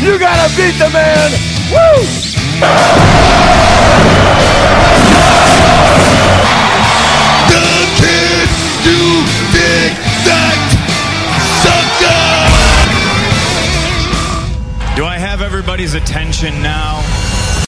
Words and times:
you 0.00 0.18
gotta 0.18 0.48
beat 0.56 0.78
the 0.78 0.88
man. 0.90 1.30
Woo! 1.72 2.04
The 7.48 7.66
kid, 7.98 8.48
you 8.86 9.02
dig 9.52 9.92
that 10.24 10.58
sucker? 11.62 12.28
Do 14.96 15.04
I 15.04 15.18
have 15.18 15.42
everybody's 15.42 15.94
attention 15.94 16.62
now? 16.62 17.04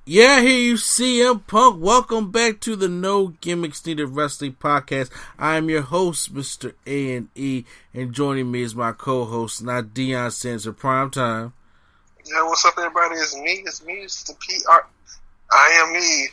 Yeah, 0.07 0.41
here 0.41 0.59
you 0.59 0.75
CM 0.75 1.47
Punk. 1.47 1.81
Welcome 1.81 2.31
back 2.31 2.61
to 2.61 2.75
the 2.75 2.89
No 2.89 3.29
Gimmicks 3.41 3.85
Needed 3.87 4.07
Wrestling 4.07 4.57
Podcast. 4.61 5.11
I 5.39 5.57
am 5.57 5.69
your 5.69 5.83
host, 5.83 6.35
Mr. 6.35 6.75
A 6.87 7.17
and 7.17 7.29
E, 7.35 7.65
and 7.93 8.13
joining 8.13 8.51
me 8.51 8.63
is 8.63 8.75
my 8.75 8.93
co-host, 8.93 9.63
not 9.63 9.95
Deion 9.95 10.33
Sanders 10.33 10.67
of 10.67 10.79
Prime 10.79 11.11
Time. 11.11 11.53
Yeah, 12.31 12.43
what's 12.45 12.65
up, 12.65 12.75
everybody? 12.79 13.15
It's 13.17 13.37
me. 13.37 13.63
It's 13.67 13.85
me. 13.85 13.95
It's 13.95 14.23
the 14.25 14.35
PR. 14.35 14.87
I 15.53 15.83
am 15.85 15.93
me. 15.93 16.29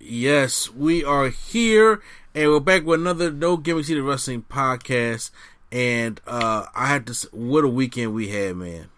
Yes, 0.00 0.70
we 0.72 1.04
are 1.04 1.28
here, 1.28 2.00
and 2.34 2.50
we're 2.50 2.60
back 2.60 2.84
with 2.84 3.00
another 3.00 3.30
No 3.30 3.56
Gimmicks 3.56 3.88
Needed 3.88 4.02
Wrestling 4.02 4.44
Podcast. 4.48 5.30
And 5.70 6.20
uh 6.26 6.66
I 6.74 6.86
had 6.86 7.06
to. 7.06 7.28
What 7.32 7.64
a 7.64 7.68
weekend 7.68 8.14
we 8.14 8.28
had, 8.28 8.56
man! 8.56 8.88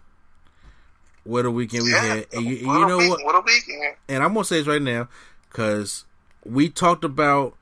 What 1.23 1.45
a 1.45 1.51
weekend 1.51 1.83
we 1.83 1.91
Yeah. 1.91 2.01
had, 2.01 2.27
and 2.33 2.45
you, 2.45 2.57
and 2.57 2.79
you 2.79 2.87
know 2.87 2.97
week, 2.97 3.09
what? 3.09 3.25
What 3.25 3.35
a 3.35 3.41
weekend. 3.41 3.95
and 4.07 4.23
I'm 4.23 4.33
gonna 4.33 4.45
say 4.45 4.59
this 4.59 4.67
right 4.67 4.81
now 4.81 5.07
because 5.49 6.05
we 6.45 6.69
talked 6.69 7.03
about 7.03 7.57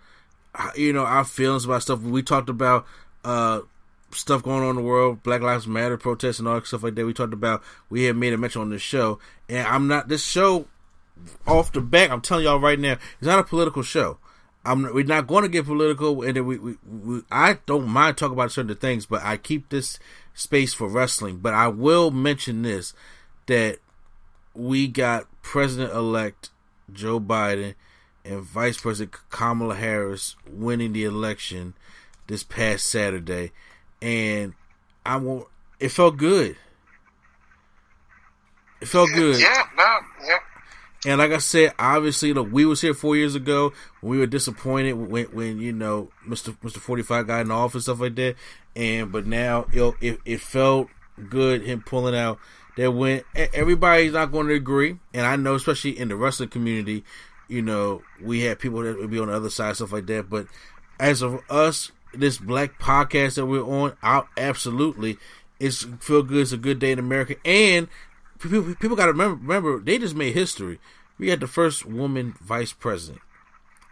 uh, 0.55 0.69
you 0.75 0.93
know 0.93 1.05
our 1.05 1.23
feelings 1.25 1.65
about 1.65 1.81
stuff. 1.81 2.01
We 2.01 2.21
talked 2.21 2.49
about 2.49 2.85
uh 3.23 3.61
stuff 4.11 4.43
going 4.43 4.63
on 4.63 4.71
in 4.71 4.75
the 4.77 4.81
world, 4.81 5.23
Black 5.23 5.41
Lives 5.41 5.67
Matter 5.67 5.97
protests 5.97 6.39
and 6.39 6.47
all 6.47 6.55
that 6.55 6.67
stuff 6.67 6.83
like 6.83 6.95
that. 6.95 7.05
We 7.05 7.13
talked 7.13 7.33
about 7.33 7.63
we 7.89 8.03
had 8.03 8.15
made 8.15 8.33
a 8.33 8.37
mention 8.37 8.61
on 8.61 8.69
this 8.69 8.81
show, 8.81 9.19
and 9.47 9.67
I'm 9.67 9.87
not 9.87 10.07
this 10.07 10.23
show 10.23 10.67
off 11.47 11.71
the 11.71 11.81
back. 11.81 12.09
I'm 12.09 12.21
telling 12.21 12.45
y'all 12.45 12.59
right 12.59 12.79
now, 12.79 12.93
it's 12.93 13.27
not 13.27 13.39
a 13.39 13.43
political 13.43 13.83
show. 13.83 14.17
I'm 14.65 14.93
we're 14.93 15.05
not 15.05 15.27
going 15.27 15.43
to 15.43 15.49
get 15.49 15.65
political, 15.65 16.21
and 16.21 16.45
we, 16.45 16.57
we, 16.57 16.75
we 16.85 17.21
I 17.31 17.59
don't 17.65 17.87
mind 17.87 18.17
talking 18.17 18.33
about 18.33 18.51
certain 18.51 18.75
things, 18.75 19.05
but 19.05 19.23
I 19.23 19.37
keep 19.37 19.69
this 19.69 19.99
space 20.33 20.73
for 20.73 20.87
wrestling. 20.87 21.37
But 21.37 21.53
I 21.53 21.67
will 21.69 22.11
mention 22.11 22.61
this 22.61 22.93
that 23.47 23.79
we 24.53 24.87
got 24.87 25.27
President 25.41 25.93
elect 25.93 26.49
Joe 26.91 27.19
Biden 27.19 27.75
and 28.25 28.41
Vice 28.41 28.79
President 28.79 29.15
Kamala 29.29 29.75
Harris 29.75 30.35
winning 30.47 30.93
the 30.93 31.05
election 31.05 31.73
this 32.27 32.43
past 32.43 32.85
Saturday, 32.85 33.51
and 34.01 34.53
I 35.05 35.17
won't. 35.17 35.47
It 35.79 35.89
felt 35.89 36.17
good. 36.17 36.57
It 38.81 38.87
felt 38.87 39.09
good. 39.13 39.39
Yeah, 39.39 39.63
no, 39.77 39.97
yeah. 40.25 40.37
And 41.05 41.19
like 41.19 41.31
I 41.31 41.37
said, 41.37 41.73
obviously, 41.79 42.33
look, 42.33 42.51
we 42.51 42.65
was 42.65 42.81
here 42.81 42.93
four 42.93 43.15
years 43.15 43.33
ago 43.33 43.71
when 44.01 44.11
we 44.11 44.17
were 44.19 44.27
disappointed 44.27 44.93
when, 44.93 45.25
when 45.27 45.59
you 45.59 45.71
know 45.71 46.11
Mister 46.27 46.53
Mister 46.61 46.79
Forty 46.79 47.03
Five 47.03 47.27
got 47.27 47.41
in 47.41 47.47
the 47.47 47.53
office 47.53 47.83
stuff 47.83 48.01
like 48.01 48.15
that. 48.15 48.35
And 48.75 49.11
but 49.11 49.25
now, 49.25 49.65
know, 49.79 49.95
it 50.01 50.19
it 50.25 50.41
felt 50.41 50.89
good 51.29 51.63
him 51.63 51.81
pulling 51.81 52.15
out 52.15 52.39
that 52.77 52.91
when 52.91 53.23
everybody's 53.35 54.13
not 54.13 54.31
going 54.31 54.47
to 54.47 54.53
agree, 54.53 54.97
and 55.13 55.25
I 55.25 55.35
know 55.35 55.55
especially 55.55 55.97
in 55.97 56.09
the 56.09 56.15
wrestling 56.15 56.49
community, 56.49 57.03
you 57.47 57.61
know, 57.61 58.01
we 58.21 58.41
have 58.41 58.59
people 58.59 58.81
that 58.81 58.97
would 58.97 59.09
be 59.09 59.19
on 59.19 59.27
the 59.27 59.33
other 59.33 59.49
side 59.49 59.75
stuff 59.75 59.91
like 59.91 60.05
that. 60.07 60.29
But 60.29 60.47
as 60.99 61.21
of 61.21 61.41
us, 61.49 61.91
this 62.13 62.37
black 62.37 62.79
podcast 62.79 63.35
that 63.35 63.45
we're 63.45 63.63
on, 63.63 63.95
out 64.03 64.27
absolutely, 64.37 65.17
it's 65.59 65.83
feel 65.99 66.23
good. 66.23 66.41
It's 66.41 66.51
a 66.51 66.57
good 66.57 66.79
day 66.79 66.91
in 66.91 66.99
America, 66.99 67.35
and 67.45 67.87
people, 68.39 68.75
people 68.75 68.95
got 68.97 69.05
to 69.05 69.11
remember, 69.11 69.35
remember 69.35 69.79
they 69.79 69.97
just 69.97 70.15
made 70.15 70.33
history. 70.33 70.79
We 71.17 71.29
had 71.29 71.39
the 71.41 71.47
first 71.47 71.85
woman 71.85 72.35
vice 72.41 72.71
president 72.73 73.21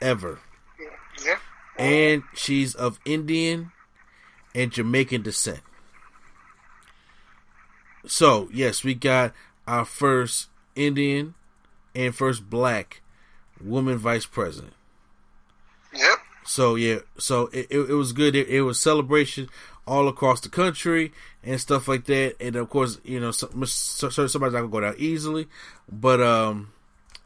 ever, 0.02 0.40
Yeah. 1.24 1.38
and 1.78 2.24
she's 2.34 2.74
of 2.74 3.00
Indian 3.06 3.72
and 4.56 4.72
Jamaican 4.72 5.24
descent. 5.24 5.60
So 8.06 8.50
yes, 8.54 8.84
we 8.84 8.94
got 8.94 9.34
our 9.68 9.84
first 9.86 10.48
Indian 10.76 11.34
and 11.94 12.16
first 12.16 12.50
black 12.50 13.02
woman 13.62 13.98
vice 13.98 14.26
president. 14.26 14.74
So 16.48 16.76
yeah, 16.76 17.00
so 17.18 17.48
it, 17.48 17.68
it, 17.70 17.80
it 17.90 17.94
was 17.94 18.14
good. 18.14 18.34
It, 18.34 18.48
it 18.48 18.62
was 18.62 18.80
celebration 18.80 19.50
all 19.86 20.08
across 20.08 20.40
the 20.40 20.50
country 20.50 21.12
and 21.44 21.60
stuff 21.60 21.90
like 21.90 22.06
that. 22.06 22.36
And 22.40 22.56
of 22.56 22.70
course, 22.70 23.00
you 23.04 23.20
know, 23.20 23.32
so, 23.32 23.50
so 23.66 24.10
somebody's 24.10 24.54
not 24.54 24.62
gonna 24.62 24.68
go 24.68 24.80
down 24.80 24.96
easily, 24.98 25.48
but 25.92 26.22
um, 26.22 26.72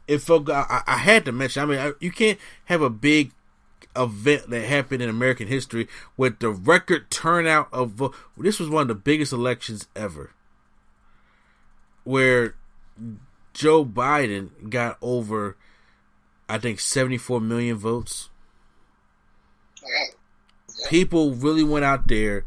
it 0.08 0.18
felt. 0.18 0.50
I, 0.50 0.82
I 0.86 0.96
had 0.96 1.24
to 1.26 1.32
mention. 1.32 1.62
I 1.62 1.66
mean, 1.66 1.78
I, 1.78 1.92
you 2.00 2.10
can't 2.10 2.38
have 2.64 2.82
a 2.82 2.90
big 2.90 3.30
event 3.94 4.50
that 4.50 4.64
happened 4.64 5.02
in 5.02 5.08
American 5.08 5.46
history 5.46 5.86
with 6.16 6.40
the 6.40 6.50
record 6.50 7.08
turnout 7.10 7.68
of 7.72 7.90
vote. 7.90 8.14
This 8.36 8.58
was 8.58 8.68
one 8.68 8.82
of 8.82 8.88
the 8.88 8.94
biggest 8.96 9.32
elections 9.32 9.86
ever, 9.94 10.32
where 12.02 12.56
Joe 13.54 13.84
Biden 13.84 14.68
got 14.68 14.98
over, 15.00 15.56
I 16.48 16.58
think, 16.58 16.80
seventy 16.80 17.18
four 17.18 17.40
million 17.40 17.76
votes. 17.76 18.30
People 20.88 21.34
really 21.34 21.64
went 21.64 21.84
out 21.84 22.08
there 22.08 22.44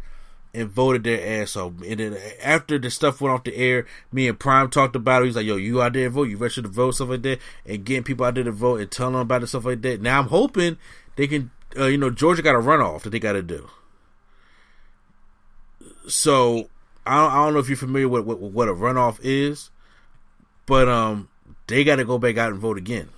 and 0.54 0.70
voted 0.70 1.04
their 1.04 1.42
ass 1.42 1.56
off. 1.56 1.74
And 1.86 2.00
then 2.00 2.18
after 2.42 2.80
the 2.80 2.90
stuff 2.90 3.20
went 3.20 3.34
off 3.34 3.44
the 3.44 3.56
air, 3.56 3.86
me 4.12 4.28
and 4.28 4.40
Prime 4.40 4.70
talked 4.70 4.96
about 4.96 5.22
it. 5.22 5.26
He's 5.26 5.36
like, 5.36 5.46
"Yo, 5.46 5.58
you 5.58 5.82
out 5.82 5.94
there 5.94 6.06
and 6.06 6.14
vote? 6.14 6.30
You 6.30 6.38
registered 6.38 6.64
to 6.66 6.70
vote, 6.70 6.92
stuff 6.92 7.10
like 7.10 7.24
that, 7.24 7.40
and 7.66 7.84
getting 7.84 8.04
people 8.04 8.26
out 8.26 8.36
there 8.36 8.44
to 8.44 8.52
vote 8.52 8.80
and 8.80 8.90
telling 8.90 9.14
them 9.14 9.22
about 9.22 9.44
it, 9.44 9.48
stuff 9.48 9.66
like 9.66 9.82
that." 9.82 10.02
Now 10.02 10.20
I'm 10.20 10.28
hoping 10.30 10.78
they 11.16 11.28
can. 11.28 11.52
Uh, 11.78 11.88
you 11.88 11.98
know, 11.98 12.10
Georgia 12.10 12.42
got 12.42 12.56
a 12.56 12.60
runoff 12.60 13.02
that 13.02 13.10
they 13.10 13.20
got 13.20 13.34
to 13.34 13.42
do. 13.42 13.70
So 16.08 16.70
I 17.06 17.16
don't, 17.22 17.32
I 17.32 17.36
don't 17.44 17.54
know 17.54 17.60
if 17.60 17.68
you're 17.68 17.78
familiar 17.78 18.08
with, 18.08 18.26
with 18.26 18.40
what 18.40 18.70
a 18.70 18.74
runoff 18.74 19.20
is, 19.22 19.72
but 20.66 20.88
um, 20.88 21.28
they 21.68 21.84
got 21.84 21.98
to 21.98 22.06
go 22.06 22.18
back 22.18 22.38
out 22.38 22.52
and 22.52 22.60
vote 22.60 22.78
again. 22.78 23.10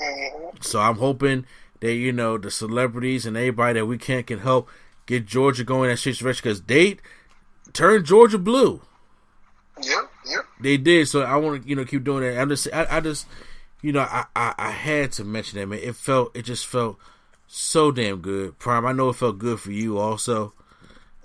Mhm. 0.00 0.62
So 0.64 0.80
I'm 0.80 0.96
hoping 0.96 1.46
that 1.82 1.94
you 1.94 2.12
know 2.12 2.38
the 2.38 2.50
celebrities 2.50 3.26
and 3.26 3.36
everybody 3.36 3.78
that 3.78 3.86
we 3.86 3.98
can't 3.98 4.26
can 4.26 4.38
help 4.38 4.68
get 5.06 5.26
Georgia 5.26 5.64
going 5.64 5.90
that 5.90 5.98
shit's 5.98 6.18
direction 6.18 6.42
because 6.44 6.62
they 6.62 6.96
turned 7.72 8.06
Georgia 8.06 8.38
blue. 8.38 8.80
Yeah, 9.82 10.02
Yep. 10.26 10.44
They 10.60 10.76
did. 10.76 11.08
So 11.08 11.22
I 11.22 11.36
want 11.36 11.64
to 11.64 11.68
you 11.68 11.74
know 11.74 11.84
keep 11.84 12.04
doing 12.04 12.22
that. 12.22 12.40
I'm 12.40 12.48
just 12.48 12.68
I, 12.72 12.86
I 12.88 13.00
just 13.00 13.26
you 13.82 13.90
know 13.90 14.02
I, 14.02 14.26
I 14.36 14.54
I 14.56 14.70
had 14.70 15.10
to 15.12 15.24
mention 15.24 15.58
that 15.58 15.66
man. 15.66 15.80
It 15.82 15.96
felt 15.96 16.34
it 16.36 16.42
just 16.42 16.66
felt 16.66 16.98
so 17.48 17.90
damn 17.90 18.18
good. 18.18 18.58
Prime. 18.60 18.86
I 18.86 18.92
know 18.92 19.08
it 19.08 19.16
felt 19.16 19.38
good 19.38 19.58
for 19.58 19.72
you 19.72 19.98
also. 19.98 20.52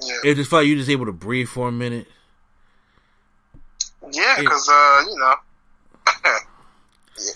Yeah. 0.01 0.31
It 0.31 0.36
just 0.36 0.50
felt 0.50 0.62
like 0.62 0.69
you 0.69 0.75
just 0.75 0.89
able 0.89 1.06
to 1.06 1.12
breathe 1.12 1.50
for 1.50 1.68
a 1.68 1.71
minute. 1.71 2.07
Yeah, 4.12 4.38
because 4.39 4.68
uh, 4.68 5.04
you 5.07 5.19
know. 5.19 5.36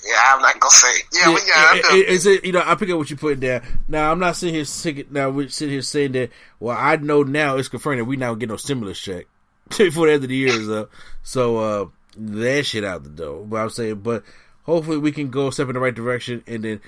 yeah, 0.06 0.36
I'm 0.36 0.42
not 0.42 0.60
gonna 0.60 0.72
say. 0.72 0.92
Yeah, 1.14 1.30
Yeah, 1.32 1.38
yeah, 1.48 1.76
it- 1.76 1.86
it- 1.96 2.10
it's 2.14 2.26
a, 2.26 2.46
you 2.46 2.52
know 2.54 2.64
I 2.66 2.76
pick 2.76 2.90
up 2.90 2.98
what 2.98 3.10
you 3.10 3.16
put 3.16 3.40
down. 3.40 3.62
Now 3.88 4.12
I'm 4.12 4.20
not 4.20 4.36
sitting 4.36 4.56
here 4.56 4.66
sitting 4.66 5.06
now 5.12 5.30
we're 5.30 5.50
sitting 5.50 5.74
here 5.74 5.82
saying 5.82 6.12
that. 6.14 6.30
Well, 6.60 6.78
I 6.78 6.96
know 6.98 7.24
now 7.24 7.58
it's 7.58 7.68
confirmed 7.70 8.00
that 8.00 8.06
we 8.06 8.16
not 8.18 8.36
get 8.40 8.50
no 8.50 8.58
stimulus 8.58 9.00
check 9.00 9.26
before 9.78 10.08
the 10.08 10.14
end 10.14 10.24
of 10.24 10.30
the 10.30 10.36
year 10.36 10.50
is 10.54 10.70
up. 10.70 10.92
So 11.24 11.58
uh 11.58 11.86
that 12.18 12.66
shit 12.66 12.84
out 12.84 13.04
the 13.04 13.10
door. 13.10 13.46
But 13.46 13.58
I'm 13.58 13.70
saying, 13.70 13.96
but 14.02 14.24
hopefully 14.64 14.98
we 14.98 15.12
can 15.12 15.30
go 15.30 15.48
a 15.48 15.52
step 15.52 15.68
in 15.70 15.74
the 15.74 15.80
right 15.80 15.96
direction. 15.96 16.44
And 16.46 16.64
then 16.64 16.82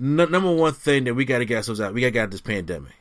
n- 0.00 0.30
number 0.30 0.52
one 0.54 0.74
thing 0.74 1.04
that 1.04 1.14
we 1.14 1.24
got 1.24 1.38
to 1.38 1.44
get 1.46 1.56
ourselves 1.56 1.80
out, 1.80 1.94
we 1.94 2.02
got 2.02 2.08
to 2.08 2.10
get 2.12 2.22
out 2.24 2.30
this 2.30 2.40
pandemic. 2.42 2.92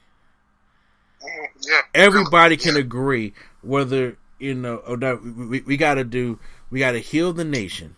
Mhm, 1.22 1.48
Yeah. 1.68 1.82
Everybody 1.94 2.58
can 2.58 2.76
Yeah. 2.76 2.82
agree 2.82 3.34
whether 3.62 4.18
you 4.40 4.54
know 4.56 4.78
or 4.78 4.98
not. 4.98 5.24
We, 5.24 5.62
we 5.62 5.78
got 5.78 5.96
to 5.96 6.04
do. 6.04 6.40
We 6.70 6.80
got 6.80 6.92
to 6.94 7.00
heal 7.00 7.34
the 7.34 7.44
nation. 7.46 7.96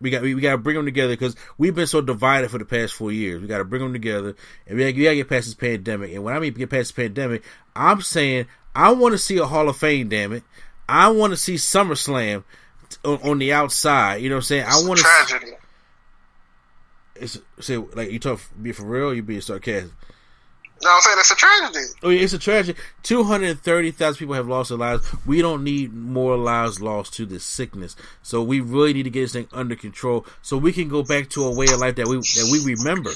We 0.00 0.10
got 0.10 0.22
we, 0.22 0.34
we 0.34 0.40
got 0.40 0.52
to 0.52 0.58
bring 0.58 0.76
them 0.76 0.84
together 0.84 1.14
because 1.14 1.36
we've 1.56 1.74
been 1.74 1.86
so 1.86 2.00
divided 2.00 2.50
for 2.50 2.58
the 2.58 2.64
past 2.64 2.94
four 2.94 3.12
years. 3.12 3.40
We 3.40 3.46
got 3.46 3.58
to 3.58 3.64
bring 3.64 3.82
them 3.82 3.92
together, 3.92 4.34
and 4.66 4.76
we 4.76 4.84
got, 4.84 4.96
we 4.96 5.04
got 5.04 5.10
to 5.10 5.16
get 5.16 5.28
past 5.28 5.46
this 5.46 5.54
pandemic. 5.54 6.12
And 6.12 6.22
when 6.22 6.34
I 6.36 6.38
mean 6.38 6.52
get 6.52 6.70
past 6.70 6.94
this 6.94 7.04
pandemic, 7.04 7.42
I'm 7.74 8.02
saying 8.02 8.46
I 8.74 8.92
want 8.92 9.12
to 9.12 9.18
see 9.18 9.38
a 9.38 9.46
Hall 9.46 9.68
of 9.68 9.76
Fame. 9.76 10.08
Damn 10.08 10.32
it, 10.32 10.42
I 10.88 11.08
want 11.08 11.32
to 11.32 11.36
see 11.36 11.54
SummerSlam 11.54 12.44
on, 13.04 13.18
on 13.22 13.38
the 13.38 13.52
outside. 13.52 14.22
You 14.22 14.28
know 14.28 14.36
what 14.36 14.40
I'm 14.40 14.44
saying? 14.44 14.64
I 14.68 14.86
want 14.86 14.98
to. 14.98 15.04
tragedy. 15.04 15.52
It's 17.14 17.38
say 17.60 17.78
like 17.78 18.10
you 18.10 18.18
talk 18.18 18.40
be 18.60 18.72
for 18.72 18.84
real. 18.84 19.14
You 19.14 19.22
being 19.22 19.40
sarcastic. 19.40 19.92
No, 20.82 20.90
I'm 20.90 21.00
saying 21.00 21.16
it's 21.18 21.30
a 21.30 21.36
tragedy. 21.36 21.84
Oh, 22.02 22.10
yeah, 22.10 22.20
it's 22.20 22.32
a 22.34 22.38
tragedy. 22.38 22.78
Two 23.02 23.24
hundred 23.24 23.60
thirty 23.60 23.90
thousand 23.90 24.18
people 24.18 24.34
have 24.34 24.46
lost 24.46 24.68
their 24.68 24.78
lives. 24.78 25.06
We 25.24 25.40
don't 25.40 25.64
need 25.64 25.94
more 25.94 26.36
lives 26.36 26.80
lost 26.80 27.14
to 27.14 27.26
this 27.26 27.44
sickness. 27.44 27.96
So 28.22 28.42
we 28.42 28.60
really 28.60 28.92
need 28.92 29.04
to 29.04 29.10
get 29.10 29.22
this 29.22 29.32
thing 29.32 29.48
under 29.52 29.74
control, 29.74 30.26
so 30.42 30.58
we 30.58 30.72
can 30.72 30.88
go 30.88 31.02
back 31.02 31.30
to 31.30 31.44
a 31.44 31.54
way 31.54 31.66
of 31.66 31.80
life 31.80 31.96
that 31.96 32.06
we 32.06 32.16
that 32.16 32.48
we 32.52 32.74
remember. 32.74 33.10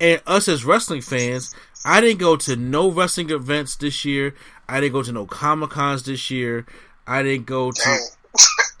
And 0.00 0.20
us 0.26 0.48
as 0.48 0.64
wrestling 0.64 1.00
fans, 1.00 1.54
I 1.84 2.00
didn't 2.00 2.18
go 2.18 2.36
to 2.36 2.56
no 2.56 2.90
wrestling 2.90 3.30
events 3.30 3.76
this 3.76 4.04
year. 4.04 4.34
I 4.68 4.80
didn't 4.80 4.92
go 4.92 5.02
to 5.02 5.12
no 5.12 5.26
comic 5.26 5.70
cons 5.70 6.02
this 6.02 6.30
year. 6.30 6.66
I 7.06 7.22
didn't 7.22 7.46
go 7.46 7.70
to. 7.70 7.98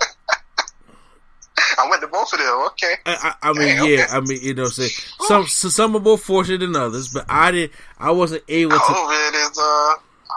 I 1.78 1.88
went 1.88 2.02
to 2.02 2.08
both 2.08 2.32
of 2.32 2.38
them. 2.38 2.66
Okay. 2.68 2.94
I, 3.06 3.34
I 3.42 3.50
I 3.50 3.52
mean, 3.52 3.76
yeah, 3.76 4.04
okay. 4.04 4.06
I 4.10 4.20
mean, 4.20 4.38
you 4.42 4.54
know, 4.54 4.66
say 4.66 4.88
some 5.20 5.46
so 5.46 5.68
some 5.68 5.96
are 5.96 6.00
more 6.00 6.18
fortunate 6.18 6.58
than 6.58 6.76
others, 6.76 7.08
but 7.08 7.24
I 7.28 7.50
didn't. 7.50 7.72
I 7.98 8.10
wasn't 8.10 8.44
able 8.48 8.72
to. 8.72 8.78
COVID 8.78 9.50
is 9.50 9.58
uh 9.58 9.94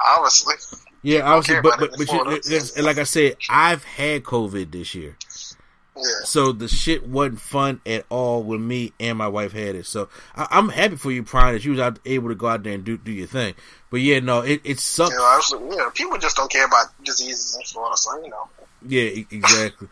obviously. 0.07 0.55
Yeah, 1.03 1.21
obviously, 1.21 1.61
but 1.61 1.79
but, 1.79 1.91
but 1.97 2.11
you, 2.11 2.83
like 2.83 2.97
I 2.97 3.03
said, 3.03 3.37
I've 3.49 3.83
had 3.83 4.23
COVID 4.23 4.71
this 4.71 4.95
year, 4.95 5.15
Yeah. 5.95 6.01
so 6.23 6.51
the 6.51 6.67
shit 6.67 7.07
wasn't 7.07 7.39
fun 7.41 7.79
at 7.85 8.05
all 8.09 8.41
when 8.41 8.67
me 8.67 8.91
and 8.99 9.15
my 9.19 9.27
wife 9.27 9.51
had 9.51 9.75
it. 9.75 9.85
So 9.85 10.09
I, 10.35 10.47
I'm 10.49 10.69
happy 10.69 10.95
for 10.95 11.11
you, 11.11 11.21
Brian, 11.21 11.53
that 11.53 11.63
you 11.63 11.71
was 11.71 11.79
out, 11.79 11.99
able 12.05 12.29
to 12.29 12.35
go 12.35 12.47
out 12.47 12.63
there 12.63 12.73
and 12.73 12.83
do 12.83 12.97
do 12.97 13.11
your 13.11 13.27
thing. 13.27 13.53
But 13.91 14.01
yeah, 14.01 14.19
no, 14.19 14.41
it 14.41 14.61
it 14.63 14.79
sucks. 14.79 15.13
You 15.51 15.59
know, 15.77 15.91
people 15.91 16.17
just 16.17 16.37
don't 16.37 16.51
care 16.51 16.65
about 16.65 16.87
diseases 17.03 17.53
and 17.55 17.63
Florida, 17.67 17.95
so 17.97 18.19
you 18.23 18.29
know. 18.31 18.49
Yeah, 18.87 19.23
exactly. 19.29 19.87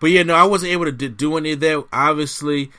But 0.00 0.10
yeah, 0.10 0.22
no, 0.22 0.34
I 0.34 0.44
wasn't 0.44 0.72
able 0.72 0.84
to 0.84 0.92
do, 0.92 1.36
any 1.36 1.52
of 1.52 1.60
that. 1.60 1.84
Obviously, 1.92 2.70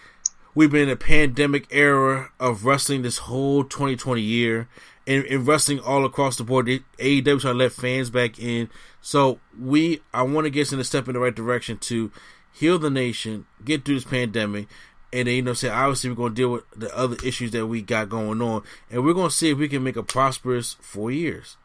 we've 0.56 0.72
been 0.72 0.84
in 0.84 0.90
a 0.90 0.96
pandemic 0.96 1.68
era 1.70 2.32
of 2.40 2.66
wrestling 2.66 3.02
this 3.02 3.18
whole 3.20 3.64
2020 3.64 4.22
year, 4.22 4.68
and, 5.08 5.26
and 5.26 5.48
wrestling 5.48 5.80
all 5.80 6.06
across 6.06 6.38
the 6.38 6.44
board. 6.44 6.68
The 6.68 6.82
AEW 6.98 7.24
trying 7.42 7.54
to 7.54 7.54
let 7.54 7.72
fans 7.72 8.10
back 8.10 8.40
in, 8.40 8.70
so 9.02 9.40
we 9.60 10.02
I 10.14 10.22
want 10.24 10.46
to 10.46 10.50
get 10.52 10.68
us 10.68 10.74
in 10.74 10.80
a 10.80 10.84
step 10.84 11.08
in 11.08 11.14
the 11.14 11.20
right 11.20 11.36
direction 11.36 11.78
to 11.80 12.12
heal 12.52 12.78
the 12.80 12.90
nation, 12.90 13.46
get 13.64 13.86
through 13.86 13.96
this 13.96 14.04
pandemic. 14.04 14.68
And 15.12 15.28
then, 15.28 15.36
you 15.36 15.42
know, 15.42 15.54
say 15.54 15.70
obviously 15.70 16.12
we're 16.12 16.16
gonna 16.18 16.36
deal 16.36 16.52
with 16.52 16.64
the 16.76 16.96
other 16.96 17.18
issues 17.26 17.50
that 17.52 17.66
we 17.66 17.82
got 17.82 18.10
going 18.10 18.42
on, 18.44 18.62
and 18.92 19.04
we're 19.04 19.16
gonna 19.16 19.32
see 19.32 19.50
if 19.50 19.58
we 19.58 19.68
can 19.68 19.84
make 19.84 19.96
a 19.96 20.04
prosperous 20.04 20.76
four 20.82 21.10
years. 21.10 21.58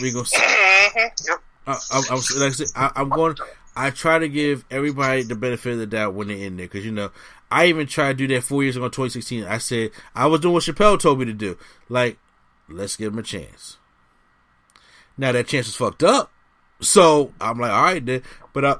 We're 0.00 0.12
gonna 0.12 0.26
see. 0.26 0.36
Mhm, 0.36 1.10
Yep. 1.28 1.38
I, 1.68 1.72
I'm, 1.92 2.04
I'm, 2.10 2.16
like 2.40 2.48
I 2.48 2.50
said, 2.50 2.66
I, 2.74 2.90
I'm 2.96 3.08
going. 3.08 3.36
I 3.76 3.90
try 3.90 4.18
to 4.18 4.28
give 4.28 4.64
everybody 4.70 5.22
the 5.22 5.34
benefit 5.34 5.74
of 5.74 5.78
the 5.78 5.86
doubt 5.86 6.14
when 6.14 6.28
they're 6.28 6.36
in 6.38 6.56
there 6.56 6.66
because 6.66 6.84
you 6.84 6.92
know 6.92 7.10
I 7.50 7.66
even 7.66 7.86
tried 7.86 8.18
to 8.18 8.26
do 8.26 8.34
that 8.34 8.42
four 8.42 8.62
years 8.62 8.76
ago, 8.76 8.86
in 8.86 8.90
2016. 8.90 9.44
I 9.44 9.58
said 9.58 9.90
I 10.14 10.26
was 10.26 10.40
doing 10.40 10.54
what 10.54 10.62
Chappelle 10.62 10.98
told 10.98 11.18
me 11.18 11.26
to 11.26 11.32
do. 11.32 11.58
Like, 11.88 12.18
let's 12.68 12.96
give 12.96 13.12
him 13.12 13.18
a 13.18 13.22
chance. 13.22 13.76
Now 15.18 15.32
that 15.32 15.46
chance 15.46 15.68
is 15.68 15.76
fucked 15.76 16.02
up, 16.02 16.32
so 16.80 17.32
I'm 17.40 17.58
like, 17.58 17.70
all 17.70 17.82
right 17.82 18.04
then. 18.04 18.22
But 18.52 18.64
uh, 18.64 18.78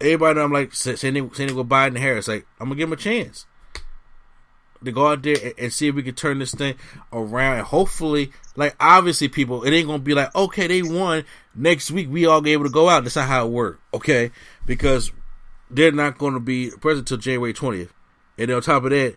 everybody, 0.00 0.40
I'm 0.40 0.52
like 0.52 0.74
saying 0.74 0.96
sending 0.96 1.32
sending 1.32 1.56
with 1.56 1.68
Biden 1.68 1.88
and 1.88 1.98
Harris. 1.98 2.28
Like, 2.28 2.46
I'm 2.60 2.68
gonna 2.68 2.76
give 2.76 2.88
him 2.88 2.94
a 2.94 2.96
chance 2.96 3.46
to 4.84 4.92
go 4.92 5.08
out 5.08 5.22
there 5.22 5.36
and, 5.42 5.54
and 5.58 5.72
see 5.72 5.88
if 5.88 5.94
we 5.94 6.02
can 6.02 6.14
turn 6.14 6.38
this 6.38 6.54
thing 6.54 6.74
around. 7.12 7.58
And 7.58 7.66
hopefully 7.66 8.32
like 8.56 8.76
obviously 8.80 9.28
people 9.28 9.64
it 9.64 9.72
ain't 9.72 9.86
gonna 9.86 9.98
be 9.98 10.14
like 10.14 10.34
okay 10.34 10.66
they 10.66 10.82
won. 10.82 11.24
Next 11.54 11.90
week 11.90 12.08
we 12.10 12.26
all 12.26 12.40
be 12.40 12.52
able 12.52 12.64
to 12.64 12.70
go 12.70 12.88
out. 12.88 13.04
That's 13.04 13.16
not 13.16 13.28
how 13.28 13.46
it 13.46 13.50
works 13.50 13.80
okay? 13.94 14.30
Because 14.64 15.12
they're 15.70 15.92
not 15.92 16.18
gonna 16.18 16.40
be 16.40 16.70
present 16.80 17.08
till 17.08 17.18
January 17.18 17.54
20th 17.54 17.90
and 18.38 18.50
on 18.50 18.62
top 18.62 18.84
of 18.84 18.90
that 18.90 19.16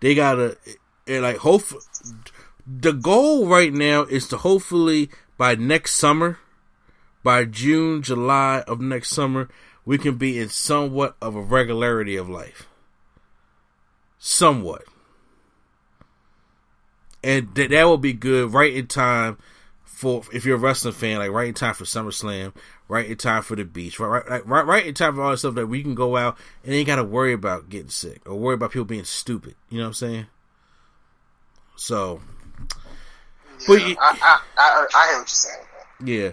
they 0.00 0.14
gotta 0.14 0.56
and 1.06 1.22
like 1.22 1.38
hope 1.38 1.62
the 2.66 2.92
goal 2.92 3.46
right 3.46 3.72
now 3.72 4.02
is 4.02 4.28
to 4.28 4.36
hopefully 4.36 5.10
by 5.36 5.54
next 5.54 5.94
summer 5.94 6.38
by 7.22 7.44
June 7.44 8.02
July 8.02 8.62
of 8.66 8.80
next 8.80 9.10
summer 9.10 9.48
we 9.84 9.98
can 9.98 10.16
be 10.16 10.38
in 10.38 10.48
somewhat 10.48 11.16
of 11.20 11.34
a 11.34 11.40
regularity 11.40 12.16
of 12.16 12.28
life. 12.28 12.68
Somewhat 14.18 14.84
and 17.22 17.54
th- 17.54 17.70
that 17.70 17.84
will 17.84 17.98
be 17.98 18.12
good 18.12 18.52
right 18.52 18.72
in 18.74 18.86
time 18.86 19.38
for 19.84 20.22
if 20.32 20.44
you're 20.44 20.56
a 20.56 20.58
wrestling 20.58 20.94
fan, 20.94 21.18
like 21.18 21.30
right 21.30 21.48
in 21.48 21.54
time 21.54 21.74
for 21.74 21.84
SummerSlam, 21.84 22.54
right 22.88 23.04
in 23.08 23.16
time 23.16 23.42
for 23.42 23.54
the 23.56 23.64
beach, 23.64 24.00
right, 24.00 24.26
right, 24.28 24.46
right, 24.46 24.66
right, 24.66 24.86
in 24.86 24.94
time 24.94 25.14
for 25.14 25.22
all 25.22 25.30
the 25.30 25.36
stuff 25.36 25.54
that 25.56 25.66
we 25.66 25.82
can 25.82 25.94
go 25.94 26.16
out 26.16 26.38
and 26.64 26.72
ain't 26.74 26.86
got 26.86 26.96
to 26.96 27.04
worry 27.04 27.32
about 27.32 27.68
getting 27.68 27.90
sick 27.90 28.22
or 28.28 28.34
worry 28.36 28.54
about 28.54 28.72
people 28.72 28.84
being 28.86 29.04
stupid. 29.04 29.54
You 29.68 29.78
know 29.78 29.84
what 29.84 29.88
I'm 29.88 29.94
saying? 29.94 30.26
So, 31.76 32.20
But 33.66 33.80
Yeah, 33.80 33.86
you- 33.88 33.96
I, 34.00 34.18
I, 34.22 34.40
I, 34.56 34.86
I 34.94 35.06
hear 35.08 35.18
what 35.18 35.20
you're 35.20 35.26
saying. 35.26 35.66
yeah, 36.04 36.30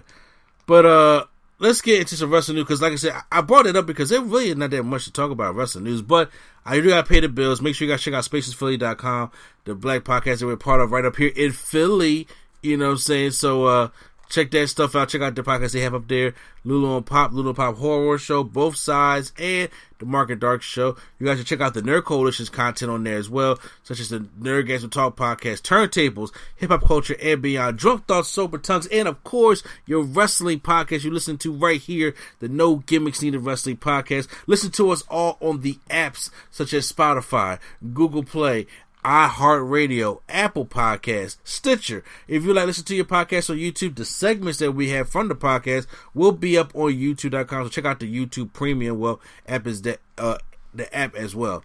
but 0.66 0.86
uh, 0.86 1.24
let's 1.58 1.80
get 1.80 2.00
into 2.00 2.16
some 2.16 2.30
wrestling 2.30 2.56
news 2.56 2.64
because, 2.64 2.82
like 2.82 2.92
I 2.92 2.96
said, 2.96 3.14
I 3.30 3.40
brought 3.40 3.66
it 3.66 3.76
up 3.76 3.86
because 3.86 4.10
there 4.10 4.20
really 4.20 4.50
is 4.50 4.56
not 4.56 4.70
that 4.70 4.82
much 4.84 5.04
to 5.04 5.12
talk 5.12 5.30
about 5.30 5.54
wrestling 5.54 5.84
news. 5.84 6.02
But 6.02 6.30
I 6.64 6.76
do 6.76 6.88
got 6.88 7.04
to 7.04 7.08
pay 7.08 7.20
the 7.20 7.28
bills. 7.28 7.60
Make 7.60 7.74
sure 7.74 7.86
you 7.86 7.92
guys 7.92 8.02
check 8.02 8.14
out 8.14 8.24
spacesphilly.com, 8.24 9.30
the 9.64 9.74
black 9.74 10.02
podcast 10.02 10.40
that 10.40 10.46
we're 10.46 10.56
part 10.56 10.80
of 10.80 10.92
right 10.92 11.04
up 11.04 11.16
here 11.16 11.32
in 11.34 11.52
Philly. 11.52 12.26
You 12.62 12.76
know 12.76 12.86
what 12.86 12.92
I'm 12.92 12.98
saying? 12.98 13.30
So 13.32 13.64
uh, 13.66 13.88
check 14.28 14.50
that 14.50 14.68
stuff 14.68 14.94
out. 14.94 15.08
Check 15.08 15.22
out 15.22 15.34
the 15.34 15.42
podcast 15.42 15.72
they 15.72 15.80
have 15.80 15.94
up 15.94 16.08
there. 16.08 16.34
Lulu 16.64 16.96
and 16.96 17.06
Pop, 17.06 17.32
Lulu 17.32 17.48
and 17.48 17.56
Pop 17.56 17.76
Horror 17.76 18.18
Show, 18.18 18.44
both 18.44 18.76
sides, 18.76 19.32
and 19.38 19.68
the 19.98 20.06
Market 20.06 20.40
Dark 20.40 20.62
Show. 20.62 20.96
You 21.18 21.26
guys 21.26 21.38
should 21.38 21.46
check 21.46 21.60
out 21.60 21.74
the 21.74 21.82
Nerd 21.82 22.04
Coalition's 22.04 22.48
content 22.50 22.90
on 22.90 23.04
there 23.04 23.16
as 23.16 23.30
well, 23.30 23.58
such 23.82 24.00
as 24.00 24.10
the 24.10 24.20
Nerd 24.40 24.66
Games 24.66 24.82
and 24.82 24.92
Talk 24.92 25.16
podcast, 25.16 25.62
Turntables, 25.62 26.30
Hip 26.56 26.70
Hop 26.70 26.84
Culture 26.86 27.16
and 27.22 27.40
Beyond, 27.40 27.78
Drunk 27.78 28.06
Thoughts, 28.06 28.28
Sober 28.28 28.58
Tongues, 28.58 28.86
and 28.88 29.08
of 29.08 29.22
course, 29.24 29.62
your 29.86 30.02
wrestling 30.02 30.60
podcast 30.60 31.04
you 31.04 31.10
listen 31.10 31.38
to 31.38 31.52
right 31.52 31.80
here, 31.80 32.14
the 32.40 32.48
No 32.48 32.76
Gimmicks 32.76 33.22
Needed 33.22 33.40
Wrestling 33.40 33.78
Podcast. 33.78 34.28
Listen 34.46 34.70
to 34.72 34.90
us 34.90 35.02
all 35.08 35.38
on 35.40 35.62
the 35.62 35.78
apps 35.90 36.30
such 36.50 36.72
as 36.72 36.90
Spotify, 36.90 37.58
Google 37.94 38.24
Play, 38.24 38.66
iHeartRadio, 39.04 40.20
Apple 40.28 40.66
Podcasts, 40.66 41.38
Stitcher. 41.44 42.02
If 42.26 42.44
you 42.44 42.52
like 42.52 42.66
listen 42.66 42.84
to 42.84 42.94
your 42.94 43.04
podcast 43.04 43.50
on 43.50 43.56
YouTube, 43.56 43.96
the 43.96 44.04
segments 44.04 44.58
that 44.58 44.72
we 44.72 44.90
have 44.90 45.08
from 45.08 45.28
the 45.28 45.34
podcast 45.34 45.86
will 46.14 46.32
be 46.32 46.58
up 46.58 46.74
on 46.74 46.92
YouTube.com. 46.92 47.64
So 47.64 47.68
check 47.68 47.84
out 47.84 48.00
the 48.00 48.12
YouTube 48.12 48.52
Premium. 48.52 48.98
Well, 48.98 49.20
app 49.46 49.66
is 49.66 49.82
the 49.82 49.98
uh, 50.16 50.38
the 50.74 50.94
app 50.94 51.14
as 51.14 51.34
well. 51.34 51.64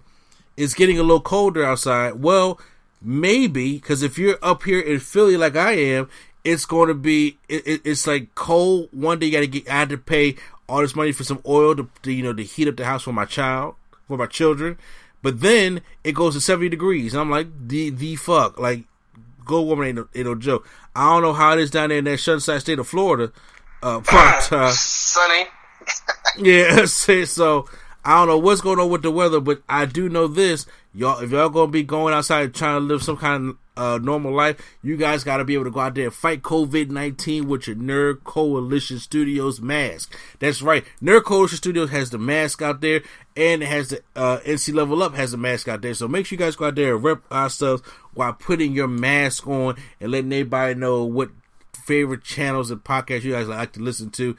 It's 0.55 0.73
getting 0.73 0.99
a 0.99 1.03
little 1.03 1.21
colder 1.21 1.63
outside. 1.63 2.21
Well, 2.21 2.59
maybe 3.01 3.73
because 3.73 4.03
if 4.03 4.17
you're 4.17 4.37
up 4.41 4.63
here 4.63 4.79
in 4.79 4.99
Philly 4.99 5.37
like 5.37 5.55
I 5.55 5.73
am, 5.73 6.09
it's 6.43 6.65
going 6.65 6.89
to 6.89 6.93
be 6.93 7.37
it, 7.49 7.81
it's 7.83 8.05
like 8.07 8.35
cold. 8.35 8.89
One 8.91 9.19
day 9.19 9.27
you 9.27 9.31
got 9.31 9.39
to 9.39 9.47
get. 9.47 9.69
I 9.69 9.79
had 9.79 9.89
to 9.89 9.97
pay 9.97 10.35
all 10.69 10.81
this 10.81 10.95
money 10.95 11.11
for 11.11 11.23
some 11.23 11.41
oil 11.45 11.75
to, 11.75 11.89
to 12.03 12.11
you 12.11 12.23
know 12.23 12.33
to 12.33 12.43
heat 12.43 12.67
up 12.67 12.77
the 12.77 12.85
house 12.85 13.03
for 13.03 13.13
my 13.13 13.25
child 13.25 13.75
for 14.07 14.17
my 14.17 14.25
children. 14.25 14.77
But 15.23 15.41
then 15.41 15.81
it 16.03 16.11
goes 16.11 16.35
to 16.35 16.41
70 16.41 16.69
degrees. 16.69 17.13
And 17.13 17.21
I'm 17.21 17.31
like, 17.31 17.47
the 17.67 17.89
the 17.89 18.15
fuck? 18.17 18.59
Like, 18.59 18.83
go 19.43 19.63
woman 19.63 19.87
ain't 19.87 19.95
no, 19.95 20.07
ain't 20.13 20.27
no 20.27 20.35
joke. 20.35 20.67
I 20.95 21.11
don't 21.11 21.23
know 21.23 21.33
how 21.33 21.53
it 21.53 21.59
is 21.59 21.71
down 21.71 21.89
there 21.89 21.97
in 21.97 22.03
that 22.03 22.19
sunshine 22.19 22.59
state 22.59 22.77
of 22.77 22.87
Florida. 22.87 23.31
Uh, 23.81 23.99
but, 24.11 24.53
uh, 24.53 24.69
Sunny. 24.69 25.45
yeah, 26.37 26.85
so. 26.85 27.65
I 28.05 28.19
don't 28.19 28.27
know 28.27 28.37
what's 28.37 28.59
going 28.59 28.79
on 28.79 28.89
with 28.89 29.01
the 29.01 29.11
weather, 29.11 29.39
but 29.39 29.63
I 29.69 29.85
do 29.85 30.09
know 30.09 30.27
this. 30.27 30.65
Y'all, 30.93 31.19
if 31.19 31.31
y'all 31.31 31.47
gonna 31.47 31.71
be 31.71 31.83
going 31.83 32.13
outside 32.13 32.53
trying 32.53 32.81
to 32.81 32.85
live 32.85 33.01
some 33.01 33.15
kind 33.15 33.51
of 33.51 33.57
uh, 33.75 33.99
normal 34.01 34.33
life, 34.33 34.59
you 34.81 34.97
guys 34.97 35.23
got 35.23 35.37
to 35.37 35.45
be 35.45 35.53
able 35.53 35.65
to 35.65 35.71
go 35.71 35.79
out 35.79 35.95
there 35.95 36.05
and 36.05 36.13
fight 36.13 36.41
COVID 36.41 36.89
nineteen 36.89 37.47
with 37.47 37.67
your 37.67 37.75
Nerd 37.75 38.23
Coalition 38.23 38.99
Studios 38.99 39.61
mask. 39.61 40.15
That's 40.39 40.61
right, 40.61 40.85
Nerd 41.01 41.23
Coalition 41.23 41.57
Studios 41.57 41.89
has 41.89 42.09
the 42.09 42.17
mask 42.17 42.61
out 42.61 42.81
there, 42.81 43.01
and 43.35 43.63
it 43.63 43.67
has 43.67 43.89
the 43.89 44.01
uh, 44.15 44.39
NC 44.39 44.73
Level 44.73 45.01
Up 45.01 45.15
has 45.15 45.31
the 45.31 45.37
mask 45.37 45.67
out 45.67 45.81
there. 45.81 45.93
So 45.93 46.07
make 46.07 46.25
sure 46.25 46.35
you 46.37 46.45
guys 46.45 46.55
go 46.55 46.67
out 46.67 46.75
there 46.75 46.95
and 46.95 47.03
rep 47.03 47.31
ourselves 47.31 47.83
while 48.13 48.33
putting 48.33 48.73
your 48.73 48.87
mask 48.87 49.47
on 49.47 49.75
and 49.99 50.11
letting 50.11 50.31
everybody 50.31 50.75
know 50.75 51.03
what 51.03 51.31
favorite 51.85 52.23
channels 52.23 52.71
and 52.71 52.83
podcasts 52.83 53.23
you 53.23 53.33
guys 53.33 53.47
like 53.47 53.73
to 53.73 53.81
listen 53.81 54.09
to. 54.11 54.37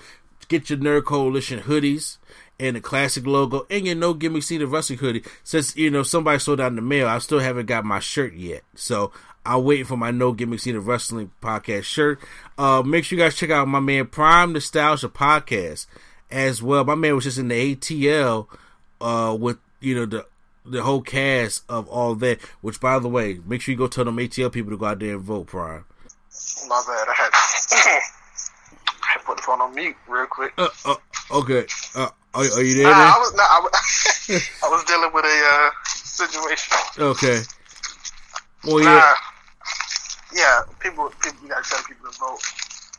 Get 0.48 0.68
your 0.68 0.78
Nerd 0.78 1.04
Coalition 1.04 1.60
hoodies 1.60 2.18
and 2.60 2.76
the 2.76 2.80
classic 2.80 3.26
logo 3.26 3.66
and 3.70 3.86
your 3.86 3.96
no 3.96 4.14
gimmick 4.14 4.48
of 4.50 4.72
wrestling 4.72 4.98
hoodie. 4.98 5.24
Since 5.42 5.76
you 5.76 5.90
know 5.90 6.02
somebody 6.02 6.38
sold 6.38 6.60
out 6.60 6.68
in 6.68 6.76
the 6.76 6.82
mail, 6.82 7.08
I 7.08 7.18
still 7.18 7.40
haven't 7.40 7.66
got 7.66 7.84
my 7.84 8.00
shirt 8.00 8.34
yet. 8.34 8.62
So 8.74 9.12
I'm 9.46 9.64
waiting 9.64 9.84
for 9.84 9.96
my 9.96 10.10
no 10.10 10.32
gimmick 10.32 10.66
of 10.66 10.86
wrestling 10.86 11.30
podcast 11.42 11.84
shirt. 11.84 12.20
Uh, 12.56 12.82
make 12.84 13.04
sure 13.04 13.18
you 13.18 13.24
guys 13.24 13.36
check 13.36 13.50
out 13.50 13.68
my 13.68 13.80
man 13.80 14.06
Prime 14.06 14.52
Nostalgia 14.52 15.08
podcast 15.08 15.86
as 16.30 16.62
well. 16.62 16.84
My 16.84 16.94
man 16.94 17.14
was 17.14 17.24
just 17.24 17.38
in 17.38 17.48
the 17.48 17.76
ATL 17.76 18.46
uh, 19.00 19.36
with 19.38 19.58
you 19.80 19.94
know 19.94 20.06
the 20.06 20.26
the 20.64 20.82
whole 20.82 21.02
cast 21.02 21.64
of 21.68 21.88
all 21.88 22.14
that. 22.16 22.40
Which, 22.60 22.80
by 22.80 22.98
the 22.98 23.08
way, 23.08 23.40
make 23.44 23.60
sure 23.60 23.72
you 23.72 23.78
go 23.78 23.86
tell 23.86 24.04
them 24.04 24.16
ATL 24.16 24.52
people 24.52 24.70
to 24.70 24.76
go 24.76 24.86
out 24.86 24.98
there 24.98 25.14
and 25.14 25.22
vote. 25.22 25.48
Prime. 25.48 25.84
My 26.68 26.82
bad. 26.86 27.08
I 27.08 27.14
had, 27.14 27.30
I 29.02 29.20
put 29.24 29.36
the 29.36 29.42
phone 29.42 29.60
on 29.60 29.74
mute 29.74 29.96
real 30.08 30.26
quick. 30.26 30.52
Uh, 30.56 30.68
uh, 30.86 30.96
okay. 31.30 31.66
Uh, 31.94 32.08
are, 32.34 32.44
are 32.44 32.62
you 32.62 32.74
there? 32.74 32.84
Nah? 32.90 33.14
I 33.14 33.18
was 33.18 33.34
not. 33.34 33.46
I 33.50 33.60
was, 33.60 33.72
I 34.64 34.68
was 34.68 34.84
dealing 34.84 35.10
with 35.12 35.24
a 35.24 35.42
uh, 35.44 35.70
situation. 35.84 36.76
Okay. 36.98 37.40
Well, 38.64 38.84
Nah. 38.84 38.90
yeah. 38.90 39.14
Yeah, 40.34 40.60
people, 40.80 41.10
people, 41.22 41.38
you 41.44 41.48
gotta 41.48 41.68
tell 41.68 41.82
people 41.84 42.10
to 42.10 42.18
vote 42.18 42.40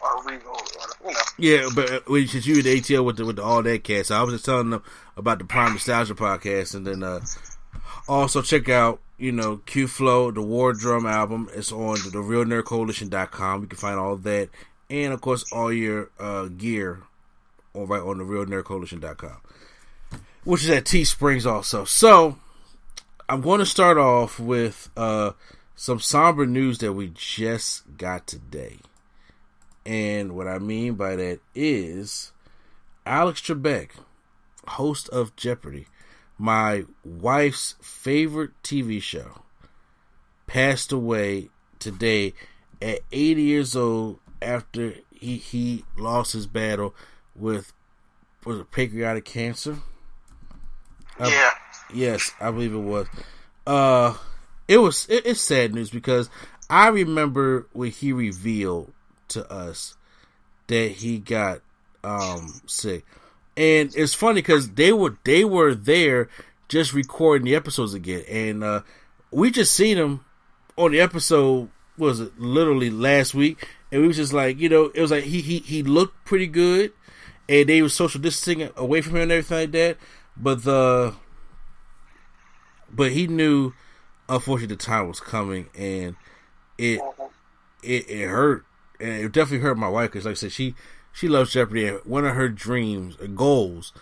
or 0.01 0.23
re-vote, 0.23 0.77
or, 1.03 1.09
you 1.09 1.13
know. 1.13 1.19
Yeah, 1.37 1.69
but 1.75 1.91
uh, 1.91 2.27
since 2.27 2.45
you 2.45 2.59
at 2.59 2.65
ATL 2.65 3.03
with 3.03 3.17
the, 3.17 3.25
with 3.25 3.35
the, 3.35 3.43
all 3.43 3.61
that 3.61 3.83
cast, 3.83 4.09
I 4.11 4.23
was 4.23 4.35
just 4.35 4.45
telling 4.45 4.69
them 4.69 4.81
about 5.17 5.39
the 5.39 5.45
Prime 5.45 5.73
Nostalgia 5.73 6.15
podcast, 6.15 6.75
and 6.75 6.87
then 6.87 7.03
uh, 7.03 7.19
also 8.07 8.41
check 8.41 8.69
out 8.69 9.01
you 9.17 9.33
know 9.33 9.57
Q 9.65 9.87
Flow, 9.87 10.31
the 10.31 10.41
War 10.41 10.71
Drum 10.71 11.05
album. 11.05 11.49
It's 11.53 11.73
on 11.73 11.95
the, 12.05 12.09
the 12.11 12.19
RealNerdCoalition.com. 12.19 13.61
You 13.61 13.67
can 13.67 13.77
find 13.77 13.99
all 13.99 14.15
that, 14.17 14.49
and 14.89 15.11
of 15.13 15.19
course 15.19 15.51
all 15.51 15.73
your 15.73 16.11
uh, 16.19 16.45
gear 16.45 17.01
on 17.75 17.87
right 17.87 18.01
on 18.01 18.17
the 18.17 18.23
RealNerdCoalition.com, 18.23 19.41
which 20.43 20.63
is 20.63 20.69
at 20.69 20.85
T 20.85 21.03
Springs 21.03 21.45
also. 21.45 21.85
So 21.85 22.37
I'm 23.27 23.41
going 23.41 23.59
to 23.59 23.65
start 23.65 23.97
off 23.97 24.39
with 24.39 24.89
uh, 24.95 25.31
some 25.75 25.99
somber 25.99 26.45
news 26.45 26.77
that 26.79 26.93
we 26.93 27.11
just 27.13 27.97
got 27.97 28.27
today. 28.27 28.77
And 29.85 30.35
what 30.35 30.47
I 30.47 30.59
mean 30.59 30.95
by 30.95 31.15
that 31.15 31.39
is 31.53 32.31
Alex 33.05 33.41
Trebek, 33.41 33.91
host 34.67 35.09
of 35.09 35.35
Jeopardy, 35.35 35.87
my 36.37 36.85
wife's 37.03 37.75
favorite 37.81 38.51
TV 38.63 39.01
show, 39.01 39.41
passed 40.47 40.91
away 40.91 41.49
today 41.79 42.33
at 42.81 42.99
80 43.11 43.41
years 43.41 43.75
old 43.75 44.19
after 44.41 44.95
he, 45.11 45.37
he 45.37 45.85
lost 45.97 46.33
his 46.33 46.47
battle 46.47 46.95
with 47.35 47.73
was 48.45 48.59
it 48.59 48.71
pancreatic 48.71 49.25
cancer? 49.25 49.77
Uh, 51.19 51.29
yeah. 51.31 51.51
Yes, 51.93 52.31
I 52.39 52.51
believe 52.51 52.73
it 52.73 52.77
was. 52.77 53.07
Uh, 53.65 54.15
it 54.67 54.77
was. 54.77 55.07
It, 55.09 55.25
it's 55.25 55.41
sad 55.41 55.73
news 55.73 55.89
because 55.89 56.29
I 56.69 56.87
remember 56.87 57.67
when 57.73 57.91
he 57.91 58.11
revealed 58.11 58.91
to 59.29 59.49
us 59.51 59.95
that 60.67 60.91
he 60.91 61.19
got 61.19 61.61
um 62.03 62.61
sick, 62.67 63.05
and 63.57 63.95
it's 63.95 64.13
funny 64.13 64.41
because 64.41 64.71
they 64.71 64.91
were 64.91 65.17
they 65.23 65.45
were 65.45 65.73
there 65.73 66.29
just 66.67 66.93
recording 66.93 67.45
the 67.45 67.55
episodes 67.55 67.93
again, 67.93 68.23
and 68.29 68.63
uh 68.63 68.81
we 69.31 69.51
just 69.51 69.73
seen 69.73 69.97
him 69.97 70.25
on 70.77 70.91
the 70.91 71.01
episode. 71.01 71.69
Was 71.97 72.19
it 72.19 72.37
literally 72.37 72.89
last 72.89 73.33
week? 73.33 73.69
And 73.91 74.01
we 74.01 74.07
was 74.07 74.17
just 74.17 74.33
like, 74.33 74.59
you 74.59 74.67
know, 74.67 74.91
it 74.93 74.99
was 74.99 75.11
like 75.11 75.23
he 75.23 75.41
he 75.41 75.59
he 75.59 75.81
looked 75.81 76.25
pretty 76.25 76.47
good, 76.47 76.91
and 77.49 77.69
they 77.69 77.81
were 77.81 77.89
social 77.89 78.21
distancing 78.21 78.69
away 78.75 79.01
from 79.01 79.15
him 79.15 79.23
and 79.23 79.31
everything 79.31 79.57
like 79.59 79.71
that. 79.71 79.97
But 80.37 80.63
the 80.63 81.15
but 82.91 83.11
he 83.11 83.27
knew 83.27 83.73
unfortunately 84.29 84.75
the 84.75 84.83
time 84.83 85.07
was 85.07 85.19
coming 85.19 85.69
and 85.77 86.15
it 86.77 87.01
it, 87.83 88.09
it 88.09 88.27
hurt 88.27 88.65
and 88.99 89.25
it 89.25 89.31
definitely 89.31 89.59
hurt 89.63 89.77
my 89.77 89.89
wife 89.89 90.11
because 90.11 90.25
like 90.25 90.33
I 90.33 90.35
said 90.35 90.51
she 90.51 90.75
she 91.13 91.27
loves 91.27 91.53
Jeopardy 91.53 91.87
and 91.87 91.99
one 92.05 92.25
of 92.25 92.35
her 92.35 92.49
dreams 92.49 93.17
or 93.21 93.27
goals 93.27 93.93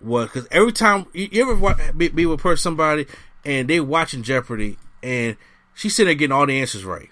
was 0.00 0.26
because 0.28 0.48
every 0.50 0.72
time 0.72 1.06
you, 1.12 1.28
you 1.30 1.42
ever 1.42 1.54
wa- 1.54 1.76
be, 1.96 2.08
be 2.08 2.26
with 2.26 2.40
per- 2.40 2.56
somebody 2.56 3.06
and 3.44 3.68
they 3.68 3.80
watching 3.80 4.22
Jeopardy 4.22 4.78
and 5.02 5.36
she's 5.74 5.94
sitting 5.96 6.08
there 6.08 6.14
getting 6.14 6.32
all 6.32 6.46
the 6.46 6.60
answers 6.60 6.84
right 6.84 7.10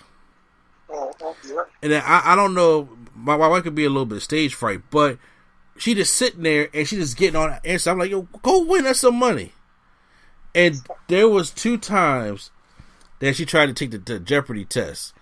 Mhm, 0.91 1.65
and 1.83 1.93
then 1.93 2.03
I, 2.05 2.33
I 2.33 2.37
don't 2.37 2.55
know 2.55 2.89
my, 3.15 3.37
my 3.37 3.49
wife 3.49 3.62
could 3.65 3.75
be 3.75 3.85
a 3.85 3.91
little 3.91 4.07
bit 4.07 4.21
stage 4.23 4.55
fright 4.55 4.81
but 4.91 5.19
she 5.83 5.95
just 5.95 6.15
sitting 6.15 6.43
there 6.43 6.69
and 6.73 6.87
she 6.87 6.97
just 6.97 7.17
getting 7.17 7.37
on 7.37 7.51
the 7.51 7.67
answers 7.71 7.87
I'm 7.89 7.99
like 7.99 8.11
yo 8.11 8.23
go 8.43 8.65
win 8.65 8.87
us 8.87 9.01
some 9.01 9.17
money 9.17 9.53
and 10.55 10.81
there 11.09 11.29
was 11.29 11.51
two 11.51 11.79
times 11.79 12.51
that 13.21 13.37
she 13.37 13.47
tried 13.47 13.67
to 13.67 13.73
take 13.73 13.91
the, 13.91 13.99
the 13.99 14.21
Jeopardy 14.21 14.65
test, 14.65 15.15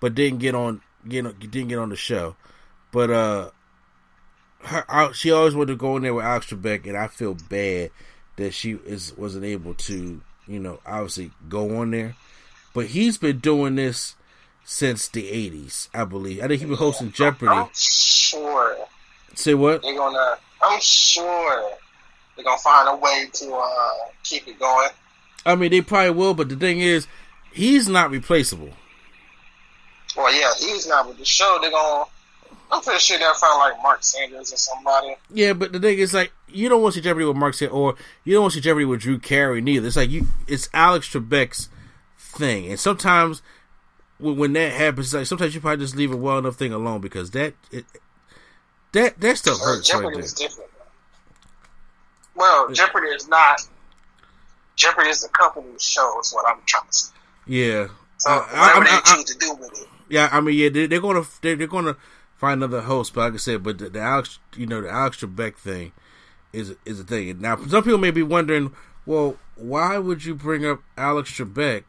but 0.00 0.14
didn't 0.14 0.40
get 0.40 0.54
on 0.54 0.80
get 1.08 1.26
on- 1.26 1.36
didn't 1.38 1.68
get 1.68 1.78
on 1.78 1.88
the 1.88 1.96
show. 1.96 2.36
But 2.92 3.10
uh, 3.10 3.50
her 4.64 4.84
I, 4.88 5.12
she 5.12 5.30
always 5.30 5.54
wanted 5.54 5.72
to 5.72 5.76
go 5.76 5.96
in 5.96 6.02
there 6.02 6.14
with 6.14 6.24
Alex 6.24 6.46
Trebek, 6.46 6.86
and 6.86 6.96
I 6.96 7.06
feel 7.06 7.34
bad 7.48 7.90
that 8.36 8.52
she 8.52 8.72
is 8.72 9.16
wasn't 9.16 9.44
able 9.44 9.74
to 9.74 10.20
you 10.46 10.58
know 10.58 10.80
obviously 10.84 11.30
go 11.48 11.78
on 11.78 11.90
there. 11.90 12.14
But 12.74 12.86
he's 12.86 13.18
been 13.18 13.38
doing 13.38 13.76
this 13.76 14.16
since 14.64 15.08
the 15.08 15.30
'80s, 15.30 15.88
I 15.94 16.04
believe. 16.04 16.42
I 16.42 16.48
think 16.48 16.60
he 16.60 16.66
been 16.66 16.76
hosting 16.76 17.12
Jeopardy. 17.12 17.52
I'm 17.52 17.68
sure 17.72 18.76
Say 19.36 19.54
what? 19.54 19.82
they're 19.82 19.96
gonna. 19.96 20.36
I'm 20.62 20.80
sure 20.80 21.70
they're 22.36 22.44
gonna 22.44 22.58
find 22.58 22.88
a 22.88 22.96
way 22.96 23.26
to 23.32 23.54
uh, 23.54 23.90
keep 24.22 24.48
it 24.48 24.58
going. 24.58 24.88
I 25.46 25.54
mean, 25.54 25.70
they 25.70 25.82
probably 25.82 26.10
will, 26.10 26.34
but 26.34 26.48
the 26.48 26.56
thing 26.56 26.80
is, 26.80 27.06
he's 27.52 27.88
not 27.88 28.10
replaceable. 28.10 28.70
Well, 30.16 30.32
yeah, 30.32 30.52
he's 30.58 30.86
not 30.86 31.08
with 31.08 31.18
the 31.18 31.24
show. 31.24 31.58
They're 31.60 31.70
gonna. 31.70 32.04
I'm 32.72 32.82
pretty 32.82 33.00
sure 33.00 33.18
they'll 33.18 33.34
find 33.34 33.58
like 33.58 33.82
Mark 33.82 34.02
Sanders 34.02 34.52
or 34.52 34.56
somebody. 34.56 35.16
Yeah, 35.32 35.52
but 35.52 35.72
the 35.72 35.78
thing 35.78 35.98
is, 35.98 36.14
like, 36.14 36.32
you 36.48 36.68
don't 36.68 36.82
want 36.82 36.94
to 36.94 37.00
see 37.00 37.04
Jeopardy 37.04 37.26
with 37.26 37.36
Mark 37.36 37.54
Saint, 37.54 37.72
or 37.72 37.94
you 38.24 38.32
don't 38.32 38.42
want 38.42 38.52
to 38.54 38.58
see 38.58 38.62
Jeopardy 38.62 38.84
with 38.84 39.00
Drew 39.00 39.18
Carey 39.18 39.60
neither. 39.60 39.86
It's 39.86 39.96
like 39.96 40.10
you, 40.10 40.26
it's 40.48 40.68
Alex 40.72 41.08
Trebek's 41.12 41.68
thing, 42.18 42.66
and 42.70 42.80
sometimes 42.80 43.42
when, 44.18 44.36
when 44.36 44.52
that 44.54 44.72
happens, 44.72 45.14
like 45.14 45.26
sometimes 45.26 45.54
you 45.54 45.60
probably 45.60 45.84
just 45.84 45.96
leave 45.96 46.12
a 46.12 46.16
well 46.16 46.38
enough 46.38 46.56
thing 46.56 46.72
alone 46.72 47.00
because 47.00 47.30
that 47.32 47.54
it, 47.70 47.84
that 48.94 49.20
that 49.20 49.38
stuff 49.38 49.60
hurts 49.60 49.92
right 49.94 50.00
Jeopardy 50.02 50.18
is 50.20 50.32
different. 50.34 50.70
Well, 52.34 52.70
Jeopardy 52.72 53.08
is 53.08 53.28
not. 53.28 53.60
Jeopardy 54.76 55.10
is 55.10 55.24
a 55.24 55.28
company 55.28 55.66
show. 55.78 56.18
Is 56.20 56.32
what 56.32 56.46
I'm 56.48 56.60
trying 56.66 56.86
to 56.90 56.92
say. 56.98 57.12
Yeah, 57.46 57.88
So 58.18 58.30
Uh, 58.30 58.46
I- 58.50 58.78
whatever 58.78 58.86
I- 58.88 59.00
they 59.04 59.12
choose 59.14 59.24
to 59.24 59.38
do 59.38 59.54
with 59.54 59.78
it. 59.80 59.88
yeah. 60.08 60.28
I 60.32 60.40
mean, 60.40 60.56
yeah, 60.58 60.68
they, 60.70 60.86
they're 60.86 61.00
gonna 61.00 61.24
they're, 61.42 61.56
they're 61.56 61.66
gonna 61.66 61.96
find 62.36 62.62
another 62.62 62.80
host, 62.82 63.14
but 63.14 63.20
like 63.22 63.34
I 63.34 63.36
said, 63.36 63.62
but 63.62 63.78
the, 63.78 63.90
the 63.90 64.00
Alex, 64.00 64.38
you 64.56 64.66
know, 64.66 64.80
the 64.80 64.90
Alex 64.90 65.18
Trebek 65.18 65.56
thing 65.56 65.92
is 66.52 66.74
is 66.84 66.98
a 67.00 67.04
thing. 67.04 67.40
Now, 67.40 67.56
some 67.56 67.84
people 67.84 67.98
may 67.98 68.10
be 68.10 68.22
wondering, 68.22 68.72
well, 69.06 69.36
why 69.56 69.98
would 69.98 70.24
you 70.24 70.34
bring 70.34 70.66
up 70.66 70.80
Alex 70.96 71.30
Trebek 71.32 71.84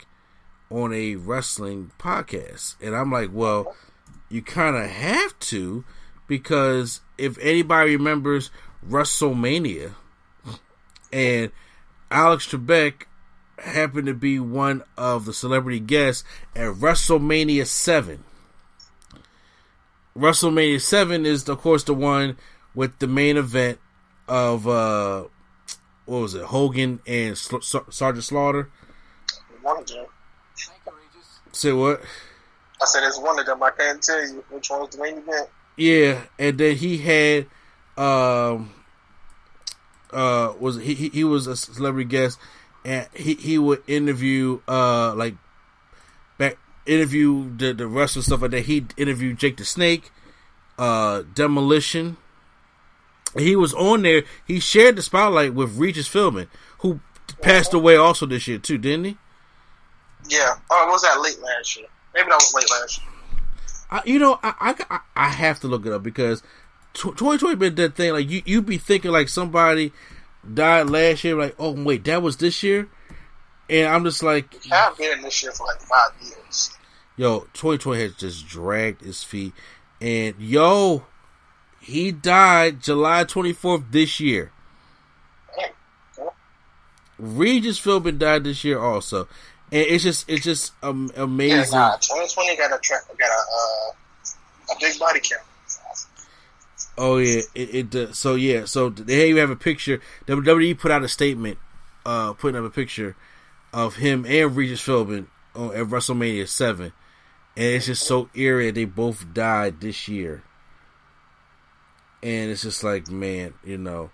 on 0.69 0.93
a 0.93 1.15
wrestling 1.15 1.91
podcast? 1.97 2.75
And 2.81 2.95
I'm 2.95 3.11
like, 3.11 3.29
well, 3.33 3.75
you 4.29 4.41
kind 4.43 4.75
of 4.75 4.87
have 4.89 5.39
to 5.39 5.83
because 6.27 7.01
if 7.17 7.37
anybody 7.39 7.95
remembers 7.95 8.51
WrestleMania 8.87 9.93
and 11.11 11.51
Alex 12.11 12.47
Trebek 12.47 13.03
happened 13.57 14.07
to 14.07 14.13
be 14.13 14.39
one 14.39 14.83
of 14.97 15.25
the 15.25 15.33
celebrity 15.33 15.79
guests 15.79 16.23
at 16.55 16.73
WrestleMania 16.73 17.65
7. 17.65 18.23
WrestleMania 20.17 20.81
7 20.81 21.25
is, 21.25 21.47
of 21.49 21.59
course, 21.59 21.83
the 21.83 21.93
one 21.93 22.37
with 22.73 22.99
the 22.99 23.07
main 23.07 23.37
event 23.37 23.79
of, 24.27 24.67
uh, 24.67 25.25
what 26.05 26.19
was 26.19 26.35
it, 26.35 26.43
Hogan 26.43 27.01
and 27.07 27.37
Sl- 27.37 27.59
Sar- 27.59 27.85
Sergeant 27.89 28.23
Slaughter. 28.23 28.69
One 29.61 29.79
of 29.79 29.87
them. 29.87 30.05
Say 31.51 31.71
what? 31.71 32.01
I 32.81 32.85
said 32.85 33.03
it's 33.03 33.19
one 33.19 33.39
of 33.39 33.45
them. 33.45 33.63
I 33.63 33.71
can't 33.71 34.01
tell 34.01 34.21
you 34.27 34.43
which 34.49 34.69
one 34.69 34.81
was 34.81 34.89
the 34.89 35.01
main 35.01 35.17
event. 35.17 35.49
Yeah, 35.77 36.21
and 36.39 36.57
then 36.57 36.77
he 36.77 36.97
had, 36.99 37.47
um, 37.97 38.71
uh, 40.11 40.53
was 40.59 40.77
he? 40.77 40.93
He, 40.93 41.23
was 41.23 41.47
a 41.47 41.55
celebrity 41.55 42.09
guest, 42.09 42.39
and 42.85 43.07
he 43.13 43.35
he 43.35 43.57
would 43.57 43.83
interview, 43.87 44.61
uh, 44.67 45.13
like 45.15 45.35
back 46.37 46.57
interview 46.85 47.55
the 47.57 47.73
the 47.73 47.87
wrestler 47.87 48.21
stuff 48.21 48.41
like 48.41 48.51
that. 48.51 48.65
He 48.65 48.85
interviewed 48.95 49.37
Jake 49.37 49.57
the 49.57 49.65
Snake, 49.65 50.11
uh, 50.77 51.23
Demolition. 51.33 52.17
He 53.37 53.57
was 53.57 53.73
on 53.73 54.03
there. 54.03 54.23
He 54.47 54.61
shared 54.61 54.95
the 54.95 55.01
spotlight 55.01 55.53
with 55.53 55.77
Regis 55.77 56.07
Philbin, 56.07 56.47
who 56.79 57.01
passed 57.41 57.73
away 57.73 57.97
also 57.97 58.25
this 58.25 58.47
year 58.47 58.59
too, 58.59 58.77
didn't 58.77 59.05
he? 59.05 59.17
Yeah. 60.29 60.55
Oh, 60.71 60.87
was 60.89 61.01
that 61.01 61.19
late 61.19 61.39
last 61.39 61.75
year. 61.77 61.87
Maybe 62.13 62.29
that 62.29 62.35
was 62.35 62.53
late 62.53 62.71
last 62.71 63.01
year. 63.01 63.14
I, 63.89 64.01
you 64.05 64.19
know, 64.19 64.39
I, 64.43 64.75
I 64.89 64.99
I 65.15 65.29
have 65.29 65.59
to 65.61 65.67
look 65.67 65.85
it 65.85 65.93
up 65.93 66.03
because 66.03 66.41
2020 66.93 67.55
been 67.55 67.75
that 67.75 67.95
thing. 67.95 68.13
Like 68.13 68.29
you, 68.29 68.41
you 68.45 68.61
be 68.61 68.77
thinking 68.77 69.11
like 69.11 69.29
somebody 69.29 69.93
died 70.51 70.89
last 70.89 71.23
year. 71.23 71.35
Like, 71.35 71.55
oh 71.59 71.71
wait, 71.71 72.03
that 72.05 72.21
was 72.21 72.37
this 72.37 72.63
year, 72.63 72.87
and 73.69 73.87
I'm 73.87 74.03
just 74.03 74.23
like, 74.23 74.55
I've 74.71 74.97
been 74.97 75.17
in 75.17 75.23
this 75.23 75.43
year 75.43 75.51
for 75.51 75.67
like 75.67 75.81
five 75.81 76.11
years. 76.21 76.71
yo, 77.17 77.41
2020 77.53 78.01
has 78.01 78.13
just 78.15 78.47
dragged 78.47 79.01
his 79.01 79.23
feet, 79.23 79.53
and 80.01 80.35
yo, 80.39 81.05
he 81.79 82.11
died 82.11 82.81
July 82.81 83.23
24th 83.23 83.91
this 83.91 84.19
year. 84.19 84.51
Regis 87.17 87.79
Philbin 87.79 88.17
died 88.17 88.43
this 88.43 88.63
year 88.65 88.79
also, 88.79 89.27
and 89.71 89.81
it's 89.81 90.03
just 90.03 90.29
it's 90.29 90.43
just 90.43 90.73
um, 90.83 91.11
Yeah, 91.15 91.23
amazing. 91.23 91.77
nah, 91.77 91.95
2020 91.97 92.55
got 92.57 92.73
a 92.73 92.79
tra- 92.79 92.97
got 93.17 93.29
a 93.29 93.33
uh, 93.33 94.73
a 94.75 94.79
big 94.79 94.97
body 94.99 95.19
count. 95.19 95.41
Oh 96.97 97.17
yeah, 97.17 97.41
it, 97.53 97.75
it 97.75 97.95
uh, 97.95 98.13
so 98.13 98.35
yeah, 98.35 98.65
so 98.65 98.89
they 98.89 99.29
even 99.29 99.41
have 99.41 99.49
a 99.49 99.55
picture. 99.55 99.99
WWE 100.27 100.77
put 100.79 100.91
out 100.91 101.03
a 101.03 101.09
statement, 101.09 101.57
uh, 102.05 102.33
putting 102.33 102.57
up 102.57 102.65
a 102.65 102.69
picture 102.73 103.15
of 103.73 103.97
him 103.97 104.25
and 104.25 104.55
Regis 104.55 104.81
Philbin 104.81 105.27
on 105.53 105.75
at 105.75 105.87
WrestleMania 105.87 106.47
Seven, 106.47 106.93
and 107.57 107.65
it's 107.65 107.87
just 107.87 108.03
so 108.03 108.29
eerie. 108.33 108.67
that 108.67 108.75
They 108.75 108.85
both 108.85 109.33
died 109.33 109.81
this 109.81 110.07
year, 110.07 110.43
and 112.23 112.49
it's 112.51 112.61
just 112.61 112.81
like, 112.83 113.09
man, 113.09 113.53
you 113.65 113.77
know, 113.77 114.11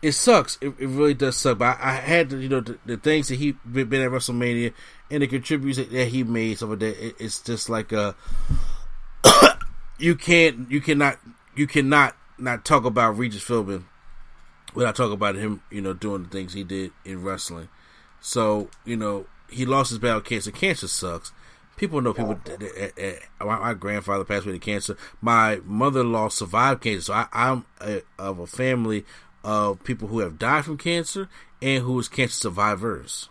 it 0.00 0.12
sucks. 0.12 0.58
It, 0.60 0.74
it 0.78 0.86
really 0.86 1.14
does 1.14 1.36
suck. 1.36 1.58
But 1.58 1.78
I, 1.80 1.90
I 1.90 1.92
had 1.94 2.30
to, 2.30 2.38
you 2.38 2.48
know, 2.48 2.60
the, 2.60 2.78
the 2.86 2.96
things 2.96 3.28
that 3.28 3.36
he 3.36 3.52
been 3.52 3.92
at 3.94 4.10
WrestleMania 4.10 4.72
and 5.10 5.22
the 5.22 5.26
contributes 5.26 5.78
that, 5.78 6.08
he 6.08 6.22
made, 6.24 6.62
of 6.62 6.78
that. 6.78 7.06
It, 7.06 7.16
it's 7.18 7.40
just 7.40 7.68
like 7.68 7.92
a 7.92 8.14
you 9.98 10.14
can't, 10.14 10.70
you 10.70 10.80
cannot, 10.80 11.18
you 11.56 11.66
cannot 11.66 12.16
not 12.38 12.64
talk 12.64 12.84
about 12.84 13.18
Regis 13.18 13.44
Philbin 13.44 13.84
without 14.74 14.94
talking 14.94 15.14
about 15.14 15.34
him, 15.34 15.62
you 15.70 15.80
know, 15.80 15.92
doing 15.92 16.24
the 16.24 16.28
things 16.28 16.52
he 16.52 16.64
did 16.64 16.92
in 17.04 17.22
wrestling. 17.22 17.68
So, 18.20 18.70
you 18.84 18.96
know, 18.96 19.26
he 19.50 19.64
lost 19.66 19.90
his 19.90 19.98
battle 19.98 20.20
cancer. 20.20 20.50
Cancer 20.50 20.88
sucks. 20.88 21.32
People 21.76 22.00
know 22.00 22.12
people. 22.12 22.40
Uh, 22.48 23.02
uh, 23.40 23.44
my, 23.44 23.72
grandfather 23.74 24.24
passed 24.24 24.44
away 24.44 24.54
to 24.54 24.58
cancer. 24.58 24.96
My 25.20 25.60
mother-in-law 25.64 26.28
survived 26.28 26.82
cancer. 26.82 27.00
So 27.02 27.12
I, 27.14 27.26
I'm 27.32 27.66
a, 27.80 28.02
of 28.18 28.40
a 28.40 28.46
family 28.48 29.04
of 29.44 29.82
people 29.84 30.08
who 30.08 30.20
have 30.20 30.38
died 30.38 30.64
from 30.64 30.78
cancer 30.78 31.28
and 31.62 31.82
who 31.82 31.98
is 31.98 32.08
cancer 32.08 32.34
survivors. 32.34 33.28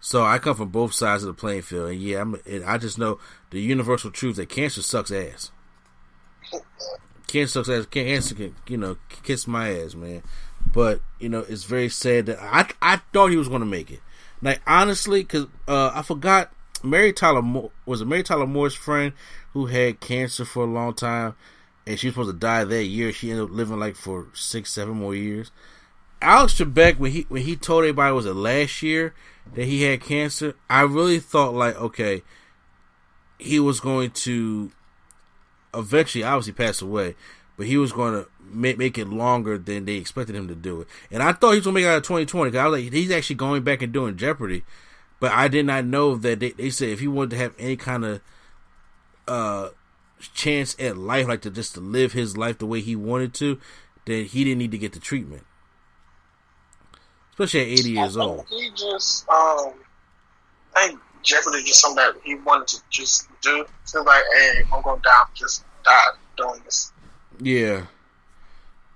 So 0.00 0.24
I 0.24 0.38
come 0.38 0.56
from 0.56 0.68
both 0.68 0.94
sides 0.94 1.24
of 1.24 1.28
the 1.28 1.40
playing 1.40 1.62
field, 1.62 1.90
and 1.90 2.00
yeah, 2.00 2.20
I'm, 2.20 2.40
and 2.46 2.64
I 2.64 2.78
just 2.78 2.98
know 2.98 3.18
the 3.50 3.60
universal 3.60 4.10
truth 4.10 4.36
that 4.36 4.48
cancer 4.48 4.82
sucks 4.82 5.10
ass. 5.10 5.50
Cancer 7.26 7.62
sucks 7.62 7.68
ass. 7.68 7.86
Cancer 7.86 8.34
can, 8.34 8.54
you 8.68 8.78
know, 8.78 8.96
kiss 9.22 9.46
my 9.46 9.70
ass, 9.80 9.94
man. 9.94 10.22
But 10.72 11.02
you 11.18 11.28
know, 11.28 11.40
it's 11.40 11.64
very 11.64 11.90
sad 11.90 12.26
that 12.26 12.38
I 12.40 12.66
I 12.80 13.02
thought 13.12 13.30
he 13.30 13.36
was 13.36 13.48
going 13.48 13.60
to 13.60 13.66
make 13.66 13.90
it. 13.90 14.00
Like 14.40 14.62
honestly, 14.66 15.24
because 15.24 15.46
uh, 15.66 15.90
I 15.94 16.00
forgot 16.00 16.52
Mary 16.82 17.12
Tyler 17.12 17.42
Moore 17.42 17.70
was 17.84 18.00
it 18.00 18.06
Mary 18.06 18.22
Tyler 18.22 18.46
Moore's 18.46 18.74
friend 18.74 19.12
who 19.52 19.66
had 19.66 20.00
cancer 20.00 20.44
for 20.44 20.62
a 20.64 20.66
long 20.66 20.94
time, 20.94 21.34
and 21.88 21.98
she 21.98 22.08
was 22.08 22.14
supposed 22.14 22.30
to 22.30 22.38
die 22.38 22.64
that 22.64 22.84
year. 22.84 23.12
She 23.12 23.30
ended 23.30 23.46
up 23.46 23.50
living 23.50 23.78
like 23.78 23.96
for 23.96 24.26
six, 24.34 24.70
seven 24.70 24.94
more 24.96 25.14
years. 25.14 25.50
Alex 26.20 26.54
Trebek, 26.54 26.98
when 26.98 27.12
he 27.12 27.22
when 27.30 27.42
he 27.42 27.56
told 27.56 27.84
everybody 27.84 28.10
it 28.10 28.14
was 28.14 28.26
it 28.26 28.34
last 28.34 28.82
year 28.82 29.14
that 29.54 29.64
he 29.64 29.84
had 29.84 30.02
cancer, 30.02 30.54
I 30.68 30.82
really 30.82 31.18
thought 31.18 31.54
like, 31.54 31.80
okay, 31.80 32.22
he 33.38 33.58
was 33.58 33.80
going 33.80 34.10
to 34.10 34.70
eventually 35.72 36.24
obviously 36.24 36.52
pass 36.52 36.82
away, 36.82 37.14
but 37.56 37.66
he 37.66 37.78
was 37.78 37.92
going 37.92 38.12
to 38.22 38.28
make, 38.42 38.76
make 38.76 38.98
it 38.98 39.08
longer 39.08 39.56
than 39.56 39.86
they 39.86 39.94
expected 39.94 40.36
him 40.36 40.46
to 40.48 40.54
do 40.54 40.82
it. 40.82 40.88
And 41.10 41.22
I 41.22 41.32
thought 41.32 41.52
he 41.52 41.56
was 41.58 41.64
going 41.64 41.76
to 41.76 41.80
make 41.80 41.84
it 41.84 41.90
out 41.90 41.96
of 41.98 42.02
2020. 42.02 42.50
'cause 42.50 42.58
I 42.58 42.66
was 42.66 42.82
like, 42.82 42.92
he's 42.92 43.10
actually 43.10 43.36
going 43.36 43.62
back 43.62 43.80
and 43.80 43.92
doing 43.94 44.16
Jeopardy, 44.16 44.62
but 45.20 45.32
I 45.32 45.48
did 45.48 45.64
not 45.64 45.86
know 45.86 46.16
that 46.16 46.40
they, 46.40 46.50
they 46.50 46.68
said 46.68 46.90
if 46.90 47.00
he 47.00 47.08
wanted 47.08 47.30
to 47.30 47.36
have 47.38 47.54
any 47.58 47.76
kind 47.76 48.04
of 48.04 48.20
uh 49.26 49.68
chance 50.34 50.76
at 50.78 50.96
life, 50.96 51.28
like 51.28 51.42
to 51.42 51.50
just 51.50 51.74
to 51.74 51.80
live 51.80 52.12
his 52.12 52.36
life 52.36 52.58
the 52.58 52.66
way 52.66 52.80
he 52.80 52.96
wanted 52.96 53.34
to, 53.34 53.58
then 54.04 54.24
he 54.24 54.44
didn't 54.44 54.58
need 54.58 54.70
to 54.72 54.78
get 54.78 54.92
the 54.92 55.00
treatment. 55.00 55.44
Especially 57.32 57.60
at 57.60 57.78
80 57.80 57.90
years 57.90 58.16
old. 58.16 58.46
He 58.48 58.70
just, 58.74 59.28
um, 59.28 59.72
I 60.74 60.88
think 60.88 61.00
Jeopardy 61.22 61.62
just 61.62 61.80
something 61.80 61.96
that 62.04 62.14
he 62.24 62.34
wanted 62.34 62.66
to 62.68 62.76
just 62.90 63.28
do. 63.42 63.64
Feel 63.90 64.04
like, 64.04 64.24
hey, 64.36 64.62
I'm 64.72 64.82
gonna 64.82 65.00
die, 65.02 65.22
just 65.34 65.64
die 65.84 66.06
doing 66.36 66.60
this. 66.64 66.92
Yeah. 67.40 67.86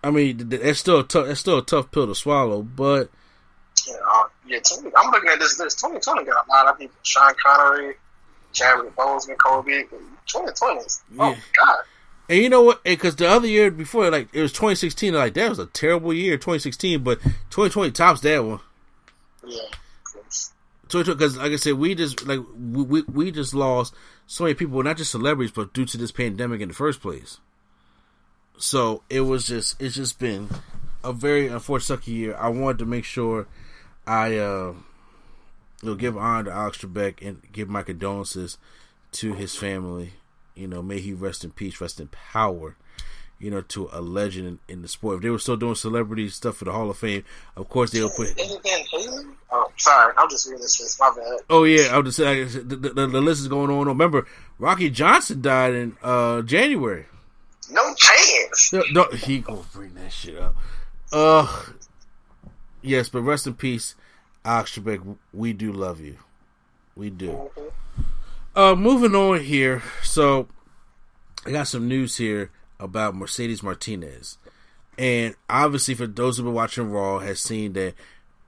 I 0.02 0.10
mean, 0.10 0.38
th- 0.38 0.50
th- 0.50 0.62
that's 0.62 0.80
still 0.80 1.00
a 1.00 1.04
tough. 1.04 1.26
That's 1.26 1.38
still 1.40 1.58
a 1.58 1.64
tough 1.64 1.92
pill 1.92 2.08
to 2.08 2.14
swallow. 2.14 2.62
But 2.62 3.10
You 3.86 3.92
know, 3.94 4.26
yeah. 4.46 4.58
20, 4.58 4.90
I'm 4.96 5.10
looking 5.12 5.30
at 5.30 5.38
this 5.38 5.58
list. 5.60 5.78
2020 5.78 6.24
got 6.24 6.44
a 6.46 6.50
lot 6.50 6.66
of 6.66 6.78
people: 6.78 6.96
Sean 7.02 7.32
Connery, 7.44 7.94
Chadwick 8.52 8.94
Boseman, 8.96 9.36
Kobe. 9.38 9.84
2020, 10.26 10.80
is- 10.80 11.02
oh 11.18 11.30
Yeah. 11.30 11.36
god, 11.56 11.76
and 12.28 12.38
you 12.38 12.48
know 12.48 12.62
what? 12.62 12.82
Because 12.84 13.16
the 13.16 13.28
other 13.28 13.46
year 13.48 13.70
before, 13.70 14.10
like 14.10 14.28
it 14.32 14.40
was 14.40 14.52
2016. 14.52 15.12
Like 15.14 15.34
that 15.34 15.50
was 15.50 15.58
a 15.58 15.66
terrible 15.66 16.12
year, 16.14 16.36
2016. 16.36 17.02
But 17.02 17.20
2020 17.50 17.90
tops 17.90 18.20
that 18.22 18.44
one. 18.44 18.60
yeah. 19.46 19.58
2020 20.88 21.14
because, 21.14 21.36
like 21.38 21.52
I 21.52 21.56
said, 21.56 21.74
we 21.74 21.94
just 21.94 22.26
like 22.26 22.40
we, 22.56 22.82
we 22.82 23.02
we 23.02 23.30
just 23.30 23.54
lost 23.54 23.94
so 24.26 24.44
many 24.44 24.54
people, 24.54 24.82
not 24.82 24.96
just 24.98 25.10
celebrities, 25.10 25.50
but 25.52 25.72
due 25.74 25.84
to 25.86 25.96
this 25.98 26.12
pandemic 26.12 26.60
in 26.60 26.68
the 26.68 26.74
first 26.74 27.00
place. 27.00 27.38
So 28.58 29.02
it 29.10 29.22
was 29.22 29.46
just 29.46 29.80
it's 29.80 29.94
just 29.96 30.18
been 30.18 30.48
a 31.02 31.12
very 31.12 31.48
unfortunate 31.48 32.06
year. 32.06 32.36
I 32.36 32.48
wanted 32.48 32.78
to 32.78 32.86
make 32.86 33.04
sure 33.04 33.46
I 34.06 34.36
uh 34.36 34.74
you 35.82 35.90
know, 35.90 35.94
give 35.94 36.16
honor 36.16 36.44
to 36.44 36.56
Alex 36.56 36.78
Trebek 36.78 37.26
and 37.26 37.42
give 37.52 37.68
my 37.68 37.82
condolences 37.82 38.58
to 39.12 39.34
his 39.34 39.54
family. 39.54 40.14
You 40.54 40.68
know, 40.68 40.82
may 40.82 41.00
he 41.00 41.12
rest 41.12 41.44
in 41.44 41.50
peace, 41.50 41.80
rest 41.80 42.00
in 42.00 42.08
power. 42.08 42.76
You 43.38 43.50
know, 43.50 43.60
to 43.60 43.88
a 43.92 44.00
legend 44.00 44.46
in, 44.46 44.58
in 44.68 44.82
the 44.82 44.88
sport. 44.88 45.16
If 45.16 45.22
they 45.22 45.30
were 45.30 45.38
still 45.40 45.56
doing 45.56 45.74
celebrity 45.74 46.28
stuff 46.28 46.58
for 46.58 46.64
the 46.64 46.70
Hall 46.70 46.88
of 46.88 46.96
Fame, 46.96 47.24
of 47.56 47.68
course 47.68 47.90
put. 47.90 48.28
It 48.28 48.62
Van 48.62 48.84
Halen? 48.84 49.34
Oh, 49.50 49.72
sorry, 49.76 50.14
I'm 50.16 50.30
just 50.30 50.46
reading 50.46 50.62
this. 50.62 50.96
My 51.00 51.12
bad. 51.16 51.40
Oh 51.50 51.64
yeah, 51.64 51.88
I 51.92 51.98
was 51.98 52.14
just 52.14 52.18
saying 52.18 52.68
the, 52.68 52.76
the, 52.76 53.06
the 53.08 53.20
list 53.20 53.40
is 53.40 53.48
going 53.48 53.68
on. 53.68 53.88
Remember, 53.88 54.28
Rocky 54.60 54.90
Johnson 54.90 55.42
died 55.42 55.74
in 55.74 55.96
uh 56.04 56.42
January. 56.42 57.06
No 57.70 57.94
chance. 57.94 58.72
No, 58.72 58.82
no, 58.92 59.04
he 59.10 59.40
gonna 59.40 59.62
bring 59.72 59.94
that 59.94 60.12
shit 60.12 60.38
up. 60.38 60.54
Uh, 61.12 61.64
yes, 62.80 63.08
but 63.08 63.22
rest 63.22 63.46
in 63.48 63.54
peace, 63.54 63.96
Alex 64.44 64.78
We 65.32 65.52
do 65.52 65.72
love 65.72 66.00
you. 66.00 66.18
We 66.96 67.10
do. 67.10 67.50
Uh, 68.54 68.74
moving 68.74 69.14
on 69.14 69.40
here. 69.40 69.82
So, 70.02 70.48
I 71.46 71.52
got 71.52 71.68
some 71.68 71.88
news 71.88 72.16
here 72.16 72.50
about 72.78 73.14
Mercedes 73.14 73.62
Martinez, 73.62 74.38
and 74.98 75.34
obviously, 75.48 75.94
for 75.94 76.06
those 76.06 76.36
who've 76.36 76.44
been 76.44 76.54
watching 76.54 76.90
Raw, 76.90 77.20
has 77.20 77.40
seen 77.40 77.72
that 77.74 77.94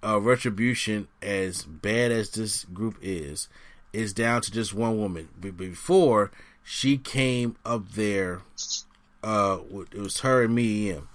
uh, 0.05 0.21
Retribution, 0.21 1.09
as 1.23 1.63
bad 1.63 2.13
as 2.13 2.31
this 2.31 2.65
group 2.65 2.97
is, 3.01 3.49
is 3.93 4.13
down 4.13 4.43
to 4.43 4.51
just 4.51 4.75
one 4.75 4.99
woman. 4.99 5.29
Be- 5.41 5.51
Before 5.51 6.31
she 6.63 6.99
came 6.99 7.57
up 7.65 7.93
there, 7.93 8.43
uh, 9.23 9.59
it 9.93 9.99
was 9.99 10.21
her 10.21 10.43
and 10.43 10.55
me 10.55 10.91
and 10.91 11.07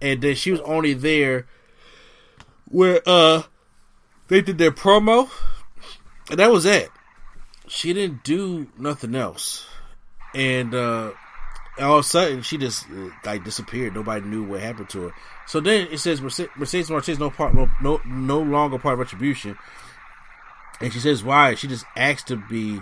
and 0.00 0.22
then 0.22 0.34
she 0.34 0.50
was 0.50 0.60
only 0.60 0.94
there 0.94 1.46
where 2.66 3.00
uh 3.06 3.42
they 4.28 4.40
did 4.42 4.58
their 4.58 4.70
promo, 4.72 5.30
and 6.30 6.38
that 6.38 6.50
was 6.50 6.64
it. 6.66 6.90
She 7.66 7.92
didn't 7.92 8.24
do 8.24 8.68
nothing 8.78 9.14
else, 9.14 9.66
and 10.34 10.74
uh 10.74 11.12
all 11.78 11.98
of 11.98 12.00
a 12.00 12.08
sudden 12.08 12.42
she 12.42 12.58
just 12.58 12.86
like 13.24 13.44
disappeared. 13.44 13.94
Nobody 13.94 14.26
knew 14.26 14.44
what 14.44 14.60
happened 14.60 14.88
to 14.90 15.08
her. 15.08 15.14
So 15.46 15.60
then 15.60 15.88
it 15.90 15.98
says 15.98 16.20
Mercedes 16.20 16.90
Martinez 16.90 17.18
no 17.18 17.30
part 17.30 17.54
no 17.54 17.70
no 17.80 18.00
no 18.06 18.40
longer 18.40 18.78
part 18.78 18.94
of 18.94 18.98
Retribution, 19.00 19.56
and 20.80 20.92
she 20.92 20.98
says 20.98 21.22
why? 21.22 21.54
She 21.54 21.68
just 21.68 21.84
asked 21.96 22.28
to 22.28 22.36
be, 22.36 22.80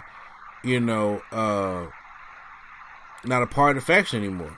you 0.64 0.80
know, 0.80 1.20
uh 1.32 1.86
not 3.24 3.42
a 3.42 3.46
part 3.46 3.76
of 3.76 3.82
the 3.82 3.86
faction 3.86 4.22
anymore. 4.22 4.56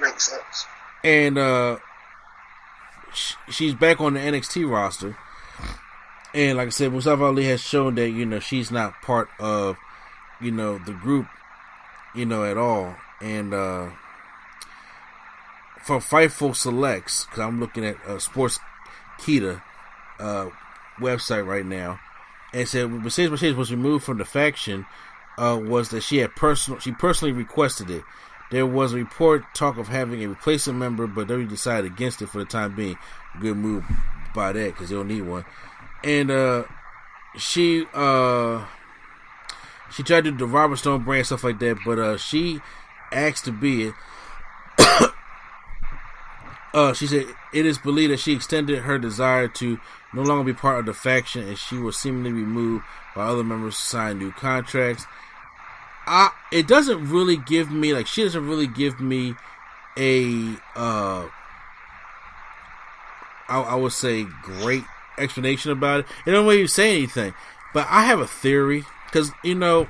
Makes 0.00 0.30
sense. 0.30 0.66
and 1.04 1.38
uh 1.38 1.76
she's 3.48 3.74
back 3.74 4.00
on 4.00 4.14
the 4.14 4.20
NXT 4.20 4.68
roster. 4.70 5.16
And 6.34 6.56
like 6.56 6.68
I 6.68 6.70
said, 6.70 6.92
Mustafa 6.92 7.24
Ali 7.24 7.44
has 7.44 7.60
shown 7.60 7.94
that 7.96 8.10
you 8.10 8.24
know 8.24 8.40
she's 8.40 8.70
not 8.70 9.00
part 9.02 9.28
of 9.38 9.76
you 10.40 10.50
know 10.50 10.78
the 10.78 10.92
group, 10.92 11.26
you 12.14 12.24
know 12.24 12.44
at 12.44 12.56
all. 12.56 12.96
And 13.20 13.52
uh 13.52 13.90
for 15.82 15.98
Fightful 15.98 16.54
Selects, 16.54 17.24
because 17.24 17.40
I'm 17.40 17.60
looking 17.60 17.84
at 17.84 17.96
uh, 18.06 18.18
Sports 18.18 18.60
Kita 19.18 19.60
uh, 20.20 20.48
website 20.98 21.46
right 21.46 21.66
now, 21.66 21.98
and 22.54 22.68
said 22.68 22.88
Mercedes 22.90 23.30
Mercedes 23.30 23.56
was 23.56 23.72
removed 23.72 24.04
from 24.04 24.18
the 24.18 24.24
faction 24.24 24.86
uh, 25.38 25.58
was 25.60 25.88
that 25.90 26.02
she 26.02 26.18
had 26.18 26.34
personal 26.36 26.78
she 26.78 26.92
personally 26.92 27.32
requested 27.32 27.90
it 27.90 28.04
There 28.52 28.66
was 28.66 28.92
a 28.92 28.96
report 28.96 29.44
talk 29.54 29.78
of 29.78 29.88
having 29.88 30.22
a 30.22 30.28
replacement 30.28 30.78
member, 30.78 31.06
but 31.06 31.26
they 31.26 31.42
decided 31.44 31.90
against 31.90 32.20
it 32.20 32.26
for 32.26 32.38
the 32.38 32.44
time 32.44 32.76
being. 32.76 32.98
Good 33.40 33.56
move 33.56 33.82
by 34.34 34.52
that 34.52 34.74
because 34.74 34.90
they 34.90 34.94
don't 34.94 35.08
need 35.08 35.22
one. 35.22 35.46
And 36.04 36.30
uh, 36.30 36.64
she 37.38 37.86
uh, 37.94 38.66
she 39.90 40.02
tried 40.02 40.24
to 40.24 40.32
do 40.32 40.36
the 40.36 40.46
Robert 40.46 40.76
Stone 40.76 41.04
brand 41.04 41.24
stuff 41.24 41.44
like 41.44 41.60
that, 41.60 41.78
but 41.86 41.98
uh, 41.98 42.18
she 42.18 42.60
asked 43.10 43.46
to 43.46 43.52
be 43.52 43.84
it. 43.84 43.94
uh, 46.74 46.92
she 46.92 47.06
said 47.06 47.24
it 47.54 47.64
is 47.64 47.78
believed 47.78 48.12
that 48.12 48.20
she 48.20 48.34
extended 48.34 48.80
her 48.80 48.98
desire 48.98 49.48
to 49.48 49.80
no 50.12 50.20
longer 50.20 50.52
be 50.52 50.52
part 50.52 50.78
of 50.78 50.84
the 50.84 50.92
faction, 50.92 51.48
and 51.48 51.56
she 51.56 51.78
was 51.78 51.96
seemingly 51.96 52.32
removed 52.32 52.84
while 53.14 53.32
other 53.32 53.44
members 53.44 53.78
signed 53.78 54.18
new 54.18 54.30
contracts. 54.32 55.06
I, 56.06 56.30
it 56.50 56.66
doesn't 56.66 57.08
really 57.10 57.36
give 57.36 57.70
me 57.70 57.92
like 57.94 58.06
she 58.06 58.22
doesn't 58.24 58.46
really 58.46 58.66
give 58.66 59.00
me 59.00 59.34
a 59.96 60.56
uh 60.74 61.28
I, 63.48 63.60
I 63.60 63.74
would 63.74 63.92
say 63.92 64.24
great 64.42 64.84
explanation 65.18 65.72
about 65.72 66.00
it. 66.00 66.06
It 66.26 66.30
don't 66.30 66.46
really 66.46 66.66
say 66.66 66.96
anything, 66.96 67.34
but 67.74 67.86
I 67.90 68.04
have 68.04 68.20
a 68.20 68.26
theory 68.26 68.84
because 69.06 69.30
you 69.44 69.54
know 69.54 69.86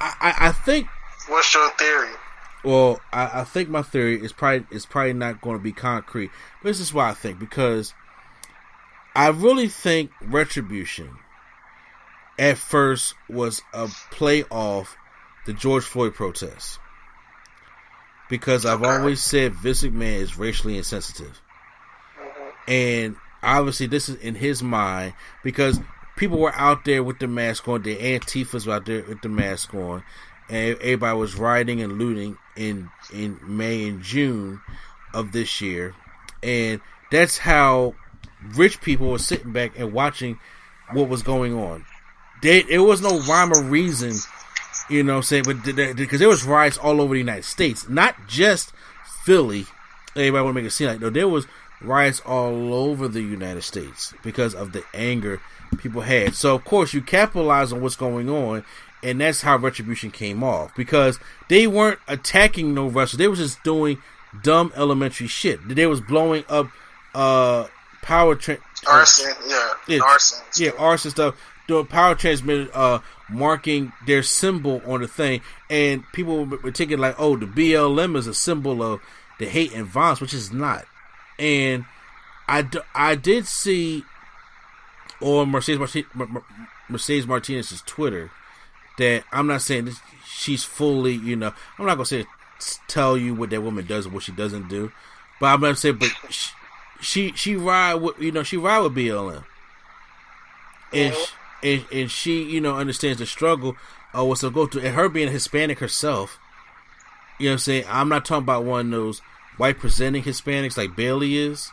I, 0.00 0.14
I, 0.20 0.48
I 0.48 0.52
think 0.52 0.86
What's 1.28 1.52
your 1.54 1.68
theory? 1.70 2.14
well, 2.64 3.00
I, 3.12 3.40
I 3.40 3.44
think 3.44 3.68
my 3.68 3.82
theory 3.82 4.22
is 4.22 4.32
probably 4.32 4.66
is 4.70 4.86
probably 4.86 5.12
not 5.12 5.40
going 5.40 5.56
to 5.56 5.62
be 5.62 5.72
concrete. 5.72 6.30
But 6.62 6.70
this 6.70 6.80
is 6.80 6.94
why 6.94 7.10
I 7.10 7.14
think 7.14 7.38
because 7.38 7.92
I 9.14 9.28
really 9.28 9.68
think 9.68 10.10
Retribution 10.22 11.18
at 12.38 12.58
first 12.58 13.14
was 13.28 13.62
a 13.72 13.88
play 14.10 14.44
off 14.44 14.96
the 15.46 15.52
George 15.52 15.84
Floyd 15.84 16.14
protests. 16.14 16.78
Because 18.30 18.66
I've 18.66 18.82
always 18.82 19.22
said 19.22 19.54
Vince 19.54 19.82
McMahon 19.82 20.20
is 20.20 20.38
racially 20.38 20.76
insensitive. 20.76 21.40
And 22.66 23.16
obviously 23.42 23.86
this 23.86 24.08
is 24.08 24.16
in 24.16 24.34
his 24.34 24.62
mind 24.62 25.14
because 25.42 25.80
people 26.16 26.38
were 26.38 26.54
out 26.54 26.84
there 26.84 27.02
with 27.02 27.18
the 27.18 27.26
mask 27.26 27.66
on, 27.68 27.82
the 27.82 27.96
Antifas 27.96 28.70
out 28.70 28.84
there 28.84 29.02
with 29.08 29.22
the 29.22 29.28
mask 29.28 29.72
on, 29.72 30.04
and 30.50 30.76
everybody 30.76 31.18
was 31.18 31.36
rioting 31.36 31.80
and 31.80 31.94
looting 31.98 32.36
in 32.56 32.90
in 33.12 33.38
May 33.42 33.88
and 33.88 34.02
June 34.02 34.60
of 35.14 35.32
this 35.32 35.60
year. 35.60 35.94
And 36.42 36.80
that's 37.10 37.38
how 37.38 37.94
rich 38.54 38.80
people 38.80 39.10
were 39.10 39.18
sitting 39.18 39.52
back 39.52 39.78
and 39.78 39.92
watching 39.92 40.38
what 40.92 41.08
was 41.08 41.22
going 41.22 41.54
on. 41.54 41.84
They, 42.42 42.64
it 42.68 42.78
was 42.78 43.00
no 43.00 43.20
rhyme 43.20 43.52
or 43.52 43.62
reason, 43.62 44.14
you 44.88 45.02
know, 45.02 45.14
what 45.14 45.16
I'm 45.18 45.22
saying, 45.24 45.44
but 45.44 45.96
because 45.96 46.20
there 46.20 46.28
was 46.28 46.44
riots 46.44 46.78
all 46.78 47.00
over 47.00 47.14
the 47.14 47.20
United 47.20 47.44
States, 47.44 47.88
not 47.88 48.14
just 48.26 48.72
Philly. 49.24 49.66
Everybody 50.16 50.44
want 50.44 50.56
to 50.56 50.62
make 50.62 50.66
it 50.66 50.70
seem 50.70 50.88
like 50.88 51.00
no, 51.00 51.10
there 51.10 51.28
was 51.28 51.46
riots 51.80 52.20
all 52.20 52.74
over 52.74 53.08
the 53.08 53.20
United 53.20 53.62
States 53.62 54.14
because 54.22 54.54
of 54.54 54.72
the 54.72 54.82
anger 54.94 55.40
people 55.78 56.00
had. 56.02 56.34
So 56.34 56.54
of 56.54 56.64
course 56.64 56.94
you 56.94 57.02
capitalize 57.02 57.72
on 57.72 57.80
what's 57.80 57.96
going 57.96 58.28
on, 58.28 58.64
and 59.02 59.20
that's 59.20 59.42
how 59.42 59.56
Retribution 59.56 60.10
came 60.10 60.42
off 60.42 60.74
because 60.74 61.18
they 61.48 61.66
weren't 61.66 62.00
attacking 62.08 62.74
no 62.74 62.86
wrestlers; 62.88 63.18
they 63.18 63.28
was 63.28 63.38
just 63.38 63.62
doing 63.62 63.98
dumb 64.42 64.72
elementary 64.76 65.26
shit. 65.26 65.60
They 65.68 65.86
was 65.86 66.00
blowing 66.00 66.44
up 66.48 66.68
uh 67.14 67.66
power 68.02 68.34
tra- 68.34 68.58
Arson, 68.86 69.34
yeah, 69.46 69.72
yeah, 69.88 70.00
arson. 70.02 70.44
yeah, 70.56 70.70
arson 70.78 71.10
stuff. 71.10 71.34
Doing 71.68 71.86
power 71.86 72.14
transmitter, 72.14 72.68
uh, 72.74 72.98
marking 73.30 73.92
their 74.06 74.22
symbol 74.22 74.82
on 74.86 75.02
the 75.02 75.06
thing, 75.08 75.42
and 75.68 76.02
people 76.12 76.46
were 76.46 76.70
taking 76.72 76.98
like, 76.98 77.14
oh, 77.18 77.36
the 77.36 77.46
BLM 77.46 78.16
is 78.16 78.26
a 78.26 78.34
symbol 78.34 78.82
of 78.82 79.00
the 79.38 79.46
hate 79.46 79.72
and 79.74 79.86
violence, 79.86 80.20
which 80.20 80.32
is 80.34 80.50
not. 80.52 80.86
And 81.38 81.84
I, 82.48 82.62
d- 82.62 82.80
I 82.94 83.14
did 83.14 83.46
see 83.46 84.02
on 85.20 85.50
Mercedes 85.50 85.78
Marti- 85.78 86.06
Mer- 86.14 86.26
Mer- 86.26 86.44
Mercedes 86.88 87.26
Martinez's 87.26 87.82
Twitter 87.82 88.30
that 88.96 89.24
I'm 89.30 89.46
not 89.46 89.62
saying 89.62 89.84
this, 89.84 90.00
she's 90.26 90.64
fully, 90.64 91.12
you 91.14 91.36
know, 91.36 91.52
I'm 91.78 91.86
not 91.86 91.94
gonna 91.96 92.06
say 92.06 92.24
tell 92.88 93.16
you 93.16 93.34
what 93.34 93.50
that 93.50 93.60
woman 93.62 93.86
does 93.86 94.06
and 94.06 94.14
what 94.14 94.24
she 94.24 94.32
doesn't 94.32 94.68
do, 94.68 94.90
but 95.38 95.46
I'm 95.46 95.60
gonna 95.60 95.76
say, 95.76 95.92
but 95.92 96.10
she 96.30 96.50
she, 97.00 97.32
she 97.32 97.56
ride 97.56 97.94
with 97.96 98.18
you 98.18 98.32
know 98.32 98.42
she 98.42 98.56
ride 98.56 98.80
with 98.80 98.94
BLM, 98.94 99.44
and 100.92 101.14
sh 101.14 101.26
and, 101.62 101.84
and 101.92 102.10
she 102.10 102.42
you 102.42 102.60
know 102.60 102.76
understands 102.76 103.18
the 103.18 103.26
struggle 103.26 103.76
of 104.14 104.28
what's 104.28 104.40
to 104.40 104.50
go 104.50 104.66
through, 104.66 104.82
and 104.82 104.94
her 104.94 105.08
being 105.08 105.30
Hispanic 105.30 105.78
herself, 105.78 106.38
you 107.38 107.46
know 107.46 107.52
what 107.52 107.54
I'm 107.54 107.58
saying. 107.58 107.84
I'm 107.88 108.08
not 108.08 108.24
talking 108.24 108.44
about 108.44 108.64
one 108.64 108.86
of 108.86 108.92
those 108.92 109.20
white 109.56 109.78
presenting 109.78 110.22
Hispanics 110.22 110.76
like 110.76 110.96
Bayley 110.96 111.36
is. 111.36 111.70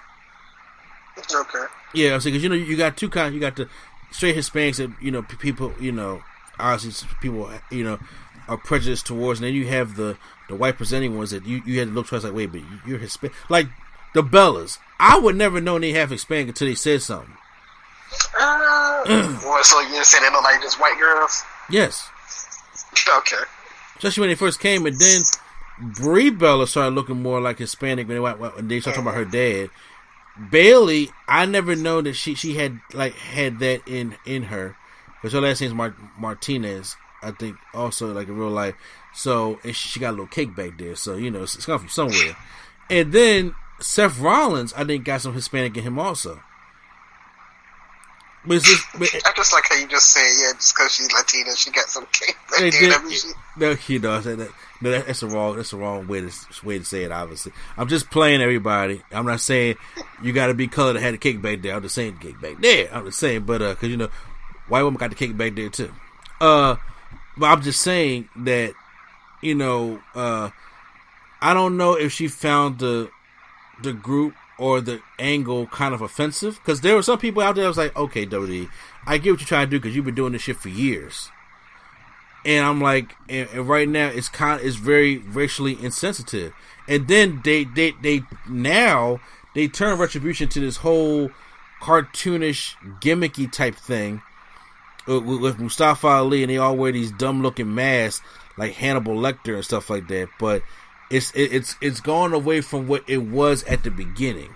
Okay. 1.34 1.66
Yeah, 1.94 2.14
I'm 2.14 2.22
saying 2.22 2.34
because 2.34 2.44
you 2.44 2.50
know 2.50 2.56
you 2.56 2.76
got 2.76 2.98
two 2.98 3.10
kinds. 3.10 3.34
You 3.34 3.40
got 3.40 3.56
the 3.56 3.70
straight 4.12 4.36
Hispanics 4.36 4.78
that 4.78 4.92
you 5.02 5.12
know 5.12 5.22
people 5.24 5.74
you 5.80 5.92
know 5.92 6.22
obviously 6.60 7.08
people 7.22 7.50
you 7.72 7.84
know 7.84 8.00
are 8.48 8.58
prejudiced 8.58 9.08
towards, 9.08 9.40
and 9.40 9.48
then 9.48 9.54
you 9.54 9.68
have 9.68 9.96
the 9.96 10.18
the 10.50 10.56
white 10.56 10.78
presenting 10.78 11.18
ones 11.18 11.32
that 11.32 11.46
you 11.46 11.62
you 11.66 11.80
had 11.80 11.90
to 11.90 11.94
look 11.94 12.08
twice 12.08 12.24
like 12.24 12.34
wait, 12.34 12.52
but 12.52 12.62
you're 12.86 13.00
Hispanic 13.00 13.36
like 13.50 13.68
the 14.14 14.22
Bellas. 14.22 14.78
I 15.00 15.20
would 15.20 15.36
never 15.36 15.60
know 15.60 15.80
they 15.80 15.94
have 15.94 16.10
Hispanic 16.10 16.50
until 16.50 16.68
they 16.68 16.76
said 16.76 17.02
something. 17.02 17.36
Uh, 18.40 19.04
well, 19.46 19.64
so 19.64 19.80
you 19.82 20.04
saying 20.04 20.24
they 20.24 20.30
look 20.32 20.44
like 20.44 20.62
just 20.62 20.80
white 20.80 20.98
girls? 21.00 21.44
Yes, 21.70 22.10
Okay. 23.18 23.38
especially 23.98 24.22
when 24.22 24.30
they 24.30 24.36
first 24.36 24.60
came, 24.60 24.86
and 24.86 24.98
then 25.00 25.22
Brie 25.80 26.30
Bella 26.30 26.68
started 26.68 26.96
looking 26.96 27.22
more 27.22 27.42
like 27.42 27.58
Hispanic 27.60 28.08
when 28.08 28.18
they, 28.18 28.22
when 28.22 28.68
they 28.68 28.80
started 28.80 29.02
talking 29.02 29.08
about 29.10 29.16
her 29.16 29.26
dad. 29.26 29.70
Bayley, 30.52 31.10
I 31.28 31.46
never 31.46 31.76
know 31.76 32.02
that 32.02 32.14
she 32.14 32.36
she 32.36 32.56
had 32.56 32.80
like 32.94 33.14
had 33.16 33.60
that 33.60 33.88
in 33.88 34.16
in 34.26 34.44
her, 34.44 34.76
because 35.22 35.34
her 35.34 35.42
last 35.42 35.62
name's 35.62 35.74
Mar- 35.74 35.96
Martinez. 36.18 36.96
I 37.24 37.32
think 37.32 37.58
also 37.74 38.14
like 38.14 38.28
in 38.28 38.38
real 38.38 38.50
life. 38.50 38.76
So 39.14 39.60
and 39.64 39.76
she 39.76 40.00
got 40.00 40.10
a 40.10 40.12
little 40.12 40.28
cake 40.28 40.56
back 40.56 40.78
there. 40.78 40.96
So 40.96 41.16
you 41.16 41.32
know 41.32 41.44
it's, 41.44 41.56
it's 41.56 41.66
come 41.66 41.80
from 41.80 41.90
somewhere. 41.90 42.36
And 42.90 43.12
then 43.14 43.56
Seth 43.80 44.20
Rollins, 44.20 44.74
I 44.74 44.84
think 44.84 45.06
got 45.06 45.22
some 45.22 45.34
Hispanic 45.34 45.76
in 45.78 45.84
him 45.84 45.98
also. 45.98 46.44
But 48.48 48.58
it's 48.58 48.66
just, 48.66 48.84
but, 49.00 49.10
I 49.26 49.34
just 49.36 49.54
like 49.54 49.64
how 49.70 49.76
you 49.76 49.88
just 49.88 50.12
say, 50.12 50.22
yeah, 50.40 50.52
just 50.54 50.76
because 50.76 50.94
she's 50.94 51.12
Latina, 51.12 51.56
she 51.56 51.72
got 51.72 51.88
some 51.90 52.06
cake. 52.12 52.36
It 52.60 52.72
there. 52.72 52.72
did- 52.72 52.92
That 52.92 53.04
means 53.04 53.22
she- 53.22 53.32
no, 53.58 53.76
you 53.88 54.00
know, 54.00 54.12
I 54.14 54.22
said 54.22 54.38
that, 54.40 54.50
no, 54.82 54.92
that, 54.92 55.08
that's 55.08 55.22
the 55.22 55.28
wrong, 55.28 55.56
that's 55.56 55.72
the 55.72 55.78
wrong 55.78 56.08
way 56.08 56.22
to 56.22 56.32
way 56.64 56.78
to 56.78 56.84
say 56.86 57.04
it. 57.04 57.12
Obviously, 57.12 57.54
I'm 57.78 57.88
just 57.88 58.10
playing 58.12 58.42
everybody. 58.42 59.02
I'm 59.12 59.26
not 59.26 59.40
saying 59.40 59.76
you 60.22 60.34
got 60.34 60.48
to 60.48 60.54
be 60.54 60.68
colored 60.68 60.94
to 60.94 61.00
have 61.00 61.14
the 61.14 61.18
cake 61.18 61.42
back 61.42 61.62
there. 61.62 61.74
I'm 61.76 61.82
just 61.82 61.96
saying 61.96 62.18
cake 62.18 62.40
back 62.42 62.60
there. 62.60 62.94
I'm 62.94 63.06
just 63.06 63.18
saying, 63.20 63.44
but 63.44 63.62
uh, 63.62 63.70
because 63.70 63.90
you 63.90 63.98
know, 63.98 64.10
white 64.68 64.84
woman 64.84 64.98
got 64.98 65.10
the 65.12 65.16
cake 65.16 65.38
back 65.38 65.56
there 65.56 65.70
too. 65.70 65.92
Uh, 66.42 66.76
but 67.38 67.46
I'm 67.48 67.62
just 67.62 67.82
saying 67.82 68.28
that, 68.44 68.74
you 69.42 69.56
know, 69.56 70.02
uh, 70.14 70.50
I 71.42 71.54
don't 71.54 71.78
know 71.78 71.94
if 71.94 72.12
she 72.12 72.28
found 72.28 72.80
the 72.80 73.10
the 73.82 73.94
group 73.94 74.34
or 74.58 74.82
the 74.82 75.02
angle 75.20 75.68
kind 75.68 75.94
of 75.94 76.02
offensive 76.02 76.56
because 76.64 76.82
there 76.82 76.96
were 76.96 77.04
some 77.04 77.20
people 77.20 77.42
out 77.42 77.56
there 77.56 77.64
that 77.64 77.70
was 77.70 77.78
like, 77.78 77.96
okay, 77.96 78.26
WWE, 78.26 78.70
I 79.06 79.18
get 79.18 79.32
what 79.32 79.40
you're 79.42 79.48
trying 79.48 79.68
to 79.68 79.72
do 79.72 79.80
because 79.80 79.96
you've 79.96 80.06
been 80.06 80.16
doing 80.16 80.34
this 80.34 80.44
shit 80.44 80.58
for 80.58 80.70
years 80.70 81.30
and 82.46 82.64
I'm 82.66 82.80
like, 82.80 83.16
and, 83.28 83.50
and 83.52 83.68
right 83.68 83.90
now 83.90 84.08
it's 84.08 84.30
kind, 84.30 84.60
of, 84.62 84.66
it's 84.66 84.76
very 84.76 85.18
racially 85.18 85.78
insensitive. 85.84 86.54
And 86.88 87.08
then 87.08 87.42
they, 87.44 87.64
they, 87.64 87.94
they 88.02 88.22
now 88.48 89.20
they 89.56 89.68
turn 89.68 89.98
retribution 89.98 90.48
to 90.50 90.60
this 90.60 90.78
whole 90.78 91.32
cartoonish, 91.82 92.76
gimmicky 93.02 93.52
type 93.52 93.76
thing 93.76 94.22
with- 95.08 95.24
with 95.24 95.60
Mustafa 95.60 96.08
Ali, 96.08 96.44
and 96.44 96.52
they 96.52 96.58
all 96.58 96.78
wear 96.78 96.92
these 96.92 97.12
dumb 97.12 97.42
looking 97.42 97.74
masks 97.74 98.24
like 98.58 98.74
Hannibal 98.74 99.16
Lecter 99.16 99.56
and 99.56 99.66
stuff 99.66 99.90
like 99.90 100.08
that. 100.10 100.30
But 100.40 100.62
it's 101.10 101.32
it, 101.32 101.54
it's 101.54 101.76
it's 101.82 102.02
gone 102.02 102.34
away 102.34 102.62
from 102.62 102.88
what 102.88 103.04
it 103.08 103.20
was 103.20 103.64
at 103.64 103.84
the 103.84 103.92
beginning. 103.92 104.50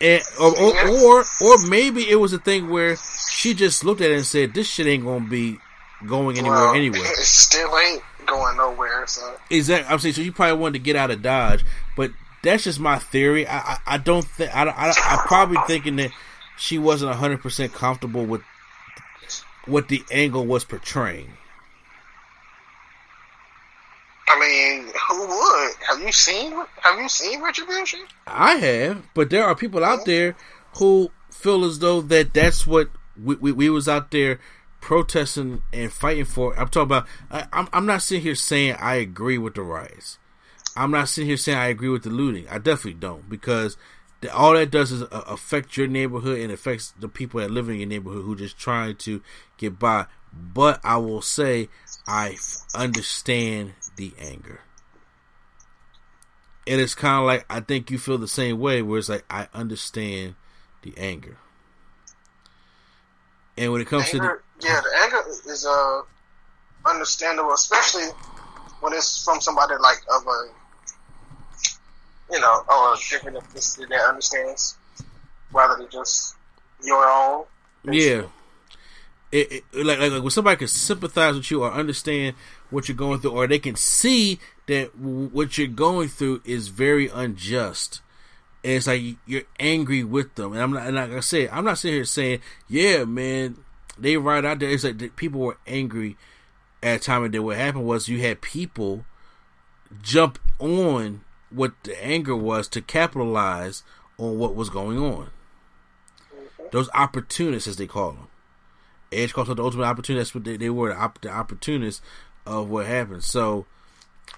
And, 0.00 0.22
or, 0.40 0.58
or, 0.58 0.88
or 0.88 1.24
or 1.42 1.66
maybe 1.68 2.08
it 2.08 2.16
was 2.16 2.32
a 2.32 2.38
thing 2.38 2.68
where 2.68 2.96
she 3.30 3.54
just 3.54 3.84
looked 3.84 4.00
at 4.00 4.10
it 4.10 4.16
and 4.16 4.26
said, 4.26 4.54
"This 4.54 4.68
shit 4.68 4.86
ain't 4.86 5.04
gonna 5.04 5.28
be 5.28 5.58
going 6.06 6.38
anywhere 6.38 6.58
well, 6.58 6.74
anyway." 6.74 6.98
It 7.02 7.16
still 7.24 7.76
ain't 7.78 8.02
going 8.26 8.56
nowhere. 8.56 9.06
So 9.06 9.36
Exactly. 9.50 9.92
I'm 9.92 9.98
saying 9.98 10.14
so. 10.14 10.22
You 10.22 10.32
probably 10.32 10.58
wanted 10.58 10.74
to 10.74 10.78
get 10.80 10.96
out 10.96 11.10
of 11.10 11.22
Dodge, 11.22 11.64
but 11.96 12.10
that's 12.42 12.64
just 12.64 12.80
my 12.80 12.98
theory. 12.98 13.46
I 13.46 13.58
I, 13.58 13.78
I 13.86 13.98
don't 13.98 14.24
think 14.24 14.54
I 14.54 14.64
I 14.64 14.92
I'm 15.04 15.18
probably 15.26 15.58
thinking 15.66 15.96
that 15.96 16.10
she 16.56 16.78
wasn't 16.78 17.10
100 17.10 17.40
percent 17.40 17.72
comfortable 17.72 18.24
with 18.24 18.42
what 19.66 19.88
the 19.88 20.02
angle 20.10 20.46
was 20.46 20.64
portraying. 20.64 21.32
I 24.26 24.40
mean, 24.40 24.92
who 25.08 25.26
would? 25.26 25.72
Have 25.88 26.00
you 26.00 26.12
seen? 26.12 26.52
Have 26.80 26.98
you 26.98 27.08
seen 27.08 27.42
Retribution? 27.42 28.00
I 28.26 28.54
have, 28.56 29.02
but 29.14 29.30
there 29.30 29.44
are 29.44 29.54
people 29.54 29.84
out 29.84 30.06
there 30.06 30.34
who 30.76 31.10
feel 31.30 31.64
as 31.64 31.78
though 31.78 32.00
that 32.00 32.32
that's 32.32 32.66
what 32.66 32.88
we, 33.22 33.34
we, 33.36 33.52
we 33.52 33.70
was 33.70 33.88
out 33.88 34.10
there 34.10 34.40
protesting 34.80 35.62
and 35.72 35.92
fighting 35.92 36.24
for. 36.24 36.58
I'm 36.58 36.68
talking 36.68 36.82
about. 36.82 37.06
I, 37.30 37.46
I'm 37.52 37.68
I'm 37.72 37.86
not 37.86 38.02
sitting 38.02 38.22
here 38.22 38.34
saying 38.34 38.76
I 38.78 38.96
agree 38.96 39.38
with 39.38 39.54
the 39.54 39.62
riots. 39.62 40.18
I'm 40.76 40.90
not 40.90 41.08
sitting 41.08 41.28
here 41.28 41.36
saying 41.36 41.58
I 41.58 41.66
agree 41.66 41.88
with 41.88 42.02
the 42.02 42.10
looting. 42.10 42.48
I 42.48 42.58
definitely 42.58 42.94
don't 42.94 43.28
because 43.28 43.76
the, 44.20 44.34
all 44.34 44.54
that 44.54 44.70
does 44.70 44.90
is 44.90 45.02
uh, 45.02 45.24
affect 45.26 45.76
your 45.76 45.86
neighborhood 45.86 46.40
and 46.40 46.50
affects 46.50 46.92
the 46.98 47.08
people 47.08 47.40
that 47.40 47.50
live 47.50 47.68
in 47.68 47.76
your 47.76 47.88
neighborhood 47.88 48.24
who 48.24 48.36
just 48.36 48.58
trying 48.58 48.96
to 48.96 49.22
get 49.58 49.78
by. 49.78 50.06
But 50.32 50.80
I 50.82 50.96
will 50.96 51.22
say 51.22 51.68
I 52.06 52.36
understand 52.74 53.74
the 53.96 54.12
anger. 54.18 54.60
And 56.66 56.80
it's 56.80 56.94
kind 56.94 57.20
of 57.20 57.26
like 57.26 57.44
I 57.50 57.60
think 57.60 57.90
you 57.90 57.98
feel 57.98 58.18
the 58.18 58.28
same 58.28 58.58
way, 58.58 58.82
where 58.82 58.98
it's 58.98 59.08
like 59.08 59.24
I 59.28 59.48
understand 59.52 60.34
the 60.82 60.94
anger. 60.96 61.36
And 63.56 63.70
when 63.72 63.80
it 63.80 63.86
comes 63.86 64.12
anger, 64.12 64.42
to 64.60 64.66
yeah, 64.66 64.80
the 64.80 64.98
anger 65.02 65.22
is 65.28 65.66
uh 65.66 66.02
understandable, 66.86 67.52
especially 67.52 68.06
when 68.80 68.92
it's 68.92 69.24
from 69.24 69.40
somebody 69.40 69.74
like 69.80 69.98
of 70.14 70.26
a 70.26 70.48
you 72.32 72.40
know 72.40 72.64
or 72.68 72.94
a 72.94 72.96
different 73.10 73.36
ethnicity 73.36 73.88
that 73.88 74.08
understands 74.08 74.76
rather 75.52 75.76
than 75.76 75.90
just 75.90 76.34
your 76.82 77.06
own. 77.06 77.44
the 77.84 77.96
yeah, 77.96 78.22
it, 79.32 79.64
it, 79.72 79.86
like, 79.86 79.98
like 79.98 80.12
like 80.12 80.22
when 80.22 80.30
somebody 80.30 80.56
can 80.56 80.68
sympathize 80.68 81.34
with 81.34 81.50
you 81.50 81.62
or 81.62 81.72
understand 81.72 82.34
what 82.70 82.88
you're 82.88 82.96
going 82.96 83.20
through, 83.20 83.32
or 83.32 83.46
they 83.46 83.58
can 83.58 83.76
see 83.76 84.38
that 84.66 84.96
what 84.96 85.58
you're 85.58 85.66
going 85.66 86.08
through 86.08 86.42
is 86.44 86.68
very 86.68 87.08
unjust. 87.08 88.00
And 88.62 88.74
it's 88.74 88.86
like 88.86 89.02
you're 89.26 89.42
angry 89.60 90.04
with 90.04 90.34
them, 90.36 90.52
and 90.52 90.62
I'm 90.62 90.72
not. 90.72 90.86
And 90.86 90.96
like 90.96 91.12
I 91.12 91.20
said, 91.20 91.50
I'm 91.52 91.64
not 91.64 91.78
sitting 91.78 91.96
here 91.96 92.04
saying, 92.04 92.40
"Yeah, 92.68 93.04
man, 93.04 93.58
they 93.98 94.16
right 94.16 94.44
out 94.44 94.58
there." 94.58 94.70
It's 94.70 94.84
like 94.84 94.98
the 94.98 95.08
people 95.08 95.40
were 95.40 95.58
angry 95.66 96.16
at 96.82 96.96
a 96.96 96.98
time, 96.98 97.24
and 97.24 97.34
then 97.34 97.44
what 97.44 97.56
happened 97.56 97.84
was 97.84 98.08
you 98.08 98.20
had 98.20 98.40
people 98.40 99.04
jump 100.02 100.38
on 100.58 101.22
what 101.50 101.72
the 101.84 102.04
anger 102.04 102.34
was 102.34 102.66
to 102.68 102.80
capitalize 102.80 103.82
on 104.18 104.38
what 104.38 104.54
was 104.54 104.70
going 104.70 104.98
on. 104.98 105.30
Those 106.72 106.88
opportunists, 106.94 107.68
as 107.68 107.76
they 107.76 107.86
call 107.86 108.12
them, 108.12 108.28
Edge 109.12 109.32
calls 109.32 109.48
the 109.48 109.62
ultimate 109.62 109.84
opportunist. 109.84 110.32
That's 110.32 110.34
what 110.34 110.44
they, 110.44 110.56
they 110.56 110.70
were, 110.70 110.88
the, 110.88 110.96
op- 110.96 111.20
the 111.20 111.28
opportunists 111.30 112.02
of 112.46 112.68
what 112.68 112.86
happened. 112.86 113.24
So 113.24 113.66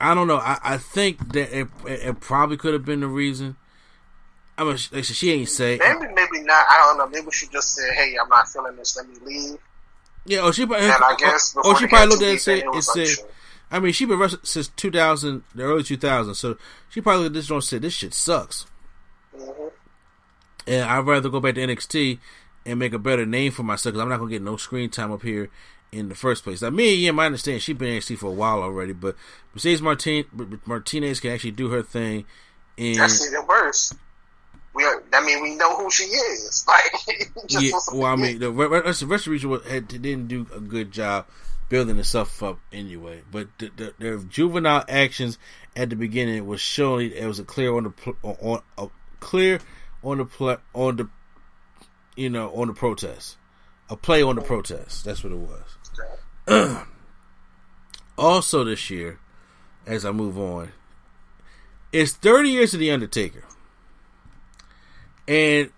I 0.01 0.15
don't 0.15 0.27
know. 0.27 0.39
I, 0.39 0.59
I 0.63 0.79
think 0.79 1.33
that 1.33 1.57
it, 1.59 1.69
it 1.87 2.21
probably 2.21 2.57
could 2.57 2.73
have 2.73 2.85
been 2.85 3.01
the 3.01 3.09
reason. 3.09 3.57
I 4.59 4.65
mean, 4.65 4.77
she, 4.77 5.03
she 5.03 5.33
ain't 5.33 5.49
say. 5.49 5.79
Maybe, 5.79 6.13
maybe 6.15 6.45
not. 6.45 6.67
I 6.71 6.79
don't 6.79 6.99
know. 6.99 7.09
Maybe 7.09 7.31
she 7.31 7.47
just 7.49 7.75
said, 7.75 7.93
"Hey, 7.95 8.17
I'm 8.21 8.29
not 8.29 8.49
feeling 8.49 8.77
this. 8.77 8.97
Let 8.97 9.09
me 9.09 9.17
leave." 9.23 9.59
Yeah, 10.25 10.41
Oh, 10.41 10.51
she 10.51 10.67
probably, 10.67 10.87
And 10.87 11.05
I 11.05 11.15
guess 11.17 11.55
or, 11.57 11.67
or 11.67 11.77
she 11.77 11.87
probably 11.87 12.09
looked 12.09 12.23
at 12.23 12.29
it 12.29 12.33
and 12.33 12.41
said, 12.41 12.63
it 12.67 12.83
said. 12.83 13.27
I 13.71 13.79
mean, 13.81 13.93
she 13.93 14.05
been 14.07 14.19
wrestling 14.19 14.41
since 14.45 14.69
2000, 14.69 15.43
the 15.55 15.63
early 15.63 15.83
2000s, 15.83 16.35
so 16.37 16.57
she 16.89 17.01
probably 17.01 17.25
looked 17.25 17.35
at 17.37 17.39
this 17.41 17.47
joint 17.47 17.59
and 17.63 17.65
said, 17.65 17.83
this 17.83 17.95
shit 17.95 18.13
sucks. 18.15 18.67
Mhm. 19.37 19.71
And 20.67 20.85
I'd 20.85 21.07
rather 21.07 21.29
go 21.29 21.39
back 21.41 21.55
to 21.57 21.61
NXT 21.61 22.19
and 22.65 22.79
make 22.79 22.93
a 22.93 22.99
better 22.99 23.25
name 23.27 23.53
for 23.53 23.63
myself 23.63 23.93
because 23.93 24.03
I'm 24.03 24.09
not 24.09 24.19
going 24.19 24.31
to 24.31 24.35
get 24.35 24.43
no 24.43 24.57
screen 24.57 24.91
time 24.91 25.13
up 25.13 25.23
here 25.23 25.49
in 25.93 26.09
the 26.09 26.15
first 26.15 26.45
place. 26.45 26.63
Now, 26.63 26.71
Mia 26.71 26.93
Yim, 26.93 27.19
I 27.19 27.27
understand 27.27 27.63
she's 27.63 27.77
been 27.77 27.89
in 27.89 28.01
NXT 28.01 28.19
for 28.19 28.27
a 28.27 28.33
while 28.33 28.63
already, 28.63 28.93
but 28.93 29.17
Mercedes 29.55 29.83
Martin, 29.83 30.25
Martinez 30.65 31.21
can 31.21 31.31
actually 31.33 31.53
do 31.53 31.71
her 31.71 31.83
thing. 31.83 32.25
And 32.79 32.97
That's 32.97 33.27
even 33.27 33.47
worse. 33.47 33.95
We 34.75 34.85
are, 34.85 35.03
I 35.15 35.25
mean, 35.25 35.43
we 35.43 35.55
know 35.55 35.77
who 35.77 35.91
she 35.91 36.05
is. 36.05 36.67
Like, 36.77 37.31
just 37.47 37.65
yeah, 37.65 37.99
well, 37.99 38.13
I 38.13 38.17
mean, 38.17 38.39
the 38.39 38.51
re- 38.51 38.67
re- 38.67 38.81
the 38.81 39.07
rest 39.07 39.27
of 39.27 39.29
region 39.29 39.59
had, 39.69 39.89
didn't 39.89 40.29
do 40.29 40.47
a 40.55 40.61
good 40.61 40.91
job 40.91 41.27
building 41.69 41.97
the 41.97 42.05
stuff 42.05 42.43
up 42.43 42.59
anyway. 42.73 43.23
But 43.31 43.49
the, 43.59 43.71
the, 43.77 43.95
their 43.99 44.19
juvenile 44.19 44.85
actions 44.89 45.39
at 45.75 45.91
the 45.91 45.97
beginning 45.97 46.47
was 46.47 46.61
showing 46.61 47.13
it 47.13 47.27
was 47.27 47.39
a 47.39 47.45
clear 47.45 47.75
on 47.75 47.85
the 47.85 47.91
pl- 47.91 48.17
on 48.23 48.63
a 48.79 48.89
clear 49.21 49.61
on 50.03 50.19
the 50.19 50.25
pl- 50.25 50.59
on 50.75 50.97
the 50.97 51.09
you 52.17 52.31
know 52.31 52.51
on 52.55 52.69
the 52.69 52.75
protest, 52.75 53.37
a 53.89 53.97
play 53.97 54.23
on 54.23 54.37
the 54.37 54.43
protest. 54.43 55.05
That's 55.05 55.23
what 55.23 55.33
it 55.33 55.39
was. 56.49 56.87
also, 58.19 58.65
this 58.65 58.91
year, 58.91 59.19
as 59.87 60.05
I 60.05 60.13
move 60.13 60.39
on, 60.39 60.73
it's 61.93 62.13
30 62.13 62.51
years 62.51 62.75
of 62.75 62.81
the 62.81 62.91
Undertaker 62.91 63.45
and 65.29 65.71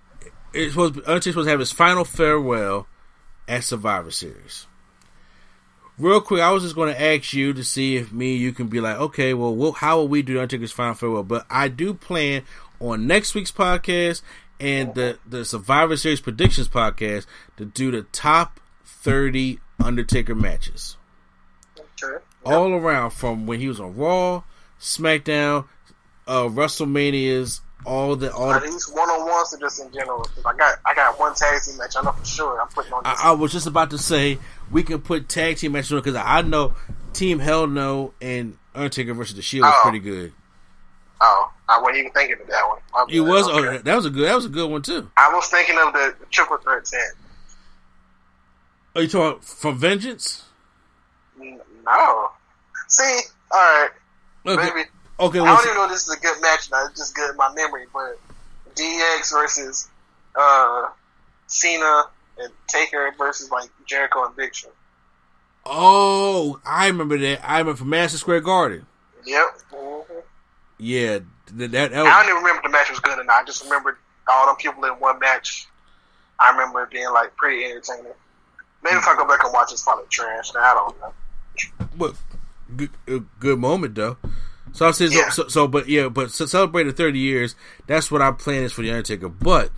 it's 0.52 0.72
supposed 0.72 0.96
Undertaker's 0.98 1.24
supposed 1.24 1.46
to 1.46 1.50
have 1.50 1.60
his 1.60 1.72
final 1.72 2.04
farewell 2.04 2.86
at 3.46 3.64
Survivor 3.64 4.10
Series. 4.10 4.66
Real 5.98 6.20
quick, 6.20 6.40
I 6.40 6.52
was 6.52 6.62
just 6.62 6.76
going 6.76 6.94
to 6.94 7.00
ask 7.00 7.32
you 7.32 7.52
to 7.52 7.64
see 7.64 7.96
if 7.96 8.12
me 8.12 8.36
you 8.36 8.52
can 8.52 8.68
be 8.68 8.80
like, 8.80 8.96
okay, 8.98 9.34
well, 9.34 9.54
we'll 9.54 9.72
how 9.72 9.96
will 9.96 10.08
we 10.08 10.22
do 10.22 10.38
Undertaker's 10.38 10.72
final 10.72 10.94
farewell? 10.94 11.24
But 11.24 11.44
I 11.50 11.68
do 11.68 11.92
plan 11.92 12.42
on 12.78 13.06
next 13.06 13.34
week's 13.34 13.50
podcast 13.50 14.22
and 14.60 14.94
the 14.94 15.18
the 15.26 15.44
Survivor 15.44 15.96
Series 15.96 16.20
predictions 16.20 16.68
podcast 16.68 17.26
to 17.56 17.64
do 17.64 17.90
the 17.90 18.02
top 18.12 18.60
thirty 18.84 19.58
Undertaker 19.82 20.34
matches 20.34 20.96
Okay. 22.02 22.22
all 22.44 22.72
around 22.72 23.10
from 23.10 23.46
when 23.46 23.60
he 23.60 23.68
was 23.68 23.78
on 23.80 23.96
Raw, 23.96 24.42
SmackDown, 24.80 25.66
uh, 26.26 26.42
WrestleManias, 26.44 27.60
all 27.86 28.16
the 28.16 28.32
all 28.34 28.50
Are 28.50 28.60
the 28.60 28.66
these 28.66 28.88
one 28.88 29.08
on 29.08 29.28
ones 29.28 29.54
or 29.54 29.58
just 29.60 29.80
in 29.80 29.92
general. 29.92 30.28
I 30.44 30.54
got 30.56 30.78
I 30.84 30.94
got 30.94 31.18
one 31.18 31.34
tag 31.34 31.62
team 31.62 31.76
match. 31.76 31.94
I 31.98 32.02
know 32.02 32.12
for 32.12 32.24
sure 32.24 32.60
I'm 32.60 32.68
putting 32.68 32.92
on 32.92 33.02
this. 33.04 33.12
I, 33.20 33.28
I 33.28 33.32
was 33.32 33.52
just 33.52 33.66
about 33.66 33.90
to 33.90 33.98
say 33.98 34.38
we 34.70 34.82
can 34.82 35.00
put 35.00 35.28
tag 35.28 35.56
team 35.58 35.72
matches 35.72 35.92
on 35.92 35.98
because 36.00 36.16
I 36.16 36.42
know 36.42 36.74
Team 37.12 37.38
Hell 37.38 37.66
No 37.68 38.14
and 38.20 38.58
Undertaker 38.74 39.14
versus 39.14 39.36
the 39.36 39.42
Shield 39.42 39.64
was 39.64 39.74
Oh. 39.76 39.82
pretty 39.82 40.00
good. 40.00 40.32
Oh, 41.20 41.52
I 41.68 41.80
wasn't 41.80 41.98
even 41.98 42.12
thinking 42.12 42.40
of 42.40 42.46
that 42.48 42.66
one. 42.68 42.78
My 42.92 43.06
It 43.10 43.20
was 43.20 43.48
Okay. 43.48 43.76
oh, 43.76 43.78
that 43.78 43.96
was 43.96 44.06
a 44.06 44.10
good 44.10 44.26
that 44.28 44.34
was 44.36 44.44
a 44.46 44.48
good 44.50 44.70
one 44.70 44.82
too. 44.82 45.10
I 45.16 45.32
was 45.32 45.46
thinking 45.48 45.76
of 45.78 45.92
the, 45.92 46.14
the 46.20 46.26
triple 46.26 46.56
threat 46.58 46.84
tag. 46.84 47.00
Are 48.96 49.02
you 49.02 49.08
talking 49.08 49.40
from 49.40 49.78
Vengeance? 49.78 50.44
No. 51.38 52.30
See, 52.88 53.20
all 53.52 53.58
right, 53.58 53.90
Okay, 54.46 54.56
maybe. 54.74 54.88
okay. 55.20 55.40
I 55.40 55.44
don't 55.44 55.64
even 55.64 55.74
know 55.76 55.84
if 55.84 55.90
this 55.90 56.08
is 56.08 56.16
a 56.16 56.20
good 56.20 56.40
match 56.40 56.70
now. 56.70 56.86
It's 56.86 56.98
just 56.98 57.14
good 57.14 57.30
in 57.30 57.36
my 57.36 57.52
memory. 57.54 57.86
But 57.92 58.18
DX 58.74 59.32
versus 59.32 59.88
uh, 60.34 60.88
Cena 61.46 62.04
and 62.38 62.52
Taker 62.66 63.12
versus 63.18 63.50
like 63.50 63.70
Jericho 63.86 64.24
and 64.26 64.34
Big 64.36 64.54
Show. 64.54 64.68
oh, 65.66 66.58
I 66.64 66.86
remember 66.88 67.18
that. 67.18 67.40
I 67.48 67.58
remember 67.58 67.78
from 67.78 67.90
Madison 67.90 68.18
Square 68.18 68.40
Garden. 68.40 68.86
Yep. 69.26 69.46
hmm 69.70 70.18
Yeah, 70.78 71.18
that 71.54 71.70
that, 71.72 71.90
that 71.90 72.06
I 72.06 72.22
don't 72.22 72.30
even 72.30 72.42
remember 72.42 72.62
the 72.62 72.68
match 72.70 72.90
was 72.90 73.00
good 73.00 73.18
or 73.18 73.24
not. 73.24 73.42
I 73.42 73.44
just 73.44 73.62
remember 73.64 73.98
all 74.30 74.46
them 74.46 74.56
people 74.56 74.84
in 74.84 74.92
one 74.94 75.18
match. 75.18 75.66
I 76.38 76.50
remember 76.52 76.82
it 76.84 76.90
being 76.90 77.10
like 77.12 77.36
pretty 77.36 77.64
entertaining. 77.64 78.12
Maybe 78.84 78.96
if 78.96 79.06
I 79.08 79.16
go 79.16 79.26
back 79.26 79.42
and 79.42 79.52
watch, 79.52 79.72
it's 79.72 79.82
probably 79.82 80.04
trash. 80.08 80.52
Now 80.54 80.60
I 80.60 80.74
don't 80.74 81.00
know. 81.00 81.88
But 81.96 82.14
good, 82.76 82.90
uh, 83.08 83.18
good 83.40 83.58
moment 83.58 83.94
though. 83.96 84.16
So 84.72 84.86
I 84.86 84.90
said, 84.92 85.10
Yeah. 85.12 85.30
so, 85.30 85.44
so, 85.44 85.48
so, 85.48 85.68
but 85.68 85.88
yeah, 85.88 86.08
but 86.08 86.28
to 86.30 86.46
celebrate 86.46 86.84
the 86.84 86.92
thirty 86.92 87.18
years, 87.18 87.56
that's 87.86 88.10
what 88.10 88.20
our 88.22 88.32
plan 88.32 88.62
is 88.62 88.72
for 88.72 88.82
the 88.82 88.90
Undertaker. 88.90 89.28
But 89.28 89.70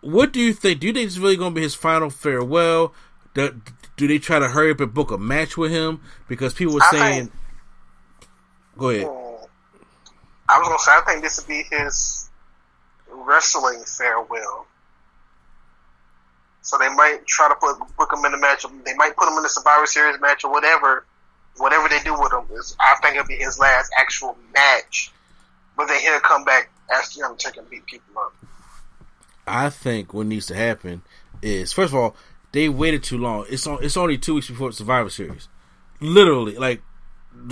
what 0.00 0.32
do 0.32 0.40
you 0.40 0.52
think? 0.52 0.80
Do 0.80 0.86
you 0.88 0.92
think 0.92 1.06
it's 1.06 1.18
really 1.18 1.36
going 1.36 1.52
to 1.52 1.54
be 1.54 1.62
his 1.62 1.74
final 1.74 2.10
farewell? 2.10 2.92
Do, 3.34 3.60
do 3.96 4.08
they 4.08 4.18
try 4.18 4.38
to 4.38 4.48
hurry 4.48 4.70
up 4.72 4.80
and 4.80 4.92
book 4.94 5.10
a 5.10 5.18
match 5.18 5.56
with 5.56 5.70
him 5.70 6.00
because 6.26 6.54
people 6.54 6.74
were 6.74 6.80
saying? 6.90 7.26
think- 7.28 7.32
Go 8.78 8.90
ahead. 8.90 9.06
Hmm. 9.06 9.25
I 10.48 10.58
was 10.58 10.68
gonna 10.68 10.78
say 10.78 10.92
I 10.92 11.00
think 11.06 11.22
this 11.22 11.38
would 11.38 11.48
be 11.48 11.64
his 11.70 12.28
wrestling 13.10 13.82
farewell. 13.84 14.66
So 16.62 16.78
they 16.78 16.88
might 16.88 17.26
try 17.26 17.48
to 17.48 17.54
put 17.54 17.78
book 17.96 18.12
him 18.12 18.24
in 18.24 18.34
a 18.34 18.38
match. 18.38 18.64
They 18.84 18.94
might 18.94 19.16
put 19.16 19.28
him 19.28 19.38
in 19.38 19.44
a 19.44 19.48
Survivor 19.48 19.86
Series 19.86 20.20
match 20.20 20.44
or 20.44 20.50
whatever. 20.50 21.04
Whatever 21.58 21.88
they 21.88 22.00
do 22.00 22.12
with 22.12 22.32
him 22.32 22.44
is, 22.52 22.76
I 22.80 22.96
think 23.00 23.16
it'll 23.16 23.26
be 23.26 23.36
his 23.36 23.58
last 23.58 23.90
actual 23.98 24.36
match. 24.52 25.12
But 25.76 25.86
then 25.88 26.00
he'll 26.00 26.20
come 26.20 26.44
back 26.44 26.70
as 26.92 27.14
the 27.14 27.24
Undertaker 27.24 27.60
and 27.60 27.70
beat 27.70 27.86
people 27.86 28.18
up. 28.18 28.34
I 29.46 29.70
think 29.70 30.12
what 30.12 30.26
needs 30.26 30.46
to 30.46 30.54
happen 30.54 31.02
is 31.40 31.72
first 31.72 31.92
of 31.92 31.98
all 31.98 32.16
they 32.52 32.68
waited 32.68 33.04
too 33.04 33.18
long. 33.18 33.46
It's 33.48 33.66
on. 33.66 33.82
It's 33.84 33.96
only 33.96 34.18
two 34.18 34.34
weeks 34.34 34.48
before 34.48 34.72
Survivor 34.72 35.10
Series. 35.10 35.48
Literally, 36.00 36.56
like 36.56 36.82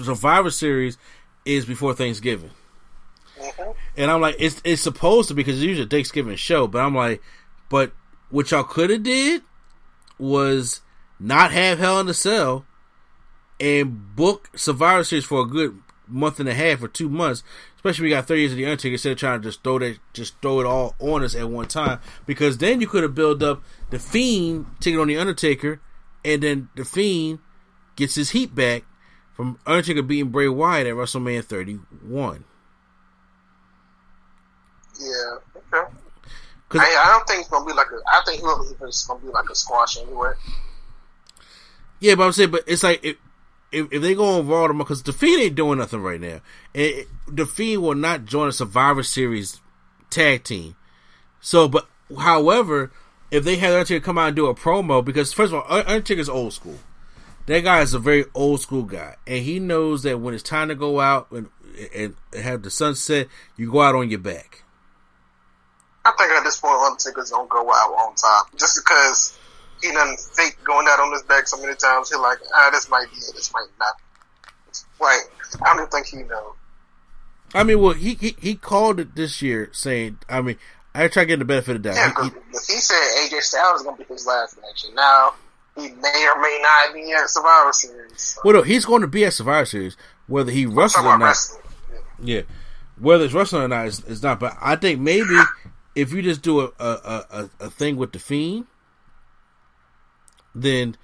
Survivor 0.03 0.51
Series 0.51 0.99
is 1.45 1.67
before 1.67 1.95
Thanksgiving. 1.95 2.51
Mhm. 3.39 3.75
And 3.97 4.11
I'm 4.11 4.21
like, 4.21 4.37
it's 4.39 4.61
it's 4.65 4.83
supposed 4.83 5.29
to 5.29 5.35
be 5.35 5.43
because 5.43 5.57
it's 5.57 5.65
usually 5.65 5.87
a 5.87 5.89
Thanksgiving 5.89 6.37
show, 6.37 6.67
but 6.67 6.81
I'm 6.81 6.95
like, 6.95 7.23
but 7.69 7.93
what 8.31 8.51
y'all 8.51 8.65
could 8.65 8.91
have 8.91 9.03
did 9.03 9.43
was 10.19 10.81
not 11.19 11.53
have 11.53 11.79
Hell 11.79 12.01
in 12.01 12.09
a 12.09 12.15
Cell 12.15 12.65
and 13.61 14.15
book 14.17 14.51
Survivor 14.57 15.05
Series 15.05 15.25
for 15.25 15.41
a 15.43 15.47
good 15.47 15.81
month 16.07 16.39
and 16.41 16.49
a 16.49 16.55
half 16.55 16.83
or 16.83 16.89
two 16.89 17.09
months. 17.09 17.43
Especially 17.77 18.05
we 18.05 18.11
got 18.11 18.27
thirty 18.27 18.41
years 18.43 18.53
of 18.53 18.59
the 18.59 18.65
Undertaker 18.67 18.93
instead 18.93 19.13
of 19.13 19.19
trying 19.19 19.41
to 19.43 19.49
just 19.49 19.63
throw 19.63 19.79
that 19.79 19.99
just 20.13 20.41
throw 20.41 20.61
it 20.61 20.67
all 20.67 20.95
on 20.99 21.23
us 21.23 21.35
at 21.35 21.49
one 21.51 21.67
time. 21.67 21.99
Because 22.27 22.59
then 22.59 22.81
you 22.81 22.87
could 22.87 23.03
have 23.03 23.15
built 23.15 23.43
up 23.43 23.63
the 23.91 23.99
Fiend 23.99 24.67
taking 24.81 24.99
on 24.99 25.09
the 25.09 25.17
Undertaker 25.19 25.81
and 26.25 26.43
then 26.43 26.69
the 26.77 26.85
Fiend 26.85 27.41
gets 27.97 28.15
his 28.15 28.31
heat 28.31 28.55
back 28.55 28.85
from 29.35 29.59
Undertaker 29.67 30.03
beating 30.03 30.31
Bray 30.31 30.49
Wyatt 30.49 30.87
at 30.87 30.95
WrestleMania 30.95 31.45
31. 31.45 32.45
Yeah. 35.01 35.37
Okay. 35.73 35.95
I, 36.79 37.05
I 37.07 37.13
don't 37.13 37.27
think 37.27 37.41
it's 37.41 37.49
gonna 37.49 37.65
be 37.65 37.73
like 37.73 37.87
a. 37.93 38.01
I 38.13 38.23
think 38.25 38.43
it's 38.83 39.07
gonna 39.07 39.21
be 39.21 39.29
like 39.29 39.49
a 39.51 39.55
squash 39.55 39.99
anyway. 39.99 40.33
Yeah, 42.01 42.17
but 42.17 42.25
I'm 42.25 42.33
saying, 42.33 42.51
but 42.51 42.65
it's 42.67 42.83
like 42.83 43.05
if 43.05 43.17
if, 43.73 43.93
if 43.93 44.03
they 44.03 44.15
go 44.15 44.39
on 44.39 44.47
Raw 44.47 44.67
tomorrow, 44.67 44.85
because 44.85 45.03
the 45.03 45.13
Fiend 45.13 45.43
ain't 45.43 45.55
doing 45.55 45.79
nothing 45.79 46.01
right 46.01 46.21
now, 46.21 46.41
and 46.75 47.07
the 47.29 47.47
Fiend 47.47 47.83
will 47.83 47.95
not 47.95 48.25
join 48.25 48.49
a 48.49 48.53
Survivor 48.53 49.03
Series 49.03 49.61
tag 50.11 50.45
team. 50.45 50.77
So, 51.41 51.69
but 51.69 51.89
however, 52.19 52.93
if 53.31 53.45
they 53.45 53.57
had 53.57 53.73
Undertaker 53.73 54.05
come 54.05 54.19
out 54.19 54.29
and 54.29 54.37
do 54.37 54.47
a 54.47 54.55
promo, 54.55 55.05
because 55.05 55.33
first 55.33 55.53
of 55.53 55.61
all, 55.61 55.67
Undertaker's 55.71 56.29
old 56.29 56.53
school. 56.53 56.79
That 57.47 57.61
guy 57.61 57.83
is 57.83 57.93
a 57.93 57.99
very 57.99 58.25
old 58.35 58.61
school 58.63 58.85
guy, 58.85 59.17
and 59.27 59.45
he 59.45 59.59
knows 59.59 60.03
that 60.05 60.19
when 60.19 60.33
it's 60.33 60.43
time 60.43 60.69
to 60.69 60.75
go 60.75 61.01
out 61.01 61.31
and 61.31 61.49
and 61.95 62.15
have 62.33 62.63
the 62.63 62.71
sunset, 62.71 63.29
you 63.57 63.71
go 63.71 63.83
out 63.83 63.95
on 63.95 64.09
your 64.09 64.21
back. 64.21 64.64
I 66.05 66.13
think 66.13 66.31
at 66.33 66.45
this 66.45 66.59
point, 66.59 66.75
Undertaker's 66.75 67.31
gonna 67.31 67.49
go 67.49 67.73
out 67.73 67.93
on 67.93 68.15
top, 68.15 68.55
just 68.57 68.81
because 68.85 69.39
he 69.83 69.93
done 69.93 70.17
fake 70.17 70.57
going 70.65 70.87
out 70.89 71.01
on 71.01 71.13
his 71.13 71.23
back 71.23 71.47
so 71.47 71.61
many 71.61 71.75
times. 71.77 72.11
He 72.11 72.17
like, 72.17 72.39
ah, 72.55 72.71
this 72.73 72.89
might 72.89 73.07
be 73.11 73.17
it, 73.17 73.35
this 73.35 73.53
might 73.53 73.67
not. 73.79 73.95
Like, 75.01 75.31
I 75.67 75.77
don't 75.77 75.91
think 75.91 76.07
he 76.07 76.19
knows. 76.19 76.55
I 77.55 77.63
mean, 77.63 77.81
well, 77.81 77.93
he, 77.93 78.15
he 78.15 78.37
he 78.41 78.55
called 78.57 79.01
it 79.01 79.15
this 79.15 79.41
year, 79.41 79.71
saying, 79.73 80.19
I 80.29 80.43
mean, 80.43 80.57
I 80.95 81.09
try 81.09 81.23
to 81.23 81.27
get 81.27 81.39
the 81.39 81.45
benefit 81.45 81.77
of 81.77 81.83
that. 81.85 81.95
Yeah, 81.95 82.25
he, 82.25 82.31
he, 82.31 82.75
he 82.75 82.81
said 82.81 82.97
AJ 82.97 83.43
Styles 83.43 83.81
is 83.81 83.87
gonna 83.87 83.97
be 83.97 84.05
his 84.05 84.27
last 84.27 84.57
match, 84.61 84.85
and 84.85 84.95
now 84.95 85.35
he 85.77 85.89
may 85.91 86.29
or 86.35 86.41
may 86.41 86.59
not 86.63 86.95
be 86.95 87.13
at 87.13 87.29
Survivor 87.29 87.73
Series. 87.73 88.21
So. 88.21 88.41
Well, 88.45 88.55
no, 88.55 88.63
he's 88.63 88.85
going 88.85 89.03
to 89.03 89.09
be 89.09 89.25
at 89.25 89.33
Survivor 89.33 89.67
Series, 89.67 89.97
whether 90.27 90.53
he 90.53 90.67
wrestles 90.67 91.05
or 91.05 91.19
not. 91.19 91.37
Yeah. 92.23 92.37
yeah. 92.37 92.43
whether 92.99 93.25
it's 93.25 93.35
wrestling 93.35 93.63
or 93.63 93.69
not 93.69 93.87
it's, 93.87 94.01
is 94.05 94.23
not. 94.23 94.39
But 94.39 94.57
I 94.61 94.77
think 94.77 95.01
maybe 95.01 95.37
if 95.95 96.13
you 96.13 96.23
just 96.23 96.43
do 96.43 96.61
a 96.61 96.73
a, 96.79 97.25
a, 97.31 97.51
a 97.61 97.71
thing 97.71 97.97
with 97.97 98.13
the 98.13 98.19
Fiend, 98.19 98.67
then 100.55 100.97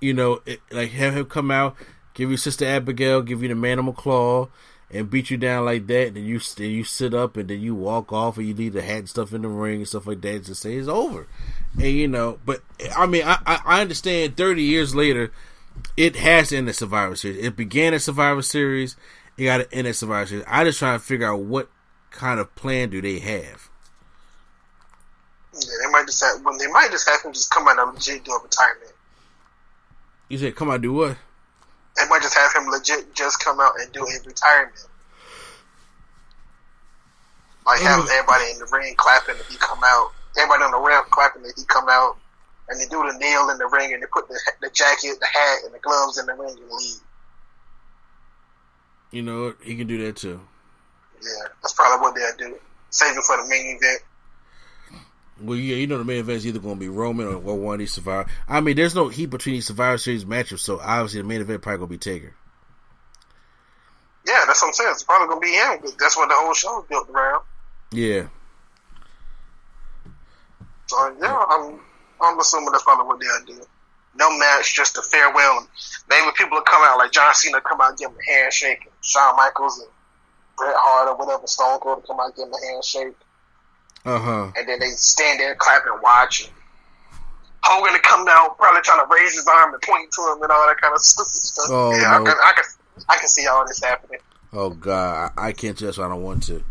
you 0.00 0.12
know, 0.12 0.42
it, 0.46 0.60
like 0.70 0.90
have 0.90 1.16
him 1.16 1.26
come 1.26 1.50
out, 1.50 1.76
give 2.14 2.30
you 2.30 2.36
Sister 2.36 2.66
Abigail, 2.66 3.22
give 3.22 3.42
you 3.42 3.48
the 3.48 3.54
Mandible 3.54 3.92
Claw, 3.92 4.48
and 4.90 5.10
beat 5.10 5.30
you 5.30 5.36
down 5.36 5.64
like 5.64 5.86
that. 5.86 6.08
And 6.08 6.16
then 6.16 6.24
you 6.24 6.38
then 6.56 6.70
you 6.70 6.84
sit 6.84 7.14
up 7.14 7.36
and 7.36 7.48
then 7.48 7.60
you 7.60 7.74
walk 7.74 8.12
off, 8.12 8.36
and 8.36 8.46
you 8.46 8.54
leave 8.54 8.74
the 8.74 8.82
hat 8.82 8.98
and 8.98 9.08
stuff 9.08 9.32
in 9.32 9.42
the 9.42 9.48
ring 9.48 9.78
and 9.78 9.88
stuff 9.88 10.06
like 10.06 10.20
that. 10.20 10.44
Just 10.44 10.62
say 10.62 10.74
it's 10.74 10.88
over, 10.88 11.26
and 11.74 11.92
you 11.92 12.08
know. 12.08 12.38
But 12.44 12.62
I 12.96 13.06
mean, 13.06 13.22
I 13.24 13.38
I 13.44 13.80
understand. 13.80 14.36
Thirty 14.36 14.62
years 14.62 14.94
later, 14.94 15.32
it 15.96 16.16
has 16.16 16.50
to 16.50 16.56
end 16.56 16.68
the 16.68 16.72
Survivor 16.72 17.16
Series. 17.16 17.44
It 17.44 17.56
began 17.56 17.94
at 17.94 18.02
Survivor 18.02 18.42
Series. 18.42 18.96
It 19.36 19.44
got 19.44 19.56
to 19.58 19.72
end 19.72 19.88
at 19.88 19.96
Survivor 19.96 20.26
Series. 20.26 20.44
I 20.46 20.64
just 20.64 20.78
trying 20.78 20.98
to 20.98 21.04
figure 21.04 21.26
out 21.26 21.40
what 21.40 21.68
kind 22.10 22.38
of 22.38 22.54
plan 22.54 22.90
do 22.90 23.02
they 23.02 23.18
have. 23.18 23.68
Yeah, 25.54 25.74
they 25.84 25.90
might 25.90 26.06
just 26.06 26.22
have. 26.22 26.44
Well, 26.44 26.58
they 26.58 26.66
might 26.66 26.90
just 26.90 27.08
have 27.08 27.22
him 27.22 27.32
just 27.32 27.50
come 27.50 27.68
out 27.68 27.78
and 27.78 27.94
legit 27.94 28.24
do 28.24 28.32
a 28.32 28.42
retirement. 28.42 28.92
You 30.28 30.38
said 30.38 30.56
come 30.56 30.70
out 30.70 30.82
do 30.82 30.92
what? 30.92 31.16
They 31.96 32.08
might 32.08 32.22
just 32.22 32.36
have 32.36 32.52
him 32.54 32.68
legit 32.70 33.14
just 33.14 33.42
come 33.42 33.60
out 33.60 33.74
and 33.78 33.92
do 33.92 34.04
his 34.04 34.26
retirement. 34.26 34.86
Like 37.66 37.80
have 37.80 38.06
everybody 38.10 38.50
in 38.50 38.58
the 38.58 38.68
ring 38.72 38.94
clapping 38.96 39.36
if 39.36 39.48
he 39.48 39.56
come 39.56 39.80
out. 39.84 40.12
Everybody 40.36 40.64
on 40.64 40.70
the 40.72 40.80
ramp 40.80 41.06
clapping 41.10 41.42
if 41.44 41.56
he 41.56 41.64
come 41.66 41.88
out. 41.88 42.16
And 42.68 42.80
they 42.80 42.86
do 42.86 42.96
the 42.96 43.16
nail 43.18 43.50
in 43.50 43.58
the 43.58 43.66
ring 43.66 43.92
and 43.92 44.02
they 44.02 44.06
put 44.12 44.26
the, 44.28 44.40
the 44.60 44.70
jacket, 44.70 45.20
the 45.20 45.26
hat, 45.26 45.58
and 45.64 45.74
the 45.74 45.78
gloves 45.78 46.18
in 46.18 46.26
the 46.26 46.34
ring 46.34 46.50
and 46.50 46.70
leave. 46.70 47.00
You 49.12 49.22
know, 49.22 49.54
he 49.62 49.76
can 49.76 49.86
do 49.86 50.04
that 50.04 50.16
too. 50.16 50.40
Yeah, 51.22 51.48
that's 51.62 51.74
probably 51.74 52.02
what 52.02 52.14
they'll 52.14 52.48
do. 52.48 52.58
Save 52.90 53.16
it 53.16 53.24
for 53.24 53.36
the 53.36 53.48
main 53.48 53.76
event. 53.76 54.02
Well, 55.40 55.58
yeah, 55.58 55.76
you 55.76 55.86
know 55.86 55.98
the 55.98 56.04
main 56.04 56.20
event 56.20 56.36
is 56.36 56.46
either 56.46 56.60
going 56.60 56.76
to 56.76 56.80
be 56.80 56.88
Roman 56.88 57.26
or, 57.26 57.34
or 57.34 57.58
one 57.58 57.74
of 57.74 57.78
these 57.80 57.92
Survivor. 57.92 58.30
I 58.48 58.60
mean, 58.60 58.76
there's 58.76 58.94
no 58.94 59.08
heat 59.08 59.26
between 59.26 59.56
these 59.56 59.66
Survivor 59.66 59.98
Series 59.98 60.24
matches, 60.24 60.62
so 60.62 60.78
obviously 60.80 61.22
the 61.22 61.28
main 61.28 61.40
event 61.40 61.62
probably 61.62 61.78
going 61.78 61.88
to 61.88 61.94
be 61.94 61.98
Taker. 61.98 62.34
Yeah, 64.26 64.44
that's 64.46 64.62
what 64.62 64.68
I'm 64.68 64.74
saying. 64.74 64.90
It's 64.92 65.02
probably 65.02 65.28
going 65.28 65.40
to 65.40 65.46
be 65.46 65.52
him. 65.52 65.94
That's 65.98 66.16
what 66.16 66.28
the 66.28 66.34
whole 66.36 66.54
show 66.54 66.80
is 66.80 66.88
built 66.88 67.10
around. 67.10 67.42
Yeah. 67.92 68.28
So 70.86 71.16
yeah, 71.20 71.44
I'm 71.48 71.80
I'm 72.20 72.38
assuming 72.38 72.70
that's 72.72 72.84
probably 72.84 73.06
what 73.06 73.20
they'll 73.20 73.56
do. 73.56 73.64
No 74.16 74.36
match, 74.38 74.74
just 74.74 74.96
a 74.96 75.02
farewell. 75.02 75.66
Maybe 76.08 76.26
people 76.36 76.58
will 76.58 76.64
come 76.64 76.82
out 76.84 76.98
like 76.98 77.10
John 77.10 77.34
Cena 77.34 77.60
come 77.60 77.80
out 77.80 77.90
and 77.90 77.98
give 77.98 78.10
him 78.10 78.16
a 78.16 78.32
handshake, 78.32 78.82
and 78.82 78.92
Shawn 79.00 79.36
Michaels 79.36 79.80
and 79.80 79.88
Bret 80.56 80.74
Hart 80.76 81.08
or 81.08 81.16
whatever 81.16 81.46
Stone 81.46 81.80
Cold 81.80 82.04
come 82.06 82.20
out 82.20 82.26
and 82.26 82.34
give 82.36 82.46
him 82.46 82.52
a 82.52 82.66
handshake. 82.66 83.16
Uh 84.04 84.18
huh. 84.18 84.52
And 84.56 84.68
then 84.68 84.80
they 84.80 84.90
stand 84.90 85.40
there, 85.40 85.54
clap 85.54 85.84
and 85.86 86.02
watch. 86.02 86.44
And 86.44 86.52
Hogan 87.62 87.94
to 87.94 88.00
come 88.00 88.24
down, 88.26 88.54
probably 88.56 88.82
trying 88.82 89.06
to 89.06 89.14
raise 89.14 89.34
his 89.34 89.48
arm 89.48 89.72
and 89.72 89.82
point 89.82 90.12
to 90.12 90.20
him 90.32 90.42
and 90.42 90.52
all 90.52 90.66
that 90.66 90.80
kind 90.80 90.94
of 90.94 91.00
stuff. 91.00 91.28
Oh, 91.70 91.92
yeah, 91.92 92.02
no. 92.02 92.08
I, 92.08 92.18
can, 92.18 92.26
I 92.26 92.52
can, 92.52 92.64
I 93.08 93.16
can 93.16 93.28
see 93.28 93.46
all 93.46 93.66
this 93.66 93.82
happening. 93.82 94.20
Oh 94.52 94.70
God, 94.70 95.32
I, 95.36 95.52
can't 95.52 95.76
just. 95.76 95.98
I 95.98 96.08
don't 96.08 96.22
want 96.22 96.42
to. 96.44 96.62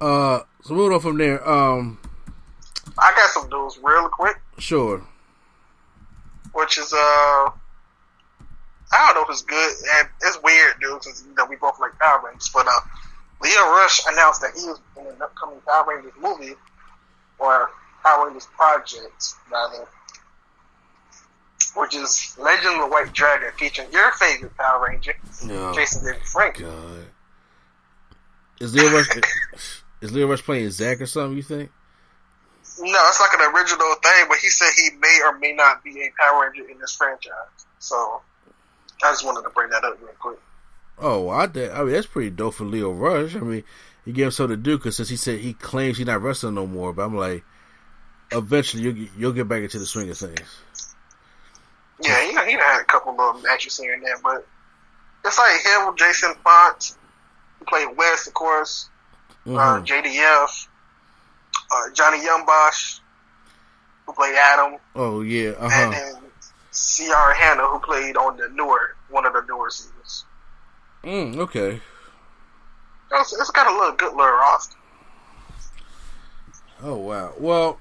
Uh, 0.00 0.40
so 0.62 0.74
moving 0.74 0.94
on 0.94 1.00
from 1.00 1.18
there. 1.18 1.48
Um, 1.48 1.98
I 2.98 3.12
got 3.16 3.30
some 3.30 3.48
news 3.48 3.78
real 3.82 4.08
quick. 4.08 4.36
Sure. 4.58 5.02
Which 6.52 6.78
is 6.78 6.92
uh, 6.92 6.96
I 6.96 7.52
don't 8.92 9.14
know 9.14 9.22
if 9.22 9.30
it's 9.30 9.42
good. 9.42 9.72
And 9.96 10.08
it's 10.22 10.38
weird, 10.42 10.74
dude, 10.80 10.98
because 11.00 11.24
you 11.26 11.34
know 11.34 11.46
we 11.46 11.56
both 11.56 11.78
like 11.80 11.98
Power 11.98 12.22
Rangers, 12.26 12.50
but 12.52 12.66
uh, 12.66 12.80
Lio 13.42 13.60
Rush 13.70 14.00
announced 14.06 14.40
that 14.40 14.52
he 14.54 14.66
was 14.66 14.80
in 14.98 15.06
an 15.06 15.20
upcoming 15.20 15.60
Power 15.66 15.84
Rangers 15.88 16.12
movie, 16.20 16.54
or 17.38 17.70
Power 18.02 18.26
Rangers 18.26 18.46
project, 18.56 19.34
rather, 19.50 19.86
which 21.74 21.94
is 21.94 22.34
Legend 22.38 22.76
of 22.76 22.80
the 22.82 22.88
White 22.88 23.12
Dragon, 23.12 23.50
featuring 23.58 23.90
your 23.92 24.10
favorite 24.12 24.56
Power 24.56 24.86
Ranger, 24.88 25.14
no. 25.44 25.74
Jason 25.74 26.04
David 26.04 26.22
Frank. 26.22 26.58
God. 26.58 27.06
Is 28.58 28.74
Lio 28.74 28.90
Rush 28.90 29.08
is 30.00 30.12
Lio 30.12 30.26
Rush 30.28 30.42
playing 30.42 30.70
Zach 30.70 31.00
or 31.00 31.06
something? 31.06 31.36
You 31.36 31.42
think? 31.42 31.70
No, 32.78 32.98
it's 33.08 33.20
like 33.20 33.38
an 33.38 33.54
original 33.54 33.94
thing, 34.02 34.26
but 34.28 34.38
he 34.38 34.48
said 34.48 34.68
he 34.76 34.96
may 34.98 35.20
or 35.24 35.38
may 35.38 35.52
not 35.52 35.84
be 35.84 36.02
a 36.02 36.10
Power 36.18 36.42
Ranger 36.42 36.68
in 36.70 36.78
this 36.78 36.94
franchise. 36.96 37.32
So 37.78 38.22
I 39.04 39.10
just 39.10 39.24
wanted 39.24 39.42
to 39.42 39.50
bring 39.50 39.68
that 39.70 39.84
up 39.84 39.98
real 40.00 40.12
quick. 40.18 40.38
Oh, 40.98 41.28
I, 41.28 41.44
I 41.44 41.84
mean 41.84 41.92
that's 41.92 42.06
pretty 42.06 42.30
dope 42.30 42.54
for 42.54 42.64
Lio 42.64 42.90
Rush. 42.90 43.36
I 43.36 43.40
mean, 43.40 43.64
he 44.04 44.12
gave 44.12 44.26
him 44.26 44.30
something 44.30 44.56
to 44.56 44.62
do 44.62 44.78
because 44.78 44.96
since 44.96 45.08
he 45.08 45.16
said 45.16 45.40
he 45.40 45.52
claims 45.52 45.98
he's 45.98 46.06
not 46.06 46.22
wrestling 46.22 46.54
no 46.54 46.66
more, 46.66 46.92
but 46.92 47.04
I'm 47.04 47.16
like, 47.16 47.44
eventually 48.32 48.82
you'll 48.82 49.08
you'll 49.18 49.32
get 49.32 49.48
back 49.48 49.62
into 49.62 49.78
the 49.78 49.86
swing 49.86 50.08
of 50.10 50.16
things. 50.16 50.40
Yeah, 52.02 52.20
he 52.22 52.28
he 52.50 52.52
had 52.52 52.80
a 52.80 52.84
couple 52.84 53.16
little 53.16 53.40
matches 53.40 53.78
here 53.78 53.94
and 53.94 54.02
there, 54.02 54.16
but 54.22 54.46
it's 55.24 55.38
like 55.38 55.60
him, 55.64 55.88
with 55.88 55.96
Jason 55.96 56.34
Faunt, 56.44 56.96
who 57.58 57.64
played 57.64 57.96
West, 57.96 58.28
of 58.28 58.34
course, 58.34 58.88
uh, 59.46 59.50
mm-hmm. 59.50 59.58
uh, 59.58 59.82
JDF, 59.82 60.68
uh, 61.72 61.90
Johnny 61.92 62.24
Yong 62.24 62.46
Bosch, 62.46 63.00
who 64.06 64.12
played 64.12 64.36
Adam. 64.36 64.78
Oh 64.94 65.22
yeah, 65.22 65.50
uh-huh. 65.50 65.82
and 65.84 65.92
then 65.92 66.22
Ciara 66.72 67.34
Hanna, 67.34 67.66
who 67.66 67.80
played 67.80 68.16
on 68.16 68.36
the 68.36 68.48
newer 68.50 68.94
one 69.10 69.26
of 69.26 69.32
the 69.32 69.42
newer 69.48 69.70
seasons. 69.70 70.24
Mm, 71.06 71.36
okay. 71.36 71.80
It's, 73.12 73.32
it's 73.32 73.50
got 73.52 73.68
a 73.68 73.78
little 73.78 73.94
good 73.94 74.12
little 74.16 74.32
roster. 74.32 74.76
Oh 76.82 76.96
wow. 76.96 77.32
Well, 77.38 77.80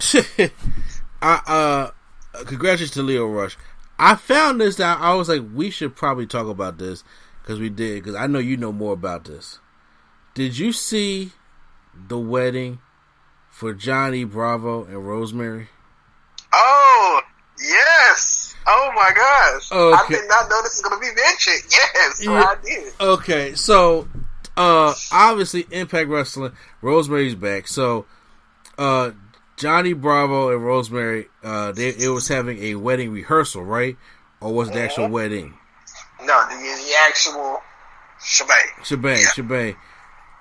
I 1.22 1.40
uh, 1.46 1.90
congratulations 2.44 2.90
to 2.92 3.02
Lio 3.02 3.26
Rush. 3.26 3.56
I 4.00 4.16
found 4.16 4.60
this 4.60 4.80
out. 4.80 5.00
I 5.00 5.14
was 5.14 5.28
like, 5.28 5.42
we 5.54 5.70
should 5.70 5.94
probably 5.94 6.26
talk 6.26 6.48
about 6.48 6.78
this 6.78 7.04
because 7.40 7.60
we 7.60 7.70
did. 7.70 8.02
Because 8.02 8.16
I 8.16 8.26
know 8.26 8.40
you 8.40 8.56
know 8.56 8.72
more 8.72 8.94
about 8.94 9.24
this. 9.24 9.60
Did 10.34 10.58
you 10.58 10.72
see 10.72 11.32
the 12.08 12.18
wedding 12.18 12.80
for 13.48 13.72
Johnny 13.72 14.24
Bravo 14.24 14.84
and 14.84 15.06
Rosemary? 15.06 15.68
Oh 16.52 17.20
yes! 17.60 18.37
Oh 18.70 18.92
my 18.94 19.10
gosh! 19.14 19.72
Okay. 19.72 19.96
I 19.96 20.20
did 20.20 20.28
not 20.28 20.50
know 20.50 20.62
this 20.62 20.80
was 20.80 20.82
going 20.82 21.00
to 21.00 21.14
be 21.14 21.20
mentioned. 21.20 21.64
Yes, 21.70 22.24
yeah. 22.24 22.32
I 22.32 22.56
did. 22.62 22.92
Okay, 23.00 23.54
so 23.54 24.08
uh, 24.56 24.94
obviously 25.10 25.66
Impact 25.70 26.08
Wrestling, 26.08 26.52
Rosemary's 26.82 27.34
back. 27.34 27.66
So 27.66 28.06
uh, 28.76 29.12
Johnny 29.56 29.94
Bravo 29.94 30.50
and 30.54 30.64
Rosemary, 30.64 31.28
uh, 31.42 31.72
they 31.72 31.88
it 31.88 32.08
was 32.08 32.28
having 32.28 32.62
a 32.62 32.74
wedding 32.74 33.10
rehearsal, 33.10 33.64
right? 33.64 33.96
Or 34.40 34.52
was 34.52 34.68
it 34.68 34.74
the 34.74 34.82
actual 34.82 35.04
mm-hmm. 35.04 35.14
wedding? 35.14 35.54
No, 36.20 36.46
the, 36.48 36.56
the 36.56 36.92
actual 37.06 37.62
shebang. 38.20 38.56
Shebang, 38.84 39.20
yeah. 39.20 39.28
shebang 39.28 39.76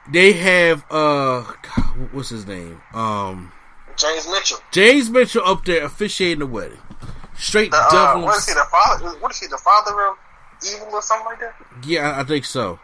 they 0.09 0.33
have 0.33 0.85
uh, 0.89 1.43
what's 2.11 2.29
his 2.29 2.47
name? 2.47 2.81
Um, 2.93 3.51
James 3.97 4.27
Mitchell. 4.27 4.59
James 4.71 5.09
Mitchell 5.09 5.43
up 5.45 5.65
there 5.65 5.83
officiating 5.83 6.39
the 6.39 6.47
wedding. 6.47 6.79
Straight 7.37 7.71
The, 7.71 7.77
uh, 7.77 8.19
what 8.19 8.37
is 8.37 8.47
he? 8.47 8.53
The 8.53 8.65
father? 8.71 9.09
What 9.19 9.31
is 9.31 9.39
he? 9.39 9.47
The 9.47 9.57
father 9.57 10.07
of 10.07 10.17
evil 10.65 10.89
or 10.93 11.01
something 11.01 11.25
like 11.25 11.39
that? 11.39 11.55
Yeah, 11.85 12.11
I, 12.11 12.21
I 12.21 12.23
think 12.23 12.45
so. 12.45 12.79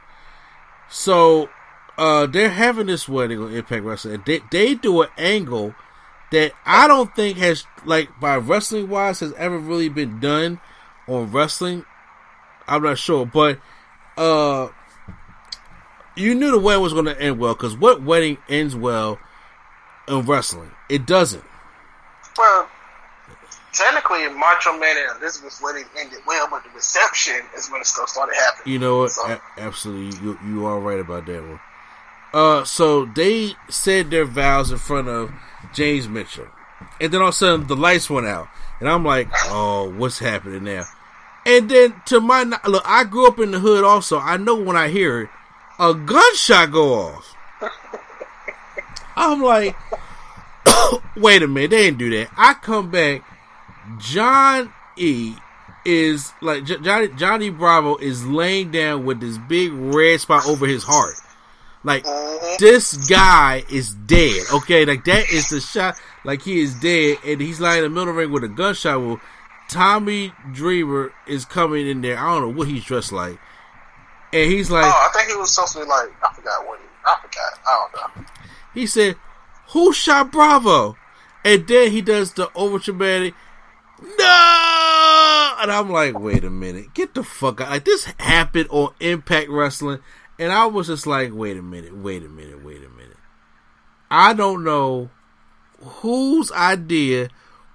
So 0.90 1.50
uh, 1.98 2.28
they're 2.28 2.50
having 2.50 2.88
this 2.88 3.08
wedding 3.08 3.40
on 3.40 3.54
Impact 3.54 3.84
Wrestling. 3.84 4.16
And 4.16 4.26
they 4.26 4.42
they 4.52 4.76
do 4.76 5.02
an 5.02 5.10
angle 5.18 5.76
that 6.32 6.54
I 6.66 6.88
don't 6.88 7.16
think 7.16 7.38
has 7.38 7.66
like 7.86 8.20
by 8.20 8.38
wrestling 8.38 8.90
wise 8.90 9.20
has 9.20 9.34
ever 9.34 9.58
really 9.58 9.90
been 9.90 10.20
done 10.20 10.60
on 11.08 11.32
wrestling. 11.32 11.86
I'm 12.68 12.84
not 12.84 12.98
sure, 12.98 13.26
but 13.26 13.60
uh, 14.18 14.70
you 16.16 16.36
knew 16.36 16.52
the 16.52 16.60
wedding 16.60 16.82
was 16.82 16.94
going 16.94 17.06
to 17.06 17.20
end 17.20 17.40
well 17.40 17.54
because 17.54 17.76
what 17.76 18.02
wedding 18.02 18.38
ends 18.50 18.76
well 18.76 19.20
in 20.08 20.22
wrestling? 20.22 20.72
It 20.90 21.06
doesn't. 21.06 21.44
Well, 22.38 22.70
technically, 23.74 24.28
Macho 24.30 24.78
Man 24.78 24.96
and 24.98 25.22
Elizabeth's 25.22 25.62
wedding 25.62 25.86
ended 25.98 26.20
well, 26.28 26.48
but 26.50 26.64
the 26.64 26.70
reception 26.72 27.42
is 27.58 27.70
when 27.70 27.84
stuff 27.84 28.10
started 28.10 28.36
happening. 28.36 28.74
You 28.74 28.80
know 28.80 29.00
what? 29.00 29.12
So- 29.12 29.26
A- 29.28 29.42
absolutely, 29.58 30.20
you 30.24 30.40
you 30.48 30.66
are 30.66 30.80
right 30.80 31.00
about 31.00 31.26
that 31.26 31.42
one. 31.42 31.60
Uh, 32.34 32.64
so 32.64 33.06
they 33.06 33.54
said 33.70 34.10
their 34.10 34.26
vows 34.26 34.72
in 34.72 34.78
front 34.80 35.08
of 35.08 35.32
James 35.74 36.08
Mitchell, 36.10 36.48
and 37.00 37.12
then 37.14 37.22
all 37.22 37.28
of 37.28 37.34
a 37.34 37.38
sudden 37.38 37.68
the 37.68 37.76
lights 37.76 38.10
went 38.10 38.26
out, 38.28 38.48
and 38.80 38.90
I'm 38.90 39.06
like, 39.06 39.28
oh, 39.46 39.90
what's 39.96 40.20
happening 40.20 40.64
now? 40.64 40.86
And 41.46 41.70
then 41.70 41.94
to 42.06 42.20
my 42.22 42.44
look, 42.68 42.84
I 42.86 43.04
grew 43.04 43.28
up 43.28 43.38
in 43.40 43.52
the 43.52 43.60
hood. 43.60 43.84
Also, 43.84 44.18
I 44.18 44.38
know 44.38 44.56
when 44.56 44.78
I 44.78 44.88
hear 44.88 45.22
it, 45.24 45.30
a 45.78 45.94
gunshot 45.94 46.72
go 46.72 46.94
off. 46.94 47.36
I'm 49.16 49.42
like, 49.42 49.76
wait 51.16 51.44
a 51.44 51.48
minute, 51.48 51.70
they 51.72 51.84
didn't 51.84 52.00
do 52.00 52.10
that. 52.12 52.30
I 52.36 52.54
come 52.56 52.90
back, 52.90 53.22
John 54.00 54.74
E 54.98 55.36
is 55.86 56.32
like 56.42 56.64
J- 56.66 56.80
Johnny 56.80 57.08
Johnny 57.10 57.50
Bravo 57.50 57.98
is 57.98 58.26
laying 58.26 58.72
down 58.72 59.06
with 59.06 59.20
this 59.20 59.38
big 59.38 59.72
red 59.74 60.20
spot 60.22 60.48
over 60.48 60.66
his 60.66 60.84
heart. 60.84 61.16
Like 61.84 62.06
uh-huh. 62.06 62.58
this 62.60 62.96
guy 63.08 63.64
is 63.70 63.94
dead. 63.94 64.44
Okay, 64.54 64.86
like 64.86 65.04
that 65.06 65.30
is 65.32 65.50
the 65.50 65.60
shot. 65.60 66.00
Like 66.24 66.42
he 66.42 66.62
is 66.62 66.74
dead, 66.76 67.18
and 67.26 67.42
he's 67.42 67.60
lying 67.60 67.80
in 67.80 67.84
the 67.84 67.90
middle 67.90 68.10
of 68.10 68.16
the 68.16 68.22
ring 68.22 68.32
with 68.32 68.44
a 68.44 68.48
gunshot 68.48 69.00
wound. 69.00 69.20
Tommy 69.70 70.34
Dreamer 70.54 71.14
is 71.28 71.46
coming 71.46 71.88
in 71.88 72.02
there. 72.02 72.18
I 72.18 72.34
don't 72.34 72.42
know 72.42 72.58
what 72.58 72.68
he's 72.68 72.86
dressed 72.86 73.12
like, 73.12 73.38
and 74.32 74.52
he's 74.52 74.72
like, 74.72 74.86
Oh, 74.86 75.10
I 75.10 75.18
think 75.18 75.30
he 75.30 75.36
was 75.36 75.54
supposed 75.54 75.74
to 75.74 75.80
be 75.80 75.86
like 75.86 76.10
I 76.24 76.34
forgot 76.34 76.66
what 76.66 76.80
he. 76.80 76.86
I 77.06 77.18
forgot. 77.22 77.60
I 77.68 77.88
don't 77.92 78.18
know. 78.18 78.26
he 78.74 78.88
said, 78.88 79.18
"Who 79.70 79.92
shot 79.92 80.32
Bravo?" 80.32 80.96
And 81.44 81.68
then 81.68 81.92
he 81.92 82.02
does 82.02 82.34
the 82.34 82.50
over 82.56 82.80
traumatic. 82.80 83.34
No, 84.04 85.56
and 85.62 85.72
I'm 85.72 85.90
like, 85.90 86.20
wait 86.20 86.44
a 86.44 86.50
minute, 86.50 86.94
get 86.94 87.14
the 87.14 87.24
fuck 87.24 87.62
out! 87.62 87.70
Like 87.70 87.86
this 87.86 88.04
happened 88.20 88.68
on 88.70 88.94
Impact 89.00 89.50
Wrestling, 89.50 90.00
and 90.38 90.52
I 90.52 90.66
was 90.66 90.88
just 90.88 91.08
like, 91.08 91.32
wait 91.34 91.56
a 91.56 91.62
minute, 91.62 91.96
wait 91.96 92.24
a 92.24 92.28
minute, 92.28 92.64
wait 92.64 92.84
a 92.84 92.90
minute. 92.90 93.18
I 94.12 94.34
don't 94.34 94.66
know 94.66 95.10
whose 95.80 96.52
idea 96.52 97.30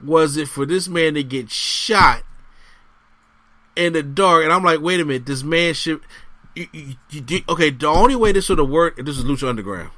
was 0.05 0.37
it 0.37 0.49
for 0.49 0.67
this 0.67 0.87
man 0.87 1.15
to 1.15 1.25
get 1.25 1.51
shot 1.51 2.23
in 3.75 3.95
the 3.95 4.03
dark, 4.03 4.45
and 4.45 4.53
I'm 4.53 4.65
like, 4.65 4.81
wait 4.81 5.01
a 5.01 5.07
minute, 5.07 5.25
this 5.25 5.43
man 5.43 5.73
should. 5.73 6.03
You, 6.55 6.67
you, 6.73 6.95
you, 7.11 7.41
okay, 7.49 7.71
the 7.71 7.87
only 7.87 8.17
way 8.17 8.33
this 8.33 8.51
would 8.51 8.59
have 8.59 8.69
worked, 8.69 9.03
this 9.03 9.17
is 9.17 9.25
Lucha 9.25 9.49
Underground, 9.49 9.93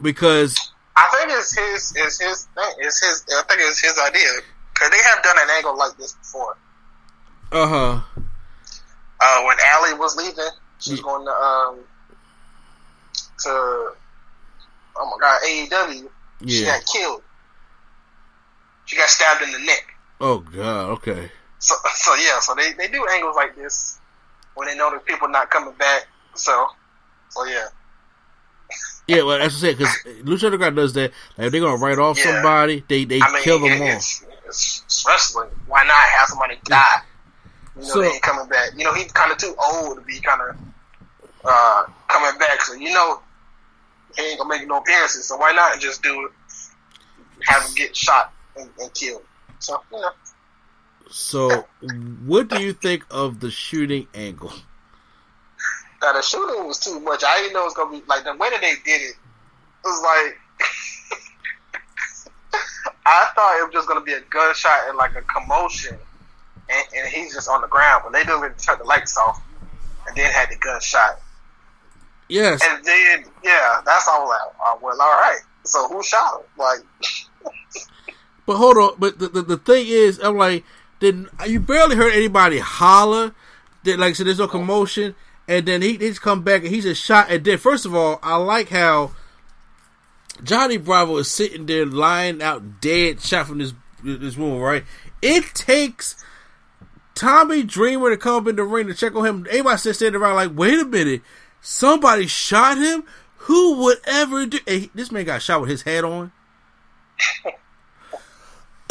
because 0.00 0.72
I 1.00 1.08
think 1.12 1.30
it's 1.38 1.56
his. 1.56 1.92
It's 1.96 2.20
his 2.20 2.44
thing. 2.54 2.74
It's 2.78 3.04
his. 3.04 3.24
I 3.36 3.42
think 3.48 3.60
it's 3.62 3.80
his 3.80 3.98
idea 3.98 4.28
because 4.74 4.90
they 4.90 5.02
have 5.02 5.22
done 5.22 5.36
an 5.38 5.48
angle 5.56 5.76
like 5.78 5.96
this 5.96 6.12
before. 6.14 6.56
uh 7.52 7.66
huh, 7.66 8.00
Uh, 9.20 9.42
when 9.44 9.56
Allie 9.74 9.94
was 9.98 10.16
leaving, 10.16 10.44
she's 10.80 10.98
Yeah. 10.98 11.02
going 11.02 11.24
to 11.24 11.32
um 11.32 11.78
to 13.44 13.50
oh 14.96 15.06
my 15.10 15.16
god 15.20 15.40
AEW. 15.42 16.08
Yeah. 16.40 16.58
She 16.58 16.64
got 16.64 16.82
killed. 16.92 17.22
She 18.86 18.96
got 18.96 19.08
stabbed 19.08 19.42
in 19.42 19.52
the 19.52 19.58
neck. 19.60 19.94
oh 20.20 20.38
god, 20.38 20.90
okay. 20.98 21.30
So, 21.60 21.74
so 21.94 22.14
yeah, 22.14 22.38
so 22.40 22.54
they, 22.54 22.72
they 22.74 22.88
do 22.88 23.04
angles 23.12 23.34
like 23.36 23.54
this 23.56 23.98
when 24.54 24.68
they 24.68 24.76
know 24.76 24.90
that 24.92 25.04
people 25.04 25.28
not 25.28 25.50
coming 25.50 25.74
back. 25.74 26.06
So, 26.34 26.66
so 27.30 27.44
yeah, 27.46 27.66
Yeah, 29.08 29.22
well, 29.22 29.38
that's 29.38 29.54
what 29.62 29.68
I 29.68 29.72
said 29.72 29.78
because 29.78 29.96
Lucha 30.24 30.44
Underground 30.44 30.76
does 30.76 30.92
that. 30.92 31.12
Like, 31.38 31.46
if 31.46 31.52
they're 31.52 31.60
gonna 31.62 31.76
write 31.76 31.98
off 31.98 32.18
Yeah. 32.18 32.24
somebody, 32.34 32.84
they 32.88 33.04
they 33.04 33.20
I 33.22 33.32
mean, 33.32 33.42
kill 33.42 33.58
them 33.58 33.72
it- 33.72 33.80
off. 33.82 33.96
it's, 33.96 34.24
it's, 34.46 34.82
it's 34.84 35.04
wrestling. 35.08 35.48
Why 35.66 35.82
not 35.84 35.94
have 35.96 36.28
somebody 36.28 36.58
die? 36.64 37.00
You 37.76 37.82
know, 37.82 37.88
So- 37.88 38.00
they 38.02 38.08
ain't 38.08 38.22
coming 38.22 38.46
back. 38.48 38.70
You 38.76 38.84
know, 38.84 38.92
he's 38.92 39.10
kind 39.12 39.32
of 39.32 39.38
too 39.38 39.54
old 39.72 39.96
to 39.96 40.02
be 40.02 40.20
kind 40.20 40.40
of 40.42 40.56
uh, 41.44 41.84
coming 42.08 42.38
back. 42.38 42.60
So 42.62 42.74
you 42.74 42.92
know, 42.92 43.20
he 44.16 44.22
ain't 44.22 44.38
gonna 44.40 44.50
make 44.58 44.68
no 44.68 44.76
appearances. 44.78 45.26
So 45.26 45.36
why 45.38 45.52
not 45.52 45.80
just 45.80 46.02
do 46.02 46.26
it? 46.26 46.32
Have 47.46 47.62
him 47.66 47.74
get 47.76 47.96
shot 47.96 48.32
and, 48.56 48.68
and 48.78 48.92
killed. 48.92 49.22
So 49.60 49.80
you 49.90 50.00
know, 50.00 50.10
So, 51.10 51.66
what 52.26 52.48
do 52.48 52.60
you 52.60 52.74
think 52.74 53.04
of 53.10 53.40
the 53.40 53.50
shooting 53.50 54.06
angle? 54.14 54.52
Now 56.02 56.12
the 56.12 56.22
shooting 56.22 56.66
was 56.66 56.78
too 56.78 57.00
much. 57.00 57.24
I 57.24 57.38
didn't 57.38 57.54
know 57.54 57.62
it 57.62 57.64
was 57.64 57.74
gonna 57.74 57.90
be 57.90 58.02
like 58.06 58.24
the 58.24 58.34
way 58.36 58.50
that 58.50 58.60
they 58.60 58.74
did 58.84 59.02
it. 59.02 59.14
It 59.14 59.84
was 59.84 60.02
like 60.02 60.38
I 63.06 63.28
thought 63.34 63.58
it 63.58 63.64
was 63.64 63.72
just 63.72 63.88
gonna 63.88 64.02
be 64.02 64.12
a 64.12 64.20
gunshot 64.20 64.88
and 64.88 64.96
like 64.96 65.14
a 65.16 65.22
commotion, 65.22 65.96
and, 66.68 66.86
and 66.96 67.08
he's 67.08 67.34
just 67.34 67.48
on 67.48 67.62
the 67.62 67.68
ground. 67.68 68.02
But 68.04 68.12
they 68.12 68.24
didn't 68.24 68.38
even 68.38 68.52
turn 68.54 68.78
the 68.78 68.84
lights 68.84 69.16
off, 69.16 69.42
and 70.06 70.16
then 70.16 70.30
had 70.30 70.50
the 70.50 70.56
gunshot, 70.56 71.20
Yes, 72.28 72.60
and 72.62 72.84
then 72.84 73.24
yeah, 73.42 73.80
that's 73.84 74.06
all. 74.06 74.28
Like, 74.28 74.40
oh, 74.60 74.78
well, 74.82 75.00
all 75.00 75.20
right. 75.20 75.40
So 75.64 75.88
who 75.88 76.02
shot 76.02 76.40
him? 76.40 76.46
Like, 76.58 76.80
but 78.46 78.56
hold 78.56 78.76
on. 78.76 78.92
But 78.98 79.18
the, 79.18 79.28
the 79.28 79.42
the 79.42 79.56
thing 79.56 79.86
is, 79.88 80.18
I'm 80.18 80.36
like, 80.36 80.64
then 81.00 81.28
you 81.46 81.60
barely 81.60 81.96
heard 81.96 82.12
anybody 82.12 82.58
holler. 82.58 83.34
That 83.84 83.98
like, 83.98 84.16
so 84.16 84.24
there's 84.24 84.38
no 84.38 84.48
commotion, 84.48 85.14
and 85.48 85.66
then 85.66 85.80
he, 85.80 85.92
he 85.92 85.98
just 85.98 86.20
come 86.20 86.42
back 86.42 86.62
and 86.62 86.72
he's 86.72 86.84
just 86.84 87.02
shot. 87.02 87.30
And 87.30 87.42
then, 87.42 87.56
first 87.56 87.86
of 87.86 87.94
all, 87.94 88.20
I 88.22 88.36
like 88.36 88.68
how 88.68 89.12
Johnny 90.44 90.76
Bravo 90.76 91.16
is 91.16 91.30
sitting 91.30 91.64
there 91.64 91.86
lying 91.86 92.42
out 92.42 92.82
dead, 92.82 93.22
shot 93.22 93.46
from 93.46 93.58
this 93.58 93.72
this 94.04 94.36
wound. 94.36 94.62
Right? 94.62 94.84
It 95.22 95.46
takes 95.54 96.22
Tommy 97.14 97.62
Dreamer 97.62 98.10
to 98.10 98.18
come 98.18 98.42
up 98.42 98.48
in 98.48 98.56
the 98.56 98.62
ring 98.62 98.88
to 98.88 98.94
check 98.94 99.14
on 99.16 99.24
him. 99.24 99.46
Everybody 99.48 99.92
standing 99.94 100.20
around 100.20 100.36
like, 100.36 100.50
wait 100.54 100.78
a 100.78 100.84
minute, 100.84 101.22
somebody 101.62 102.26
shot 102.26 102.76
him. 102.76 103.04
Who 103.42 103.78
would 103.84 103.98
ever 104.04 104.44
do? 104.44 104.58
this 104.94 105.10
man 105.10 105.24
got 105.24 105.40
shot 105.40 105.62
with 105.62 105.70
his 105.70 105.82
head 105.82 106.04
on. 106.04 106.30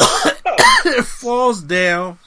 it 0.00 1.04
falls 1.04 1.62
down 1.62 2.18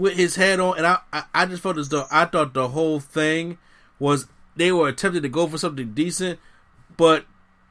with 0.00 0.14
his 0.14 0.36
head 0.36 0.58
on, 0.58 0.78
and 0.78 0.86
I, 0.86 0.98
I, 1.12 1.24
I 1.34 1.46
just 1.46 1.62
felt 1.62 1.76
as 1.76 1.90
though 1.90 2.06
I 2.10 2.24
thought 2.24 2.54
the 2.54 2.68
whole 2.68 3.00
thing 3.00 3.58
was 3.98 4.26
they 4.56 4.72
were 4.72 4.88
attempting 4.88 5.22
to 5.22 5.28
go 5.28 5.46
for 5.46 5.58
something 5.58 5.92
decent, 5.92 6.40
but 6.96 7.26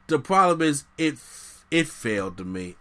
the 0.06 0.18
problem 0.18 0.62
is 0.66 0.84
it 0.96 1.16
it 1.70 1.88
failed 1.88 2.38
to 2.38 2.44
me. 2.44 2.76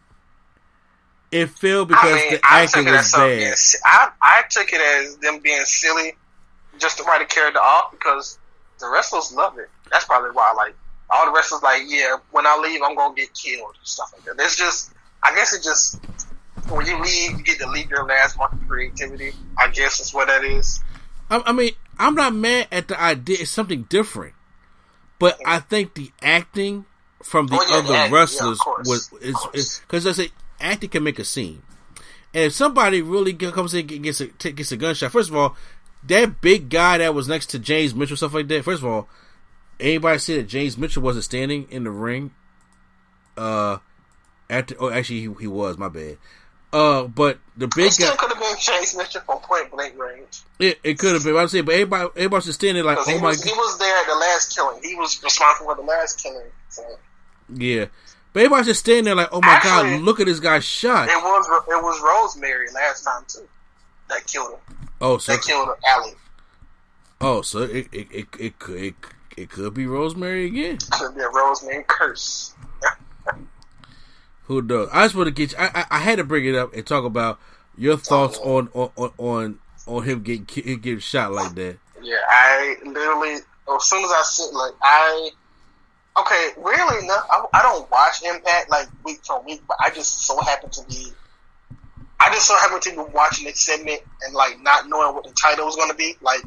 It 1.31 1.49
failed 1.49 1.89
because 1.89 2.11
I 2.11 2.15
mean, 2.15 2.31
the 2.33 2.39
acting 2.43 2.83
took 2.85 2.93
it 2.93 2.97
as 2.97 3.13
was 3.17 3.75
bad. 3.83 4.11
I 4.21 4.39
I 4.39 4.43
took 4.49 4.71
it 4.71 4.81
as 4.81 5.17
them 5.17 5.39
being 5.39 5.65
silly, 5.65 6.15
just 6.77 6.97
to 6.99 7.03
write 7.03 7.21
a 7.21 7.25
character 7.25 7.59
off 7.59 7.91
because 7.91 8.37
the 8.79 8.87
wrestlers 8.87 9.33
love 9.33 9.57
it. 9.57 9.69
That's 9.91 10.05
probably 10.05 10.31
why. 10.31 10.53
Like 10.55 10.75
all 11.09 11.25
the 11.25 11.31
wrestlers, 11.31 11.63
like 11.63 11.81
yeah, 11.87 12.17
when 12.31 12.45
I 12.45 12.55
leave, 12.57 12.81
I'm 12.83 12.95
gonna 12.95 13.15
get 13.15 13.33
killed 13.33 13.75
and 13.77 13.87
stuff 13.87 14.13
like 14.13 14.25
that. 14.25 14.43
It's 14.43 14.57
just, 14.57 14.93
I 15.23 15.33
guess 15.33 15.53
it 15.53 15.63
just 15.63 15.99
when 16.69 16.85
you 16.85 17.01
leave, 17.01 17.37
you 17.37 17.43
get 17.43 17.59
to 17.59 17.69
leave 17.69 17.89
your 17.89 18.05
last 18.05 18.37
mark 18.37 18.53
of 18.53 18.67
creativity. 18.67 19.31
I 19.57 19.69
guess 19.69 19.97
that's 19.97 20.13
what 20.13 20.27
that 20.27 20.43
is. 20.43 20.79
I, 21.29 21.41
I 21.45 21.51
mean, 21.51 21.71
I'm 21.97 22.15
not 22.15 22.33
mad 22.33 22.67
at 22.71 22.87
the 22.87 22.99
idea. 22.99 23.37
It's 23.41 23.51
something 23.51 23.83
different, 23.83 24.33
but 25.19 25.39
I 25.45 25.59
think 25.59 25.95
the 25.95 26.11
acting 26.21 26.85
from 27.23 27.47
the 27.47 27.55
Oh, 27.55 27.65
yeah, 27.69 27.77
other 27.77 27.87
the 27.87 27.93
acting, 27.95 28.13
yeah, 28.13 28.19
wrestlers 28.19 28.59
was 28.85 29.11
is 29.21 29.81
because 29.85 30.07
I 30.07 30.11
say 30.11 30.29
acting 30.59 30.89
can 30.89 31.03
make 31.03 31.19
a 31.19 31.25
scene, 31.25 31.61
and 32.33 32.45
if 32.45 32.53
somebody 32.53 33.01
really 33.01 33.33
comes 33.33 33.73
in 33.73 33.89
and 33.91 34.03
gets 34.03 34.21
a 34.21 34.27
gets 34.27 34.71
a 34.71 34.77
gunshot, 34.77 35.11
first 35.11 35.29
of 35.29 35.35
all, 35.35 35.55
that 36.03 36.41
big 36.41 36.69
guy 36.69 36.99
that 36.99 37.13
was 37.13 37.27
next 37.27 37.47
to 37.47 37.59
James 37.59 37.93
Mitchell 37.93 38.17
stuff 38.17 38.33
like 38.33 38.47
that. 38.47 38.63
First 38.63 38.81
of 38.81 38.87
all, 38.87 39.09
anybody 39.79 40.19
see 40.19 40.35
that 40.37 40.47
James 40.47 40.77
Mitchell 40.77 41.03
wasn't 41.03 41.25
standing 41.25 41.67
in 41.69 41.83
the 41.83 41.91
ring? 41.91 42.31
Uh, 43.37 43.77
after 44.49 44.75
oh, 44.79 44.89
actually 44.89 45.21
he, 45.21 45.33
he 45.41 45.47
was. 45.47 45.77
My 45.77 45.89
bad. 45.89 46.17
Uh, 46.71 47.03
but 47.03 47.39
the 47.57 47.65
It 47.65 47.75
big 47.75 47.91
still 47.91 48.11
guy, 48.11 48.15
could 48.17 48.29
have 48.31 48.39
been 48.39 48.55
Chase 48.57 48.95
Mitchell 48.95 49.21
from 49.21 49.39
point 49.39 49.71
blank 49.71 49.97
range 49.97 50.41
it, 50.59 50.77
it 50.83 50.99
could 50.99 51.13
have 51.13 51.23
been. 51.23 51.35
I 51.35 51.41
was 51.43 51.51
saying, 51.51 51.65
but 51.65 51.73
everybody, 51.73 52.09
everybody 52.17 52.45
was 52.47 52.55
standing 52.55 52.83
like, 52.83 52.97
oh 52.99 53.19
my 53.19 53.29
was 53.29 53.37
god. 53.43 53.47
he 53.49 53.53
was 53.53 53.79
there 53.79 53.97
at 53.97 54.07
the 54.07 54.15
last 54.15 54.55
killing. 54.55 54.79
He 54.83 54.93
was 54.95 55.23
responsible 55.23 55.69
for 55.69 55.75
the 55.77 55.81
last 55.87 56.21
killing. 56.21 56.45
So 56.67 56.83
Yeah, 57.53 57.85
But 58.33 58.41
everybody's 58.41 58.67
just 58.67 58.81
standing 58.81 59.05
there 59.05 59.15
like, 59.15 59.29
oh 59.31 59.41
my 59.41 59.53
Actually, 59.53 59.97
god, 59.97 60.01
look 60.01 60.19
at 60.19 60.25
this 60.27 60.39
guy 60.41 60.59
shot. 60.59 61.07
It 61.07 61.15
was 61.15 61.47
it 61.47 61.81
was 61.83 62.01
Rosemary 62.01 62.67
last 62.73 63.03
time 63.03 63.23
too 63.27 63.47
that 64.09 64.27
killed 64.27 64.51
him. 64.51 64.59
Oh, 65.01 65.17
so 65.17 65.31
That 65.31 65.41
killed 65.43 65.69
Allie. 65.87 66.13
oh, 67.21 67.41
so 67.41 67.59
it 67.59 67.87
it 67.91 68.07
it 68.11 68.27
it 68.39 68.59
could 68.59 68.75
it, 68.83 68.95
it 69.37 69.49
could 69.49 69.73
be 69.73 69.87
Rosemary 69.87 70.45
again. 70.45 70.77
Could 70.91 71.15
be 71.15 71.21
a 71.21 71.29
Rosemary 71.29 71.85
curse. 71.87 72.53
Who 74.49 74.63
knows? 74.63 74.89
I 74.91 75.05
just 75.05 75.13
want 75.15 75.27
to 75.27 75.31
get. 75.31 75.51
You, 75.51 75.59
I, 75.59 75.69
I 75.75 75.85
I 75.91 75.99
had 75.99 76.17
to 76.17 76.23
bring 76.23 76.43
it 76.43 76.55
up 76.55 76.73
and 76.73 76.85
talk 76.85 77.05
about 77.05 77.39
your 77.77 77.97
thoughts 77.97 78.39
Oh, 78.43 78.57
on 78.57 78.69
on 78.73 78.89
on 78.97 79.11
on, 79.19 79.59
on 79.85 80.03
him 80.03 80.23
getting 80.23 80.47
him 80.47 80.79
getting 80.79 80.99
shot 80.99 81.31
like 81.31 81.53
that. 81.53 81.77
Yeah, 82.01 82.17
I 82.27 82.75
literally 82.83 83.33
as 83.35 83.83
soon 83.83 84.03
as 84.03 84.11
I 84.11 84.21
sit 84.23 84.51
like 84.51 84.73
I 84.81 85.29
okay, 86.19 86.49
really 86.57 87.05
no, 87.07 87.13
I, 87.13 87.45
I 87.53 87.61
don't 87.61 87.89
watch 87.91 88.23
Impact 88.23 88.71
like 88.71 88.87
week 89.05 89.19
from 89.23 89.45
week, 89.45 89.61
but 89.67 89.77
I 89.79 89.91
just 89.91 90.25
so 90.25 90.41
happen 90.41 90.71
to 90.71 90.83
be 90.89 91.11
I 92.19 92.33
just 92.33 92.47
so 92.47 92.57
happen 92.57 92.79
to 92.81 92.89
be 92.89 93.13
watching 93.13 93.45
this 93.45 93.59
segment 93.63 94.01
and 94.25 94.33
like 94.33 94.59
not 94.63 94.89
knowing 94.89 95.13
what 95.13 95.25
the 95.25 95.31
title 95.31 95.67
was 95.67 95.75
going 95.75 95.91
to 95.91 95.95
be. 95.95 96.15
Like 96.21 96.41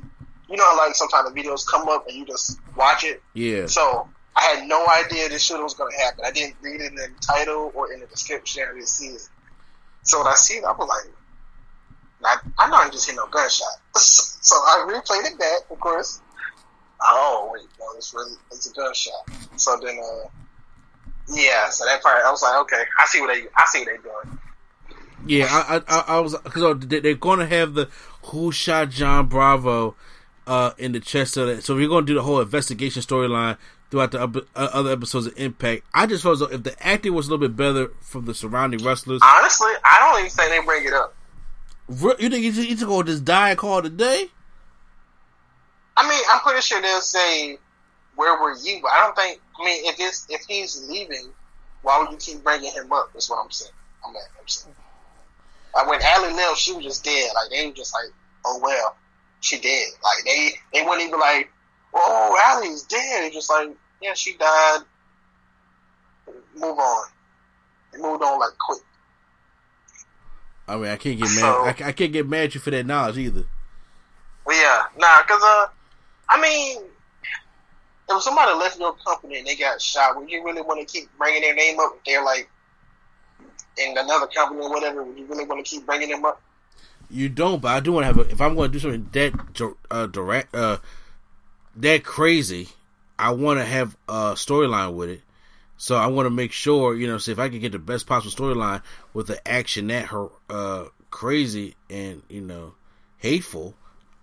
you 0.50 0.56
know, 0.56 0.64
how, 0.64 0.76
like 0.76 0.96
sometimes 0.96 1.32
the 1.32 1.40
videos 1.40 1.64
come 1.66 1.88
up 1.88 2.08
and 2.08 2.16
you 2.16 2.26
just 2.26 2.58
watch 2.76 3.04
it. 3.04 3.22
Yeah, 3.32 3.66
So 3.66 4.08
I 4.34 4.40
had 4.42 4.66
no 4.68 4.86
idea 4.86 5.28
this 5.28 5.42
shit 5.42 5.60
was 5.62 5.74
going 5.74 5.92
to 5.96 6.02
happen. 6.02 6.24
I 6.24 6.30
didn't 6.30 6.56
read 6.62 6.80
it 6.80 6.86
in 6.90 6.94
the 6.94 7.08
title 7.20 7.70
or 7.74 7.92
in 7.92 8.00
the 8.00 8.06
description. 8.06 8.64
I 8.68 8.72
didn't 8.74 8.88
see 8.88 9.08
it. 9.08 9.28
So 10.02 10.18
when 10.18 10.26
I 10.28 10.34
see 10.34 10.54
it, 10.54 10.64
I 10.64 10.72
was 10.72 10.88
like, 10.88 11.14
I, 12.24 12.64
I 12.64 12.70
know 12.70 12.76
I 12.76 12.88
just 12.90 13.06
hit 13.06 13.16
no 13.16 13.26
gunshot. 13.26 13.66
so 13.96 14.54
I 14.56 14.86
replayed 14.88 15.30
it 15.32 15.38
back, 15.38 15.70
of 15.70 15.78
course. 15.80 16.20
Oh 17.04 17.50
wait, 17.52 17.66
no, 17.80 17.86
it's 17.96 18.14
really 18.14 18.32
it's 18.52 18.70
a 18.70 18.74
gunshot. 18.74 19.12
So 19.56 19.76
then, 19.82 19.98
uh, 19.98 20.28
yeah. 21.34 21.68
So 21.70 21.84
that 21.84 22.00
part, 22.02 22.24
I 22.24 22.30
was 22.30 22.42
like, 22.42 22.58
okay, 22.62 22.84
I 22.98 23.06
see 23.06 23.20
what 23.20 23.28
they, 23.34 23.42
I 23.56 23.64
see 23.66 23.80
what 23.80 23.86
they're 23.86 23.98
doing. 23.98 24.38
yeah. 25.26 25.46
I 25.50 25.82
I, 25.88 26.04
I- 26.16 26.20
was 26.20 26.36
because 26.38 26.86
they're 26.86 27.14
going 27.14 27.40
to 27.40 27.46
have 27.46 27.74
the 27.74 27.88
who 28.24 28.52
shot 28.52 28.90
John 28.90 29.26
Bravo 29.26 29.96
uh 30.46 30.72
in 30.78 30.92
the 30.92 31.00
chest 31.00 31.36
of 31.36 31.48
that. 31.48 31.64
So 31.64 31.74
we're 31.74 31.88
going 31.88 32.06
to 32.06 32.10
do 32.12 32.14
the 32.14 32.22
whole 32.22 32.40
investigation 32.40 33.02
storyline 33.02 33.56
throughout 33.92 34.10
the 34.10 34.46
uh, 34.56 34.68
other 34.72 34.90
episodes 34.90 35.26
of 35.26 35.38
Impact. 35.38 35.84
I 35.92 36.06
just 36.06 36.22
felt 36.22 36.32
as 36.32 36.40
though 36.40 36.46
if 36.46 36.62
the 36.62 36.74
acting 36.84 37.12
was 37.12 37.28
a 37.28 37.30
little 37.30 37.46
bit 37.46 37.54
better 37.54 37.92
from 38.00 38.24
the 38.24 38.34
surrounding 38.34 38.82
wrestlers, 38.82 39.20
Honestly, 39.22 39.70
I 39.84 39.98
don't 40.00 40.20
even 40.20 40.30
think 40.30 40.50
they 40.50 40.64
bring 40.64 40.86
it 40.86 40.94
up. 40.94 41.14
Re- 41.88 42.14
you 42.18 42.30
think 42.30 42.42
he's 42.42 42.56
he's 42.56 42.82
going 42.82 43.04
to 43.04 43.12
just 43.12 43.26
die 43.26 43.50
and 43.50 43.58
call 43.58 43.80
it 43.80 43.86
a 43.86 43.90
day? 43.90 44.28
I 45.94 46.08
mean, 46.08 46.22
I'm 46.30 46.40
pretty 46.40 46.62
sure 46.62 46.80
they'll 46.80 47.02
say, 47.02 47.58
"Where 48.16 48.40
were 48.40 48.56
you?" 48.56 48.80
But 48.80 48.92
I 48.92 49.00
don't 49.00 49.14
think. 49.14 49.40
I 49.60 49.64
mean, 49.64 49.84
if 49.84 49.96
it's 50.00 50.26
if 50.30 50.40
he's 50.48 50.88
leaving, 50.88 51.28
why 51.82 51.98
would 51.98 52.10
you 52.10 52.16
keep 52.16 52.42
bringing 52.42 52.72
him 52.72 52.90
up? 52.92 53.10
That's 53.12 53.28
what 53.28 53.44
I'm 53.44 53.50
saying. 53.50 53.72
I'm, 54.06 54.16
I'm 54.16 54.48
saying. 54.48 54.74
Like 55.74 55.86
when 55.86 56.00
Allie 56.02 56.32
left, 56.32 56.56
she 56.56 56.72
was 56.72 56.84
just 56.84 57.04
dead. 57.04 57.30
Like 57.34 57.50
they 57.50 57.66
were 57.66 57.74
just 57.74 57.92
like, 57.92 58.10
"Oh 58.46 58.58
well, 58.62 58.96
she 59.40 59.60
dead." 59.60 59.88
Like 60.02 60.24
they 60.24 60.54
they 60.72 60.82
wouldn't 60.82 61.06
even 61.06 61.20
like, 61.20 61.50
"Oh, 61.92 62.38
Allie's 62.42 62.84
dead." 62.84 63.34
Just 63.34 63.50
like, 63.50 63.68
"Yeah, 64.02 64.14
she 64.14 64.36
died." 64.36 64.80
Move 66.54 66.78
on. 66.78 67.04
They 67.92 67.98
moved 67.98 68.22
on 68.22 68.38
like 68.38 68.52
quick. 68.58 68.82
I 70.68 70.76
mean, 70.76 70.86
I 70.86 70.96
can't 70.96 71.18
get 71.18 71.28
mad. 71.28 71.40
So- 71.40 71.84
I, 71.84 71.88
I 71.88 71.92
can't 71.92 72.12
get 72.12 72.28
mad 72.28 72.44
at 72.44 72.54
you 72.54 72.60
for 72.60 72.70
that 72.70 72.86
knowledge 72.86 73.18
either. 73.18 73.44
Yeah, 74.50 74.82
nah, 74.98 75.22
cause 75.22 75.40
uh, 75.42 75.66
I 76.28 76.40
mean, 76.40 76.82
if 78.10 78.22
somebody 78.22 78.52
left 78.58 78.78
your 78.78 78.92
company 78.96 79.38
and 79.38 79.46
they 79.46 79.56
got 79.56 79.80
shot, 79.80 80.16
would 80.16 80.28
you 80.30 80.44
really 80.44 80.62
want 80.62 80.86
to 80.86 80.92
keep 80.92 81.08
bringing 81.16 81.42
their 81.42 81.54
name 81.54 81.78
up? 81.80 81.92
If 81.96 82.04
they're 82.04 82.24
like 82.24 82.50
in 83.78 83.96
another 83.96 84.26
company 84.26 84.60
or 84.62 84.70
whatever, 84.70 85.04
would 85.04 85.16
you 85.18 85.26
really 85.26 85.44
want 85.46 85.64
to 85.64 85.70
keep 85.70 85.86
bringing 85.86 86.08
them 86.10 86.24
up? 86.24 86.40
You 87.08 87.28
don't, 87.28 87.60
but 87.62 87.68
I 87.68 87.80
do 87.80 87.92
want 87.92 88.02
to 88.04 88.06
have. 88.08 88.18
A, 88.18 88.30
if 88.30 88.40
I'm 88.40 88.54
going 88.54 88.70
to 88.70 88.72
do 88.72 88.78
something 88.80 89.08
that 89.12 89.74
uh, 89.90 90.06
direct, 90.06 90.54
uh, 90.54 90.78
that 91.76 92.04
crazy, 92.04 92.68
I 93.22 93.30
want 93.30 93.60
to 93.60 93.64
have 93.64 93.96
a 94.08 94.32
storyline 94.34 94.94
with 94.94 95.08
it. 95.08 95.20
So 95.76 95.96
I 95.96 96.08
want 96.08 96.26
to 96.26 96.30
make 96.30 96.50
sure, 96.50 96.96
you 96.96 97.06
know, 97.06 97.18
see 97.18 97.30
if 97.30 97.38
I 97.38 97.48
can 97.48 97.60
get 97.60 97.70
the 97.70 97.78
best 97.78 98.06
possible 98.06 98.32
storyline 98.32 98.82
with 99.14 99.28
the 99.28 99.46
action 99.48 99.86
that 99.88 100.06
her 100.06 100.28
uh, 100.50 100.86
crazy 101.10 101.76
and 101.88 102.22
you 102.28 102.40
know 102.40 102.74
hateful. 103.18 103.74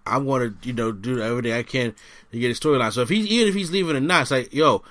I 0.05 0.17
want 0.17 0.61
to, 0.61 0.67
you 0.67 0.73
know, 0.73 0.91
do 0.91 1.21
everything 1.21 1.53
I 1.53 1.63
can 1.63 1.95
to 2.31 2.39
get 2.39 2.51
a 2.51 2.59
storyline. 2.59 2.91
So 2.91 3.01
if 3.01 3.09
he's 3.09 3.25
even 3.27 3.47
if 3.47 3.55
he's 3.55 3.71
leaving 3.71 3.95
or 3.95 4.01
not, 4.01 4.23
it's 4.23 4.31
like, 4.31 4.53
yo, 4.53 4.83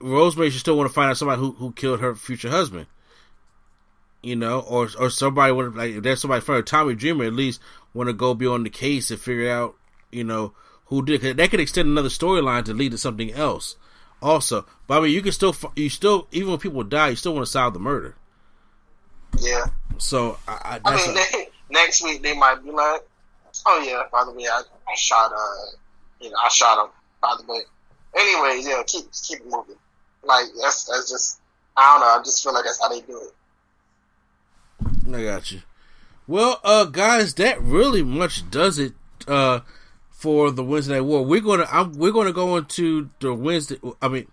Rosemary 0.00 0.50
should 0.50 0.60
still 0.60 0.76
want 0.76 0.88
to 0.88 0.94
find 0.94 1.10
out 1.10 1.16
somebody 1.16 1.40
who 1.40 1.52
who 1.52 1.72
killed 1.72 2.00
her 2.00 2.14
future 2.14 2.50
husband 2.50 2.86
you 4.22 4.36
know, 4.36 4.60
or 4.60 4.88
or 4.98 5.10
somebody 5.10 5.52
would 5.52 5.74
like 5.74 5.92
if 5.94 6.02
there's 6.02 6.20
somebody 6.20 6.40
from 6.40 6.62
Tommy 6.64 6.94
Dreamer 6.94 7.24
at 7.24 7.32
least 7.32 7.60
want 7.94 8.08
to 8.08 8.12
go 8.12 8.34
be 8.34 8.46
on 8.46 8.62
the 8.62 8.70
case 8.70 9.10
and 9.10 9.20
figure 9.20 9.50
out, 9.50 9.76
you 10.10 10.24
know, 10.24 10.52
who 10.88 11.04
did. 11.04 11.36
That 11.36 11.50
could 11.50 11.60
extend 11.60 11.88
another 11.88 12.08
storyline 12.08 12.64
to 12.66 12.74
lead 12.74 12.92
to 12.92 12.98
something 12.98 13.32
else. 13.32 13.76
Also, 14.20 14.66
but 14.86 14.98
I 14.98 15.00
mean, 15.04 15.12
you 15.12 15.22
can 15.22 15.32
still 15.32 15.54
you 15.76 15.88
still 15.88 16.26
even 16.32 16.50
when 16.50 16.58
people 16.58 16.82
die, 16.82 17.08
you 17.10 17.16
still 17.16 17.34
want 17.34 17.46
to 17.46 17.50
solve 17.52 17.72
the 17.72 17.78
murder. 17.80 18.16
Yeah, 19.38 19.66
So 19.98 20.38
I, 20.48 20.80
I, 20.84 20.90
I 20.90 20.96
mean, 20.96 21.10
a- 21.10 21.14
they, 21.14 21.48
next 21.70 22.02
week 22.02 22.22
they 22.22 22.34
might 22.36 22.62
be 22.64 22.70
like, 22.72 23.02
"Oh 23.66 23.80
yeah, 23.86 24.02
by 24.10 24.24
the 24.24 24.32
way, 24.32 24.44
I, 24.50 24.62
I 24.88 24.94
shot 24.96 25.30
uh, 25.32 25.76
you 26.20 26.30
know, 26.30 26.36
I 26.42 26.48
shot 26.48 26.84
him." 26.84 26.90
By 27.22 27.36
the 27.38 27.52
way, 27.52 27.60
anyways, 28.16 28.66
yeah, 28.66 28.82
keep 28.86 29.04
keep 29.12 29.44
moving. 29.44 29.76
Like 30.24 30.46
that's 30.60 30.84
that's 30.86 31.10
just 31.10 31.40
I 31.76 31.92
don't 31.92 32.00
know. 32.00 32.06
I 32.18 32.22
just 32.24 32.42
feel 32.42 32.54
like 32.54 32.64
that's 32.64 32.80
how 32.80 32.88
they 32.88 33.02
do 33.02 33.20
it. 33.22 35.14
I 35.14 35.22
got 35.22 35.52
you. 35.52 35.62
Well, 36.26 36.60
uh, 36.64 36.84
guys, 36.86 37.34
that 37.34 37.60
really 37.62 38.02
much 38.02 38.50
does 38.50 38.78
it 38.78 38.94
uh, 39.26 39.60
for 40.18 40.50
the 40.50 40.64
Wednesday 40.64 40.94
Night 40.94 41.02
War. 41.02 41.24
We're 41.24 41.40
gonna 41.40 41.66
I'm, 41.70 41.92
we're 41.92 42.10
gonna 42.10 42.32
go 42.32 42.56
into 42.56 43.08
the 43.20 43.32
Wednesday. 43.32 43.78
I 44.02 44.08
mean, 44.08 44.26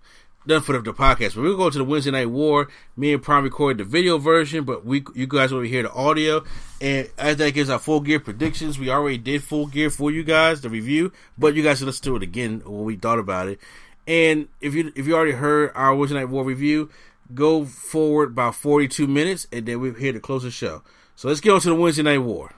done 0.48 0.62
for 0.62 0.74
the, 0.74 0.82
the 0.82 0.94
podcast, 0.94 1.36
but 1.36 1.44
we're 1.44 1.56
going 1.56 1.72
to 1.74 1.78
the 1.78 1.84
Wednesday 1.84 2.10
Night 2.10 2.32
War. 2.32 2.70
Me 2.98 3.14
and 3.14 3.22
Prime 3.22 3.44
recorded 3.44 3.78
the 3.78 3.84
video 3.88 4.18
version, 4.18 4.64
but 4.64 4.84
we 4.84 5.04
you 5.14 5.28
guys 5.28 5.54
will 5.54 5.62
hear 5.62 5.84
the 5.84 5.94
audio. 5.94 6.44
And 6.82 7.08
as 7.20 7.38
that 7.38 7.54
gives 7.54 7.70
our 7.70 7.78
full 7.78 8.00
gear 8.00 8.20
predictions, 8.20 8.80
we 8.80 8.90
already 8.90 9.20
did 9.20 9.44
full 9.44 9.68
gear 9.68 9.92
for 9.92 10.10
you 10.10 10.24
guys 10.24 10.62
the 10.62 10.70
review, 10.70 11.12
but 11.38 11.54
you 11.54 11.62
guys 11.62 11.78
can 11.78 11.86
listen 11.86 12.06
to 12.06 12.16
it 12.16 12.24
again 12.24 12.64
what 12.66 12.84
we 12.84 12.96
thought 12.96 13.20
about 13.20 13.48
it. 13.48 13.60
And 14.08 14.48
if 14.62 14.74
you 14.74 14.92
if 14.96 15.06
you 15.06 15.16
already 15.16 15.34
heard 15.34 15.72
our 15.76 15.94
Wednesday 15.94 16.18
Night 16.18 16.30
War 16.30 16.44
review, 16.44 16.90
go 17.36 17.64
forward 17.64 18.32
about 18.32 18.56
forty 18.56 18.88
two 18.88 19.06
minutes, 19.06 19.46
and 19.52 19.68
then 19.68 19.80
we're 19.80 19.94
here 19.94 20.14
to 20.14 20.20
close 20.20 20.42
the 20.42 20.50
show. 20.50 20.82
So 21.16 21.28
let's 21.28 21.42
get 21.42 21.52
on 21.52 21.62
to 21.62 21.70
the 21.70 21.76
Wednesday 21.76 22.02
Night 22.02 22.24
War. 22.24 22.56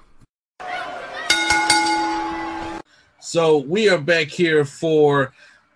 So 3.27 3.57
we 3.57 3.89
are 3.89 3.97
back 3.97 4.27
here 4.29 4.63
for 4.63 5.33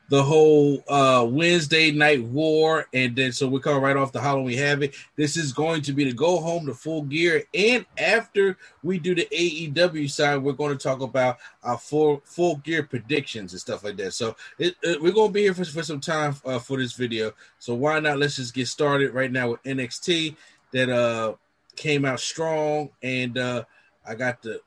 the 0.08 0.24
whole 0.24 0.82
uh, 0.88 1.28
Wednesday 1.30 1.92
Night 1.92 2.24
War, 2.24 2.88
and 2.94 3.14
then 3.14 3.34
so 3.34 3.46
we 3.46 3.60
come 3.60 3.84
right 3.84 3.98
off 3.98 4.14
the 4.14 4.22
Halloween 4.22 4.58
Havoc. 4.58 4.94
This 5.18 5.36
is 5.36 5.52
going 5.52 5.82
to 5.82 5.92
be 5.92 6.06
the 6.06 6.14
go 6.14 6.40
home 6.40 6.66
to 6.68 6.74
full 6.74 7.02
gear, 7.02 7.44
and 7.54 7.86
after 7.98 8.58
we 8.84 9.00
do 9.00 9.14
the 9.14 9.28
AEW 9.34 10.10
side, 10.10 10.38
we're 10.38 10.54
going 10.54 10.72
to 10.78 10.82
talk 10.82 11.02
about 11.02 11.40
our 11.62 11.78
full 11.78 12.22
full 12.24 12.56
gear 12.56 12.84
predictions 12.84 13.52
and 13.52 13.60
stuff 13.60 13.84
like 13.84 13.98
that. 13.98 14.14
So 14.14 14.38
it, 14.58 14.76
it- 14.82 15.02
we're 15.02 15.12
going 15.12 15.28
to 15.28 15.34
be 15.34 15.42
here 15.42 15.54
for, 15.54 15.66
for 15.66 15.84
some 15.84 16.00
time 16.00 16.38
uh, 16.46 16.58
for 16.58 16.78
this 16.78 16.94
video. 16.94 17.34
So 17.60 17.76
why 17.76 18.00
not? 18.00 18.18
Let's 18.18 18.38
just 18.38 18.54
get 18.54 18.70
started 18.70 19.14
right 19.14 19.30
now 19.30 19.50
with 19.52 19.64
NXT 19.64 20.38
that 20.72 20.88
uh 20.90 21.34
came 21.76 22.06
out 22.06 22.22
strong, 22.22 22.92
and 23.04 23.38
uh 23.38 23.66
I 24.08 24.16
got 24.16 24.42
the 24.42 24.62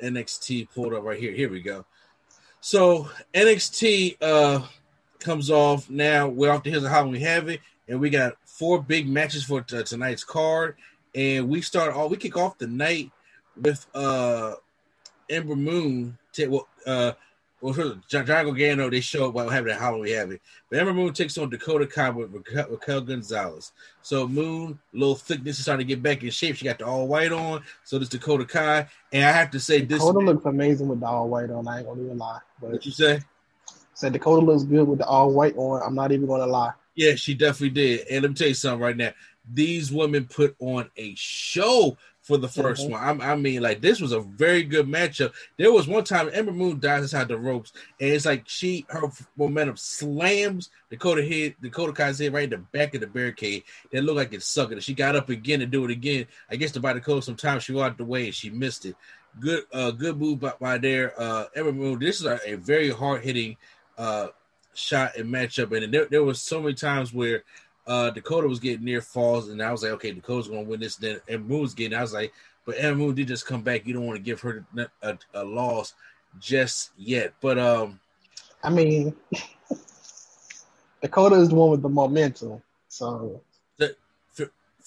NXT 0.00 0.68
pulled 0.72 0.94
up 0.94 1.02
right 1.02 1.18
here. 1.18 1.32
Here 1.32 1.50
we 1.50 1.60
go. 1.62 1.84
So 2.60 3.08
NXT 3.34 4.16
uh 4.20 4.66
comes 5.20 5.50
off 5.50 5.88
now. 5.90 6.28
We're 6.28 6.52
off 6.52 6.62
the 6.64 6.70
heels 6.70 6.84
of 6.84 6.90
have 6.90 7.48
it, 7.48 7.60
and 7.88 8.00
we 8.00 8.10
got 8.10 8.34
four 8.44 8.82
big 8.82 9.08
matches 9.08 9.44
for 9.44 9.62
t- 9.62 9.82
tonight's 9.82 10.24
card. 10.24 10.76
And 11.14 11.48
we 11.48 11.62
start 11.62 11.94
all 11.94 12.08
we 12.08 12.16
kick 12.16 12.36
off 12.36 12.58
the 12.58 12.66
night 12.66 13.10
with 13.60 13.86
uh 13.94 14.54
Ember 15.28 15.56
Moon. 15.56 16.18
ta- 16.32 16.48
well, 16.48 16.68
uh, 16.86 17.12
well, 17.60 17.74
John, 18.08 18.24
John 18.24 18.24
Gargano. 18.24 18.88
They 18.90 19.00
show 19.00 19.28
up 19.28 19.34
while 19.34 19.48
having 19.48 19.72
at 19.72 19.80
Halloween 19.80 20.14
Havoc. 20.14 20.40
But 20.70 20.78
Ember 20.78 20.94
Moon 20.94 21.12
takes 21.12 21.36
on 21.38 21.50
Dakota 21.50 21.86
Kai 21.86 22.10
with 22.10 22.32
Raquel, 22.32 22.68
Raquel 22.70 23.00
Gonzalez. 23.00 23.72
So 24.02 24.28
Moon, 24.28 24.78
little 24.92 25.16
thickness 25.16 25.58
is 25.58 25.62
starting 25.62 25.86
to 25.86 25.94
get 25.94 26.02
back 26.02 26.22
in 26.22 26.30
shape. 26.30 26.56
She 26.56 26.64
got 26.64 26.78
the 26.78 26.86
all 26.86 27.08
white 27.08 27.32
on. 27.32 27.62
So 27.84 27.98
does 27.98 28.08
Dakota 28.08 28.44
Kai. 28.44 28.86
And 29.12 29.24
I 29.24 29.32
have 29.32 29.50
to 29.52 29.60
say 29.60 29.80
this. 29.80 29.98
Dakota 29.98 30.18
looks 30.18 30.44
amazing 30.44 30.88
with 30.88 31.00
the 31.00 31.06
all 31.06 31.28
white 31.28 31.50
on. 31.50 31.66
I 31.66 31.78
ain't 31.78 31.86
gonna 31.86 32.02
even 32.02 32.18
lie. 32.18 32.40
But 32.60 32.70
what 32.70 32.86
you 32.86 32.92
say? 32.92 33.20
said 33.98 34.12
Dakota 34.12 34.46
looks 34.46 34.62
good 34.62 34.86
with 34.86 35.00
the 35.00 35.06
all 35.06 35.32
white 35.32 35.56
on. 35.56 35.82
I'm 35.82 35.94
not 35.94 36.12
even 36.12 36.26
gonna 36.26 36.46
lie. 36.46 36.72
Yeah, 36.94 37.16
she 37.16 37.34
definitely 37.34 37.70
did. 37.70 38.06
And 38.08 38.22
let 38.22 38.30
me 38.30 38.34
tell 38.34 38.48
you 38.48 38.54
something 38.54 38.80
right 38.80 38.96
now. 38.96 39.10
These 39.52 39.90
women 39.90 40.26
put 40.26 40.54
on 40.60 40.88
a 40.96 41.14
show 41.16 41.96
for 42.28 42.36
the 42.36 42.46
1st 42.46 42.86
Mhm. 42.86 42.90
one. 42.90 43.20
I, 43.22 43.32
I 43.32 43.36
mean, 43.36 43.62
like 43.62 43.80
this 43.80 44.00
was 44.00 44.12
a 44.12 44.20
very 44.20 44.62
good 44.62 44.86
matchup. 44.86 45.32
There 45.56 45.72
was 45.72 45.88
one 45.88 46.04
time 46.04 46.28
Ember 46.32 46.52
Moon 46.52 46.78
dies 46.78 47.02
inside 47.02 47.26
the 47.28 47.38
ropes, 47.38 47.72
and 47.98 48.10
it's 48.10 48.26
like 48.26 48.46
she 48.46 48.84
her 48.90 49.10
momentum 49.36 49.76
slams 49.78 50.68
Dakota 50.90 51.24
head, 51.24 51.56
Dakota 51.60 51.92
Kai's 51.92 52.18
head 52.18 52.32
right 52.34 52.44
in 52.44 52.50
the 52.50 52.58
back 52.58 52.94
of 52.94 53.00
the 53.00 53.06
barricade. 53.06 53.64
That 53.92 54.04
looked 54.04 54.16
like 54.18 54.32
it 54.34 54.42
sucked. 54.42 54.72
And 54.72 54.82
she 54.82 54.94
got 54.94 55.16
up 55.16 55.30
again 55.30 55.62
and 55.62 55.72
do 55.72 55.84
it 55.86 55.90
again. 55.90 56.26
I 56.50 56.56
guess 56.56 56.72
to 56.72 56.80
buy 56.80 56.92
Dakota 56.92 57.22
some 57.22 57.36
time, 57.36 57.60
she 57.60 57.72
walked 57.72 58.00
away 58.00 58.26
and 58.26 58.34
she 58.34 58.50
missed 58.50 58.84
it. 58.84 58.94
Good, 59.40 59.64
uh, 59.72 59.90
good 59.92 60.18
move 60.18 60.40
by, 60.40 60.52
by 60.60 60.78
there. 60.78 61.18
Uh, 61.20 61.46
Ember 61.56 61.72
Moon. 61.72 61.98
This 61.98 62.20
is 62.20 62.26
a, 62.26 62.38
a 62.46 62.54
very 62.56 62.90
hard 62.90 63.22
hitting 63.24 63.56
uh 63.96 64.28
shot 64.74 65.16
and 65.16 65.28
matchup, 65.32 65.76
and 65.76 65.92
there, 65.92 66.04
there 66.06 66.22
was 66.22 66.40
so 66.40 66.60
many 66.62 66.74
times 66.74 67.12
where 67.12 67.42
uh 67.88 68.10
Dakota 68.10 68.46
was 68.46 68.60
getting 68.60 68.84
near 68.84 69.02
falls, 69.02 69.48
and 69.48 69.60
I 69.60 69.72
was 69.72 69.82
like, 69.82 69.92
okay, 69.92 70.12
Dakota's 70.12 70.48
gonna 70.48 70.62
win 70.62 70.78
this. 70.78 70.96
Then 70.96 71.20
and 71.28 71.48
Moon 71.48 71.62
was 71.62 71.74
getting, 71.74 71.98
I 71.98 72.02
was 72.02 72.12
like, 72.12 72.32
but 72.64 72.76
Ember 72.78 72.96
Moon 72.96 73.14
did 73.14 73.28
just 73.28 73.46
come 73.46 73.62
back. 73.62 73.86
You 73.86 73.94
don't 73.94 74.06
want 74.06 74.18
to 74.18 74.22
give 74.22 74.40
her 74.42 74.64
a, 74.76 74.86
a, 75.02 75.18
a 75.34 75.44
loss 75.44 75.94
just 76.38 76.92
yet. 76.96 77.32
But 77.40 77.58
um, 77.58 77.98
I 78.62 78.70
mean, 78.70 79.16
Dakota 81.02 81.36
is 81.36 81.48
the 81.48 81.54
one 81.54 81.70
with 81.70 81.82
the 81.82 81.88
momentum. 81.88 82.62
So 82.88 83.40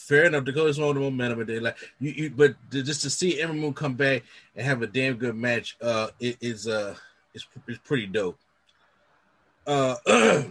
fair 0.01 0.25
enough. 0.25 0.43
Dakota's 0.43 0.79
on 0.79 0.95
the 0.95 1.01
momentum, 1.01 1.39
and 1.39 1.49
they 1.49 1.59
like 1.59 1.77
you, 1.99 2.11
you. 2.11 2.29
But 2.29 2.55
to- 2.71 2.83
just 2.83 3.01
to 3.03 3.09
see 3.09 3.41
Ember 3.41 3.55
Moon 3.55 3.73
come 3.73 3.93
back 3.93 4.23
and 4.55 4.65
have 4.65 4.81
a 4.81 4.87
damn 4.87 5.15
good 5.15 5.35
match, 5.35 5.77
uh, 5.81 6.09
it 6.19 6.37
is 6.41 6.67
uh, 6.67 6.95
it's, 7.33 7.47
it's 7.67 7.79
pretty 7.79 8.07
dope. 8.07 8.37
Uh, 9.65 9.95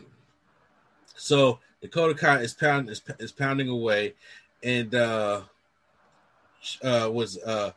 so 1.15 1.59
Dakota 1.81 2.15
Kai 2.15 2.41
is 2.41 2.55
pounding 2.55 2.91
is, 2.91 3.03
is 3.19 3.33
pounding 3.33 3.69
away, 3.69 4.15
and 4.63 4.95
uh, 4.95 5.43
uh, 6.83 7.11
was 7.13 7.39
uh, 7.39 7.73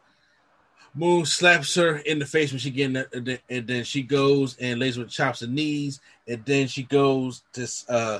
Moon 0.96 1.26
slaps 1.26 1.74
her 1.76 1.98
in 1.98 2.20
the 2.20 2.26
face 2.26 2.52
when 2.52 2.60
she 2.60 2.70
getting 2.70 2.94
that, 2.94 3.42
and 3.50 3.68
then 3.68 3.84
she 3.84 4.04
goes 4.04 4.58
and 4.58 4.80
lays 4.80 4.98
with 4.98 5.10
chops 5.10 5.42
and 5.42 5.56
knees, 5.56 6.02
and 6.28 6.44
then 6.46 6.68
she 6.68 6.84
goes 6.84 7.44
to 7.54 7.68
uh, 7.90 8.20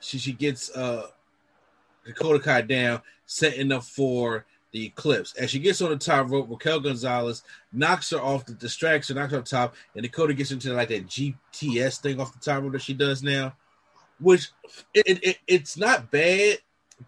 she 0.00 0.18
she 0.18 0.32
gets 0.32 0.70
uh 0.70 1.08
Dakota 2.06 2.38
Kai 2.38 2.62
down, 2.62 3.02
setting 3.26 3.72
up 3.72 3.82
for 3.82 4.46
the 4.72 4.86
eclipse. 4.86 5.34
As 5.34 5.50
she 5.50 5.58
gets 5.58 5.82
on 5.82 5.90
the 5.90 5.96
top 5.96 6.30
rope, 6.30 6.48
Raquel 6.48 6.80
Gonzalez 6.80 7.42
knocks 7.72 8.10
her 8.10 8.20
off 8.20 8.46
the 8.46 8.54
distracts 8.54 9.08
her, 9.08 9.14
knocks 9.14 9.32
her 9.32 9.42
top, 9.42 9.74
and 9.94 10.02
Dakota 10.02 10.32
gets 10.32 10.52
into 10.52 10.72
like 10.72 10.88
that 10.88 11.06
GTS 11.06 12.00
thing 12.00 12.20
off 12.20 12.32
the 12.32 12.38
top 12.38 12.62
rope 12.62 12.72
that 12.72 12.82
she 12.82 12.94
does 12.94 13.22
now, 13.22 13.54
which 14.20 14.50
it, 14.94 15.06
it, 15.06 15.24
it- 15.24 15.38
it's 15.46 15.76
not 15.76 16.10
bad, 16.10 16.58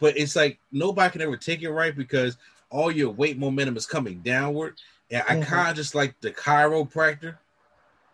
but 0.01 0.17
it's 0.17 0.37
like 0.37 0.59
nobody 0.73 1.11
can 1.11 1.23
ever 1.23 1.37
take 1.37 1.63
it 1.63 1.71
right 1.71 1.97
because 1.97 2.37
all 2.71 2.91
your 2.91 3.11
weight 3.11 3.39
momentum 3.39 3.77
is 3.77 3.87
coming 3.87 4.21
downward. 4.21 4.75
And 5.11 5.23
I 5.29 5.37
Mhm. 5.37 5.43
kind 5.47 5.71
of 5.71 5.77
just 5.77 5.95
like 5.95 6.21
the 6.21 6.31
chiropractor. 6.31 7.37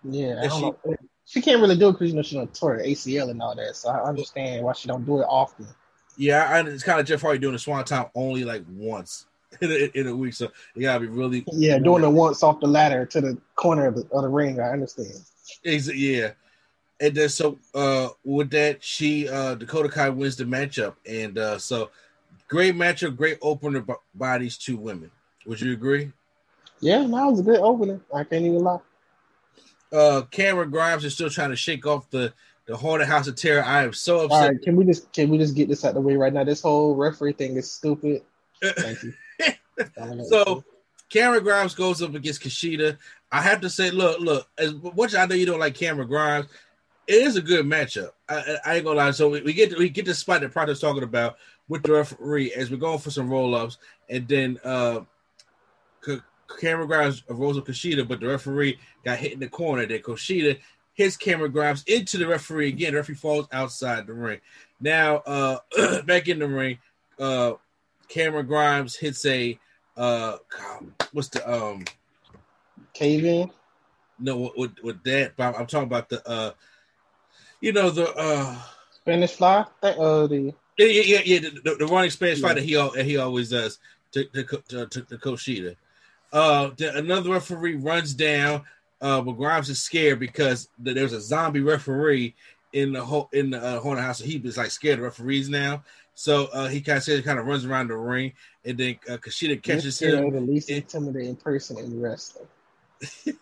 yeah, 0.05 0.27
I 0.39 0.43
And 0.43 0.51
don't 0.51 0.63
know. 0.63 0.97
She 1.27 1.41
can't 1.41 1.61
really 1.61 1.77
do 1.77 1.89
it 1.89 1.93
because 1.93 2.11
you 2.11 2.17
know 2.17 2.23
she 2.23 2.37
don't 2.37 2.55
tore 2.55 2.75
her 2.75 2.83
ACL 2.83 3.31
and 3.31 3.41
all 3.43 3.57
that. 3.57 3.75
So 3.77 3.89
I 3.89 4.07
understand 4.07 4.63
why 4.65 4.75
she 4.75 4.87
don't 4.89 5.05
do 5.07 5.21
it 5.21 5.25
often. 5.29 5.67
Yeah, 6.17 6.45
I, 6.49 6.61
it's 6.61 6.85
kind 6.85 7.01
of 7.01 7.07
Jeff 7.07 7.23
Hardy 7.23 7.39
doing 7.41 7.55
the 7.55 7.59
Swanton 7.59 8.05
only 8.15 8.45
like 8.45 8.63
once 8.71 9.27
in 9.61 9.73
a, 9.73 9.99
in 9.99 10.07
a 10.07 10.15
week, 10.15 10.35
so 10.35 10.49
you 10.75 10.83
gotta 10.83 11.01
be 11.01 11.07
really 11.07 11.45
Yeah, 11.53 11.79
doing 11.79 12.05
it 12.05 12.09
once 12.13 12.43
off 12.43 12.61
the 12.61 12.67
ladder 12.67 13.07
to 13.07 13.21
the 13.21 13.39
corner 13.57 13.87
of 13.87 13.97
the, 13.97 14.03
of 14.13 14.23
the 14.23 14.29
ring. 14.29 14.61
I 14.61 14.71
understand. 14.71 15.15
Ex- 15.65 15.93
yeah. 15.93 16.33
And 17.01 17.15
then 17.15 17.29
so 17.29 17.59
uh 17.75 18.09
with 18.25 18.51
that, 18.51 18.83
she 18.83 19.29
uh 19.29 19.55
Dakota 19.57 19.89
Kai 19.89 20.11
wins 20.11 20.37
the 20.37 20.45
matchup. 20.45 20.95
And 21.09 21.39
uh 21.39 21.59
so 21.59 21.91
great 22.49 22.75
matchup, 22.75 23.17
great 23.17 23.39
opener 23.43 23.81
b- 23.81 23.95
by 24.15 24.39
these 24.39 24.57
two 24.57 24.77
women. 24.77 25.11
Would 25.47 25.61
you 25.61 25.73
agree? 25.73 26.13
Yeah, 26.81 26.99
that 26.99 27.09
was 27.09 27.41
a 27.41 27.43
good 27.43 27.61
opener. 27.61 28.01
I 28.15 28.25
can't 28.25 28.45
even 28.45 28.61
lie. 28.61 28.79
Uh 29.93 30.23
Cameron 30.31 30.71
Grimes 30.71 31.05
is 31.05 31.15
still 31.15 31.31
trying 31.31 31.51
to 31.51 31.57
shake 31.57 31.87
off 31.87 32.09
the 32.11 32.33
the 32.67 32.77
haunted 32.77 33.09
house 33.09 33.27
of 33.27 33.37
terror. 33.37 33.63
I 33.63 33.85
am 33.85 33.93
so 33.93 34.21
upset. 34.25 34.51
right, 34.51 34.63
can 34.63 34.77
we 34.77 34.85
just 34.85 35.13
can 35.13 35.29
we 35.29 35.39
just 35.39 35.55
get 35.55 35.69
this 35.69 35.85
out 35.85 35.89
of 35.91 35.95
the 35.97 36.01
way 36.01 36.17
right 36.17 36.33
now? 36.33 36.45
This 36.45 36.63
whole 36.63 36.95
referee 36.95 37.33
thing 37.33 37.57
is 37.57 37.71
stupid. 37.71 38.23
Thank 38.63 39.03
you. 39.03 39.13
So 40.29 40.65
Cameron 41.11 41.43
Grimes 41.43 41.75
goes 41.75 42.01
up 42.01 42.15
against 42.15 42.43
Kushida. 42.43 42.97
I 43.31 43.43
have 43.43 43.61
to 43.63 43.71
say, 43.71 43.91
look, 43.91 44.21
look, 44.21 44.49
as 44.57 44.73
much 44.75 45.11
as 45.11 45.15
I 45.17 45.27
know 45.27 45.35
you 45.35 45.47
don't 45.47 45.59
like 45.59 45.75
Cameron 45.75 46.07
Grimes, 46.09 46.47
it 47.07 47.15
is 47.15 47.37
a 47.37 47.43
good 47.43 47.67
matchup. 47.67 48.11
I, 48.29 48.59
I, 48.65 48.75
ain't 48.77 48.85
gonna 48.85 48.97
lie. 48.97 49.11
So 49.11 49.29
we, 49.29 49.43
we 49.43 49.53
get 49.53 49.77
we 49.79 49.89
get 49.89 50.07
the 50.07 50.15
spot 50.15 50.41
that 50.41 50.53
Project's 50.53 50.81
talking 50.81 51.03
about 51.03 51.37
with 51.69 51.83
the 51.83 51.93
referee 51.93 52.53
as 52.53 52.71
we're 52.71 52.77
going 52.77 52.99
for 52.99 53.11
some 53.11 53.31
roll 53.31 53.55
ups, 53.55 53.79
and 54.09 54.27
then 54.29 54.59
uh, 54.65 55.01
K- 56.05 56.21
Cameron 56.61 56.89
Grimes 56.89 57.23
rolls 57.29 57.59
up 57.59 57.67
Kushida, 57.67 58.07
but 58.07 58.21
the 58.21 58.29
referee 58.29 58.79
got 59.05 59.19
hit 59.19 59.33
in 59.33 59.41
the 59.41 59.49
corner. 59.49 59.87
Then 59.87 60.01
Kushida 60.01 60.59
hits 60.95 61.17
camera 61.17 61.49
grabs 61.49 61.83
into 61.87 62.19
the 62.19 62.27
referee 62.27 62.69
again. 62.69 62.93
The 62.93 62.99
referee 62.99 63.17
falls 63.17 63.49
outside 63.53 64.07
the 64.07 64.15
ring. 64.15 64.41
Now 64.81 65.17
uh, 65.19 65.59
back 66.03 66.29
in 66.29 66.39
the 66.39 66.49
ring, 66.49 66.79
uh, 67.19 67.55
Cameron 68.09 68.47
Grimes 68.47 68.97
hits 68.97 69.25
a 69.27 69.59
uh, 69.97 70.39
what's 71.13 71.29
the 71.29 71.53
um 71.53 71.85
Cave 72.93 73.25
in. 73.25 73.51
no 74.19 74.37
with, 74.37 74.53
with, 74.57 74.73
with 74.83 75.05
that 75.05 75.37
but 75.37 75.59
I'm 75.59 75.67
talking 75.67 75.89
about 75.89 76.09
the 76.09 76.27
uh 76.29 76.53
you 77.61 77.73
know 77.73 77.91
the 77.91 78.13
uh 78.15 78.57
Spanish 78.91 79.33
fly. 79.33 79.65
Th- 79.83 79.97
uh, 79.97 80.27
the 80.27 80.55
yeah 80.79 80.87
yeah 80.87 81.03
yeah, 81.03 81.21
yeah 81.25 81.39
the, 81.41 81.51
the, 81.65 81.75
the 81.81 81.87
running 81.87 82.11
Spanish 82.11 82.41
fly 82.41 82.55
that 82.55 82.63
he 82.63 82.75
that 82.75 83.05
he 83.05 83.17
always 83.17 83.51
does 83.51 83.79
to 84.13 84.25
to 84.25 84.45
to, 84.45 84.87
to, 84.87 85.01
to 85.03 85.19
Kushida. 85.19 85.77
Uh, 86.33 86.71
the, 86.77 86.97
another 86.97 87.31
referee 87.31 87.77
runs 87.77 88.15
down. 88.15 88.63
Uh, 89.01 89.21
but 89.21 89.33
Grimes 89.33 89.69
is 89.69 89.83
scared 89.83 90.19
because 90.19 90.69
th- 90.83 90.95
there's 90.97 91.13
a 91.13 91.21
zombie 91.21 91.61
referee 91.61 92.35
in 92.73 92.93
the 92.93 93.05
whole 93.05 93.29
in 93.33 93.51
the 93.51 93.63
uh, 93.63 93.81
haunted 93.81 94.05
house. 94.05 94.19
So 94.19 94.25
he 94.25 94.39
was 94.39 94.57
like 94.57 94.71
scared 94.71 94.99
of 94.99 95.05
referees 95.05 95.49
now. 95.49 95.85
So 96.15 96.47
uh, 96.53 96.69
he 96.69 96.81
kind 96.81 97.07
of 97.07 97.25
kind 97.25 97.39
of 97.39 97.47
runs 97.47 97.65
around 97.65 97.89
the 97.89 97.97
ring, 97.97 98.33
and 98.65 98.79
then 98.79 98.99
uh, 99.09 99.17
Kushida 99.17 99.63
catches 99.63 100.01
him. 100.01 100.31
the 100.31 100.41
least 100.41 100.71
intimidating 100.71 101.37
person 101.37 101.79
in 101.79 102.01
wrestling. 102.01 102.47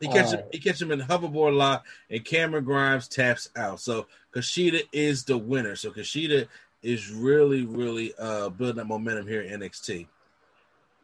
He 0.00 0.08
catch 0.08 0.32
him, 0.32 0.40
he 0.50 0.58
catch 0.58 0.80
him 0.80 0.90
in 0.92 0.98
the 0.98 1.04
hoverboard 1.04 1.54
lock, 1.54 1.84
and 2.08 2.24
Cameron 2.24 2.64
Grimes 2.64 3.06
taps 3.06 3.50
out. 3.54 3.80
So 3.80 4.06
Kushida 4.34 4.82
is 4.92 5.24
the 5.24 5.36
winner. 5.36 5.76
So 5.76 5.90
Kushida 5.90 6.48
is 6.82 7.10
really, 7.10 7.64
really 7.64 8.14
uh 8.18 8.48
building 8.48 8.80
up 8.80 8.86
momentum 8.86 9.26
here 9.26 9.42
in 9.42 9.60
NXT. 9.60 10.06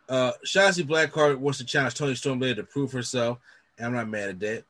Uh 0.08 0.32
Shotzi 0.46 0.86
Blackheart 0.86 1.38
wants 1.38 1.58
to 1.58 1.64
challenge 1.64 1.94
Toni 1.94 2.14
Storm 2.14 2.40
later 2.40 2.62
to 2.62 2.64
prove 2.64 2.92
herself, 2.92 3.38
and 3.76 3.86
I'm 3.86 3.92
not 3.92 4.08
mad 4.08 4.30
at 4.30 4.40
that. 4.40 4.64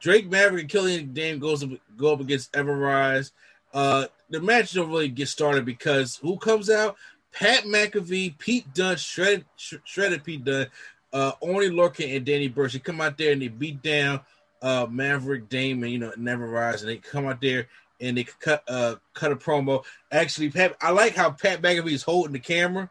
Drake 0.00 0.30
Maverick 0.30 0.62
and 0.62 0.70
Killian 0.70 1.12
Dain 1.12 1.38
goes 1.38 1.62
up, 1.62 1.70
go 1.96 2.14
up 2.14 2.20
against 2.20 2.52
Everrise. 2.52 3.32
Uh 3.74 4.06
the 4.30 4.40
match 4.40 4.72
don't 4.72 4.88
really 4.90 5.08
get 5.08 5.28
started 5.28 5.66
because 5.66 6.16
who 6.16 6.38
comes 6.38 6.70
out? 6.70 6.96
Pat 7.32 7.64
McAfee, 7.64 8.38
Pete 8.38 8.72
Dunne, 8.72 8.96
shredded, 8.96 9.44
sh- 9.56 9.74
shredded 9.84 10.24
Pete 10.24 10.42
Dunne, 10.42 10.68
uh, 11.16 11.32
Oney 11.40 11.70
Lorcan 11.70 12.14
and 12.14 12.26
Danny 12.26 12.48
Burch. 12.48 12.74
They 12.74 12.78
come 12.78 13.00
out 13.00 13.16
there 13.16 13.32
and 13.32 13.40
they 13.40 13.48
beat 13.48 13.82
down 13.82 14.20
uh, 14.60 14.86
Maverick, 14.90 15.48
Damon, 15.48 15.90
you 15.90 15.98
know, 15.98 16.12
Never 16.16 16.46
Rise, 16.46 16.82
and 16.82 16.90
they 16.90 16.98
come 16.98 17.26
out 17.26 17.40
there 17.40 17.68
and 18.00 18.18
they 18.18 18.24
cut 18.24 18.62
uh, 18.68 18.96
cut 19.14 19.32
a 19.32 19.36
promo. 19.36 19.84
Actually, 20.12 20.50
Pat, 20.50 20.76
I 20.80 20.90
like 20.90 21.16
how 21.16 21.30
Pat 21.30 21.62
McAfee 21.62 21.92
is 21.92 22.02
holding 22.02 22.32
the 22.32 22.38
camera 22.38 22.90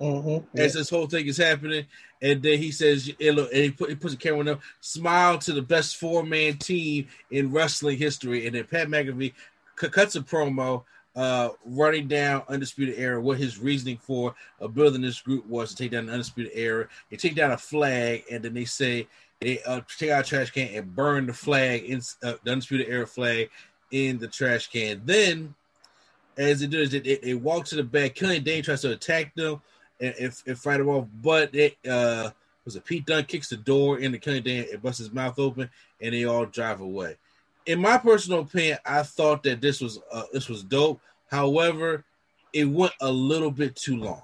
Mm-hmm. 0.00 0.58
as 0.58 0.74
this 0.74 0.90
whole 0.90 1.06
thing 1.06 1.28
is 1.28 1.36
happening, 1.36 1.86
and 2.20 2.42
then 2.42 2.58
he 2.58 2.72
says, 2.72 3.08
and 3.20 3.38
he, 3.52 3.70
put, 3.70 3.88
he 3.88 3.94
puts 3.94 4.14
the 4.14 4.18
camera 4.18 4.54
up, 4.54 4.60
smile 4.80 5.38
to 5.38 5.52
the 5.52 5.62
best 5.62 5.96
four 5.96 6.24
man 6.24 6.58
team 6.58 7.06
in 7.30 7.52
wrestling 7.52 7.98
history, 7.98 8.44
and 8.44 8.56
then 8.56 8.64
Pat 8.64 8.88
McAfee 8.88 9.32
cuts 9.76 10.16
a 10.16 10.20
promo. 10.20 10.82
Uh, 11.14 11.50
running 11.66 12.08
down 12.08 12.42
Undisputed 12.48 12.94
Era, 12.98 13.20
what 13.20 13.36
his 13.36 13.58
reasoning 13.58 13.98
for 13.98 14.34
uh, 14.62 14.66
building 14.66 15.02
this 15.02 15.20
group 15.20 15.46
was 15.46 15.70
to 15.70 15.76
take 15.76 15.90
down 15.90 16.06
the 16.06 16.12
Undisputed 16.12 16.52
Era. 16.54 16.88
They 17.10 17.18
take 17.18 17.34
down 17.34 17.50
a 17.50 17.58
flag, 17.58 18.24
and 18.30 18.42
then 18.42 18.54
they 18.54 18.64
say 18.64 19.06
they 19.42 19.60
uh, 19.64 19.80
take 19.98 20.10
out 20.10 20.24
a 20.24 20.28
trash 20.28 20.50
can 20.50 20.68
and 20.74 20.94
burn 20.94 21.26
the 21.26 21.32
flag 21.32 21.84
in 21.84 22.00
uh, 22.22 22.34
the 22.44 22.52
Undisputed 22.52 22.88
Era 22.88 23.06
flag 23.06 23.50
in 23.90 24.18
the 24.18 24.28
trash 24.28 24.68
can. 24.68 25.02
Then, 25.04 25.54
as 26.38 26.60
they 26.60 26.66
do, 26.66 26.80
is 26.80 26.90
they, 26.90 27.00
they, 27.00 27.34
walk 27.34 27.66
to 27.66 27.76
the 27.76 27.82
back. 27.82 28.14
Killian 28.14 28.42
Dain 28.42 28.62
tries 28.62 28.82
to 28.82 28.92
attack 28.92 29.34
them 29.34 29.60
and, 30.00 30.14
and, 30.18 30.42
and 30.46 30.58
fight 30.58 30.80
him 30.80 30.88
off, 30.88 31.06
but 31.22 31.54
it 31.54 31.76
uh, 31.88 32.30
was 32.64 32.76
a 32.76 32.80
Pete 32.80 33.04
Dunne 33.06 33.24
kicks 33.24 33.48
the 33.48 33.56
door 33.56 33.98
into 33.98 34.18
Killian 34.18 34.44
Dain 34.44 34.66
and 34.72 34.82
busts 34.82 34.98
his 34.98 35.12
mouth 35.12 35.38
open, 35.38 35.68
and 36.00 36.14
they 36.14 36.24
all 36.24 36.46
drive 36.46 36.80
away. 36.80 37.16
In 37.66 37.80
my 37.80 37.98
personal 37.98 38.40
opinion, 38.40 38.78
I 38.84 39.02
thought 39.02 39.42
that 39.44 39.60
this 39.60 39.80
was 39.80 40.00
uh, 40.10 40.24
this 40.32 40.48
was 40.48 40.62
dope. 40.62 41.00
However, 41.30 42.04
it 42.52 42.64
went 42.64 42.92
a 43.00 43.10
little 43.10 43.50
bit 43.50 43.76
too 43.76 43.96
long. 43.96 44.22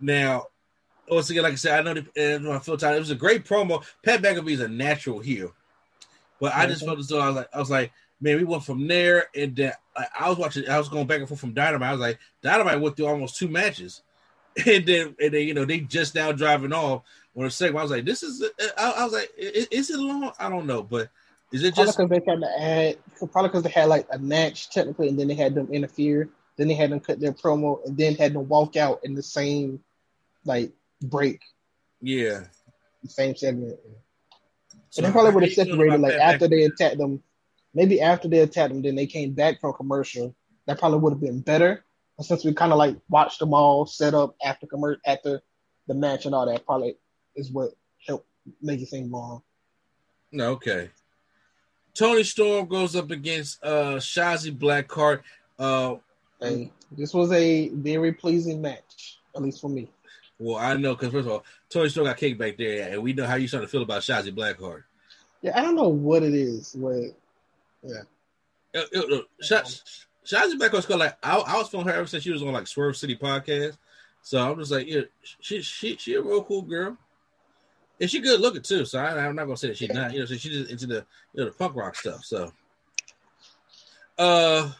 Now, 0.00 0.46
once 1.10 1.30
again, 1.30 1.42
like 1.42 1.54
I 1.54 1.56
said, 1.56 1.80
I 1.80 1.82
know 1.82 2.00
the, 2.00 2.52
I 2.52 2.58
feel 2.58 2.76
tired. 2.76 2.96
It 2.96 3.00
was 3.00 3.10
a 3.10 3.16
great 3.16 3.44
promo. 3.44 3.84
Pat 4.02 4.22
McAfee 4.22 4.52
is 4.52 4.60
a 4.60 4.68
natural 4.68 5.18
heel. 5.18 5.52
But 6.40 6.54
I 6.54 6.66
just 6.66 6.84
felt 6.84 6.98
as 6.98 7.08
though 7.08 7.20
I 7.20 7.26
was 7.28 7.36
like, 7.36 7.48
I 7.52 7.58
was 7.58 7.70
like, 7.70 7.92
man, 8.20 8.36
we 8.36 8.44
went 8.44 8.64
from 8.64 8.86
there, 8.86 9.26
and 9.34 9.56
then 9.56 9.72
I 10.18 10.28
was 10.28 10.38
watching, 10.38 10.68
I 10.68 10.78
was 10.78 10.88
going 10.88 11.06
back 11.06 11.18
and 11.18 11.28
forth 11.28 11.40
from 11.40 11.54
Dynamite. 11.54 11.88
I 11.88 11.92
was 11.92 12.00
like, 12.00 12.18
Dynamite 12.42 12.80
went 12.80 12.96
through 12.96 13.06
almost 13.06 13.36
two 13.36 13.48
matches, 13.48 14.02
and 14.66 14.86
then 14.86 15.16
and 15.20 15.34
then 15.34 15.46
you 15.46 15.54
know 15.54 15.64
they 15.64 15.80
just 15.80 16.14
now 16.14 16.32
driving 16.32 16.72
off 16.72 17.02
on 17.36 17.46
a 17.46 17.50
second. 17.50 17.76
I 17.76 17.82
was 17.82 17.90
like, 17.90 18.04
this 18.04 18.22
is, 18.22 18.44
I, 18.76 18.92
I 18.98 19.04
was 19.04 19.12
like, 19.12 19.30
is 19.36 19.90
it 19.90 19.98
long? 19.98 20.30
I 20.38 20.48
don't 20.48 20.66
know, 20.66 20.82
but 20.82 21.08
is 21.52 21.64
it 21.64 21.74
just 21.74 21.96
because 21.96 22.10
they 22.10 22.30
had 22.30 22.40
to 22.40 22.60
add, 22.60 22.98
probably 23.32 23.48
because 23.48 23.62
they 23.62 23.70
had 23.70 23.88
like 23.88 24.06
a 24.12 24.18
match 24.18 24.70
technically, 24.70 25.08
and 25.08 25.18
then 25.18 25.28
they 25.28 25.34
had 25.34 25.54
them 25.54 25.72
interfere. 25.72 26.28
Then 26.56 26.68
they 26.68 26.74
had 26.74 26.90
them 26.90 27.00
cut 27.00 27.20
their 27.20 27.32
promo, 27.32 27.84
and 27.86 27.96
then 27.96 28.16
had 28.16 28.34
them 28.34 28.48
walk 28.48 28.76
out 28.76 29.00
in 29.04 29.14
the 29.14 29.22
same 29.22 29.80
like 30.44 30.72
break, 31.00 31.40
yeah? 32.00 32.44
the 33.02 33.08
same 33.08 33.36
segment. 33.36 33.78
So 34.90 35.00
and 35.02 35.08
they 35.08 35.12
probably 35.12 35.32
would 35.32 35.44
have 35.44 35.52
separated 35.52 36.00
like 36.00 36.14
after 36.14 36.48
they 36.48 36.64
attacked 36.64 36.98
them. 36.98 37.22
Maybe 37.74 38.00
after 38.00 38.28
they 38.28 38.40
attacked 38.40 38.72
them, 38.72 38.82
then 38.82 38.96
they 38.96 39.06
came 39.06 39.32
back 39.32 39.60
from 39.60 39.74
commercial. 39.74 40.34
That 40.66 40.78
probably 40.78 40.98
would 40.98 41.12
have 41.12 41.20
been 41.20 41.40
better. 41.40 41.84
But 42.16 42.26
since 42.26 42.44
we 42.44 42.52
kind 42.52 42.72
of 42.72 42.78
like 42.78 42.96
watched 43.08 43.38
them 43.38 43.54
all 43.54 43.86
set 43.86 44.14
up 44.14 44.34
after 44.44 44.66
commercial, 44.66 45.00
after 45.06 45.40
the 45.86 45.94
match 45.94 46.26
and 46.26 46.34
all 46.34 46.46
that, 46.46 46.66
probably 46.66 46.96
is 47.36 47.50
what 47.50 47.70
helped 48.06 48.26
make 48.60 48.80
it 48.80 48.88
seem 48.88 49.10
long. 49.10 49.42
No, 50.32 50.50
okay. 50.52 50.90
Toni 51.98 52.22
Storm 52.22 52.66
goes 52.66 52.94
up 52.94 53.10
against 53.10 53.62
uh 53.64 53.96
Shotzi 53.96 54.56
Blackheart. 54.56 55.22
Uh 55.58 55.96
Hey, 56.40 56.70
this 56.92 57.12
was 57.12 57.32
a 57.32 57.68
very 57.70 58.12
pleasing 58.12 58.62
match, 58.62 59.18
at 59.34 59.42
least 59.42 59.60
for 59.60 59.68
me. 59.68 59.90
well, 60.38 60.56
I 60.56 60.74
know 60.76 60.94
because 60.94 61.10
first 61.12 61.26
of 61.26 61.32
all, 61.32 61.44
Toni 61.68 61.88
Storm 61.88 62.06
got 62.06 62.16
kicked 62.16 62.38
back 62.38 62.56
there, 62.56 62.92
and 62.92 63.02
we 63.02 63.12
know 63.12 63.26
how 63.26 63.34
you 63.34 63.48
starting 63.48 63.66
to 63.66 63.70
feel 63.72 63.82
about 63.82 64.02
Shotzi 64.02 64.32
Blackheart. 64.32 64.84
Yeah, 65.42 65.58
I 65.58 65.62
don't 65.62 65.74
know 65.74 65.88
what 65.88 66.22
it 66.22 66.34
is. 66.34 66.76
What 66.78 67.16
Uh, 67.84 68.02
uh, 68.74 68.80
uh, 68.98 69.20
Sha- 69.42 69.62
Shotzi 70.24 70.56
Blackheart's 70.58 70.86
got 70.86 71.00
like 71.00 71.16
I, 71.24 71.38
I 71.38 71.58
was 71.58 71.68
feeling 71.68 71.88
her 71.88 71.94
ever 71.94 72.06
since 72.06 72.22
she 72.22 72.30
was 72.30 72.42
on 72.42 72.52
like 72.52 72.68
Swerve 72.68 72.96
City 72.96 73.16
podcast. 73.16 73.76
So 74.22 74.38
I'm 74.38 74.58
just 74.58 74.70
like, 74.70 74.86
yeah, 74.86 75.02
she 75.40 75.60
she 75.62 75.96
she 75.96 76.14
a 76.14 76.22
real 76.22 76.44
cool 76.44 76.62
girl, 76.62 76.96
and 78.00 78.10
she 78.10 78.20
good 78.20 78.40
looking 78.40 78.62
too. 78.62 78.84
So 78.84 78.98
I, 78.98 79.26
I'm 79.26 79.34
not 79.34 79.44
gonna 79.44 79.56
say 79.56 79.68
that 79.68 79.76
she's 79.76 79.90
not. 79.90 80.12
You 80.12 80.20
know, 80.20 80.26
so 80.26 80.36
she's 80.36 80.52
just 80.52 80.70
into 80.70 80.86
the 80.86 81.04
you 81.34 81.40
know 81.40 81.44
the 81.46 81.52
punk 81.52 81.74
rock 81.74 81.96
stuff. 81.96 82.24
So, 82.24 82.52
uh, 84.18 84.70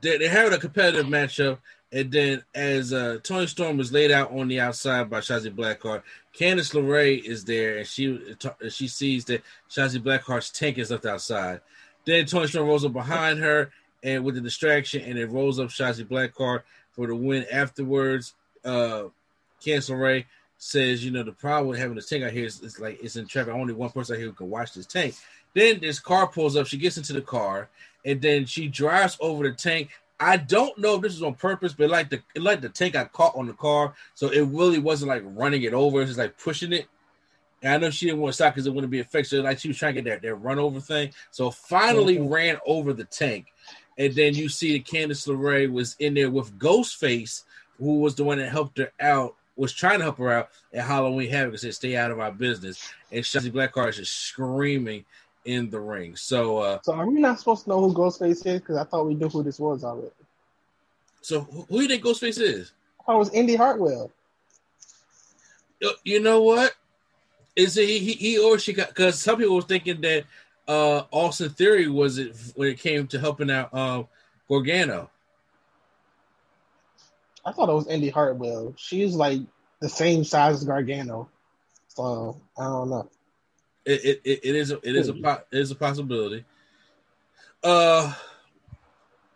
they 0.00 0.18
they 0.18 0.28
having 0.28 0.52
a 0.52 0.58
competitive 0.58 1.06
matchup, 1.06 1.58
and 1.92 2.10
then 2.10 2.42
as 2.54 2.92
uh 2.92 3.18
Toni 3.22 3.46
Storm 3.46 3.80
is 3.80 3.92
laid 3.92 4.10
out 4.10 4.32
on 4.32 4.48
the 4.48 4.60
outside 4.60 5.08
by 5.08 5.20
Shotzi 5.20 5.54
Blackheart, 5.54 6.02
Candice 6.36 6.74
LeRae 6.74 7.22
is 7.22 7.44
there, 7.44 7.78
and 7.78 7.86
she 7.86 8.20
she 8.68 8.88
sees 8.88 9.24
that 9.26 9.42
Shotzi 9.70 10.02
Blackheart's 10.02 10.50
tank 10.50 10.78
is 10.78 10.90
left 10.90 11.06
outside. 11.06 11.60
Then 12.04 12.26
Toni 12.26 12.48
Storm 12.48 12.66
rolls 12.66 12.84
up 12.84 12.92
behind 12.92 13.38
her 13.38 13.70
and 14.02 14.24
with 14.24 14.34
the 14.34 14.40
distraction, 14.40 15.02
and 15.02 15.18
it 15.18 15.26
rolls 15.26 15.60
up 15.60 15.68
Shotzi 15.68 16.04
Blackheart 16.04 16.62
for 16.92 17.06
the 17.06 17.14
win. 17.14 17.46
Afterwards, 17.50 18.34
uh, 18.64 19.04
Candice 19.64 19.90
LeRae 19.90 20.24
says, 20.64 21.04
"You 21.04 21.10
know, 21.10 21.22
the 21.22 21.32
problem 21.32 21.68
with 21.68 21.78
having 21.78 21.94
this 21.94 22.08
tank 22.08 22.24
out 22.24 22.32
here 22.32 22.46
is, 22.46 22.60
is 22.60 22.80
like 22.80 22.98
it's 23.02 23.16
in 23.16 23.26
traffic. 23.26 23.54
Only 23.54 23.74
one 23.74 23.90
person 23.90 24.14
out 24.14 24.18
here 24.18 24.28
who 24.28 24.34
can 24.34 24.50
watch 24.50 24.72
this 24.72 24.86
tank." 24.86 25.14
Then 25.52 25.78
this 25.80 26.00
car 26.00 26.26
pulls 26.26 26.56
up. 26.56 26.66
She 26.66 26.78
gets 26.78 26.96
into 26.96 27.12
the 27.12 27.20
car, 27.20 27.68
and 28.04 28.20
then 28.20 28.46
she 28.46 28.68
drives 28.68 29.16
over 29.20 29.44
the 29.44 29.54
tank. 29.54 29.90
I 30.18 30.36
don't 30.36 30.76
know 30.78 30.94
if 30.94 31.02
this 31.02 31.14
is 31.14 31.22
on 31.22 31.34
purpose, 31.34 31.74
but 31.74 31.90
like 31.90 32.08
the 32.08 32.22
like 32.36 32.60
the 32.60 32.70
tank 32.70 32.94
got 32.94 33.12
caught 33.12 33.36
on 33.36 33.46
the 33.46 33.52
car, 33.52 33.94
so 34.14 34.28
it 34.28 34.42
really 34.42 34.78
wasn't 34.78 35.10
like 35.10 35.22
running 35.24 35.62
it 35.62 35.74
over. 35.74 36.00
It's 36.00 36.10
just 36.10 36.18
like 36.18 36.38
pushing 36.38 36.72
it. 36.72 36.86
And 37.62 37.72
I 37.72 37.76
know 37.78 37.90
she 37.90 38.06
didn't 38.06 38.20
want 38.20 38.32
to 38.32 38.34
stop 38.34 38.54
because 38.54 38.66
it 38.66 38.74
wouldn't 38.74 38.90
be 38.90 39.00
effective. 39.00 39.28
So 39.28 39.40
like 39.40 39.58
she 39.58 39.68
was 39.68 39.78
trying 39.78 39.94
to 39.94 40.02
get 40.02 40.10
that, 40.10 40.22
that 40.22 40.34
run 40.34 40.58
over 40.58 40.80
thing. 40.80 41.12
So 41.30 41.50
finally 41.50 42.16
mm-hmm. 42.16 42.32
ran 42.32 42.58
over 42.66 42.92
the 42.92 43.04
tank. 43.04 43.46
And 43.96 44.14
then 44.14 44.34
you 44.34 44.48
see 44.48 44.76
that 44.76 44.84
Candice 44.84 45.26
LeRae 45.26 45.72
was 45.72 45.96
in 45.98 46.14
there 46.14 46.30
with 46.30 46.58
Ghostface, 46.58 47.44
who 47.78 48.00
was 48.00 48.16
the 48.16 48.24
one 48.24 48.38
that 48.38 48.50
helped 48.50 48.78
her 48.78 48.92
out, 49.00 49.36
was 49.56 49.72
trying 49.72 49.98
to 49.98 50.04
help 50.04 50.18
her 50.18 50.30
out 50.32 50.50
at 50.72 50.84
Halloween 50.84 51.30
Havoc 51.30 51.52
and 51.52 51.60
said, 51.60 51.74
Stay 51.74 51.96
out 51.96 52.10
of 52.10 52.18
our 52.20 52.32
business. 52.32 52.90
And 53.12 53.22
Shotzi 53.24 53.52
Blackheart 53.52 53.90
is 53.90 53.96
just 53.98 54.14
screaming 54.14 55.04
in 55.44 55.70
the 55.70 55.78
ring. 55.80 56.16
So 56.16 56.58
uh 56.58 56.78
so 56.82 56.94
are 56.94 57.06
we 57.06 57.20
not 57.20 57.38
supposed 57.38 57.64
to 57.64 57.68
know 57.70 57.80
who 57.80 57.92
Ghostface 57.94 58.44
is? 58.46 58.60
Because 58.60 58.76
I 58.76 58.84
thought 58.84 59.06
we 59.06 59.14
knew 59.14 59.28
who 59.28 59.42
this 59.42 59.58
was 59.60 59.84
already. 59.84 60.08
so 61.20 61.40
who 61.40 61.62
who 61.68 61.76
do 61.76 61.82
you 61.82 61.88
think 61.88 62.02
Ghostface 62.04 62.40
is? 62.40 62.72
I 63.00 63.04
thought 63.04 63.16
it 63.16 63.18
was 63.18 63.30
Indy 63.34 63.54
Hartwell. 63.54 64.10
You- 65.80 65.94
You 66.04 66.20
know 66.20 66.42
what? 66.42 66.74
Is 67.56 67.76
it 67.76 67.86
he, 67.88 68.12
he 68.14 68.38
or 68.38 68.58
she 68.58 68.72
got 68.72 68.88
because 68.88 69.20
some 69.20 69.36
people 69.38 69.54
were 69.56 69.62
thinking 69.62 70.00
that 70.00 70.24
uh 70.66 71.02
Austin 71.12 71.50
Theory 71.50 71.88
was 71.88 72.18
it 72.18 72.34
when 72.56 72.68
it 72.68 72.78
came 72.80 73.06
to 73.08 73.20
helping 73.20 73.50
out 73.50 73.72
um 73.74 74.08
Gargano. 74.48 75.10
I 77.44 77.52
thought 77.52 77.68
it 77.68 77.74
was 77.74 77.86
Indy 77.88 78.08
Hartwell. 78.10 78.74
She's 78.76 79.14
like 79.14 79.40
the 79.80 79.88
same 79.88 80.24
size 80.24 80.56
as 80.56 80.64
Gargano. 80.64 81.28
So 81.88 82.40
I 82.58 82.64
don't 82.64 82.90
know. 82.90 83.08
It 83.84 84.20
it, 84.24 84.40
it, 84.42 84.54
is 84.56 84.70
a, 84.70 84.76
it 84.82 84.96
is 84.96 85.08
a 85.08 85.14
it 85.52 85.58
is 85.58 85.70
a 85.70 85.74
possibility. 85.74 86.44
Uh, 87.62 88.12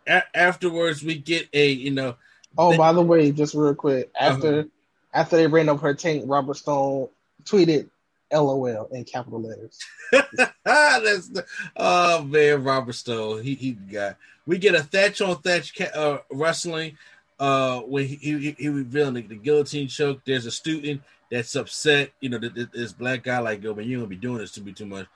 a- 0.07 0.37
afterwards 0.37 1.03
we 1.03 1.17
get 1.17 1.49
a 1.53 1.71
you 1.71 1.91
know 1.91 2.17
Oh, 2.57 2.71
They- 2.73 2.79
by 2.79 2.93
the 2.93 3.03
way, 3.03 3.31
just 3.31 3.55
real 3.55 3.75
quick, 3.75 4.11
after 4.19 4.61
Uh-huh. 4.61 4.69
after 5.15 5.37
they 5.37 5.47
ran 5.47 5.69
up 5.69 5.81
her 5.81 5.95
tank, 5.95 6.25
Robert 6.27 6.55
Stone 6.57 7.09
tweeted 7.45 7.89
"LOL" 8.33 8.89
in 8.91 9.05
capital 9.05 9.41
letters. 9.43 9.79
that's 10.65 11.29
the 11.29 11.45
oh 11.77 12.23
man 12.25 12.65
Robert 12.65 12.95
Stone 12.95 13.43
he 13.43 13.55
he 13.55 13.73
got 13.73 14.17
we 14.47 14.57
get 14.59 14.75
a 14.75 14.83
thatch 14.83 15.21
on 15.21 15.37
thatch 15.43 15.79
uh, 15.81 16.19
wrestling 16.33 16.97
uh 17.39 17.81
when 17.81 18.07
he 18.07 18.17
he, 18.17 18.57
he 18.59 18.69
the, 18.69 19.25
the 19.29 19.37
guillotine 19.37 19.89
choke. 19.89 20.21
There's 20.25 20.47
a 20.47 20.51
student 20.51 21.03
that's 21.31 21.55
upset. 21.57 22.11
You 22.21 22.31
know, 22.31 22.39
th- 22.39 22.55
th- 22.55 22.71
this 22.73 22.93
black 22.93 23.23
guy 23.23 23.39
like, 23.39 23.63
yo, 23.63 23.75
man, 23.75 23.87
you 23.87 23.99
gonna 23.99 24.09
be 24.09 24.17
doing 24.17 24.39
this 24.39 24.53
to 24.53 24.63
me 24.63 24.73
too 24.73 24.87
much. 24.87 25.07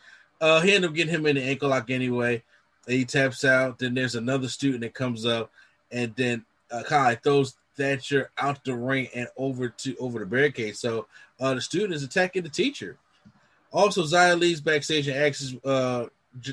Uh, 0.40 0.60
he 0.60 0.74
ended 0.74 0.90
up 0.90 0.96
getting 0.96 1.14
him 1.14 1.26
in 1.26 1.36
the 1.36 1.42
ankle 1.42 1.68
lock 1.68 1.90
anyway. 1.90 2.42
He 2.86 3.04
taps 3.04 3.44
out. 3.44 3.78
Then 3.78 3.94
there's 3.94 4.16
another 4.16 4.48
student 4.48 4.82
that 4.82 4.94
comes 4.94 5.24
up, 5.24 5.50
and 5.90 6.14
then 6.16 6.44
uh, 6.70 6.82
like 6.90 7.22
throws 7.22 7.54
Thatcher 7.76 8.30
out 8.36 8.64
the 8.64 8.74
ring 8.74 9.08
and 9.14 9.28
over 9.36 9.68
to 9.68 9.96
over 9.96 10.18
the 10.18 10.26
barricade. 10.26 10.76
So 10.76 11.06
uh, 11.40 11.54
the 11.54 11.60
student 11.60 11.94
is 11.94 12.02
attacking 12.02 12.42
the 12.42 12.48
teacher. 12.48 12.98
Also, 13.72 14.04
Zaya 14.04 14.36
leaves 14.36 14.60
backstage 14.60 15.08
and 15.08 15.16
asks 15.16 15.54
uh, 15.64 16.06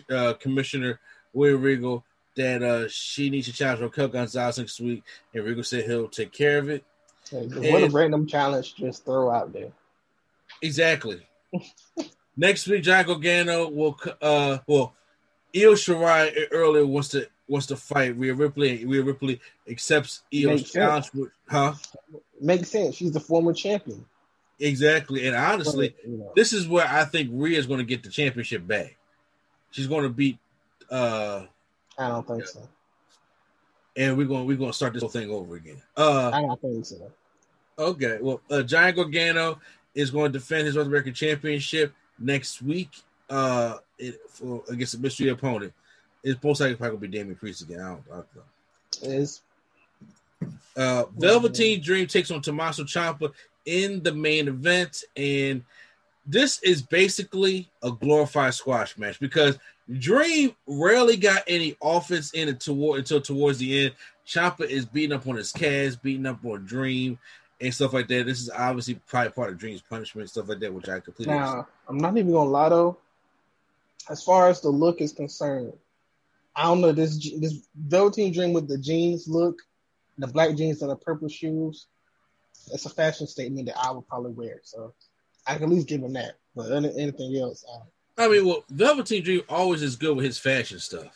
uh, 0.10 0.34
Commissioner 0.36 1.00
William 1.34 1.62
Regal 1.62 2.06
that 2.40 2.64
uh, 2.64 2.88
she 2.88 3.30
needs 3.30 3.48
to 3.48 3.54
challenge 3.54 3.82
Raquel 3.82 4.08
Gonzalez 4.08 4.58
next 4.58 4.80
week, 4.80 5.04
and 5.34 5.44
Regal 5.44 5.64
said 5.64 5.84
he'll 5.86 6.08
take 6.08 6.32
care 6.32 6.58
of 6.58 6.70
it. 6.70 6.86
Like, 7.32 7.72
what 7.72 7.84
a 7.84 7.90
random 7.90 8.26
challenge 8.26 8.76
just 8.76 9.04
throw 9.06 9.30
out 9.30 9.52
there. 9.54 9.72
Exactly. 10.62 11.22
Next 12.38 12.68
week, 12.68 12.84
John 12.84 13.06
Gargano 13.06 13.70
will 13.70 14.00
uh 14.22 14.60
well, 14.66 14.96
Io 15.56 15.74
Shirai 15.74 16.48
earlier 16.52 16.86
wants 16.86 17.10
to 17.10 17.28
wants 17.48 17.68
to 17.68 17.76
fight 17.76 18.18
Rhea 18.18 18.34
Ripley. 18.34 18.86
Rhea 18.86 19.04
Ripley 19.04 19.42
accepts 19.70 20.24
Io's 20.34 20.72
challenge. 20.72 21.12
With, 21.14 21.30
huh? 21.48 21.74
Makes 22.40 22.70
sense. 22.70 22.96
She's 22.96 23.12
the 23.12 23.20
former 23.20 23.54
champion. 23.54 24.06
Exactly. 24.60 25.28
And 25.28 25.36
honestly, 25.36 25.96
you 26.06 26.18
know, 26.18 26.32
this 26.36 26.54
is 26.54 26.68
where 26.68 26.88
I 26.88 27.04
think 27.04 27.30
Rhea 27.34 27.60
is 27.60 27.68
going 27.68 27.80
to 27.80 27.86
get 27.86 28.04
the 28.04 28.10
championship 28.10 28.66
back. 28.66 28.96
She's 29.72 29.88
going 29.88 30.04
to 30.04 30.10
beat 30.10 30.38
uh 30.90 31.44
I 32.00 32.08
don't 32.08 32.26
think 32.28 32.48
so. 32.48 32.68
and 33.98 34.18
we're 34.18 34.26
going 34.28 34.46
we're 34.48 34.58
going 34.58 34.72
to 34.72 34.76
start 34.76 34.94
this 34.94 35.02
whole 35.02 35.10
thing 35.10 35.30
over 35.30 35.56
again. 35.56 35.82
Uh 35.98 36.32
I 36.34 36.42
don't 36.42 36.62
think 36.62 36.86
so. 36.86 37.12
Okay, 37.78 38.18
well, 38.22 38.42
uh, 38.52 38.62
Giant 38.64 38.98
Gargano 38.98 39.60
is 39.96 40.12
going 40.12 40.32
to 40.34 40.40
defend 40.40 40.66
his 40.66 40.76
North 40.76 40.88
American 40.88 41.14
Championship 41.14 41.94
next 42.18 42.62
week 42.62 42.90
uh, 43.30 43.78
it, 43.98 44.20
for 44.30 44.64
against 44.70 44.96
a 44.96 45.00
mystery 45.00 45.30
opponent. 45.30 45.74
It's 46.24 46.42
most 46.44 46.60
likely 46.60 46.76
probably 46.76 46.98
going 46.98 47.02
to 47.02 47.08
be 47.08 47.18
Damian 47.18 47.36
Priest 47.38 47.62
again. 47.62 47.80
I 47.80 47.88
don't, 47.88 48.04
I 48.12 48.16
don't 48.16 48.28
know. 48.36 49.16
Is 49.16 49.42
Uh, 50.76 51.06
Velveteen 51.18 51.82
Dream 51.82 52.06
takes 52.08 52.32
on 52.32 52.42
Tommaso 52.42 52.84
Ciampa 52.84 53.32
in 53.66 54.04
the 54.04 54.14
main 54.14 54.48
event, 54.50 55.04
and 55.16 55.64
this 56.26 56.62
is 56.64 56.82
basically 56.82 57.70
a 57.82 57.92
glorified 57.92 58.54
squash 58.54 58.98
match 58.98 59.20
because 59.20 59.58
Dream 59.98 60.56
rarely 60.68 61.18
got 61.18 61.44
any 61.48 61.76
offense 61.82 62.32
in 62.34 62.50
it 62.50 62.60
toward 62.60 63.00
until 63.00 63.22
towards 63.22 63.58
the 63.58 63.86
end. 63.86 63.96
Ciampa 64.28 64.62
is 64.62 64.86
beating 64.86 65.16
up 65.16 65.28
on 65.28 65.36
his 65.36 65.52
calves, 65.52 65.96
beating 65.96 66.28
up 66.28 66.46
on 66.46 66.66
Dream, 66.66 67.18
and 67.60 67.74
stuff 67.74 67.94
like 67.94 68.08
that. 68.08 68.26
This 68.26 68.40
is 68.40 68.50
obviously 68.50 68.96
probably 69.08 69.32
part 69.32 69.50
of 69.50 69.58
Dream's 69.58 69.82
punishment, 69.82 70.30
stuff 70.30 70.48
like 70.50 70.60
that, 70.60 70.74
which 70.74 70.88
I 70.88 71.00
completely. 71.00 71.34
now 71.34 71.68
I'm 71.88 71.98
not 71.98 72.18
even 72.18 72.32
gonna 72.32 72.50
lie 72.50 72.70
though. 72.70 72.98
As 74.10 74.24
far 74.24 74.50
as 74.50 74.62
the 74.62 74.70
look 74.70 75.02
is 75.02 75.12
concerned, 75.12 75.74
I 76.56 76.64
don't 76.64 76.82
know 76.82 76.92
this 76.92 77.18
this 77.40 77.68
Velveteen 77.76 78.34
Dream 78.34 78.54
with 78.54 78.68
the 78.68 78.78
jeans 78.78 79.28
look, 79.28 79.60
the 80.18 80.28
black 80.28 80.56
jeans 80.56 80.82
and 80.82 80.92
the 80.92 80.96
purple 80.96 81.30
shoes. 81.30 81.88
It's 82.72 82.86
a 82.86 82.90
fashion 82.90 83.26
statement 83.26 83.68
that 83.68 83.78
I 83.78 83.92
would 83.92 84.08
probably 84.08 84.32
wear. 84.32 84.60
So 84.64 84.94
I 85.50 85.56
can 85.56 85.64
at 85.64 85.70
least 85.70 85.88
give 85.88 86.02
him 86.02 86.14
that. 86.14 86.36
But 86.56 86.72
any- 86.72 86.96
anything 86.98 87.36
else, 87.38 87.66
uh, 87.74 87.80
I 88.22 88.28
mean, 88.28 88.46
well, 88.46 88.64
Velveteen 88.70 89.24
Dream 89.24 89.42
always 89.50 89.82
is 89.82 89.96
good 89.96 90.16
with 90.16 90.26
his 90.26 90.38
fashion 90.38 90.80
stuff. 90.80 91.08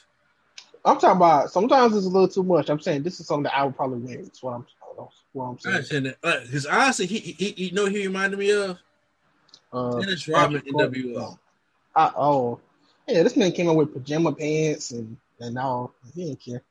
I'm 0.86 0.98
talking 1.00 1.18
about 1.18 1.52
sometimes 1.52 1.96
it's 1.96 2.06
a 2.06 2.10
little 2.10 2.28
too 2.28 2.44
much. 2.44 2.70
I'm 2.70 2.80
saying 2.80 3.04
this 3.04 3.20
is 3.20 3.28
something 3.28 3.44
that 3.44 3.58
I 3.58 3.64
would 3.66 3.76
probably 3.76 4.00
win. 4.00 4.24
That's 4.24 4.42
what 4.44 4.54
I'm, 4.56 4.66
what 5.34 5.46
I'm 5.46 5.56
I 5.56 5.58
saying. 5.60 5.76
understand 5.76 6.06
that. 6.22 6.44
Because 6.46 6.66
honestly, 6.66 7.06
he, 7.06 7.20
he, 7.20 7.32
he, 7.32 7.66
you 7.66 7.72
know, 7.72 7.86
he 7.86 8.06
reminded 8.08 8.40
me 8.40 8.52
of 8.52 8.78
Uh, 9.72 10.00
Dennis 10.00 10.28
Rodman, 10.28 10.62
NWO. 10.62 11.38
I, 11.96 12.12
oh, 12.16 12.60
yeah, 13.08 13.24
this 13.24 13.36
man 13.36 13.52
came 13.52 13.70
up 13.70 13.76
with 13.76 13.94
pajama 13.94 14.34
pants 14.34 14.92
and 14.92 15.18
and 15.40 15.58
all. 15.58 15.94
He 16.16 16.26
didn't 16.26 16.40
care. 16.42 16.62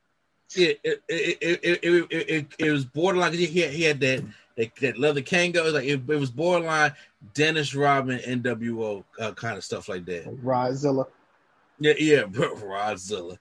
Yeah, 0.55 0.67
it 0.67 0.79
it, 0.83 1.03
it, 1.09 1.37
it, 1.41 1.83
it, 1.83 2.07
it, 2.11 2.29
it, 2.29 2.45
it 2.59 2.71
was 2.71 2.85
borderline. 2.85 3.33
He 3.33 3.59
had, 3.61 3.71
he 3.71 3.83
had 3.83 3.99
that 3.99 4.23
that, 4.55 4.75
that 4.77 4.99
leather 4.99 5.21
Kangol. 5.21 5.57
It 5.57 5.63
was 5.63 5.73
like 5.73 5.85
it, 5.85 6.01
it 6.07 6.19
was 6.19 6.31
borderline 6.31 6.93
Dennis 7.33 7.73
Rodman, 7.73 8.19
NWO 8.19 9.03
uh, 9.19 9.31
kind 9.33 9.57
of 9.57 9.63
stuff 9.63 9.89
like 9.89 10.05
that. 10.05 10.25
Rodzilla. 10.43 11.07
Yeah, 11.79 11.93
yeah, 11.97 12.23
Rodzilla. 12.23 13.37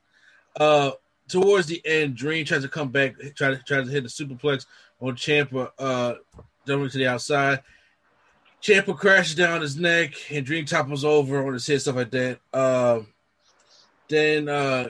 Uh, 0.59 0.93
towards 1.29 1.67
the 1.67 1.81
end, 1.85 2.17
Dream 2.17 2.45
tries 2.45 2.63
to 2.63 2.69
come 2.69 2.91
back, 2.91 3.15
try 3.35 3.51
to 3.51 3.63
try 3.67 3.83
to 3.83 3.91
hit 3.91 4.03
the 4.03 4.09
superplex 4.09 4.67
on 5.01 5.17
Ciampa, 5.17 5.71
uh, 5.79 6.15
jumping 6.67 6.91
to 6.91 6.99
the 6.99 7.07
outside. 7.07 7.63
Ciampa 8.63 8.97
crashes 8.97 9.35
down 9.35 9.61
his 9.61 9.77
neck, 9.77 10.15
and 10.31 10.47
Dream 10.47 10.65
topples 10.65 11.05
over 11.05 11.45
on 11.45 11.53
his 11.53 11.67
head, 11.67 11.81
stuff 11.81 11.97
like 11.97 12.11
that. 12.13 12.39
Um, 12.53 13.09
then 14.09 14.49
uh, 14.49 14.89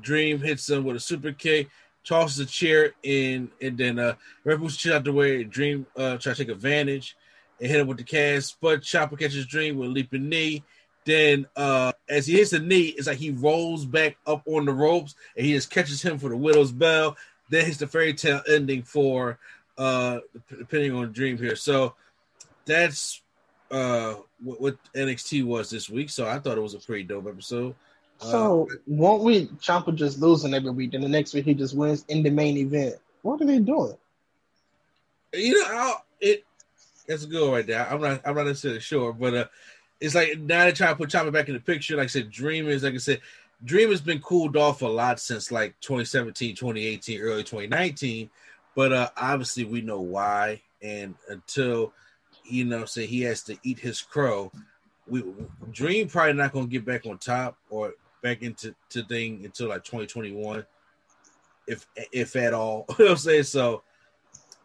Dream 0.00 0.40
hits 0.40 0.70
him 0.70 0.84
with 0.84 0.96
a 0.96 1.00
super 1.00 1.32
kick, 1.32 1.68
tosses 2.08 2.38
a 2.38 2.46
chair 2.46 2.94
in, 3.02 3.50
and 3.60 3.76
then 3.76 3.98
uh, 3.98 4.14
Red 4.44 4.60
Bull's 4.60 4.76
shit 4.76 4.92
out 4.92 5.04
the 5.04 5.12
way. 5.12 5.44
Dream 5.44 5.86
uh, 5.96 6.16
try 6.16 6.32
to 6.32 6.44
take 6.44 6.48
advantage 6.48 7.16
and 7.60 7.70
hit 7.70 7.80
him 7.80 7.86
with 7.86 7.98
the 7.98 8.04
cast, 8.04 8.60
but 8.60 8.82
Chopper 8.82 9.16
catches 9.16 9.46
Dream 9.46 9.76
with 9.76 9.90
a 9.90 9.92
leaping 9.92 10.28
knee. 10.28 10.64
Then, 11.04 11.46
uh, 11.56 11.92
as 12.08 12.26
he 12.26 12.34
hits 12.34 12.50
the 12.50 12.58
knee, 12.58 12.88
it's 12.88 13.06
like 13.06 13.18
he 13.18 13.30
rolls 13.30 13.84
back 13.84 14.16
up 14.26 14.42
on 14.46 14.64
the 14.64 14.72
ropes 14.72 15.14
and 15.36 15.46
he 15.46 15.52
just 15.52 15.70
catches 15.70 16.02
him 16.02 16.18
for 16.18 16.28
the 16.28 16.36
Willow's 16.36 16.72
Bell. 16.72 17.16
Then 17.50 17.64
hits 17.64 17.78
the 17.78 17.86
fairy 17.86 18.12
tale 18.12 18.42
ending 18.48 18.82
for, 18.82 19.38
uh, 19.78 20.20
depending 20.50 20.92
on 20.92 21.12
Dream 21.12 21.38
here. 21.38 21.56
So 21.56 21.94
that's 22.66 23.22
uh, 23.70 24.16
what, 24.42 24.60
what 24.60 24.76
NXT 24.94 25.44
was 25.44 25.70
this 25.70 25.88
week. 25.88 26.10
So 26.10 26.26
I 26.26 26.38
thought 26.38 26.58
it 26.58 26.62
was 26.62 26.74
a 26.74 26.78
pretty 26.78 27.04
dope 27.04 27.26
episode. 27.26 27.74
So 28.18 28.68
one 28.86 29.22
week 29.22 29.52
Ciampa 29.60 29.94
just 29.94 30.18
losing 30.18 30.54
every 30.54 30.70
week, 30.70 30.92
then 30.92 31.02
the 31.02 31.08
next 31.08 31.34
week 31.34 31.44
he 31.44 31.54
just 31.54 31.76
wins 31.76 32.04
in 32.08 32.22
the 32.22 32.30
main 32.30 32.56
event. 32.56 32.96
What 33.22 33.40
are 33.40 33.46
they 33.46 33.60
doing? 33.60 33.96
You 35.32 35.54
know, 35.54 35.64
I'll, 35.68 36.04
it 36.20 36.44
that's 37.06 37.24
a 37.24 37.26
good 37.26 37.50
right 37.50 37.66
there. 37.66 37.90
I'm 37.90 38.00
not 38.00 38.20
I'm 38.24 38.34
not 38.34 38.46
necessarily 38.46 38.80
sure, 38.80 39.12
but 39.12 39.34
uh, 39.34 39.44
it's 40.00 40.14
like 40.14 40.38
now 40.38 40.64
they 40.64 40.72
try 40.72 40.88
to 40.88 40.96
put 40.96 41.10
Chopper 41.10 41.30
back 41.30 41.48
in 41.48 41.54
the 41.54 41.60
picture. 41.60 41.96
Like 41.96 42.04
I 42.04 42.08
said, 42.08 42.30
Dream 42.30 42.68
is 42.68 42.82
like 42.82 42.94
I 42.94 42.98
said, 42.98 43.20
Dream 43.64 43.90
has 43.90 44.00
been 44.00 44.20
cooled 44.20 44.56
off 44.56 44.82
a 44.82 44.86
lot 44.86 45.20
since 45.20 45.52
like 45.52 45.78
2017, 45.80 46.56
2018, 46.56 47.20
early 47.20 47.44
2019. 47.44 48.30
But 48.74 48.92
uh 48.92 49.10
obviously 49.16 49.64
we 49.64 49.80
know 49.80 50.00
why. 50.00 50.62
And 50.82 51.14
until 51.28 51.92
you 52.44 52.64
know, 52.64 52.84
say 52.84 53.06
he 53.06 53.22
has 53.22 53.42
to 53.44 53.56
eat 53.62 53.78
his 53.78 54.00
crow, 54.00 54.50
we 55.06 55.22
Dream 55.70 56.08
probably 56.08 56.32
not 56.32 56.52
gonna 56.52 56.66
get 56.66 56.84
back 56.84 57.06
on 57.06 57.18
top 57.18 57.56
or 57.70 57.94
back 58.22 58.42
into 58.42 58.74
to 58.90 59.02
thing 59.04 59.44
until 59.44 59.68
like 59.68 59.84
2021, 59.84 60.64
if 61.66 61.86
if 62.12 62.36
at 62.36 62.54
all. 62.54 62.86
you 62.98 63.04
know 63.04 63.04
what 63.06 63.10
I'm 63.12 63.16
saying? 63.18 63.42
So 63.44 63.82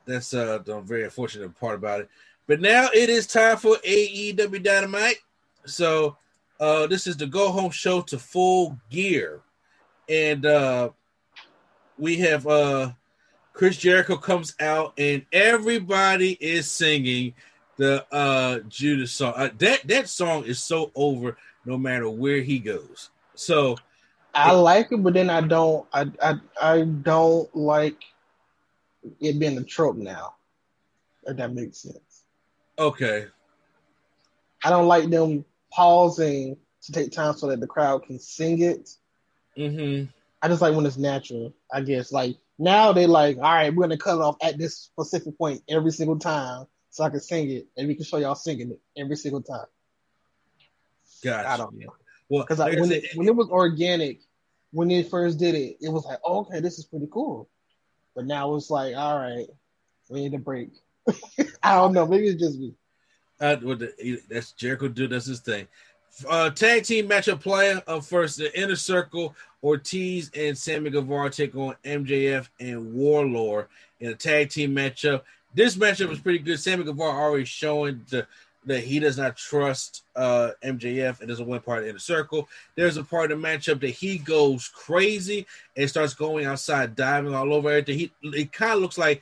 that's 0.06 0.34
uh 0.34 0.60
the 0.60 0.82
very 0.82 1.04
unfortunate 1.04 1.58
part 1.60 1.76
about 1.76 2.02
it. 2.02 2.10
But 2.48 2.62
now 2.62 2.90
it 2.94 3.10
is 3.10 3.28
time 3.28 3.58
for 3.58 3.78
AEW 3.78 4.64
Dynamite. 4.64 5.18
So 5.66 6.18
uh 6.60 6.88
this 6.88 7.08
is 7.08 7.18
the 7.18 7.28
go 7.28 7.52
home 7.52 7.72
show 7.72 8.02
to 8.02 8.20
full 8.20 8.78
gear. 8.90 9.42
And 10.10 10.46
uh 10.46 10.90
we 11.98 12.18
have 12.18 12.48
uh 12.48 12.92
Chris 13.54 13.78
Jericho 13.78 14.18
comes 14.18 14.56
out 14.60 14.94
and 14.98 15.26
everybody 15.32 16.32
is 16.42 16.70
singing 16.70 17.34
the 17.78 18.06
uh 18.12 18.60
Judas 18.68 19.12
song. 19.12 19.34
Uh, 19.36 19.50
that 19.60 19.88
that 19.88 20.10
song 20.10 20.44
is 20.46 20.60
so 20.60 20.92
over 20.96 21.38
no 21.66 21.78
matter 21.78 22.10
where 22.10 22.42
he 22.42 22.60
goes. 22.60 23.10
So 23.36 23.78
I 24.34 24.52
like 24.52 24.92
it, 24.92 25.04
but 25.04 25.14
then 25.14 25.30
I 25.30 25.42
don't. 25.42 25.88
I 25.94 26.12
I 26.22 26.36
I 26.62 26.82
don't 26.82 27.54
like 27.56 28.02
it 29.20 29.40
being 29.40 29.58
a 29.58 29.64
trope 29.64 29.98
now. 29.98 30.36
If 31.26 31.38
that 31.38 31.54
makes 31.54 31.80
sense. 31.80 32.24
okay. 32.78 33.28
I 34.66 34.70
don't 34.70 34.88
like 34.88 35.10
them 35.10 35.44
pausing 35.72 36.58
to 36.84 36.92
take 36.94 37.12
time 37.12 37.34
so 37.34 37.48
that 37.48 37.60
the 37.60 37.68
crowd 37.68 38.06
can 38.06 38.18
sing 38.18 38.62
it. 38.62 38.92
Mm-hmm. 39.58 40.10
I 40.42 40.48
just 40.48 40.62
like 40.62 40.74
when 40.74 40.86
it's 40.86 40.98
natural. 40.98 41.54
I 41.72 41.82
guess 41.82 42.12
like 42.12 42.38
now 42.58 42.94
they 42.94 43.06
like, 43.06 43.38
all 43.38 43.44
right, 43.44 43.74
we're 43.74 43.84
gonna 43.84 43.98
cut 43.98 44.16
it 44.16 44.22
off 44.22 44.38
at 44.42 44.58
this 44.58 44.78
specific 44.78 45.38
point 45.38 45.62
every 45.70 45.92
single 45.92 46.18
time, 46.18 46.66
so 46.90 47.04
I 47.04 47.10
can 47.10 47.20
sing 47.20 47.52
it, 47.52 47.68
and 47.78 47.88
we 47.88 47.96
can 47.96 48.06
show 48.06 48.18
y'all 48.18 48.36
singing 48.36 48.72
it 48.72 48.80
every 48.98 49.16
single 49.16 49.42
time. 49.42 49.66
Gotcha. 51.24 51.50
I 51.50 51.58
don't 51.58 51.78
know 51.78 51.94
Well, 52.30 52.44
because 52.44 52.60
like 52.60 52.78
I 52.78 52.82
when 52.82 52.92
it, 52.92 53.06
when 53.16 53.28
it 53.28 53.36
was 53.36 53.50
organic, 53.50 54.20
when 54.72 54.88
they 54.88 55.04
first 55.04 55.38
did 55.38 55.56
it, 55.56 55.78
it 55.82 55.90
was 55.90 56.06
like, 56.06 56.20
oh, 56.24 56.40
okay, 56.40 56.60
this 56.60 56.80
is 56.80 56.86
pretty 56.86 57.08
cool. 57.12 57.50
But 58.16 58.26
now 58.26 58.56
it's 58.56 58.70
like, 58.70 58.96
all 58.96 59.20
right, 59.20 59.48
we 60.10 60.22
need 60.22 60.34
a 60.34 60.40
break. 60.40 60.70
I 61.64 61.76
don't 61.76 61.94
know. 61.94 62.06
Maybe 62.06 62.28
it's 62.28 62.42
just 62.42 62.60
me. 62.60 62.74
Uh, 63.40 63.58
with 63.62 63.80
the, 63.80 64.22
that's 64.30 64.52
Jericho 64.54 64.88
do 64.88 65.08
that's 65.08 65.26
his 65.26 65.40
thing. 65.40 65.68
Uh, 66.30 66.50
tag 66.52 66.84
team 66.84 67.10
matchup 67.10 67.42
player 67.42 67.82
up 67.88 68.04
first, 68.04 68.38
the 68.38 68.60
inner 68.60 68.76
circle. 68.76 69.36
Ortiz 69.64 70.30
and 70.36 70.58
Sammy 70.58 70.90
Guevara 70.90 71.30
take 71.30 71.56
on 71.56 71.76
MJF 71.86 72.50
and 72.60 72.94
Wardlow 72.94 73.66
in 74.02 74.12
a 74.12 74.14
tag 74.14 74.50
team 74.50 74.76
matchup. 74.76 75.22
This 75.56 75.76
matchup 75.78 76.10
was 76.10 76.20
pretty 76.20 76.40
good. 76.40 76.60
Sammy 76.60 76.84
Guevara 76.84 77.12
already 77.12 77.46
showing 77.46 78.06
the, 78.10 78.28
that 78.66 78.84
he 78.84 79.00
does 79.00 79.18
not 79.18 79.36
trust 79.36 80.04
uh, 80.16 80.52
MJF 80.64 81.20
and 81.20 81.30
doesn't 81.30 81.48
win 81.48 81.60
part 81.62 81.80
of 81.80 81.84
the 81.86 81.90
inner 81.90 82.00
circle. 82.00 82.48
There's 82.76 82.98
a 82.98 83.04
part 83.04 83.32
of 83.32 83.42
the 83.42 83.48
matchup 83.48 83.82
that 83.82 83.90
he 83.90 84.18
goes 84.18 84.68
crazy 84.70 85.46
and 85.76 85.90
starts 85.90 86.14
going 86.14 86.46
outside, 86.46 86.96
diving 86.96 87.34
all 87.34 87.54
over 87.54 87.70
everything. 87.70 88.00
He 88.00 88.12
it 88.22 88.52
kind 88.52 88.74
of 88.74 88.80
looks 88.80 88.98
like 88.98 89.22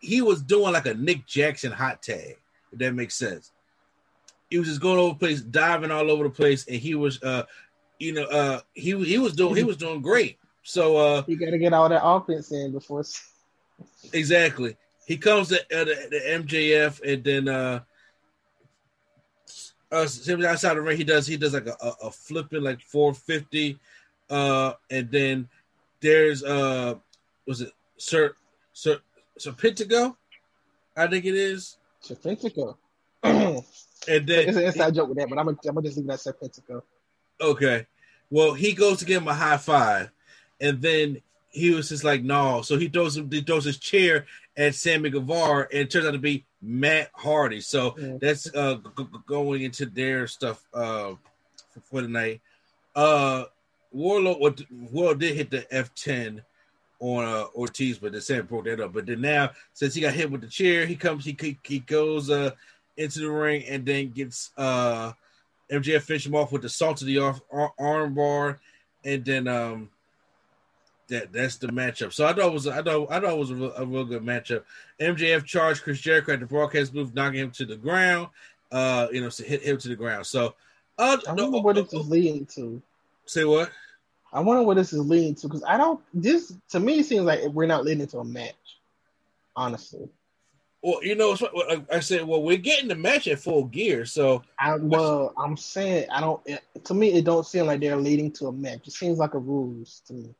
he 0.00 0.22
was 0.22 0.42
doing 0.42 0.72
like 0.72 0.86
a 0.86 0.94
Nick 0.94 1.26
Jackson 1.26 1.72
hot 1.72 2.02
tag, 2.02 2.36
if 2.72 2.78
that 2.78 2.94
makes 2.94 3.14
sense. 3.14 3.52
He 4.50 4.58
was 4.58 4.68
just 4.68 4.80
going 4.80 4.98
over 4.98 5.12
the 5.14 5.18
place, 5.18 5.40
diving 5.40 5.90
all 5.90 6.10
over 6.10 6.24
the 6.24 6.30
place, 6.30 6.66
and 6.66 6.76
he 6.76 6.94
was 6.94 7.22
uh 7.22 7.44
you 7.98 8.12
know, 8.12 8.24
uh 8.24 8.60
he 8.74 9.02
he 9.04 9.18
was 9.18 9.34
doing 9.34 9.56
he 9.56 9.64
was 9.64 9.76
doing 9.76 10.02
great. 10.02 10.38
So 10.62 10.96
uh 10.96 11.22
You 11.26 11.38
got 11.38 11.50
to 11.50 11.58
get 11.58 11.72
all 11.72 11.88
that 11.88 12.04
offense 12.04 12.52
in 12.52 12.72
before. 12.72 13.04
exactly. 14.12 14.76
He 15.06 15.16
comes 15.16 15.48
to 15.48 15.56
uh, 15.60 15.84
the, 15.84 16.08
the 16.10 16.20
MJF 16.44 17.00
and 17.02 17.24
then 17.24 17.48
uh 17.48 17.80
uh 19.90 20.06
outside 20.46 20.74
the 20.74 20.80
ring 20.80 20.96
he 20.96 21.04
does 21.04 21.26
he 21.26 21.36
does 21.36 21.54
like 21.54 21.66
a, 21.66 21.76
a, 21.80 21.92
a 22.04 22.10
flipping 22.10 22.62
like 22.62 22.80
450 22.80 23.78
uh 24.30 24.72
and 24.90 25.10
then 25.10 25.48
there's 26.00 26.44
uh 26.44 26.94
was 27.46 27.62
it 27.62 27.72
Sir 27.96 28.34
Sir 28.72 28.98
Sir 29.38 29.52
Pentago? 29.52 30.16
I 30.96 31.06
think 31.06 31.24
it 31.24 31.34
is. 31.34 31.78
Serpentico. 32.02 32.76
And 34.06 34.26
then 34.26 34.48
it's 34.48 34.56
an 34.56 34.64
inside 34.64 34.94
joke 34.94 35.08
with 35.08 35.18
that, 35.18 35.28
but 35.28 35.38
I'm 35.38 35.46
gonna, 35.46 35.58
I'm 35.66 35.74
gonna 35.74 35.86
just 35.86 35.98
leave 35.98 36.06
that 36.06 36.20
Serpentico. 36.20 36.82
Okay. 37.40 37.86
Well, 38.30 38.54
he 38.54 38.72
goes 38.72 38.98
to 39.00 39.04
give 39.04 39.20
him 39.20 39.28
a 39.28 39.34
high 39.34 39.56
five, 39.56 40.10
and 40.60 40.80
then 40.80 41.20
he 41.50 41.72
was 41.72 41.88
just 41.88 42.04
like, 42.04 42.22
"No." 42.22 42.62
So 42.62 42.78
he 42.78 42.88
throws 42.88 43.16
him, 43.16 43.30
he 43.30 43.42
throws 43.42 43.64
his 43.64 43.78
chair 43.78 44.26
at 44.56 44.76
Sammy 44.76 45.10
Guevara, 45.10 45.66
and 45.72 45.80
it 45.80 45.90
turns 45.90 46.06
out 46.06 46.12
to 46.12 46.18
be 46.18 46.46
Matt 46.60 47.10
Hardy. 47.14 47.60
So 47.60 47.94
that's 48.20 48.52
uh 48.54 48.76
g- 48.96 49.06
going 49.26 49.62
into 49.62 49.86
their 49.86 50.26
stuff 50.26 50.64
uh 50.74 51.14
for, 51.72 51.80
for 51.84 52.02
the 52.02 52.08
night. 52.08 52.40
Uh, 52.94 53.44
Wardlow, 53.94 54.40
Wardlow 54.92 55.18
did 55.18 55.36
hit 55.36 55.50
the 55.50 55.62
F10 55.72 56.42
on 57.00 57.24
uh, 57.24 57.44
Ortiz, 57.54 57.98
but 57.98 58.12
the 58.12 58.20
Sam 58.20 58.44
broke 58.46 58.64
that 58.64 58.80
up. 58.80 58.92
But 58.92 59.06
then 59.06 59.20
now, 59.20 59.50
since 59.72 59.94
he 59.94 60.00
got 60.00 60.14
hit 60.14 60.30
with 60.30 60.40
the 60.40 60.48
chair, 60.48 60.84
he 60.84 60.96
comes, 60.96 61.24
he 61.24 61.36
he, 61.40 61.58
he 61.62 61.78
goes 61.80 62.28
uh 62.30 62.50
into 62.96 63.20
the 63.20 63.30
ring 63.30 63.64
and 63.68 63.86
then 63.86 64.10
gets 64.10 64.50
uh 64.56 65.12
MJF 65.70 66.02
finish 66.02 66.26
him 66.26 66.34
off 66.34 66.50
with 66.50 66.62
the 66.62 66.68
salt 66.68 67.00
of 67.00 67.06
the 67.06 67.18
arm, 67.18 67.40
arm 67.78 68.14
bar, 68.14 68.58
and 69.04 69.24
then 69.24 69.46
um 69.46 69.90
that 71.08 71.32
that's 71.32 71.56
the 71.56 71.68
matchup. 71.68 72.12
So 72.12 72.26
I 72.26 72.32
thought 72.32 72.46
it 72.46 72.52
was 72.52 72.66
I 72.66 72.82
thought 72.82 73.10
I 73.10 73.20
thought 73.20 73.32
it 73.32 73.38
was 73.38 73.50
a 73.50 73.54
real, 73.54 73.72
a 73.74 73.86
real 73.86 74.04
good 74.04 74.22
matchup. 74.22 74.64
MJF 75.00 75.44
charged 75.44 75.82
Chris 75.82 76.00
Jericho 76.00 76.32
at 76.32 76.40
the 76.40 76.46
broadcast 76.46 76.92
booth, 76.92 77.14
knocking 77.14 77.40
him 77.40 77.50
to 77.52 77.64
the 77.66 77.76
ground. 77.76 78.28
Uh, 78.70 79.08
you 79.12 79.20
know, 79.20 79.28
so 79.30 79.44
hit 79.44 79.62
him 79.62 79.78
to 79.78 79.88
the 79.88 79.96
ground. 79.96 80.26
So 80.26 80.54
uh, 80.98 81.16
I 81.26 81.34
no, 81.34 81.44
wonder 81.44 81.60
what 81.60 81.76
this 81.76 81.92
is 81.92 82.08
leading 82.08 82.46
to. 82.46 82.82
say 83.26 83.44
what? 83.44 83.70
I 84.32 84.40
wonder 84.40 84.62
what 84.62 84.76
this 84.76 84.92
is 84.92 85.00
leading 85.08 85.34
to 85.36 85.48
because 85.48 85.64
I 85.66 85.76
don't. 85.76 86.00
This 86.12 86.52
to 86.70 86.80
me 86.80 87.02
seems 87.02 87.22
like 87.24 87.42
we're 87.44 87.66
not 87.66 87.84
leading 87.84 88.06
to 88.08 88.18
a 88.18 88.24
match. 88.24 88.54
Honestly, 89.56 90.08
Well, 90.82 91.02
you 91.02 91.16
know, 91.16 91.36
like 91.68 91.92
I 91.92 91.98
said, 92.00 92.24
well, 92.24 92.42
we're 92.42 92.58
getting 92.58 92.88
the 92.88 92.94
match 92.94 93.26
at 93.26 93.40
full 93.40 93.64
gear, 93.64 94.04
so 94.06 94.42
I, 94.60 94.76
well, 94.76 95.32
I'm 95.36 95.56
saying 95.56 96.08
I 96.12 96.20
don't. 96.20 96.40
It, 96.46 96.62
to 96.84 96.94
me, 96.94 97.12
it 97.14 97.24
don't 97.24 97.44
seem 97.46 97.66
like 97.66 97.80
they're 97.80 97.96
leading 97.96 98.30
to 98.32 98.46
a 98.48 98.52
match. 98.52 98.86
It 98.86 98.92
seems 98.92 99.18
like 99.18 99.34
a 99.34 99.38
rules 99.38 100.02
to 100.06 100.12
me. 100.12 100.34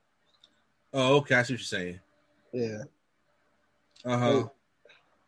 Oh, 0.92 1.16
okay, 1.16 1.34
I 1.34 1.42
see 1.42 1.54
what 1.54 1.60
you're 1.60 1.66
saying. 1.66 2.00
Yeah. 2.52 2.82
Uh 4.04 4.18
huh. 4.18 4.48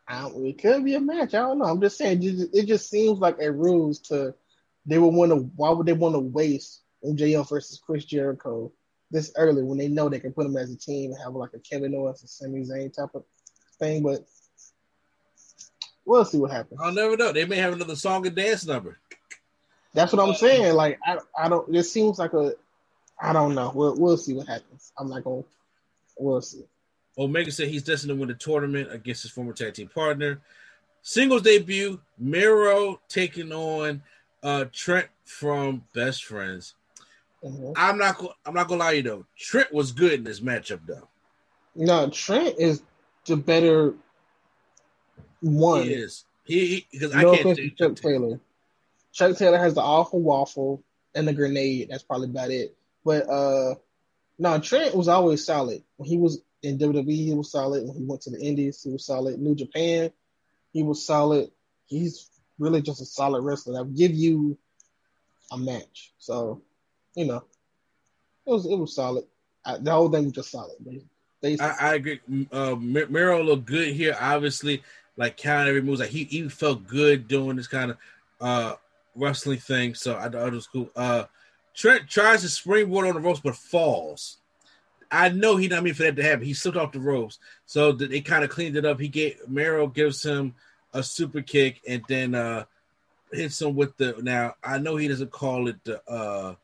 I 0.09 0.29
it 0.29 0.59
could 0.61 0.85
be 0.85 0.95
a 0.95 1.01
match. 1.01 1.35
I 1.35 1.39
don't 1.39 1.59
know. 1.59 1.67
I'm 1.67 1.81
just 1.81 1.97
saying. 1.97 2.23
It 2.23 2.33
just, 2.33 2.55
it 2.55 2.67
just 2.67 2.91
seems 2.91 3.19
like 3.19 3.37
a 3.41 3.51
rules 3.51 4.01
to. 4.09 4.35
They 4.87 4.99
would 4.99 5.15
want 5.15 5.31
to. 5.31 5.51
Why 5.57 5.71
would 5.71 5.87
they 5.87 5.93
want 5.93 6.15
to 6.15 6.21
waste 6.21 6.81
MJF 7.05 7.49
versus 7.49 7.79
Chris 7.79 8.05
Jericho 8.05 8.73
this 9.11 9.33
early 9.37 9.63
when 9.63 9.79
they 9.79 9.89
know 9.89 10.09
they 10.09 10.21
can 10.21 10.33
put 10.33 10.45
them 10.45 10.57
as 10.57 10.73
a 10.73 10.77
team 10.77 11.13
and 11.13 11.21
have 11.23 11.35
like 11.35 11.51
a 11.55 11.59
Kevin 11.61 11.95
Owens 11.95 12.23
and 12.23 12.31
Sami 12.31 12.63
Zayn 12.63 12.93
type 12.93 13.15
of 13.15 13.25
thing? 13.79 14.03
But 14.03 14.27
we'll 16.05 16.25
see 16.25 16.39
what 16.39 16.51
happens. 16.51 16.81
I'll 16.83 16.93
never 16.93 17.17
know. 17.17 17.33
They 17.33 17.45
may 17.45 17.57
have 17.57 17.73
another 17.73 17.97
song 17.97 18.27
and 18.27 18.35
dance 18.35 18.67
number. 18.67 18.99
That's 19.95 20.13
what 20.13 20.27
I'm 20.27 20.35
saying. 20.35 20.75
Like 20.75 20.99
I, 21.07 21.19
I 21.39 21.49
don't. 21.49 21.75
It 21.75 21.85
seems 21.85 22.19
like 22.19 22.33
a. 22.33 22.55
I 23.21 23.33
don't 23.33 23.55
know. 23.55 23.73
We'll 23.75 23.97
we'll 23.97 24.17
see 24.17 24.35
what 24.35 24.49
happens. 24.49 24.93
I'm 24.99 25.09
not 25.09 25.25
gonna. 25.25 25.43
We'll 26.19 26.41
see. 26.41 26.65
Omega 27.19 27.51
said 27.51 27.69
he's 27.69 27.83
destined 27.83 28.11
to 28.11 28.15
win 28.15 28.29
the 28.29 28.35
tournament 28.35 28.93
against 28.93 29.23
his 29.23 29.31
former 29.31 29.53
tag 29.53 29.75
team 29.75 29.89
partner. 29.89 30.41
Singles 31.03 31.43
debut: 31.43 32.01
Miro 32.19 33.01
taking 33.09 33.53
on 33.53 34.03
uh, 34.43 34.67
Trent 34.73 35.09
from 35.25 35.85
Best 35.95 36.25
Friends. 36.25 36.75
Mm-hmm. 37.45 37.73
I'm 37.77 37.99
not. 37.99 38.23
I'm 38.47 38.55
not 38.55 38.69
gonna 38.69 38.81
lie 38.81 38.91
to 38.93 38.97
you 38.97 39.03
though. 39.03 39.27
Trent 39.39 39.73
was 39.73 39.93
good 39.93 40.13
in 40.15 40.25
this 40.25 40.41
matchup 40.41 40.81
though. 40.87 41.09
No, 41.75 42.11
Trent 42.11 42.57
is 42.59 42.83
the 43.27 43.37
better 43.37 43.95
one. 45.41 45.85
He 45.85 45.95
is. 45.95 46.25
He 46.45 46.87
because 46.91 47.15
I 47.15 47.23
can't 47.23 47.57
say 47.57 47.71
Chuck 47.71 47.97
Taylor. 47.97 48.41
Chuck 49.13 49.37
Taylor 49.37 49.59
has 49.59 49.75
the 49.75 49.83
awful 49.83 50.21
waffle 50.21 50.83
and 51.15 51.27
the 51.27 51.33
grenade. 51.33 51.89
That's 51.91 52.03
probably 52.03 52.29
about 52.29 52.51
it. 52.51 52.77
But 53.05 53.29
uh 53.29 53.75
no, 54.39 54.59
Trent 54.59 54.95
was 54.95 55.09
always 55.09 55.45
solid. 55.45 55.83
When 55.97 56.09
he 56.09 56.17
was 56.17 56.43
in 56.63 56.79
WWE, 56.79 57.15
he 57.15 57.35
was 57.35 57.53
solid. 57.53 57.87
When 57.87 57.97
he 57.97 58.05
went 58.05 58.23
to 58.23 58.31
the 58.31 58.41
Indies, 58.41 58.83
he 58.83 58.91
was 58.91 59.05
solid. 59.05 59.39
New 59.39 59.55
Japan, 59.55 60.11
he 60.73 60.83
was 60.83 61.05
solid. 61.05 61.51
He's 61.87 62.31
really 62.59 62.83
just 62.83 63.03
a 63.03 63.05
solid 63.05 63.43
wrestler 63.43 63.75
that 63.75 63.85
would 63.85 63.97
give 63.97 64.15
you 64.15 64.57
a 65.53 65.59
match. 65.59 66.13
So, 66.19 66.63
you 67.15 67.27
know, 67.27 67.45
it 68.47 68.51
was 68.51 68.67
it 68.67 68.77
was 68.77 68.95
solid. 68.95 69.25
I, 69.65 69.79
the 69.79 69.91
whole 69.91 70.11
thing 70.11 70.25
was 70.25 70.33
just 70.33 70.51
solid. 70.51 70.77
I, 71.43 71.75
I, 71.81 71.95
agree. 71.95 72.21
Uh, 72.53 72.77
Miro 72.77 73.43
looked 73.43 73.65
good 73.65 73.95
here. 73.95 74.17
Obviously, 74.21 74.83
like 75.17 75.37
counting 75.37 75.69
every 75.69 75.83
move. 75.83 75.99
Like 75.99 76.11
he, 76.11 76.25
he 76.25 76.49
felt 76.49 76.87
good 76.87 77.29
doing 77.29 77.57
this 77.57 77.67
kind 77.67 77.93
of 77.93 77.97
uh 78.41 78.75
wrestling 79.15 79.59
thing. 79.59 79.95
So 79.95 80.17
I 80.17 80.29
thought 80.29 80.49
it 80.49 80.53
was 80.53 80.67
cool. 80.67 80.91
Uh, 80.95 81.25
Trent 81.75 82.09
tries 82.09 82.43
to 82.43 82.49
springboard 82.49 83.07
on 83.07 83.15
the 83.15 83.21
ropes 83.21 83.41
but 83.41 83.57
falls. 83.57 84.39
I 85.11 85.29
know 85.29 85.57
he 85.57 85.69
not 85.69 85.83
mean 85.83 85.95
for 85.95 86.05
that 86.05 86.17
to 86.17 86.23
happen. 86.23 86.45
He 86.45 86.55
slipped 86.55 86.77
off 86.77 86.93
the 86.93 87.01
ropes, 87.01 87.39
so 87.67 87.93
they 87.93 88.21
kind 88.21 88.45
of 88.45 88.51
cleaned 88.51 88.77
it 88.77 88.85
up. 88.85 89.01
He 89.01 89.09
gave 89.09 89.37
Miro 89.49 89.87
gives 89.89 90.23
him 90.23 90.55
a 90.93 91.03
super 91.03 91.43
kick 91.43 91.81
and 91.89 92.03
then 92.09 92.35
uh 92.35 92.65
hits 93.33 93.61
him 93.61 93.75
with 93.75 93.97
the. 93.97 94.17
Now 94.23 94.55
I 94.63 94.79
know 94.79 94.97
he 94.97 95.09
doesn't 95.09 95.33
call 95.33 95.69
it 95.69 95.83
the 95.85 96.01
uh 96.09 96.55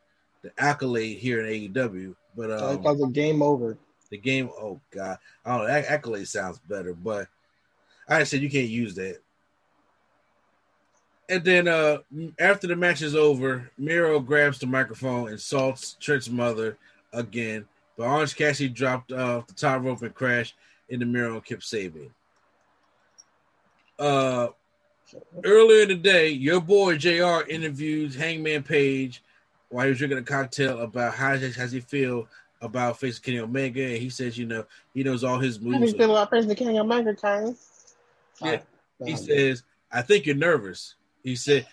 the 0.42 0.52
accolade 0.58 1.18
here 1.18 1.44
in 1.44 1.72
AEW, 1.72 2.14
but 2.36 2.50
um, 2.52 2.82
calls 2.82 3.00
it 3.00 3.12
game 3.12 3.42
over. 3.42 3.76
The 4.10 4.18
game. 4.18 4.48
Oh 4.60 4.80
god, 4.92 5.18
I 5.44 5.58
don't 5.58 5.66
know. 5.66 5.72
Accolade 5.72 6.28
sounds 6.28 6.60
better, 6.60 6.94
but 6.94 7.26
I 8.08 8.22
said 8.22 8.42
you 8.42 8.50
can't 8.50 8.68
use 8.68 8.94
that. 8.94 9.18
And 11.28 11.44
then 11.44 11.68
uh 11.68 11.98
after 12.38 12.66
the 12.66 12.76
match 12.76 13.02
is 13.02 13.14
over, 13.14 13.70
Miro 13.78 14.20
grabs 14.20 14.58
the 14.58 14.66
microphone 14.66 15.28
and 15.28 15.40
salts 15.40 15.96
Trent's 16.00 16.28
mother 16.28 16.76
again. 17.12 17.66
But 17.96 18.08
Orange 18.08 18.36
Cassidy 18.36 18.68
dropped 18.68 19.12
off 19.12 19.46
the 19.46 19.54
top 19.54 19.82
rope 19.82 20.02
and 20.02 20.14
crashed 20.14 20.54
into 20.88 21.06
Miro 21.06 21.34
and 21.34 21.44
Kip 21.44 21.60
Sabian. 21.60 22.10
Uh 23.98 24.48
earlier 25.44 25.86
today, 25.86 26.28
your 26.28 26.60
boy 26.60 26.96
JR 26.96 27.48
interviewed 27.48 28.14
Hangman 28.14 28.62
Page 28.62 29.22
while 29.68 29.84
he 29.84 29.90
was 29.90 29.98
drinking 29.98 30.18
a 30.18 30.22
cocktail 30.22 30.80
about 30.80 31.14
how 31.14 31.36
does 31.36 31.72
he 31.72 31.80
feel 31.80 32.28
about 32.62 32.98
facing 32.98 33.22
Kenny 33.22 33.38
Omega, 33.40 33.84
and 33.84 33.98
he 33.98 34.08
says, 34.08 34.38
you 34.38 34.46
know, 34.46 34.64
he 34.94 35.02
knows 35.02 35.24
all 35.24 35.38
his 35.38 35.60
moves. 35.60 35.74
How 35.74 35.80
do 35.80 35.86
you 35.86 35.98
feel 35.98 36.10
about 36.16 36.30
facing 36.30 36.54
Kenny 36.54 36.78
Omega, 36.78 37.14
Kyle? 37.14 37.54
Yeah. 38.40 38.60
He 39.04 39.16
says, 39.16 39.62
I 39.92 40.02
think 40.02 40.26
you're 40.26 40.36
nervous. 40.36 40.94
He 41.26 41.34
said, 41.34 41.66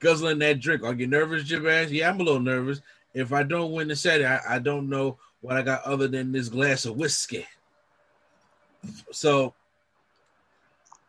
guzzling 0.00 0.38
that 0.38 0.58
drink. 0.58 0.82
Are 0.82 0.94
you 0.94 1.06
nervous, 1.06 1.44
Jabaz? 1.44 1.90
Yeah, 1.90 2.08
I'm 2.08 2.18
a 2.18 2.22
little 2.22 2.40
nervous. 2.40 2.80
If 3.12 3.30
I 3.30 3.42
don't 3.42 3.72
win 3.72 3.88
the 3.88 3.94
set, 3.94 4.24
I, 4.24 4.54
I 4.54 4.58
don't 4.60 4.88
know 4.88 5.18
what 5.42 5.58
I 5.58 5.62
got 5.62 5.84
other 5.84 6.08
than 6.08 6.32
this 6.32 6.48
glass 6.48 6.86
of 6.86 6.96
whiskey. 6.96 7.46
So 9.10 9.52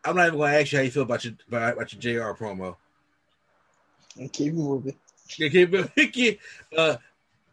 I'm 0.04 0.14
not 0.14 0.26
even 0.26 0.38
going 0.38 0.52
to 0.52 0.60
ask 0.60 0.72
you 0.72 0.78
how 0.78 0.84
you 0.84 0.90
feel 0.90 1.04
about 1.04 1.24
your 1.24 1.32
about, 1.48 2.04
your 2.04 2.20
JR 2.20 2.38
promo. 2.38 2.76
And 4.18 4.30
keep 4.30 4.52
moving. 4.52 4.96
Yeah, 5.38 5.48
keep 5.48 5.70
moving. 5.70 6.38
Uh, 6.76 6.96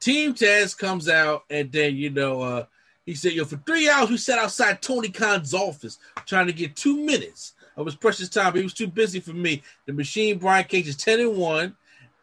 Team 0.01 0.33
Taz 0.33 0.77
comes 0.77 1.07
out, 1.07 1.45
and 1.49 1.71
then 1.71 1.95
you 1.95 2.09
know 2.09 2.41
uh, 2.41 2.65
he 3.05 3.15
said, 3.15 3.31
"Yo, 3.31 3.45
for 3.45 3.57
three 3.65 3.89
hours 3.89 4.09
we 4.09 4.17
sat 4.17 4.39
outside 4.39 4.81
Tony 4.81 5.07
Khan's 5.07 5.53
office 5.53 5.99
trying 6.25 6.47
to 6.47 6.53
get 6.53 6.75
two 6.75 6.97
minutes 6.97 7.53
of 7.77 7.85
his 7.85 7.95
precious 7.95 8.29
time. 8.29 8.51
But 8.51 8.59
he 8.59 8.63
was 8.63 8.73
too 8.73 8.87
busy 8.87 9.19
for 9.19 9.33
me. 9.33 9.63
The 9.85 9.93
machine 9.93 10.37
Brian 10.37 10.65
Cage 10.65 10.87
is 10.87 10.95
ten 10.95 11.19
and 11.19 11.37
one, 11.37 11.75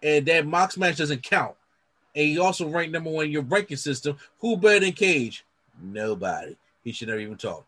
and 0.03 0.27
that 0.27 0.47
Mox 0.47 0.77
match 0.77 0.97
doesn't 0.97 1.23
count. 1.23 1.55
And 2.15 2.27
he 2.27 2.39
also 2.39 2.69
ranked 2.69 2.93
number 2.93 3.11
one 3.11 3.27
in 3.27 3.31
your 3.31 3.43
ranking 3.43 3.77
system. 3.77 4.17
Who 4.41 4.57
better 4.57 4.81
than 4.81 4.93
Cage? 4.93 5.45
Nobody. 5.81 6.57
He 6.85 6.93
should 6.93 7.09
never 7.09 7.21
even 7.21 7.37
talk. 7.37 7.65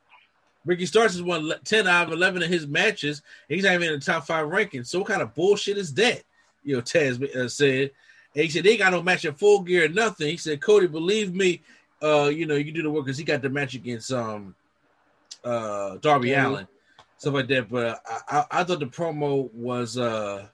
Ricky 0.64 0.87
Starks 0.87 1.14
has 1.14 1.22
won 1.22 1.53
10 1.64 1.87
out 1.87 2.09
of 2.09 2.12
11 2.12 2.43
of 2.43 2.49
his 2.49 2.66
matches. 2.66 3.22
he's 3.49 3.64
not 3.64 3.74
even 3.74 3.95
in 3.95 3.99
the 3.99 4.05
top 4.05 4.26
five 4.26 4.47
ranking. 4.47 4.85
So 4.85 4.99
what 4.99 5.09
kind 5.09 5.22
of 5.22 5.35
bullshit 5.35 5.78
is 5.78 5.95
that? 5.95 6.22
You 6.64 6.76
know, 6.76 6.83
Taz 6.83 7.22
uh, 7.35 7.49
said. 7.49 7.91
And 8.35 8.45
he 8.45 8.51
said 8.51 8.64
they 8.64 8.76
got 8.76 8.93
no 8.93 9.03
match 9.03 9.24
at 9.24 9.39
full 9.39 9.62
gear 9.62 9.87
or 9.87 9.89
nothing. 9.89 10.28
He 10.28 10.37
said, 10.37 10.61
Cody, 10.61 10.87
believe 10.87 11.35
me, 11.35 11.62
uh, 12.03 12.31
you 12.33 12.47
know, 12.47 12.55
you 12.55 12.64
can 12.64 12.74
do 12.74 12.83
the 12.83 12.91
work 12.91 13.07
because 13.07 13.18
he 13.18 13.24
got 13.24 13.43
the 13.43 13.49
match 13.49 13.74
against 13.74 14.12
um 14.12 14.55
uh 15.45 15.97
Darby 15.97 16.28
mm-hmm. 16.28 16.47
Allin, 16.47 16.68
stuff 17.20 17.34
like 17.34 17.48
that. 17.48 17.68
But 17.68 18.02
I, 18.06 18.20
I, 18.28 18.44
I 18.60 18.64
thought 18.64 18.80
the 18.80 18.86
promo 18.86 19.52
was 19.52 19.98
uh 19.98 20.46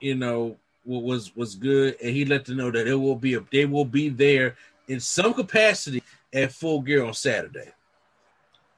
you 0.00 0.14
know 0.14 0.56
was 0.84 1.34
was 1.34 1.54
good, 1.54 1.96
and 2.02 2.14
he 2.14 2.24
let 2.24 2.44
them 2.44 2.58
know 2.58 2.70
that 2.70 2.86
it 2.86 2.94
will 2.94 3.16
be 3.16 3.34
a, 3.34 3.40
they 3.50 3.64
will 3.64 3.84
be 3.84 4.08
there 4.10 4.56
in 4.86 5.00
some 5.00 5.34
capacity 5.34 6.02
at 6.32 6.52
full 6.52 6.80
gear 6.80 7.04
on 7.04 7.14
Saturday. 7.14 7.72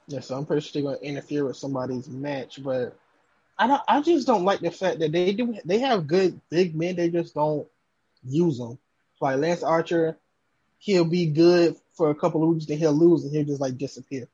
Yeah, 0.06 0.20
so 0.20 0.36
I'm 0.36 0.46
pretty 0.46 0.62
sure 0.62 0.82
they're 0.82 0.92
gonna 0.92 1.04
interfere 1.04 1.44
with 1.44 1.56
somebody's 1.56 2.08
match, 2.08 2.62
but 2.62 2.96
I 3.58 3.66
don't. 3.66 3.82
I 3.86 4.00
just 4.00 4.26
don't 4.26 4.44
like 4.44 4.60
the 4.60 4.70
fact 4.70 5.00
that 5.00 5.12
they 5.12 5.32
do. 5.32 5.56
They 5.64 5.78
have 5.78 6.06
good 6.06 6.40
big 6.50 6.74
men. 6.74 6.96
They 6.96 7.10
just 7.10 7.34
don't 7.34 7.66
use 8.24 8.58
them. 8.58 8.78
Like 9.20 9.38
Lance 9.38 9.62
Archer, 9.62 10.16
he'll 10.78 11.04
be 11.04 11.26
good 11.26 11.76
for 11.92 12.10
a 12.10 12.14
couple 12.14 12.42
of 12.42 12.48
weeks, 12.48 12.64
then 12.64 12.78
he'll 12.78 12.92
lose 12.92 13.24
and 13.24 13.32
he'll 13.32 13.44
just 13.44 13.60
like 13.60 13.76
disappear 13.76 14.26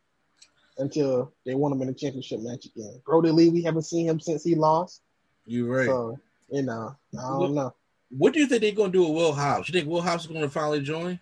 until 0.79 1.33
they 1.45 1.55
want 1.55 1.75
him 1.75 1.83
in 1.83 1.89
a 1.89 1.95
championship 1.95 2.41
match 2.41 2.67
again. 2.67 3.01
Brodie 3.05 3.31
Lee, 3.31 3.49
we 3.49 3.63
haven't 3.63 3.83
seen 3.83 4.09
him 4.09 4.21
since 4.21 4.45
he 4.45 4.55
lost. 4.55 5.03
You're 5.47 5.77
right. 5.77 5.87
So 5.87 6.19
you 6.51 6.63
know, 6.63 6.97
I 7.19 7.23
don't 7.23 7.55
know. 7.55 7.75
What 8.11 8.33
do 8.33 8.41
you 8.41 8.47
think 8.47 8.63
they're 8.63 8.73
gonna 8.73 8.93
do 8.93 9.03
with 9.03 9.17
Will 9.17 9.33
Hobbs? 9.33 9.69
You 9.69 9.73
think 9.73 9.89
Will 9.89 10.03
Hobbs 10.03 10.25
is 10.25 10.31
gonna 10.31 10.49
finally 10.49 10.81
join? 10.81 11.19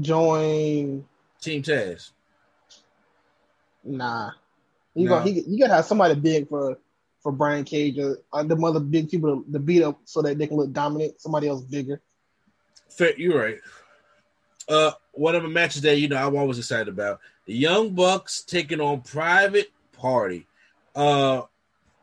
Join 0.00 1.04
Team 1.40 1.62
Taz. 1.62 2.10
Nah. 3.82 4.30
You 4.94 5.08
nah. 5.08 5.18
got 5.18 5.26
he, 5.26 5.42
you 5.46 5.58
gotta 5.58 5.74
have 5.74 5.84
somebody 5.84 6.14
big 6.14 6.48
for 6.48 6.78
for 7.22 7.32
Brian 7.32 7.64
Cage 7.64 7.98
or 7.98 8.18
uh, 8.32 8.42
the 8.42 8.56
other 8.56 8.80
big 8.80 9.08
people 9.08 9.42
to, 9.42 9.52
to, 9.52 9.58
beat 9.58 9.82
up 9.82 9.98
so 10.04 10.20
that 10.20 10.36
they 10.36 10.46
can 10.46 10.58
look 10.58 10.72
dominant. 10.72 11.20
Somebody 11.20 11.48
else 11.48 11.62
bigger. 11.62 12.00
Fair, 12.90 13.18
you're 13.18 13.40
right. 13.40 13.58
Uh, 14.68 14.92
one 15.12 15.34
of 15.34 15.42
the 15.42 15.48
matches 15.48 15.82
that 15.82 15.98
you 15.98 16.08
know 16.08 16.16
I'm 16.16 16.36
always 16.36 16.58
excited 16.58 16.88
about 16.88 17.20
the 17.46 17.54
Young 17.54 17.90
Bucks 17.90 18.42
taking 18.42 18.80
on 18.80 19.00
Private 19.02 19.70
Party. 19.92 20.46
Uh, 20.94 21.42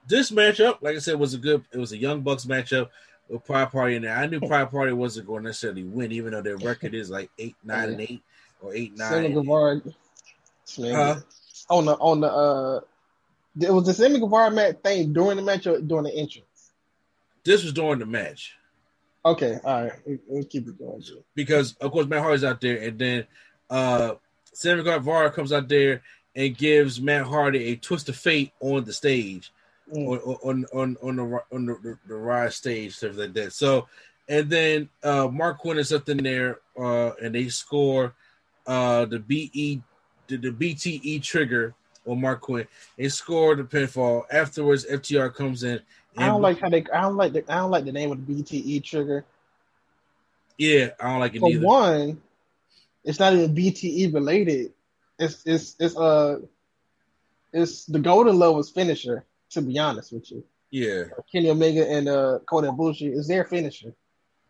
this 0.07 0.31
matchup, 0.31 0.81
like 0.81 0.95
I 0.95 0.99
said, 0.99 1.19
was 1.19 1.33
a 1.33 1.37
good. 1.37 1.63
It 1.71 1.77
was 1.77 1.91
a 1.91 1.97
Young 1.97 2.21
Bucks 2.21 2.45
matchup 2.45 2.89
with 3.29 3.45
Private 3.45 3.71
Party 3.71 3.95
in 3.95 4.01
there. 4.03 4.15
I 4.15 4.27
knew 4.27 4.39
Private 4.39 4.71
Party 4.71 4.93
wasn't 4.93 5.27
going 5.27 5.43
to 5.43 5.49
necessarily 5.49 5.83
win, 5.83 6.11
even 6.11 6.31
though 6.31 6.41
their 6.41 6.57
record 6.57 6.93
is 6.93 7.09
like 7.09 7.29
eight, 7.39 7.55
nine, 7.63 7.89
and 7.89 8.01
eight, 8.01 8.21
or 8.61 8.73
eight, 8.73 8.95
nine. 8.97 9.33
Guevara, 9.33 9.81
uh, 10.79 11.19
on 11.69 11.85
the 11.85 11.93
on 11.93 12.21
the 12.21 12.27
uh 12.27 12.79
it 13.59 13.71
was 13.71 13.85
the 13.85 13.93
Sammy 13.93 14.19
Guevara 14.19 14.51
match 14.51 14.77
thing 14.83 15.13
during 15.13 15.37
the 15.37 15.43
match 15.43 15.67
or 15.67 15.79
during 15.81 16.05
the 16.05 16.15
entrance? 16.15 16.71
This 17.43 17.63
was 17.63 17.73
during 17.73 17.99
the 17.99 18.05
match. 18.05 18.53
Okay, 19.25 19.59
all 19.63 19.83
right. 19.83 20.19
We'll 20.27 20.45
keep 20.45 20.67
it 20.67 20.79
going. 20.79 21.03
Because 21.35 21.75
of 21.75 21.91
course 21.91 22.07
Matt 22.07 22.21
Hardy's 22.21 22.43
out 22.43 22.61
there, 22.61 22.77
and 22.77 22.97
then 22.97 23.27
uh 23.69 24.15
Sammy 24.53 24.83
Guevara 24.83 25.31
comes 25.31 25.51
out 25.53 25.67
there, 25.67 26.01
and 26.35 26.57
gives 26.57 27.01
Matt 27.01 27.25
Hardy 27.25 27.65
a 27.71 27.75
twist 27.75 28.09
of 28.09 28.15
fate 28.15 28.51
on 28.59 28.83
the 28.83 28.93
stage, 28.93 29.51
Mm. 29.93 30.07
on 30.07 30.37
on 30.43 30.65
on 30.73 30.97
on 31.03 31.15
the 31.17 31.43
on 31.51 31.65
the, 31.65 31.73
the, 31.83 31.97
the 32.07 32.15
rise 32.15 32.55
stage, 32.55 32.95
stuff 32.95 33.17
like 33.17 33.33
that. 33.33 33.51
So, 33.51 33.87
and 34.29 34.49
then 34.49 34.87
uh 35.03 35.27
Marq 35.27 35.57
Quen 35.59 35.77
is 35.77 35.91
up 35.91 36.07
in 36.07 36.17
there, 36.23 36.59
uh, 36.79 37.11
and 37.21 37.35
they 37.35 37.49
score 37.49 38.13
uh 38.67 39.03
the 39.05 39.19
BE 39.19 39.81
the, 40.27 40.37
the 40.37 40.51
BTE 40.51 41.21
trigger 41.23 41.73
on 42.07 42.21
Marq 42.21 42.39
Quen. 42.39 42.67
They 42.97 43.09
score 43.09 43.53
the 43.55 43.63
pinfall. 43.63 44.23
Afterwards, 44.31 44.85
FTR 44.85 45.33
comes 45.35 45.63
in. 45.63 45.81
I 46.17 46.27
don't 46.27 46.41
like 46.41 46.59
how 46.61 46.69
they. 46.69 46.85
I 46.93 47.01
don't 47.01 47.17
like 47.17 47.33
the. 47.33 47.43
I 47.51 47.57
don't 47.57 47.71
like 47.71 47.83
the 47.83 47.91
name 47.91 48.11
of 48.13 48.25
the 48.25 48.33
BTE 48.33 48.81
trigger. 48.85 49.25
Yeah, 50.57 50.89
I 50.99 51.09
don't 51.11 51.19
like 51.19 51.35
it 51.35 51.39
For 51.39 51.49
either. 51.49 51.65
one, 51.65 52.21
it's 53.03 53.19
not 53.19 53.33
even 53.33 53.55
BTE 53.55 54.13
related. 54.13 54.73
It's 55.19 55.41
it's 55.45 55.75
it's 55.79 55.97
uh, 55.97 56.39
it's 57.53 57.85
the 57.85 57.99
Golden 57.99 58.37
Lovers 58.39 58.69
finisher. 58.69 59.25
To 59.51 59.61
be 59.61 59.77
honest 59.79 60.13
with 60.13 60.31
you, 60.31 60.45
Yeah, 60.69 61.03
Kenny 61.29 61.49
Omega 61.49 61.85
and 61.85 62.07
uh 62.07 62.39
Kota 62.49 62.71
Ibushi 62.71 63.11
is 63.13 63.27
their 63.27 63.43
finisher. 63.43 63.93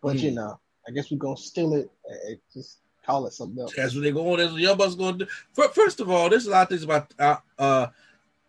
But 0.03 0.17
you 0.17 0.29
Mhm. 0.31 0.35
know, 0.35 0.59
I 0.87 0.91
guess 0.91 1.09
we're 1.09 1.17
gonna 1.17 1.37
steal 1.37 1.73
it 1.73 1.89
and 2.27 2.37
just 2.53 2.77
call 3.03 3.25
it 3.25 3.33
something 3.33 3.59
else. 3.59 3.73
that's 3.75 3.95
what 3.95 4.01
they 4.03 4.11
go 4.11 4.31
on. 4.31 4.37
That's 4.37 4.51
what 4.51 4.61
Young 4.61 4.77
Bucks 4.77 4.93
going 4.93 5.17
to 5.17 5.25
do. 5.25 5.31
First 5.73 5.99
of 6.01 6.09
all, 6.11 6.29
there's 6.29 6.45
a 6.45 6.51
lot 6.51 6.63
of 6.63 6.69
things 6.69 6.83
about 6.83 7.11
uh, 7.17 7.37
uh 7.57 7.87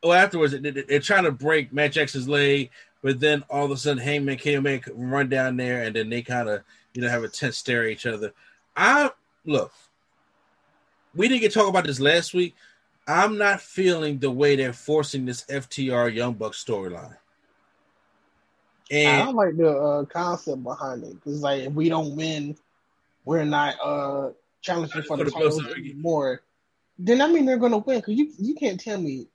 well 0.02 0.12
afterwards 0.12 0.52
they, 0.52 0.58
they- 0.58 0.82
they're 0.82 1.00
trying 1.00 1.24
to 1.24 1.32
break 1.32 1.72
Matt 1.72 1.92
Jackson's 1.92 2.28
leg, 2.28 2.68
but 3.02 3.18
then 3.18 3.44
all 3.48 3.64
of 3.64 3.70
a 3.70 3.76
sudden 3.78 4.02
Hangman 4.02 4.38
Omega 4.46 4.90
run 4.94 5.30
down 5.30 5.56
there, 5.56 5.84
and 5.84 5.96
then 5.96 6.10
they 6.10 6.20
kind 6.20 6.50
of 6.50 6.62
you 6.92 7.00
know 7.00 7.08
have 7.08 7.24
a 7.24 7.28
tense 7.28 7.56
stare 7.56 7.84
at 7.84 7.90
each 7.92 8.04
other. 8.04 8.34
I 8.76 9.10
look, 9.46 9.72
we 11.14 11.28
didn't 11.28 11.40
get 11.42 11.52
to 11.52 11.58
talk 11.58 11.68
about 11.68 11.84
this 11.86 12.00
last 12.00 12.34
week. 12.34 12.54
I'm 13.06 13.36
not 13.38 13.60
feeling 13.60 14.18
the 14.18 14.30
way 14.30 14.56
they're 14.56 14.72
forcing 14.72 15.24
this 15.24 15.44
FTR 15.46 16.14
Young 16.14 16.34
Bucks 16.34 16.62
storyline. 16.64 17.16
I 18.90 18.94
And 18.96 19.26
don't 19.26 19.34
like 19.36 19.56
the 19.56 19.70
uh, 19.70 20.04
concept 20.04 20.62
behind 20.62 21.02
it 21.04 21.14
because 21.14 21.40
like 21.42 21.62
if 21.62 21.72
we 21.72 21.88
don't 21.88 22.14
win, 22.16 22.56
we're 23.24 23.44
not 23.44 23.74
uh 23.82 24.30
challenging 24.60 25.02
for 25.02 25.16
the 25.16 25.24
For 25.24 25.30
the 25.30 25.30
titles 25.30 25.60
closer- 25.62 25.76
anymore. 25.78 26.42
Then 26.98 27.20
I 27.20 27.26
mean 27.28 27.46
they're 27.46 27.56
gonna 27.56 27.78
win 27.78 27.98
because 28.00 28.14
you 28.14 28.32
you 28.38 28.54
can't 28.54 28.78
tell 28.78 29.00
me 29.00 29.26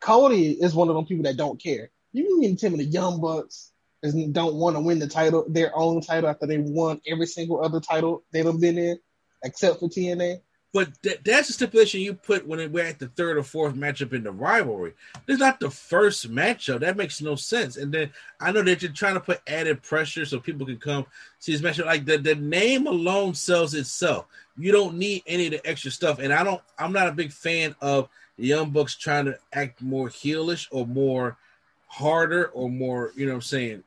Cody 0.00 0.52
is 0.52 0.74
one 0.74 0.88
of 0.88 0.94
them 0.94 1.06
people 1.06 1.24
that 1.24 1.36
don't 1.36 1.60
care. 1.60 1.90
You 2.12 2.38
mean 2.40 2.54
to 2.56 2.60
tell 2.60 2.70
me 2.76 2.84
the 2.84 2.90
Young 2.90 3.20
Bucks 3.20 3.72
is, 4.02 4.14
don't 4.14 4.54
want 4.54 4.76
to 4.76 4.80
win 4.80 4.98
the 5.00 5.08
title, 5.08 5.44
their 5.48 5.72
own 5.76 6.00
title 6.00 6.30
after 6.30 6.46
they 6.46 6.58
won 6.58 7.00
every 7.06 7.26
single 7.26 7.64
other 7.64 7.80
title 7.80 8.22
they've 8.30 8.44
been 8.60 8.78
in, 8.78 8.98
except 9.42 9.80
for 9.80 9.88
TNA. 9.88 10.40
But 10.72 10.90
that, 11.02 11.24
that's 11.24 11.46
the 11.46 11.54
stipulation 11.54 12.02
you 12.02 12.12
put 12.12 12.46
when 12.46 12.70
we're 12.70 12.84
at 12.84 12.98
the 12.98 13.08
third 13.08 13.38
or 13.38 13.42
fourth 13.42 13.74
matchup 13.74 14.12
in 14.12 14.22
the 14.22 14.30
rivalry. 14.30 14.92
Is 15.26 15.38
not 15.38 15.60
the 15.60 15.70
first 15.70 16.30
matchup. 16.30 16.80
That 16.80 16.96
makes 16.96 17.22
no 17.22 17.36
sense. 17.36 17.78
And 17.78 17.92
then 17.92 18.10
I 18.38 18.52
know 18.52 18.62
that 18.62 18.82
you're 18.82 18.92
trying 18.92 19.14
to 19.14 19.20
put 19.20 19.40
added 19.46 19.82
pressure 19.82 20.26
so 20.26 20.38
people 20.38 20.66
can 20.66 20.76
come 20.76 21.06
see 21.38 21.56
this 21.56 21.62
matchup. 21.62 21.86
Like 21.86 22.04
the, 22.04 22.18
the 22.18 22.34
name 22.34 22.86
alone 22.86 23.34
sells 23.34 23.72
itself. 23.72 24.26
You 24.58 24.72
don't 24.72 24.98
need 24.98 25.22
any 25.26 25.46
of 25.46 25.52
the 25.52 25.66
extra 25.66 25.90
stuff. 25.90 26.18
And 26.18 26.32
I 26.32 26.44
don't. 26.44 26.60
I'm 26.78 26.92
not 26.92 27.08
a 27.08 27.12
big 27.12 27.32
fan 27.32 27.74
of 27.80 28.10
the 28.36 28.46
Young 28.46 28.70
Bucks 28.70 28.94
trying 28.94 29.24
to 29.24 29.38
act 29.54 29.80
more 29.80 30.08
heelish 30.08 30.68
or 30.70 30.86
more 30.86 31.38
harder 31.86 32.48
or 32.48 32.68
more. 32.68 33.12
You 33.16 33.24
know 33.24 33.32
what 33.32 33.36
I'm 33.36 33.42
saying? 33.42 33.84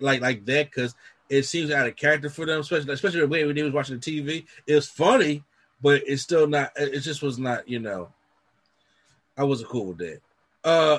Like 0.00 0.20
like 0.20 0.44
that 0.46 0.70
because 0.70 0.96
it 1.28 1.44
seems 1.44 1.70
out 1.70 1.86
of 1.86 1.94
character 1.94 2.28
for 2.28 2.44
them, 2.44 2.60
especially 2.60 2.92
especially 2.92 3.20
the 3.20 3.28
way 3.28 3.44
when 3.44 3.54
they 3.54 3.62
was 3.62 3.72
watching 3.72 4.00
the 4.00 4.22
TV. 4.22 4.46
It 4.66 4.74
was 4.74 4.88
funny 4.88 5.44
but 5.82 6.02
it's 6.06 6.22
still 6.22 6.46
not 6.46 6.70
it 6.76 7.00
just 7.00 7.22
was 7.22 7.38
not 7.38 7.68
you 7.68 7.78
know 7.78 8.08
i 9.36 9.44
wasn't 9.44 9.68
cool 9.68 9.86
with 9.86 9.98
that. 9.98 10.20
Uh 10.64 10.98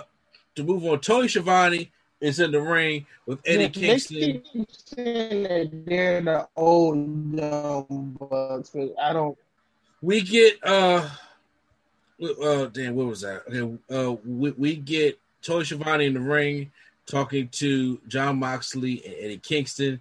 to 0.55 0.63
move 0.63 0.85
on 0.85 0.99
tony 0.99 1.27
Schiavone 1.27 1.91
is 2.21 2.39
in 2.39 2.51
the 2.51 2.61
ring 2.61 3.05
with 3.25 3.39
eddie 3.45 3.63
Yeah, 3.63 3.69
kingston 3.69 4.19
They 4.19 4.33
keep 4.39 4.69
saying 4.71 5.43
that 5.43 5.85
they're 5.85 6.21
the 6.21 6.47
old 6.55 6.97
Young 7.35 8.17
Bucks, 8.19 8.71
but 8.71 8.93
I 9.01 9.13
don't. 9.13 9.37
we 10.01 10.21
get 10.21 10.57
uh 10.63 11.09
uh 12.43 12.65
damn 12.65 12.95
what 12.95 13.07
was 13.07 13.21
that? 13.21 13.43
Okay 13.47 13.77
uh 13.93 14.15
we, 14.25 14.51
we 14.51 14.75
get 14.75 15.17
tony 15.41 15.63
Schiavone 15.65 16.05
in 16.05 16.13
the 16.13 16.19
ring 16.19 16.71
talking 17.05 17.47
to 17.49 17.99
jon 18.07 18.37
moxley 18.39 19.01
and 19.05 19.15
eddie 19.19 19.37
kingston. 19.37 19.99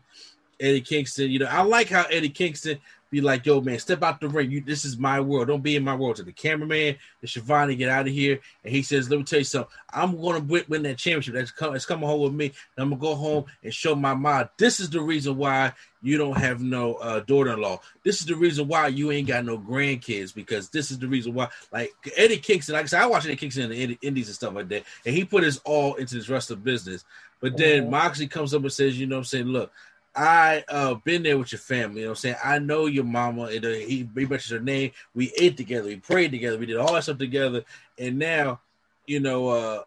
Eddie 0.60 0.80
kingston 0.80 1.30
you 1.30 1.38
know 1.38 1.46
i 1.46 1.62
like 1.62 1.88
how 1.88 2.02
eddie 2.10 2.28
kingston 2.28 2.80
be 3.10 3.20
like, 3.20 3.46
yo, 3.46 3.60
man, 3.60 3.78
step 3.78 4.02
out 4.02 4.20
the 4.20 4.28
ring. 4.28 4.50
You, 4.50 4.60
this 4.60 4.84
is 4.84 4.98
my 4.98 5.20
world. 5.20 5.48
Don't 5.48 5.62
be 5.62 5.76
in 5.76 5.84
my 5.84 5.94
world. 5.94 6.16
To 6.16 6.22
the 6.22 6.32
cameraman, 6.32 6.96
the 7.20 7.26
Schiavone, 7.26 7.74
get 7.76 7.88
out 7.88 8.06
of 8.06 8.12
here. 8.12 8.38
And 8.64 8.74
he 8.74 8.82
says, 8.82 9.08
let 9.08 9.18
me 9.18 9.24
tell 9.24 9.38
you 9.38 9.44
something. 9.44 9.70
I'm 9.92 10.20
going 10.20 10.40
to 10.40 10.46
win, 10.46 10.64
win 10.68 10.82
that 10.82 10.98
championship. 10.98 11.34
That's 11.34 11.50
come, 11.50 11.74
it's 11.74 11.86
coming 11.86 12.06
home 12.06 12.20
with 12.20 12.34
me. 12.34 12.46
And 12.46 12.82
I'm 12.82 12.88
going 12.90 13.00
to 13.00 13.06
go 13.06 13.14
home 13.14 13.44
and 13.62 13.72
show 13.72 13.94
my 13.94 14.14
mom. 14.14 14.48
This 14.58 14.80
is 14.80 14.90
the 14.90 15.00
reason 15.00 15.36
why 15.36 15.72
you 16.02 16.16
don't 16.18 16.36
have 16.36 16.60
no 16.62 16.94
uh, 16.96 17.20
daughter-in-law. 17.20 17.80
This 18.04 18.20
is 18.20 18.26
the 18.26 18.36
reason 18.36 18.68
why 18.68 18.88
you 18.88 19.10
ain't 19.10 19.26
got 19.26 19.44
no 19.44 19.58
grandkids 19.58 20.34
because 20.34 20.68
this 20.68 20.90
is 20.90 20.98
the 20.98 21.08
reason 21.08 21.34
why. 21.34 21.48
Like 21.72 21.92
Eddie 22.16 22.36
Kingston, 22.38 22.74
like 22.74 22.84
I 22.84 22.86
said, 22.86 23.02
I 23.02 23.06
watch 23.06 23.24
Eddie 23.24 23.36
Kingston 23.36 23.72
in 23.72 23.90
the 23.90 23.98
Indies 24.02 24.28
and 24.28 24.36
stuff 24.36 24.54
like 24.54 24.68
that. 24.68 24.84
And 25.06 25.14
he 25.14 25.24
put 25.24 25.42
his 25.44 25.58
all 25.64 25.94
into 25.94 26.14
this 26.14 26.28
wrestling 26.28 26.60
business. 26.60 27.04
But 27.40 27.56
then 27.56 27.84
Mhm. 27.84 27.90
Moxley 27.90 28.26
comes 28.28 28.52
up 28.54 28.62
and 28.62 28.72
says, 28.72 28.98
you 28.98 29.06
know 29.06 29.16
what 29.16 29.20
I'm 29.20 29.24
saying? 29.24 29.46
Look, 29.46 29.72
I 30.18 30.64
uh 30.68 30.94
been 30.94 31.22
there 31.22 31.38
with 31.38 31.52
your 31.52 31.60
family, 31.60 32.00
you 32.00 32.06
know 32.06 32.10
what 32.10 32.18
I'm 32.18 32.20
saying? 32.20 32.36
I 32.44 32.58
know 32.58 32.86
your 32.86 33.04
mama, 33.04 33.44
and 33.44 33.64
uh, 33.64 33.68
he, 33.68 34.08
he 34.14 34.26
mentions 34.26 34.50
her 34.50 34.58
name. 34.58 34.90
We 35.14 35.32
ate 35.38 35.56
together, 35.56 35.86
we 35.86 35.96
prayed 35.96 36.32
together, 36.32 36.58
we 36.58 36.66
did 36.66 36.76
all 36.76 36.92
that 36.94 37.04
stuff 37.04 37.18
together, 37.18 37.64
and 37.98 38.18
now, 38.18 38.60
you 39.06 39.20
know, 39.20 39.48
uh 39.48 39.82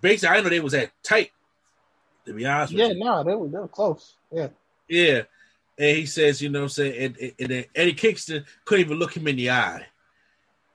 basically 0.00 0.36
I 0.36 0.40
know 0.40 0.48
they 0.48 0.60
was 0.60 0.74
at 0.74 0.92
tight, 1.02 1.32
to 2.26 2.32
be 2.32 2.46
honest 2.46 2.72
with 2.72 2.80
Yeah, 2.80 2.92
no, 2.96 3.24
they 3.24 3.34
were 3.34 3.48
they 3.48 3.58
were 3.58 3.68
close. 3.68 4.14
Yeah. 4.32 4.48
Yeah. 4.88 5.22
And 5.76 5.96
he 5.96 6.06
says, 6.06 6.40
you 6.40 6.50
know 6.50 6.60
what 6.60 6.64
I'm 6.64 6.68
saying, 6.68 7.16
and, 7.20 7.32
and, 7.40 7.50
and 7.50 7.66
Eddie 7.74 7.94
Kingston 7.94 8.44
couldn't 8.64 8.84
even 8.86 8.98
look 8.98 9.16
him 9.16 9.26
in 9.26 9.36
the 9.36 9.50
eye. 9.50 9.86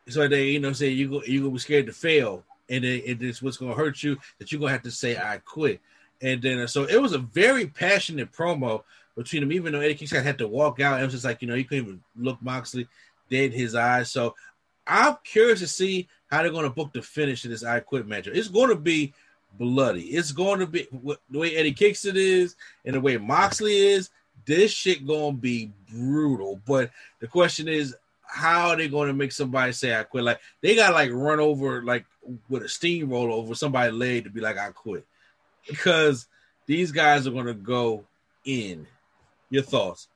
So 0.09 0.27
they, 0.27 0.49
you 0.49 0.59
know 0.59 0.73
saying, 0.73 0.97
you 0.97 1.09
go 1.09 1.23
you 1.23 1.39
gonna 1.39 1.51
be 1.53 1.59
scared 1.59 1.85
to 1.85 1.93
fail, 1.93 2.43
and 2.69 2.83
then 2.83 3.01
it 3.05 3.21
is 3.21 3.41
what's 3.41 3.57
gonna 3.57 3.73
hurt 3.73 4.03
you 4.03 4.17
that 4.37 4.51
you're 4.51 4.59
gonna 4.59 4.73
have 4.73 4.83
to 4.83 4.91
say 4.91 5.15
I 5.15 5.37
quit. 5.45 5.79
And 6.22 6.41
then 6.41 6.59
uh, 6.59 6.68
so 6.68 6.86
it 6.86 7.01
was 7.01 7.13
a 7.13 7.20
very 7.20 7.68
passionate 7.68 8.32
promo 8.32 8.84
between 9.16 9.41
them, 9.41 9.51
even 9.51 9.72
though 9.72 9.80
Eddie 9.80 9.95
Kingston 9.95 10.24
had 10.24 10.38
to 10.39 10.47
walk 10.47 10.80
out, 10.80 10.99
it 10.99 11.05
was 11.05 11.13
just 11.13 11.26
like, 11.26 11.41
you 11.41 11.47
know, 11.47 11.55
he 11.55 11.63
couldn't 11.63 11.86
even 11.86 12.03
look 12.18 12.41
Moxley 12.41 12.88
dead 13.30 13.51
in 13.53 13.59
his 13.59 13.76
eyes. 13.76 14.11
So 14.11 14.36
I'm 14.86 15.18
curious 15.24 15.59
to 15.59 15.68
see 15.68 16.07
how 16.30 16.41
they're 16.41 16.51
gonna 16.51 16.70
book 16.70 16.93
the 16.93 17.01
finish 17.01 17.45
of 17.45 17.51
this 17.51 17.63
I 17.63 17.80
quit 17.80 18.07
match. 18.07 18.28
It's 18.28 18.49
gonna 18.49 18.76
be 18.76 19.13
bloody. 19.57 20.03
It's 20.03 20.32
going 20.32 20.59
to 20.59 20.68
be 20.68 20.88
the 20.91 21.39
way 21.39 21.55
Eddie 21.55 21.74
Kingston 21.74 22.16
is 22.18 22.55
and 22.86 22.95
the 22.95 23.01
way 23.01 23.18
Moxley 23.18 23.78
is. 23.78 24.09
This 24.45 24.72
shit 24.72 25.07
gonna 25.07 25.36
be 25.36 25.72
brutal. 25.91 26.59
But 26.66 26.91
the 27.20 27.28
question 27.28 27.68
is, 27.68 27.95
how 28.28 28.70
are 28.70 28.76
they 28.76 28.88
going 28.88 29.07
to 29.07 29.13
make 29.13 29.32
somebody 29.32 29.72
say 29.72 29.97
I 29.97 30.03
quit? 30.03 30.24
Like 30.24 30.39
they 30.61 30.76
got 30.76 30.93
like 30.93 31.09
run 31.11 31.39
over 31.39 31.82
like 31.84 32.05
with 32.49 32.63
a 32.63 32.70
steamroller 32.70 33.32
over 33.32 33.55
somebody's 33.55 33.93
leg 33.93 34.24
to 34.26 34.30
be 34.30 34.41
like 34.41 34.57
I 34.57 34.72
quit, 34.72 35.05
because 35.68 36.28
these 36.66 36.91
guys 36.91 37.28
are 37.28 37.32
going 37.32 37.45
to 37.45 37.53
go 37.53 38.05
in. 38.45 38.88
Your 39.49 39.63
thoughts? 39.63 40.07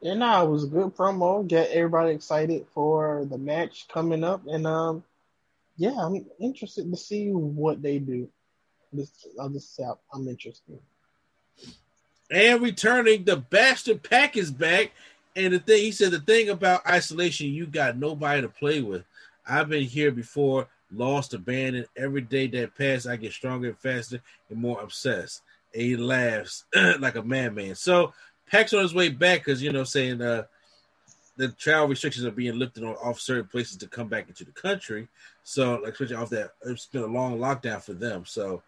Yeah, 0.00 0.14
no, 0.14 0.44
it 0.44 0.50
was 0.50 0.64
a 0.64 0.68
good 0.68 0.94
promo. 0.94 1.46
Get 1.46 1.70
everybody 1.70 2.14
excited 2.14 2.66
for 2.74 3.26
the 3.28 3.38
match 3.38 3.86
coming 3.88 4.24
up, 4.24 4.46
and 4.46 4.66
um, 4.66 5.04
yeah, 5.76 5.94
I'm 5.98 6.26
interested 6.38 6.90
to 6.90 6.96
see 6.96 7.30
what 7.30 7.82
they 7.82 7.98
do. 7.98 8.28
This, 8.92 9.10
I'll 9.38 9.48
just 9.48 9.74
say 9.74 9.84
I'm 10.12 10.28
interested. 10.28 10.78
And 12.30 12.62
returning, 12.62 13.24
the 13.24 13.36
bastard 13.36 14.02
pack 14.02 14.36
is 14.36 14.50
back. 14.50 14.92
And 15.36 15.54
the 15.54 15.58
thing 15.58 15.82
he 15.82 15.92
said, 15.92 16.10
the 16.10 16.20
thing 16.20 16.48
about 16.48 16.86
isolation, 16.86 17.48
you 17.48 17.66
got 17.66 17.96
nobody 17.96 18.42
to 18.42 18.48
play 18.48 18.80
with. 18.80 19.04
I've 19.46 19.68
been 19.68 19.84
here 19.84 20.10
before, 20.10 20.68
lost, 20.92 21.34
abandoned. 21.34 21.86
Every 21.96 22.20
day 22.20 22.46
that 22.48 22.76
passed, 22.76 23.06
I 23.06 23.16
get 23.16 23.32
stronger 23.32 23.68
and 23.68 23.78
faster 23.78 24.20
and 24.48 24.58
more 24.58 24.80
obsessed. 24.80 25.42
And 25.74 25.82
he 25.82 25.96
laughs 25.96 26.64
like 26.98 27.16
a 27.16 27.22
madman. 27.22 27.74
So 27.74 28.12
Pac's 28.50 28.72
on 28.72 28.82
his 28.82 28.94
way 28.94 29.08
back 29.08 29.44
because 29.44 29.62
you 29.62 29.72
know, 29.72 29.84
saying 29.84 30.20
uh 30.20 30.44
the 31.36 31.48
travel 31.48 31.88
restrictions 31.88 32.26
are 32.26 32.30
being 32.30 32.58
lifted 32.58 32.84
on 32.84 32.94
off 32.96 33.18
certain 33.18 33.46
places 33.46 33.76
to 33.78 33.86
come 33.86 34.08
back 34.08 34.28
into 34.28 34.44
the 34.44 34.52
country. 34.52 35.08
So 35.44 35.76
like 35.76 35.92
especially 35.92 36.16
off 36.16 36.30
that 36.30 36.52
it's 36.66 36.86
been 36.86 37.02
a 37.02 37.06
long 37.06 37.38
lockdown 37.38 37.82
for 37.82 37.94
them. 37.94 38.24
So 38.26 38.62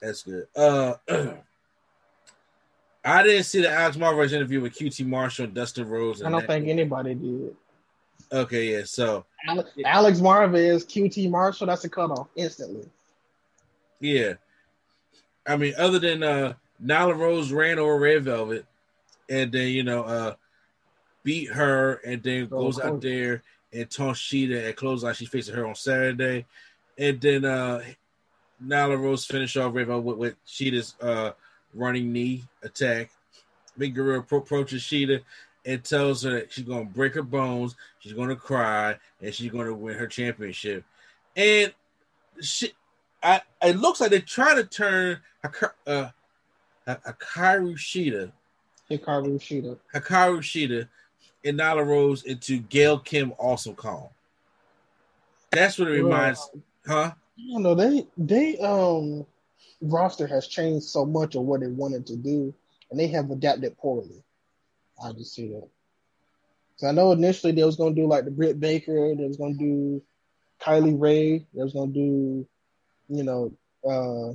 that's 0.00 0.22
good. 0.22 0.46
Uh 0.56 0.94
I 3.04 3.22
didn't 3.22 3.44
see 3.44 3.62
the 3.62 3.70
Alex 3.70 3.96
Marvez 3.96 4.32
interview 4.32 4.60
with 4.60 4.74
QT 4.74 5.06
Marshall 5.06 5.44
and 5.44 5.54
Dustin 5.54 5.88
Rhodes. 5.88 6.24
I 6.24 6.30
don't 6.30 6.44
think 6.44 6.66
anybody 6.66 7.14
did. 7.14 7.54
Okay, 8.32 8.72
yeah. 8.72 8.82
So 8.84 9.24
Alex, 9.48 9.70
Alex 9.84 10.18
Marvez, 10.20 10.84
QT 10.84 11.30
Marshall, 11.30 11.66
that's 11.68 11.84
a 11.84 11.88
cutoff 11.88 12.28
instantly. 12.36 12.88
yeah, 14.00 14.34
I 15.46 15.56
mean, 15.56 15.74
other 15.78 15.98
than 15.98 16.22
uh, 16.22 16.54
Nyla 16.84 17.16
Rose 17.16 17.52
ran 17.52 17.78
over 17.78 17.98
Red 17.98 18.24
Velvet, 18.24 18.66
and 19.28 19.52
then 19.52 19.68
you 19.68 19.82
know 19.84 20.02
uh, 20.02 20.34
beat 21.22 21.50
her, 21.52 21.94
and 22.04 22.22
then 22.22 22.48
Oh, 22.50 22.58
goes 22.62 22.80
out 22.80 23.00
there 23.00 23.42
and 23.72 23.90
taunts 23.90 24.20
Shida 24.20 24.68
at 24.68 24.76
clothesline. 24.76 25.14
She's 25.14 25.28
facing 25.28 25.54
her 25.54 25.66
on 25.66 25.74
Saturday, 25.74 26.46
and 26.98 27.20
then 27.20 27.44
uh 27.44 27.82
Nyla 28.64 28.98
Rose 28.98 29.24
finish 29.26 29.56
off 29.56 29.74
Raven 29.74 30.02
with, 30.02 30.16
with 30.16 30.34
Shida's 30.46 30.94
uh 31.00 31.32
running 31.74 32.12
knee 32.12 32.44
attack. 32.62 33.10
Big 33.78 33.94
Guerrero 33.94 34.22
pro- 34.22 34.38
approaches 34.38 34.82
Shida 34.82 35.20
and 35.66 35.82
tells 35.82 36.22
her 36.22 36.30
that 36.30 36.52
she's 36.52 36.64
gonna 36.64 36.84
break 36.84 37.14
her 37.14 37.22
bones, 37.22 37.74
she's 37.98 38.12
gonna 38.12 38.36
cry, 38.36 38.96
and 39.20 39.34
she's 39.34 39.50
gonna 39.50 39.74
win 39.74 39.98
her 39.98 40.06
championship. 40.06 40.84
And 41.34 41.74
she, 42.40 42.72
I, 43.22 43.42
it 43.62 43.76
looks 43.76 44.00
like 44.00 44.10
they're 44.10 44.20
trying 44.20 44.56
to 44.56 44.64
turn 44.64 45.18
uh, 45.86 46.08
Hikaru 46.86 47.74
Shida, 47.74 48.30
Hikaru 48.90 49.38
Shida. 49.40 49.76
Hikaru 49.92 50.38
Shida, 50.38 50.88
and 51.44 51.58
Nyla 51.58 51.84
Rose 51.84 52.22
into 52.22 52.58
Gail 52.58 52.98
Kim 53.00 53.32
Awesome 53.38 53.74
Kong. 53.74 54.08
That's 55.50 55.78
what 55.78 55.88
it 55.88 56.02
reminds, 56.02 56.48
huh? 56.86 57.12
I 57.38 57.52
don't 57.52 57.62
know. 57.62 57.74
They 57.74 58.06
they 58.16 58.58
um 58.58 59.26
roster 59.80 60.26
has 60.26 60.46
changed 60.46 60.86
so 60.86 61.04
much 61.04 61.34
of 61.34 61.42
what 61.42 61.60
they 61.60 61.66
wanted 61.66 62.06
to 62.06 62.16
do, 62.16 62.54
and 62.90 63.00
they 63.00 63.08
have 63.08 63.30
adapted 63.30 63.76
poorly. 63.78 64.22
I 65.02 65.12
just 65.12 65.34
see 65.34 65.48
that. 65.48 65.68
So 66.76 66.86
I 66.88 66.92
know 66.92 67.12
initially 67.12 67.52
they 67.52 67.64
was 67.64 67.76
gonna 67.76 67.94
do 67.94 68.06
like 68.06 68.24
the 68.24 68.30
Britt 68.30 68.60
Baker, 68.60 69.14
they 69.14 69.26
was 69.26 69.36
gonna 69.36 69.54
do 69.54 70.02
Kylie 70.60 71.00
Rae, 71.00 71.46
they 71.54 71.62
was 71.62 71.72
gonna 71.72 71.92
do, 71.92 72.46
you 73.08 73.22
know, 73.22 73.52
uh 73.88 74.34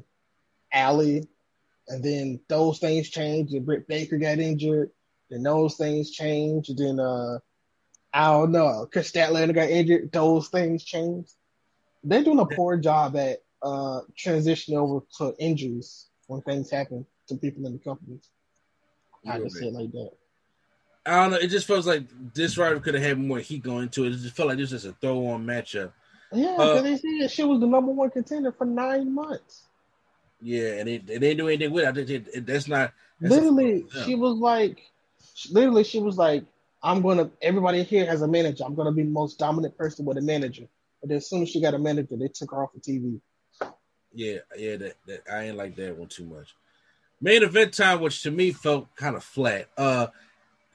Allie, 0.73 1.27
and 1.87 2.03
then 2.03 2.39
those 2.47 2.79
things 2.79 3.09
changed. 3.09 3.53
And 3.53 3.65
Britt 3.65 3.87
Baker 3.87 4.17
got 4.17 4.39
injured, 4.39 4.91
then 5.29 5.43
those 5.43 5.75
things 5.75 6.11
changed. 6.11 6.77
Then 6.77 6.99
uh 6.99 7.39
I 8.13 8.31
don't 8.31 8.51
know, 8.51 8.87
Kris 8.91 9.11
Statlander 9.11 9.53
got 9.53 9.69
injured. 9.69 10.11
Those 10.11 10.49
things 10.49 10.83
changed. 10.83 11.33
They're 12.03 12.23
doing 12.23 12.39
a 12.39 12.45
poor 12.45 12.77
job 12.77 13.15
at 13.15 13.43
uh 13.61 14.01
transitioning 14.17 14.77
over 14.77 15.05
to 15.17 15.35
injuries 15.37 16.07
when 16.27 16.41
things 16.41 16.71
happen 16.71 17.05
to 17.27 17.35
people 17.35 17.65
in 17.67 17.73
the 17.73 17.79
company. 17.79 18.19
I 19.27 19.39
just 19.39 19.57
say 19.57 19.67
it 19.67 19.73
like 19.73 19.91
that. 19.91 20.11
I 21.05 21.15
don't 21.21 21.31
know. 21.31 21.37
It 21.37 21.47
just 21.47 21.65
feels 21.67 21.87
like 21.87 22.03
this 22.33 22.57
rival 22.57 22.79
could 22.79 22.93
have 22.93 23.03
had 23.03 23.17
more 23.19 23.39
heat 23.39 23.63
going 23.63 23.83
into 23.83 24.03
it. 24.05 24.09
It 24.13 24.17
just 24.17 24.35
felt 24.35 24.49
like 24.49 24.57
this 24.57 24.71
was 24.71 24.83
just 24.83 24.95
a 24.95 24.99
throw 24.99 25.25
on 25.27 25.45
matchup. 25.45 25.91
Yeah, 26.31 26.55
Uh, 26.57 26.81
because 26.81 27.01
they 27.01 27.19
said 27.19 27.31
she 27.31 27.43
was 27.43 27.59
the 27.59 27.67
number 27.67 27.91
one 27.91 28.09
contender 28.11 28.51
for 28.51 28.65
nine 28.65 29.13
months. 29.13 29.63
Yeah, 30.41 30.73
and 30.79 30.87
they, 30.87 30.97
they 30.99 31.17
didn't 31.19 31.37
do 31.37 31.47
anything 31.47 31.71
with 31.71 31.83
it. 31.83 31.87
I 31.87 31.91
think 31.93 32.09
it- 32.09 32.27
it- 32.33 32.45
that's 32.45 32.67
not 32.67 32.93
that's 33.19 33.33
literally, 33.33 33.85
yeah. 33.95 34.03
she 34.05 34.15
was 34.15 34.37
like, 34.37 34.79
literally, 35.51 35.83
she 35.83 35.99
was 35.99 36.17
like, 36.17 36.43
"I'm 36.81 37.01
gonna." 37.03 37.29
Everybody 37.41 37.83
here 37.83 38.05
has 38.07 38.21
a 38.23 38.27
manager. 38.27 38.63
I'm 38.65 38.73
gonna 38.73 38.91
be 38.91 39.03
the 39.03 39.09
most 39.09 39.37
dominant 39.37 39.77
person 39.77 40.05
with 40.05 40.17
a 40.17 40.21
manager. 40.21 40.67
But 40.99 41.09
then 41.09 41.17
as 41.17 41.29
soon 41.29 41.43
as 41.43 41.49
she 41.49 41.61
got 41.61 41.73
a 41.75 41.79
manager, 41.79 42.15
they 42.15 42.27
took 42.27 42.49
her 42.51 42.63
off 42.63 42.71
the 42.73 42.79
TV. 42.79 43.19
Yeah, 44.13 44.39
yeah, 44.57 44.75
that, 44.77 44.93
that 45.07 45.21
I 45.31 45.43
ain't 45.43 45.57
like 45.57 45.75
that 45.75 45.95
one 45.97 46.07
too 46.07 46.25
much. 46.25 46.55
Main 47.21 47.43
event 47.43 47.73
time, 47.73 48.01
which 48.01 48.23
to 48.23 48.31
me 48.31 48.51
felt 48.51 48.93
kind 48.95 49.15
of 49.15 49.23
flat. 49.23 49.67
Uh 49.77 50.07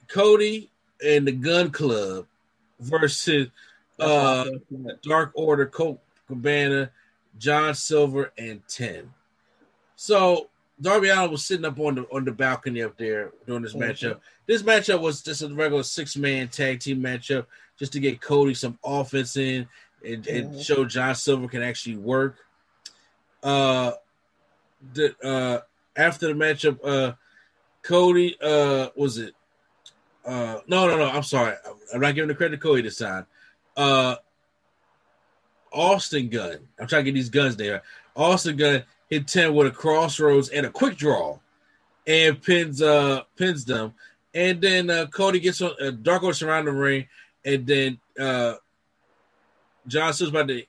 Cody 0.07 0.69
and 1.05 1.27
the 1.27 1.31
Gunn 1.31 1.71
Club 1.71 2.25
versus 2.79 3.49
uh 3.99 4.45
Dark 5.03 5.31
Order, 5.33 5.65
Colt 5.65 5.99
Cabana, 6.27 6.91
John 7.37 7.73
Silver, 7.75 8.31
and 8.37 8.61
Ten. 8.67 9.11
So 9.95 10.49
Darby 10.79 11.09
Allin 11.09 11.31
was 11.31 11.45
sitting 11.45 11.65
up 11.65 11.79
on 11.79 11.95
the 11.95 12.03
on 12.11 12.25
the 12.25 12.31
balcony 12.31 12.83
up 12.83 12.97
there 12.97 13.31
during 13.45 13.63
this 13.63 13.73
matchup. 13.73 14.19
This 14.45 14.61
matchup 14.61 15.01
was 15.01 15.21
just 15.21 15.41
a 15.41 15.49
regular 15.53 15.83
six 15.83 16.15
man 16.15 16.47
tag 16.49 16.79
team 16.79 17.01
matchup, 17.01 17.45
just 17.79 17.93
to 17.93 17.99
get 17.99 18.21
Cody 18.21 18.53
some 18.53 18.77
offense 18.83 19.35
in 19.37 19.67
and, 20.05 20.27
and 20.27 20.53
Mhm. 20.53 20.63
show 20.63 20.85
John 20.85 21.15
Silver 21.15 21.47
can 21.47 21.63
actually 21.63 21.97
work. 21.97 22.37
Uh, 23.41 23.93
the 24.93 25.15
uh 25.23 25.61
after 25.95 26.27
the 26.27 26.33
matchup, 26.33 26.79
uh, 26.83 27.13
Cody 27.81 28.37
uh 28.39 28.89
was 28.95 29.17
it? 29.17 29.33
Uh, 30.27 30.59
no, 30.67 30.87
no, 30.87 30.97
no. 30.97 31.09
I'm 31.09 31.23
sorry. 31.23 31.55
I'm 31.93 32.01
not 32.01 32.13
giving 32.13 32.27
the 32.27 32.35
credit 32.35 32.57
to 32.57 32.61
Cody 32.61 32.81
this 32.81 32.97
time. 32.97 33.25
Uh, 33.77 34.17
Austin 35.71 36.27
Gunn. 36.29 36.59
I'm 36.79 36.87
trying 36.87 37.05
to 37.05 37.11
get 37.11 37.15
these 37.15 37.29
guns 37.29 37.55
there. 37.55 37.81
Austin 38.15 38.57
Gunn 38.57 38.83
hit 39.09 39.27
ten 39.27 39.53
with 39.53 39.67
a 39.67 39.71
crossroads 39.71 40.49
and 40.49 40.65
a 40.65 40.69
quick 40.69 40.97
draw, 40.97 41.39
and 42.05 42.41
pins 42.41 42.81
uh 42.81 43.21
pins 43.37 43.63
them. 43.63 43.93
And 44.33 44.61
then 44.61 44.89
uh, 44.89 45.05
Cody 45.07 45.39
gets 45.39 45.61
on 45.61 45.71
uh, 45.81 45.91
Dark 45.91 46.23
Order 46.23 46.47
around 46.47 46.65
the 46.65 46.71
ring, 46.71 47.07
and 47.45 47.65
then 47.65 47.99
uh, 48.19 48.55
John 49.87 50.13
Silver's 50.13 50.29
about 50.29 50.49
to 50.49 50.63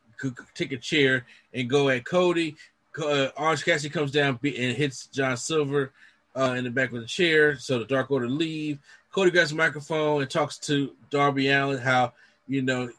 take 0.54 0.72
a 0.72 0.76
chair 0.76 1.26
and 1.52 1.68
go 1.68 1.88
at 1.88 2.04
Cody. 2.04 2.56
Uh, 2.96 3.28
Orange 3.36 3.64
Cassidy 3.64 3.90
comes 3.90 4.10
down 4.10 4.38
and 4.42 4.76
hits 4.76 5.06
John 5.06 5.36
Silver 5.36 5.92
uh, 6.36 6.54
in 6.56 6.64
the 6.64 6.70
back 6.70 6.92
of 6.92 7.00
the 7.00 7.06
chair. 7.06 7.58
So 7.58 7.78
the 7.78 7.84
Dark 7.84 8.10
Order 8.10 8.28
leave. 8.28 8.78
Cody 9.12 9.30
grabs 9.30 9.50
the 9.50 9.56
microphone 9.56 10.22
and 10.22 10.30
talks 10.30 10.58
to 10.58 10.92
Darby 11.10 11.48
Allin. 11.50 11.78
How 11.78 12.12
you 12.46 12.62
know 12.62 12.90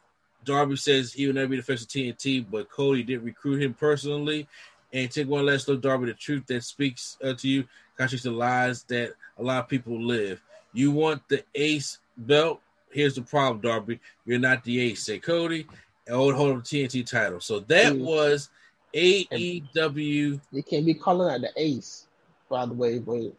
Darby 0.44 0.76
says 0.76 1.12
he 1.12 1.26
will 1.26 1.34
never 1.34 1.48
be 1.48 1.56
the 1.56 1.62
face 1.62 1.82
of 1.82 1.88
TNT, 1.88 2.44
but 2.50 2.70
Cody 2.70 3.02
did 3.02 3.22
recruit 3.22 3.62
him 3.62 3.74
personally. 3.74 4.48
And 4.92 5.08
take 5.10 5.28
one 5.28 5.46
last 5.46 5.68
look, 5.68 5.80
Darby, 5.82 6.06
the 6.06 6.14
truth 6.14 6.46
that 6.48 6.64
speaks 6.64 7.16
uh, 7.22 7.34
to 7.34 7.48
you, 7.48 7.64
contradicts 7.96 8.24
the 8.24 8.32
lies 8.32 8.82
that 8.84 9.14
a 9.38 9.42
lot 9.42 9.62
of 9.62 9.68
people 9.68 10.00
live. 10.00 10.42
You 10.72 10.90
want 10.90 11.22
the 11.28 11.44
ace 11.54 11.98
belt? 12.16 12.60
Here's 12.90 13.14
the 13.14 13.22
problem, 13.22 13.60
Darby. 13.60 14.00
You're 14.26 14.40
not 14.40 14.64
the 14.64 14.80
ace, 14.80 15.04
say 15.04 15.20
Cody. 15.20 15.66
And 16.08 16.16
hold, 16.16 16.34
hold 16.34 16.56
up 16.56 16.64
the 16.64 16.82
TNT 16.84 17.06
title. 17.08 17.38
So 17.40 17.60
that 17.60 17.92
Mm. 17.92 18.00
was 18.00 18.50
AEW. 18.94 20.40
You 20.50 20.62
can't 20.62 20.86
be 20.86 20.94
calling 20.94 21.32
out 21.32 21.40
the 21.40 21.52
ace, 21.56 22.08
by 22.48 22.66
the 22.66 22.74
way, 22.74 22.98
but 22.98 23.32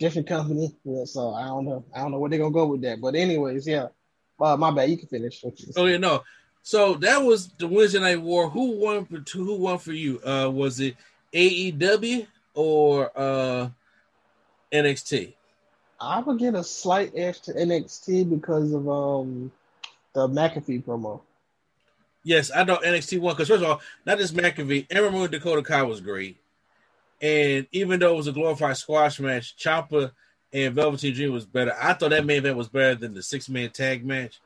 different 0.00 0.26
company. 0.26 0.74
Yeah, 0.84 1.04
so 1.04 1.32
I 1.34 1.46
don't 1.46 1.66
know. 1.66 1.84
I 1.94 2.00
don't 2.00 2.10
know 2.10 2.18
where 2.18 2.28
they're 2.28 2.40
gonna 2.40 2.50
go 2.50 2.66
with 2.66 2.80
that. 2.82 3.00
But 3.00 3.14
anyways, 3.14 3.68
yeah. 3.68 3.88
Uh, 4.40 4.56
my 4.56 4.70
bad. 4.70 4.90
You 4.90 4.96
can 4.96 5.08
finish. 5.08 5.44
Oh 5.76 5.86
yeah, 5.86 5.98
no. 5.98 6.24
So 6.62 6.94
that 6.94 7.22
was 7.22 7.48
the 7.58 7.68
Wednesday 7.68 8.00
Night 8.00 8.20
War. 8.20 8.50
Who 8.50 8.78
won 8.78 9.04
for 9.04 9.20
two? 9.20 9.44
Who 9.44 9.56
won 9.56 9.78
for 9.78 9.92
you? 9.92 10.20
Uh, 10.24 10.50
was 10.50 10.80
it 10.80 10.96
AEW 11.32 12.26
or 12.54 13.10
uh, 13.14 13.68
NXT? 14.72 15.34
I 16.00 16.20
would 16.20 16.38
get 16.38 16.54
a 16.54 16.64
slight 16.64 17.12
edge 17.14 17.42
to 17.42 17.52
NXT 17.52 18.30
because 18.30 18.72
of 18.72 18.88
um 18.88 19.52
the 20.14 20.26
McAfee 20.26 20.82
promo. 20.82 21.20
Yes, 22.24 22.50
I 22.54 22.64
know 22.64 22.76
NXT 22.78 23.20
won 23.20 23.34
because 23.34 23.48
first 23.48 23.62
of 23.62 23.68
all, 23.68 23.80
not 24.06 24.18
just 24.18 24.34
McAfee, 24.34 25.12
Moon 25.12 25.30
Dakota 25.30 25.62
Kai 25.62 25.82
was 25.82 26.00
great, 26.00 26.38
and 27.20 27.66
even 27.72 28.00
though 28.00 28.14
it 28.14 28.16
was 28.16 28.26
a 28.26 28.32
glorified 28.32 28.76
squash 28.76 29.20
match, 29.20 29.56
Ciampa 29.56 30.12
and 30.52 30.74
Velveteen 30.74 31.14
Dream 31.14 31.32
was 31.32 31.46
better. 31.46 31.74
I 31.80 31.92
thought 31.92 32.10
that 32.10 32.26
main 32.26 32.38
event 32.38 32.56
was 32.56 32.68
better 32.68 32.94
than 32.94 33.14
the 33.14 33.22
six 33.22 33.48
man 33.48 33.70
tag 33.70 34.04
match. 34.04 34.40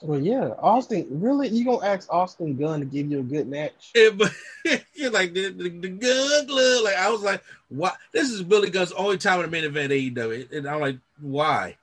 Well, 0.00 0.20
yeah, 0.20 0.50
Austin. 0.58 1.06
Really, 1.10 1.48
you 1.48 1.64
gonna 1.64 1.86
ask 1.86 2.12
Austin 2.12 2.56
Gunn 2.56 2.80
to 2.80 2.86
give 2.86 3.10
you 3.10 3.20
a 3.20 3.22
good 3.22 3.48
match? 3.48 3.92
Yeah, 3.94 4.10
but 4.10 4.32
you're 4.94 5.10
like 5.10 5.32
the, 5.32 5.50
the, 5.50 5.68
the 5.68 5.88
gun 5.88 6.46
glove. 6.46 6.84
Like 6.84 6.96
I 6.96 7.10
was 7.10 7.22
like, 7.22 7.42
why? 7.68 7.92
This 8.12 8.30
is 8.30 8.42
Billy 8.42 8.70
Gunn's 8.70 8.92
only 8.92 9.18
time 9.18 9.40
in 9.40 9.46
the 9.46 9.50
main 9.50 9.64
event 9.64 9.92
AEW, 9.92 10.52
and 10.52 10.66
I'm 10.68 10.80
like, 10.80 10.98
why? 11.20 11.76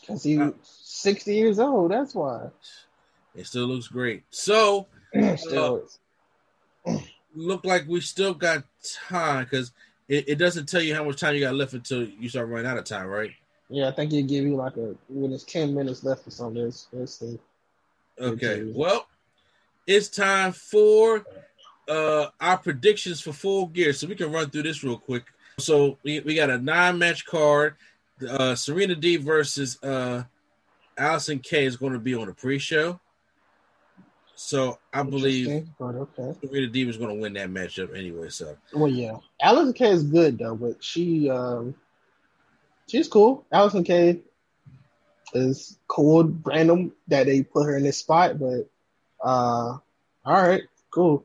Because 0.00 0.24
he's 0.24 0.40
uh, 0.40 0.52
sixty 0.62 1.36
years 1.36 1.60
old. 1.60 1.92
That's 1.92 2.14
why. 2.14 2.48
It 3.36 3.46
still 3.46 3.66
looks 3.66 3.88
great. 3.88 4.24
So 4.30 4.88
Still, 5.36 5.84
uh, 6.86 6.98
look 7.34 7.64
like 7.64 7.86
we 7.88 8.00
still 8.00 8.34
got 8.34 8.64
time 9.08 9.44
because 9.44 9.72
it, 10.08 10.28
it 10.28 10.34
doesn't 10.36 10.68
tell 10.68 10.82
you 10.82 10.94
how 10.94 11.04
much 11.04 11.20
time 11.20 11.34
you 11.34 11.40
got 11.40 11.54
left 11.54 11.72
until 11.72 12.04
you 12.04 12.28
start 12.28 12.48
running 12.48 12.66
out 12.66 12.78
of 12.78 12.84
time, 12.84 13.06
right? 13.06 13.32
yeah, 13.72 13.88
I 13.88 13.92
think 13.92 14.12
he'll 14.12 14.26
give 14.26 14.44
you 14.44 14.54
like 14.54 14.76
a 14.76 14.94
when 15.08 15.32
it's 15.32 15.44
ten 15.44 15.74
minutes 15.74 16.04
left 16.04 16.26
or 16.26 16.30
something. 16.30 16.62
Let's, 16.62 16.88
let's 16.92 17.18
see. 17.18 17.38
Okay. 18.20 18.70
Well, 18.74 19.06
it's 19.86 20.08
time 20.08 20.52
for 20.52 21.24
uh 21.88 22.26
our 22.38 22.58
predictions 22.58 23.22
for 23.22 23.32
full 23.32 23.66
gear. 23.66 23.94
So 23.94 24.06
we 24.06 24.14
can 24.14 24.30
run 24.30 24.50
through 24.50 24.64
this 24.64 24.84
real 24.84 24.98
quick. 24.98 25.24
So 25.58 25.98
we, 26.02 26.20
we 26.20 26.34
got 26.34 26.50
a 26.50 26.58
nine 26.58 26.98
match 26.98 27.24
card. 27.24 27.76
Uh 28.28 28.54
Serena 28.54 28.94
D 28.94 29.16
versus 29.16 29.82
uh 29.82 30.24
Allysin 30.98 31.42
Kay 31.42 31.64
is 31.64 31.78
going 31.78 31.94
to 31.94 31.98
be 31.98 32.14
on 32.14 32.26
the 32.26 32.34
pre-show. 32.34 33.00
So 34.42 34.78
I 34.92 35.02
believe 35.02 35.70
but 35.78 35.94
okay. 35.94 36.34
Serena 36.40 36.66
D 36.66 36.84
was 36.84 36.96
going 36.96 37.14
to 37.14 37.20
win 37.22 37.32
that 37.34 37.48
matchup 37.48 37.96
anyway. 37.96 38.28
So 38.28 38.56
Well, 38.74 38.90
yeah, 38.90 39.18
Allysin 39.42 39.74
Kay 39.74 39.90
is 39.90 40.02
good 40.02 40.38
though, 40.38 40.56
but 40.56 40.82
she 40.82 41.30
um 41.30 41.74
she's 42.88 43.08
cool. 43.08 43.46
Allysin 43.52 43.86
Kay 43.86 44.20
is 45.32 45.78
cool, 45.86 46.24
random 46.44 46.92
that 47.08 47.26
they 47.26 47.42
put 47.42 47.66
her 47.66 47.76
in 47.76 47.84
this 47.84 47.98
spot, 47.98 48.38
but 48.38 48.68
uh, 49.24 49.78
all 49.78 50.48
right, 50.48 50.64
cool. 50.90 51.24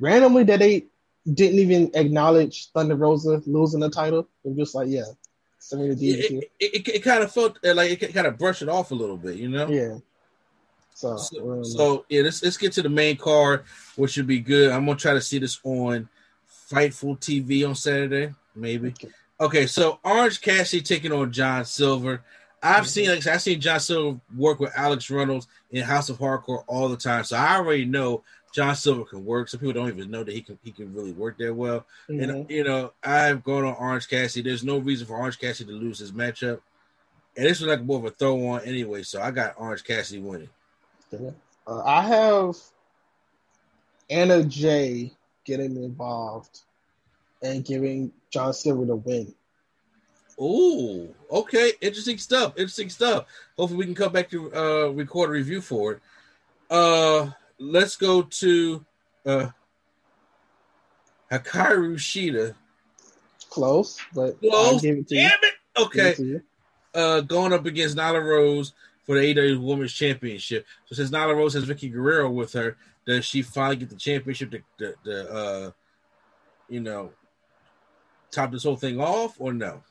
Randomly 0.00 0.44
that 0.44 0.58
they 0.58 0.86
didn't 1.32 1.60
even 1.60 1.92
acknowledge 1.94 2.70
Thunder 2.72 2.96
Rosa 2.96 3.42
losing 3.46 3.80
the 3.80 3.90
title. 3.90 4.28
They're 4.44 4.54
just 4.54 4.74
like, 4.74 4.88
yeah, 4.88 5.04
Serena 5.58 5.94
yeah, 5.94 6.14
Deeb 6.14 6.18
is 6.18 6.26
here. 6.26 6.40
it, 6.40 6.50
it, 6.60 6.74
it, 6.74 6.94
it 6.96 7.02
kind 7.04 7.22
of 7.22 7.32
felt 7.32 7.58
like 7.62 8.02
it 8.02 8.12
kind 8.12 8.26
of 8.26 8.36
brushed 8.36 8.62
it 8.62 8.68
off 8.68 8.90
a 8.90 8.94
little 8.94 9.16
bit, 9.16 9.36
you 9.36 9.48
know? 9.48 9.68
Yeah, 9.68 9.98
So, 10.96 11.16
So, 11.18 11.62
so, 11.62 12.06
yeah, 12.08 12.22
let's 12.22 12.42
let's 12.42 12.56
get 12.56 12.72
to 12.72 12.82
the 12.82 12.88
main 12.88 13.18
card, 13.18 13.64
which 13.96 14.12
should 14.12 14.26
be 14.26 14.40
good. 14.40 14.72
I'm 14.72 14.86
gonna 14.86 14.96
try 14.98 15.12
to 15.12 15.20
see 15.20 15.38
this 15.38 15.60
on 15.62 16.08
Fightful 16.70 17.20
TV 17.20 17.68
on 17.68 17.74
Saturday, 17.74 18.32
maybe. 18.54 18.88
Okay. 18.88 19.08
Okay, 19.38 19.66
so 19.66 20.00
Orange 20.02 20.40
Cassidy 20.40 20.82
taking 20.82 21.12
on 21.12 21.30
John 21.30 21.66
Silver. 21.66 22.22
I've 22.62 22.88
seen 22.88 23.10
like 23.10 23.26
I've 23.26 23.42
seen 23.42 23.60
John 23.60 23.78
Silver 23.78 24.18
work 24.34 24.58
with 24.58 24.72
Alex 24.74 25.10
Reynolds 25.10 25.48
in 25.70 25.82
House 25.84 26.08
of 26.08 26.16
Hardcore 26.16 26.64
all 26.66 26.88
the 26.88 26.96
time, 26.96 27.24
so 27.24 27.36
I 27.36 27.56
already 27.56 27.84
know 27.84 28.24
John 28.54 28.74
Silver 28.74 29.04
can 29.04 29.22
work. 29.26 29.50
Some 29.50 29.60
people 29.60 29.74
don't 29.74 29.88
even 29.88 30.10
know 30.10 30.24
that 30.24 30.32
he 30.32 30.40
can 30.40 30.58
he 30.64 30.72
can 30.72 30.94
really 30.94 31.12
work 31.12 31.36
that 31.38 31.54
well. 31.54 31.84
mhm. 32.08 32.22
And 32.22 32.50
you 32.50 32.64
know, 32.64 32.94
I've 33.04 33.44
gone 33.44 33.66
on 33.66 33.74
Orange 33.78 34.08
Cassidy. 34.08 34.48
There's 34.48 34.64
no 34.64 34.78
reason 34.78 35.06
for 35.06 35.18
Orange 35.18 35.38
Cassidy 35.38 35.70
to 35.70 35.76
lose 35.78 35.98
his 35.98 36.12
matchup. 36.12 36.60
And 37.36 37.44
this 37.44 37.60
was 37.60 37.68
like 37.68 37.82
more 37.82 37.98
of 37.98 38.06
a 38.06 38.10
throw 38.10 38.46
on 38.48 38.62
anyway, 38.62 39.02
so 39.02 39.20
I 39.20 39.30
got 39.30 39.54
Orange 39.58 39.84
Cassidy 39.84 40.20
winning. 40.22 40.48
Uh, 41.12 41.82
I 41.84 42.02
have 42.02 42.56
Anna 44.10 44.44
Jay 44.44 45.12
getting 45.44 45.76
involved 45.76 46.60
and 47.42 47.64
giving 47.64 48.12
John 48.30 48.52
Silver 48.52 48.84
the 48.84 48.96
win. 48.96 49.34
Ooh, 50.40 51.14
okay, 51.30 51.72
interesting 51.80 52.18
stuff. 52.18 52.52
Interesting 52.56 52.90
stuff. 52.90 53.26
Hopefully, 53.56 53.78
we 53.78 53.84
can 53.86 53.94
come 53.94 54.12
back 54.12 54.28
to 54.30 54.54
uh, 54.54 54.88
record 54.88 55.30
a 55.30 55.32
review 55.32 55.60
for 55.60 55.92
it. 55.92 56.00
Uh, 56.70 57.30
let's 57.58 57.96
go 57.96 58.22
to 58.22 58.84
uh, 59.24 59.48
Hikaru 61.32 61.94
Shida. 61.94 62.54
Close, 63.48 63.98
but 64.14 64.38
Close. 64.40 64.74
I'll 64.74 64.80
give 64.80 64.98
it 64.98 65.08
to 65.08 65.14
you. 65.14 65.20
Damn 65.22 65.38
it! 65.42 65.54
Okay, 65.78 66.14
it 66.18 66.42
uh, 66.96 67.20
going 67.20 67.52
up 67.52 67.66
against 67.66 67.96
Nyla 67.96 68.22
Rose 68.24 68.72
for 69.06 69.18
the 69.18 69.34
AEW 69.34 69.62
Women's 69.62 69.92
Championship. 69.92 70.66
So 70.86 70.96
since 70.96 71.10
Nyla 71.10 71.34
Rose 71.34 71.54
has 71.54 71.64
Vickie 71.64 71.92
Guerrero 71.92 72.30
with 72.30 72.52
her, 72.54 72.76
does 73.06 73.24
she 73.24 73.42
finally 73.42 73.76
get 73.76 73.88
the 73.88 73.96
championship 73.96 74.50
to, 74.50 74.62
to, 74.78 74.94
to 75.04 75.32
uh, 75.32 75.70
you 76.68 76.80
know, 76.80 77.12
top 78.32 78.50
this 78.50 78.64
whole 78.64 78.76
thing 78.76 79.00
off 79.00 79.36
or 79.38 79.52
no? 79.52 79.82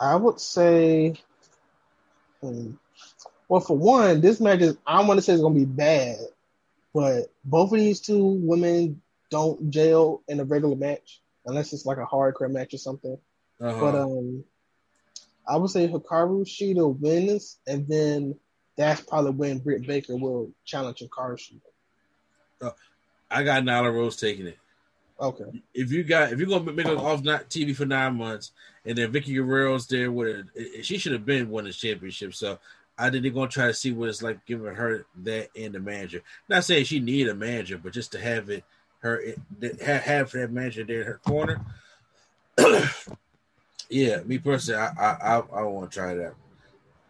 I 0.00 0.16
would 0.16 0.40
say, 0.40 1.14
hmm, 2.40 2.72
well, 3.48 3.60
for 3.60 3.76
one, 3.76 4.20
this 4.20 4.40
match 4.40 4.60
is, 4.60 4.76
I 4.86 4.96
don't 4.96 5.06
want 5.06 5.18
to 5.18 5.22
say 5.22 5.34
it's 5.34 5.42
going 5.42 5.54
to 5.54 5.60
be 5.60 5.66
bad, 5.66 6.16
but 6.94 7.26
both 7.44 7.72
of 7.72 7.78
these 7.78 8.00
two 8.00 8.24
women 8.24 9.02
don't 9.30 9.70
jail 9.70 10.22
in 10.28 10.40
a 10.40 10.44
regular 10.44 10.76
match 10.76 11.20
unless 11.44 11.72
it's 11.72 11.86
like 11.86 11.98
a 11.98 12.06
hardcore 12.06 12.50
match 12.50 12.74
or 12.74 12.78
something. 12.78 13.18
Uh-huh. 13.60 13.80
But 13.80 13.94
um, 13.94 14.44
I 15.46 15.56
would 15.56 15.70
say 15.70 15.88
Hikaru 15.88 16.44
Shida 16.44 16.98
wins, 16.98 17.58
and 17.66 17.86
then 17.86 18.36
that's 18.76 19.00
probably 19.02 19.32
when 19.32 19.58
Britt 19.58 19.86
Baker 19.86 20.16
will 20.16 20.50
challenge 20.64 21.00
Hikaru 21.00 21.36
Shida. 21.38 22.74
I 23.30 23.42
got 23.44 23.62
Nyla 23.62 23.92
Rose 23.92 24.16
taking 24.16 24.46
it. 24.46 24.58
Okay. 25.20 25.44
If 25.72 25.90
you 25.92 26.02
got 26.04 26.32
if 26.32 26.38
you're 26.38 26.48
gonna 26.48 26.72
make 26.72 26.86
it 26.86 26.98
off 26.98 27.22
not 27.22 27.48
TV 27.48 27.74
for 27.74 27.86
nine 27.86 28.16
months, 28.16 28.52
and 28.84 28.98
then 28.98 29.12
Vickie 29.12 29.34
Guerrero's 29.34 29.86
there 29.86 30.10
with 30.10 30.28
it, 30.28 30.46
it- 30.54 30.84
she 30.86 30.98
should 30.98 31.12
have 31.12 31.24
been 31.24 31.50
winning 31.50 31.70
the 31.70 31.74
championship. 31.74 32.34
So 32.34 32.58
I 32.98 33.08
think 33.08 33.22
they're 33.22 33.32
gonna 33.32 33.48
try 33.48 33.68
to 33.68 33.74
see 33.74 33.92
what 33.92 34.08
it's 34.08 34.22
like 34.22 34.44
giving 34.46 34.74
her 34.74 35.06
that 35.22 35.48
and 35.56 35.74
the 35.74 35.80
manager. 35.80 36.22
Not 36.48 36.64
saying 36.64 36.84
she 36.84 37.00
need 37.00 37.28
a 37.28 37.34
manager, 37.34 37.78
but 37.78 37.92
just 37.92 38.12
to 38.12 38.18
have 38.20 38.50
it 38.50 38.64
her 38.98 39.22
have, 39.80 40.02
have 40.02 40.30
that 40.32 40.50
manager 40.50 40.84
there 40.84 41.00
in 41.00 41.06
her 41.06 41.20
corner. 41.24 41.64
yeah, 43.88 44.22
me 44.24 44.38
personally, 44.38 44.80
I 44.80 44.88
I 44.98 45.36
I, 45.38 45.38
I 45.38 45.62
want 45.62 45.90
to 45.90 45.98
try 45.98 46.14
that. 46.14 46.34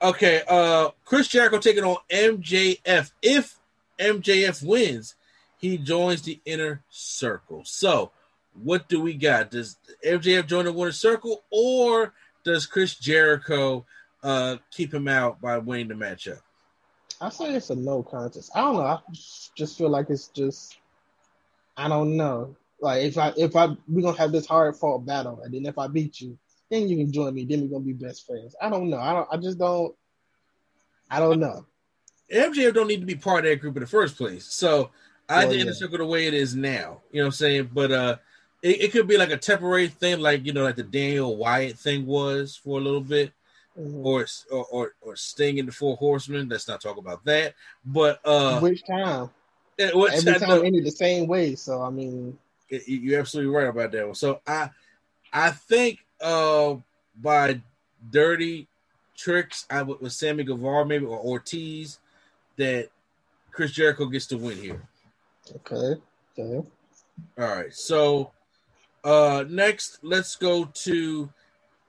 Okay, 0.02 0.42
uh, 0.48 0.90
Chris 1.04 1.28
Jericho 1.28 1.58
taking 1.58 1.84
on 1.84 1.96
MJF. 2.10 3.12
If 3.22 3.56
MJF 4.00 4.66
wins, 4.66 5.14
he 5.58 5.78
joins 5.78 6.22
the 6.22 6.40
inner 6.44 6.82
circle. 6.90 7.62
So, 7.64 8.10
what 8.60 8.88
do 8.88 9.00
we 9.00 9.14
got? 9.14 9.52
Does 9.52 9.76
MJF 10.04 10.48
join 10.48 10.64
the 10.64 10.72
winner 10.72 10.90
circle, 10.90 11.44
or 11.52 12.12
does 12.42 12.66
Chris 12.66 12.96
Jericho 12.96 13.86
uh, 14.24 14.56
keep 14.72 14.92
him 14.92 15.06
out 15.06 15.40
by 15.40 15.58
winning 15.58 15.88
the 15.88 15.94
matchup? 15.94 16.40
I 17.20 17.28
say 17.28 17.54
it's 17.54 17.70
a 17.70 17.76
no 17.76 18.02
contest. 18.02 18.50
I 18.56 18.62
don't 18.62 18.74
know. 18.74 18.82
I 18.82 18.98
just 19.54 19.78
feel 19.78 19.88
like 19.88 20.10
it's 20.10 20.26
just 20.28 20.76
I 21.76 21.86
don't 21.86 22.16
know. 22.16 22.56
Like 22.80 23.04
if 23.04 23.16
I 23.16 23.32
if 23.36 23.54
I 23.54 23.68
we're 23.86 24.02
gonna 24.02 24.18
have 24.18 24.32
this 24.32 24.46
hard 24.46 24.76
fought 24.76 25.06
battle, 25.06 25.40
and 25.44 25.54
then 25.54 25.64
if 25.66 25.78
I 25.78 25.86
beat 25.86 26.20
you, 26.20 26.36
then 26.72 26.88
you 26.88 26.96
can 26.96 27.12
join 27.12 27.34
me. 27.34 27.44
Then 27.44 27.60
we're 27.62 27.68
gonna 27.68 27.84
be 27.84 27.92
best 27.92 28.26
friends. 28.26 28.56
I 28.60 28.70
don't 28.70 28.88
know. 28.88 28.98
I 28.98 29.12
don't. 29.12 29.28
I 29.30 29.36
just 29.36 29.58
don't. 29.58 29.94
I 31.10 31.20
don't 31.20 31.38
know. 31.38 31.66
MJF 32.32 32.72
don't 32.72 32.86
need 32.88 33.00
to 33.00 33.06
be 33.06 33.14
part 33.14 33.44
of 33.44 33.50
that 33.50 33.60
group 33.60 33.76
in 33.76 33.82
the 33.82 33.86
first 33.86 34.16
place. 34.16 34.46
So 34.46 34.90
I 35.28 35.44
Well, 35.44 35.52
did 35.52 35.58
yeah. 35.60 35.64
the 35.66 35.74
circle 35.74 35.98
the 35.98 36.06
way 36.06 36.26
it 36.26 36.32
is 36.34 36.56
now. 36.56 37.02
You 37.12 37.18
know 37.20 37.24
what 37.24 37.26
I'm 37.26 37.32
saying? 37.32 37.70
But 37.74 37.92
uh 37.92 38.16
it, 38.62 38.80
it 38.84 38.92
could 38.92 39.06
be 39.06 39.18
like 39.18 39.30
a 39.30 39.36
temporary 39.36 39.88
thing, 39.88 40.20
like 40.20 40.46
you 40.46 40.52
know, 40.54 40.62
like 40.62 40.76
the 40.76 40.82
Daniel 40.82 41.36
Wyatt 41.36 41.78
thing 41.78 42.06
was 42.06 42.56
for 42.56 42.78
a 42.78 42.82
little 42.82 43.00
bit, 43.02 43.32
Mhm. 43.78 44.04
or 44.04 44.26
or 44.50 44.64
or, 44.70 44.94
or 45.02 45.16
Sting 45.16 45.58
in 45.58 45.66
the 45.66 45.72
Four 45.72 45.96
Horsemen. 45.96 46.48
Let's 46.48 46.66
not 46.68 46.80
talk 46.80 46.96
about 46.96 47.22
that. 47.26 47.54
But 47.84 48.20
uh 48.24 48.60
Which 48.60 48.82
time? 48.86 49.28
it- 49.76 49.94
what- 49.94 50.14
Every 50.14 50.32
time 50.38 50.48
know- 50.48 50.62
ended 50.62 50.84
the 50.86 50.90
same 50.90 51.26
way. 51.26 51.54
So 51.56 51.82
I 51.82 51.90
mean, 51.90 52.38
it- 52.70 52.88
you're 52.88 53.20
absolutely 53.20 53.52
right 53.54 53.68
about 53.68 53.92
that 53.92 54.06
one. 54.06 54.14
So 54.14 54.40
I 54.46 54.70
I 55.34 55.50
think 55.50 55.98
uh 56.22 56.76
by 57.20 57.60
dirty 58.10 58.68
tricks, 59.16 59.66
I 59.70 59.82
would 59.82 60.00
with 60.00 60.12
Sammy 60.12 60.44
Guevara 60.44 60.86
maybe 60.86 61.04
or 61.04 61.18
Ortiz 61.18 61.98
that 62.56 62.88
Chris 63.50 63.72
Jericho 63.72 64.06
gets 64.06 64.26
to 64.26 64.38
win 64.38 64.56
here. 64.56 64.82
okay, 65.54 66.00
okay. 66.38 66.66
All 67.38 67.46
right. 67.56 67.72
So 67.72 68.32
uh 69.04 69.44
next 69.48 69.98
let's 70.02 70.36
go 70.36 70.64
to 70.64 71.28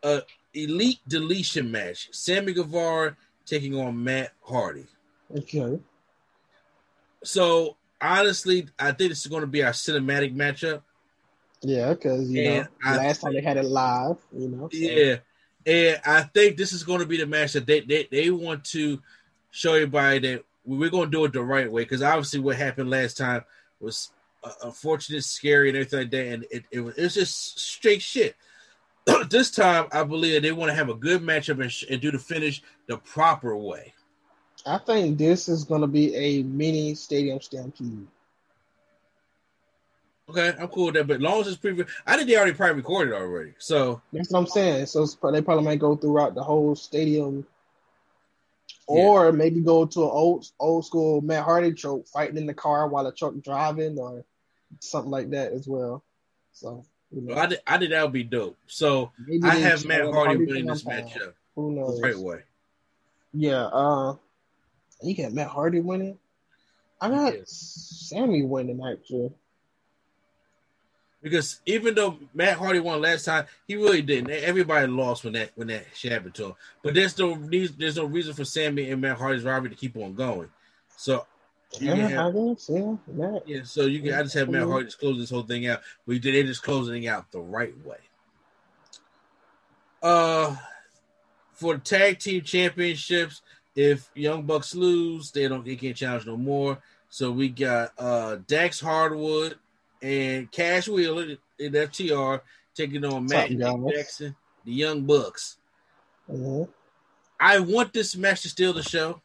a 0.03 0.21
elite 0.53 0.99
deletion 1.07 1.71
match. 1.71 2.09
Sammy 2.11 2.53
Guevara 2.53 3.15
taking 3.45 3.75
on 3.79 4.03
Matt 4.03 4.31
Hardy. 4.41 4.85
Okay. 5.35 5.79
So 7.23 7.77
honestly, 8.01 8.67
I 8.77 8.91
think 8.91 9.09
this 9.09 9.21
is 9.21 9.27
going 9.27 9.41
to 9.41 9.47
be 9.47 9.63
our 9.63 9.71
cinematic 9.71 10.35
matchup. 10.35 10.81
Yeah, 11.63 11.93
because 11.93 12.29
you 12.29 12.41
And 12.43 12.63
know, 12.65 12.69
I 12.85 12.97
last 12.97 13.21
time 13.21 13.33
they 13.33 13.41
had 13.41 13.57
it 13.57 13.63
live, 13.65 14.17
you 14.37 14.49
know. 14.49 14.69
so- 14.71 14.77
Yeah. 14.77 15.15
And 15.65 16.01
I 16.05 16.23
think 16.23 16.57
this 16.57 16.73
is 16.73 16.83
going 16.83 16.99
to 16.99 17.05
be 17.05 17.17
the 17.17 17.25
match 17.25 17.53
that 17.53 17.65
they 17.65 17.79
they, 17.79 18.07
they 18.11 18.29
want 18.29 18.65
to 18.65 19.01
show 19.51 19.73
everybody 19.73 20.19
that 20.19 20.43
we're 20.65 20.89
going 20.89 21.05
to 21.09 21.11
do 21.17 21.23
it 21.25 21.31
the 21.33 21.41
right 21.41 21.71
way. 21.71 21.83
Because 21.83 22.01
obviously, 22.01 22.41
what 22.41 22.57
happened 22.57 22.89
last 22.89 23.17
time 23.17 23.43
was 23.79 24.11
unfortunate, 24.61 25.23
scary, 25.23 25.69
and 25.69 25.77
everything 25.77 25.99
like 25.99 26.11
that. 26.11 26.27
And 26.27 26.45
it, 26.51 26.63
it, 26.69 26.79
was, 26.81 26.97
it 26.97 27.03
was 27.03 27.13
just 27.13 27.59
straight 27.59 28.01
shit. 28.01 28.35
this 29.29 29.51
time, 29.51 29.87
I 29.93 30.03
believe 30.03 30.41
they 30.41 30.51
want 30.51 30.69
to 30.69 30.75
have 30.75 30.89
a 30.89 30.93
good 30.95 31.21
matchup 31.21 31.61
and, 31.61 31.71
sh- 31.71 31.85
and 31.89 32.01
do 32.01 32.11
the 32.11 32.19
finish 32.19 32.61
the 32.87 32.97
proper 32.97 33.55
way. 33.55 33.93
I 34.65 34.77
think 34.79 35.17
this 35.17 35.47
is 35.47 35.63
going 35.63 35.81
to 35.81 35.87
be 35.87 36.13
a 36.15 36.43
mini 36.43 36.93
stadium 36.95 37.39
stampede. 37.41 38.07
Okay, 40.29 40.53
I'm 40.57 40.67
cool 40.69 40.85
with 40.85 40.95
that. 40.95 41.07
But 41.07 41.17
as 41.17 41.21
long 41.21 41.41
as 41.41 41.47
it's 41.47 41.57
pre, 41.57 41.83
I 42.07 42.15
think 42.15 42.29
they 42.29 42.37
already 42.37 42.53
probably 42.53 42.77
recorded 42.77 43.13
already. 43.13 43.53
So 43.57 44.01
That's 44.13 44.31
what 44.31 44.39
I'm 44.39 44.47
saying. 44.47 44.85
So 44.85 45.03
it's, 45.03 45.15
they 45.15 45.41
probably 45.41 45.65
might 45.65 45.79
go 45.79 45.95
throughout 45.95 46.33
the 46.33 46.43
whole 46.43 46.75
stadium, 46.75 47.45
or 48.87 49.31
maybe 49.33 49.59
go 49.59 49.85
to 49.85 50.03
an 50.03 50.09
old 50.09 50.49
old 50.59 50.85
school 50.85 51.21
Matt 51.21 51.43
Hardy 51.43 51.73
trope, 51.73 52.07
fighting 52.07 52.37
in 52.37 52.45
the 52.45 52.53
car 52.53 52.87
while 52.87 53.03
the 53.03 53.11
truck 53.11 53.33
driving, 53.43 53.99
or 53.99 54.23
something 54.79 55.11
like 55.11 55.29
that 55.31 55.51
as 55.51 55.67
well. 55.67 56.03
So 56.53 56.85
you 57.11 57.21
know, 57.21 57.35
I 57.35 57.45
did, 57.47 57.59
I 57.67 57.77
think 57.77 57.91
that 57.91 58.03
would 58.03 58.13
be 58.13 58.23
dope. 58.23 58.57
So 58.67 59.11
maybe 59.27 59.43
I 59.43 59.55
have 59.55 59.85
Matt 59.85 60.01
Hardy 60.01 60.15
Hardy 60.15 60.45
winning 60.45 60.67
this 60.67 60.83
matchup 60.83 61.33
Who 61.55 61.73
knows? 61.73 62.01
right 62.01 62.17
way. 62.17 62.43
Yeah. 63.33 63.65
Uh, 63.65 64.15
you 65.01 65.15
got 65.15 65.33
Matt 65.33 65.47
Hardy 65.47 65.81
winning. 65.81 66.17
I 67.01 67.09
got 67.09 67.33
Yes. 67.33 67.51
Sammy 68.09 68.43
winning 68.43 68.81
actually. 68.83 69.31
Because 71.23 71.61
even 71.65 71.95
though 71.95 72.17
Matt 72.33 72.57
Hardy 72.57 72.81
won 72.81 73.01
last 73.01 73.23
time, 73.23 73.45
he 73.65 73.77
really 73.77 74.01
didn't. 74.01 74.29
Everybody 74.29 74.87
lost 74.87 75.23
when 75.23 75.33
that 75.33 75.51
when 75.55 75.67
that 75.69 75.85
shit 75.95 76.11
happened 76.11 76.35
to 76.35 76.47
him. 76.47 76.53
But 76.83 76.93
there's 76.93 77.17
no 77.17 77.33
reason, 77.35 77.77
there's 77.79 77.95
no 77.95 78.05
reason 78.05 78.33
for 78.33 78.43
Sammy 78.43 78.91
and 78.91 79.01
Matt 79.01 79.17
Hardy's 79.17 79.45
rivalry 79.45 79.69
to 79.69 79.75
keep 79.75 79.95
on 79.95 80.15
going. 80.15 80.49
So 80.97 81.25
you 81.79 81.87
Yeah, 81.87 81.95
can 81.95 82.09
have, 82.09 82.33
guess. 82.33 82.69
Yeah, 82.69 82.95
Matt. 83.07 83.47
yeah, 83.47 83.61
so 83.63 83.85
you 83.85 84.01
can 84.01 84.13
I 84.13 84.23
just 84.23 84.35
have 84.35 84.49
Matt. 84.49 84.67
Hardy 84.67 84.85
just 84.85 84.99
close 84.99 85.17
this 85.17 85.29
whole 85.29 85.43
thing 85.43 85.65
out. 85.67 85.81
We 86.05 86.19
did 86.19 86.35
they 86.35 86.43
just 86.43 86.61
closing 86.61 87.03
it 87.03 87.07
out 87.07 87.31
the 87.31 87.39
right 87.39 87.73
way. 87.85 87.97
Uh 90.01 90.55
for 91.53 91.75
the 91.75 91.79
tag 91.81 92.19
team 92.19 92.41
championships, 92.41 93.41
if 93.75 94.09
Young 94.13 94.43
Bucks 94.43 94.75
lose, 94.75 95.31
they 95.31 95.47
don't 95.47 95.65
they 95.65 95.77
can't 95.77 95.95
challenge 95.95 96.25
no 96.25 96.35
more. 96.35 96.79
So 97.09 97.31
we 97.31 97.47
got 97.49 97.93
uh 97.97 98.37
Dax 98.47 98.79
Harwood 98.81 99.57
and 100.03 100.51
Cash 100.51 100.87
Wheeler 100.87 101.37
in 101.57 101.71
FTR 101.73 102.41
taking 102.75 103.03
on 103.05 103.25
Matt 103.25 103.49
and 103.49 103.59
What's 103.59 103.73
up, 103.73 103.79
Nick 103.79 103.95
guys? 103.95 104.03
Jackson, 104.05 104.35
the 104.65 104.71
Young 104.73 105.01
Bucks. 105.05 105.57
Mhm. 106.29 106.67
I 107.39 107.59
want 107.59 107.93
this 107.93 108.15
match 108.15 108.41
to 108.43 108.49
steal 108.49 108.73
the 108.73 108.83
show. 108.83 109.21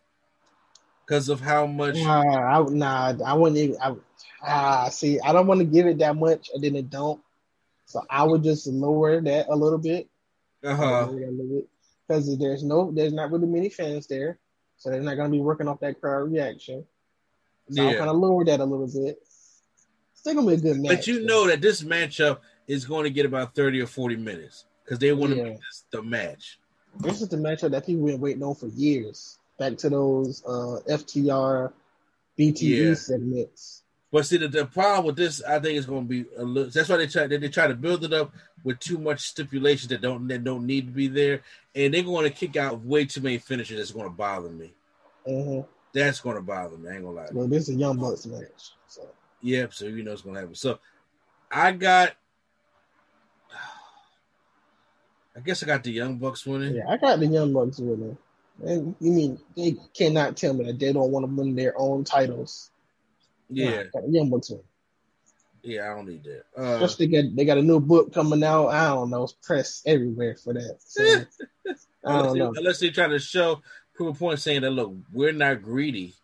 because 1.07 1.29
of 1.31 1.41
how 1.41 1.67
much. 1.67 1.97
Nah, 1.97 2.21
I, 2.23 2.63
nah, 2.69 3.15
I 3.25 3.33
wouldn't 3.35 3.57
even. 3.59 3.77
I, 3.81 3.95
ah, 4.43 4.89
see, 4.91 5.19
I 5.21 5.33
don't 5.33 5.47
want 5.47 5.59
to 5.61 5.65
give 5.65 5.87
it 5.87 5.99
that 5.99 6.15
much, 6.17 6.51
and 6.53 6.63
then 6.63 6.77
it 6.77 6.91
don't. 6.91 7.21
So 7.87 8.05
I 8.11 8.25
would 8.25 8.43
just 8.43 8.67
lower 8.67 9.19
that 9.23 9.47
a 9.49 9.57
little 9.57 9.79
bit. 9.79 10.07
Uh 10.63 10.75
huh. 10.77 11.09
Because 12.07 12.37
there's 12.39 12.63
no, 12.63 12.91
there's 12.93 13.13
not 13.15 13.31
really 13.33 13.47
many 13.47 13.71
fans 13.71 14.07
there, 14.07 14.39
so 14.77 14.91
they're 14.91 15.01
not 15.01 15.15
going 15.17 15.31
to 15.31 15.37
be 15.37 15.41
working 15.41 15.67
off 15.69 15.81
that 15.81 15.99
crowd 16.01 16.31
reaction. 16.31 16.85
So 17.71 17.83
Yeah. 17.83 17.91
I'll 17.91 17.97
kind 17.99 18.11
of 18.11 18.17
lower 18.17 18.45
that 18.45 18.61
a 18.61 18.65
little 18.65 18.87
bit. 18.87 19.19
Gonna 20.35 20.47
be 20.47 20.55
a 20.55 20.57
good 20.59 20.77
match. 20.79 20.97
But 20.97 21.07
you 21.07 21.23
know 21.23 21.47
that 21.47 21.61
this 21.61 21.83
matchup 21.83 22.39
is 22.67 22.85
going 22.85 23.05
to 23.05 23.11
get 23.11 23.27
about 23.27 23.55
thirty 23.55 23.81
or 23.81 23.87
forty 23.87 24.17
minutes 24.17 24.65
because 24.85 24.99
they 24.99 25.13
want 25.13 25.33
to 25.33 25.39
Yeah. 25.39 25.45
make 25.45 25.57
this 25.61 25.85
the 25.91 26.03
match. 26.03 26.59
this 27.01 27.21
is 27.23 27.29
the 27.29 27.37
matchup 27.37 27.71
that 27.71 27.87
people 27.87 28.03
have 28.07 28.15
been 28.17 28.21
waiting 28.21 28.43
on 28.43 28.55
for 28.55 28.67
years. 28.69 29.39
Back 29.59 29.77
to 29.79 29.91
those 29.91 30.43
uh, 30.47 30.81
FTR, 30.89 31.73
BTE 32.39 32.61
Yeah. 32.89 32.95
segments. 32.95 33.83
But 34.11 34.25
see, 34.25 34.39
the, 34.39 34.49
the 34.49 34.65
problem 34.65 35.05
with 35.05 35.17
this, 35.17 35.43
I 35.43 35.59
think, 35.59 35.77
is 35.77 35.85
going 35.85 36.05
to 36.05 36.09
be 36.09 36.25
a 36.37 36.43
little. 36.43 36.71
That's 36.71 36.89
why 36.89 36.97
they 36.97 37.07
try. 37.07 37.27
They, 37.27 37.37
they 37.37 37.49
try 37.51 37.67
to 37.67 37.75
build 37.75 38.05
it 38.05 38.13
up 38.15 38.33
with 38.65 38.79
too 38.81 38.99
much 38.99 39.21
stipulations 39.21 39.89
that 39.89 40.01
don't 40.01 40.27
that 40.29 40.45
don't 40.45 40.67
need 40.67 40.87
to 40.87 40.93
be 40.93 41.09
there, 41.09 41.43
and 41.75 41.93
they're 41.93 42.03
going 42.03 42.25
to 42.25 42.31
kick 42.31 42.57
out 42.57 42.81
way 42.83 43.05
too 43.05 43.21
many 43.21 43.39
finishes. 43.39 43.77
That's 43.77 43.91
going 43.91 44.07
to 44.07 44.17
bother 44.17 44.49
me. 44.49 44.73
hmm 45.27 45.61
That's 45.93 46.21
going 46.21 46.37
to 46.37 46.43
bother 46.43 46.79
me. 46.79 46.89
I 46.89 46.95
ain't 46.95 47.05
gonna 47.05 47.17
lie. 47.17 47.29
Well, 47.33 47.49
this 47.49 47.69
is 47.69 47.77
a 47.77 47.79
Young 47.79 47.99
Bucks 47.99 48.25
match. 48.25 48.73
So 48.87 49.07
Yep. 49.43 49.75
So 49.75 49.87
you 49.87 50.03
know 50.03 50.11
what's 50.11 50.23
going 50.23 50.35
to 50.35 50.41
happen. 50.41 50.55
So 50.55 50.79
I 51.51 51.73
got. 51.73 52.15
I 55.37 55.41
guess 55.41 55.63
I 55.63 55.67
got 55.67 55.85
the 55.85 55.93
Young 55.93 56.17
Bucks 56.17 56.45
winning. 56.45 56.75
yeah, 56.75 56.89
I 56.89 56.97
got 56.97 57.21
the 57.21 57.27
Young 57.27 57.53
Bucks 57.53 57.79
winning. 57.79 58.19
And 58.65 58.97
you 59.01 59.13
mean 59.13 59.39
they 59.57 59.77
cannot 59.97 60.37
tell 60.37 60.53
me 60.53 60.65
that 60.65 60.81
they 60.81 60.93
don't 60.93 61.13
want 61.13 61.25
to 61.25 61.33
win 61.33 61.55
their 61.55 61.79
own 61.79 62.03
titles? 62.03 62.71
Yeah. 63.49 63.71
Nah, 63.71 63.77
I 63.77 63.85
got 63.85 64.07
the 64.07 64.11
Young 64.11 64.31
Bucks 64.31 64.51
winning. 64.51 64.65
Yeah, 65.63 65.93
I 65.93 65.95
don't 65.95 66.09
need 66.09 66.25
that. 66.25 66.45
Uh, 66.57 66.85
Especially 66.85 67.07
they 67.07 67.23
got 67.23 67.37
they 67.37 67.45
got 67.45 67.59
a 67.59 67.63
new 67.63 67.79
book 67.79 68.13
coming 68.13 68.43
out. 68.43 68.69
I 68.69 68.89
don't 68.89 69.11
know, 69.11 69.25
it's 69.25 69.33
press 69.33 69.83
everywhere 69.87 70.37
for 70.37 70.55
that. 70.55 70.79
So 70.81 71.05
I 71.05 71.25
unless, 71.67 71.87
don't 72.05 72.33
they, 72.33 72.39
know. 72.39 72.53
unless 72.57 72.81
they 72.81 72.91
try 72.91 73.07
to 73.07 73.19
show 73.19 73.63
prove 73.95 74.17
a 74.17 74.19
point 74.19 74.41
saying 74.41 74.63
that 74.63 74.71
look, 74.71 74.95
we're 75.13 75.33
not 75.33 75.63
greedy 75.63 76.15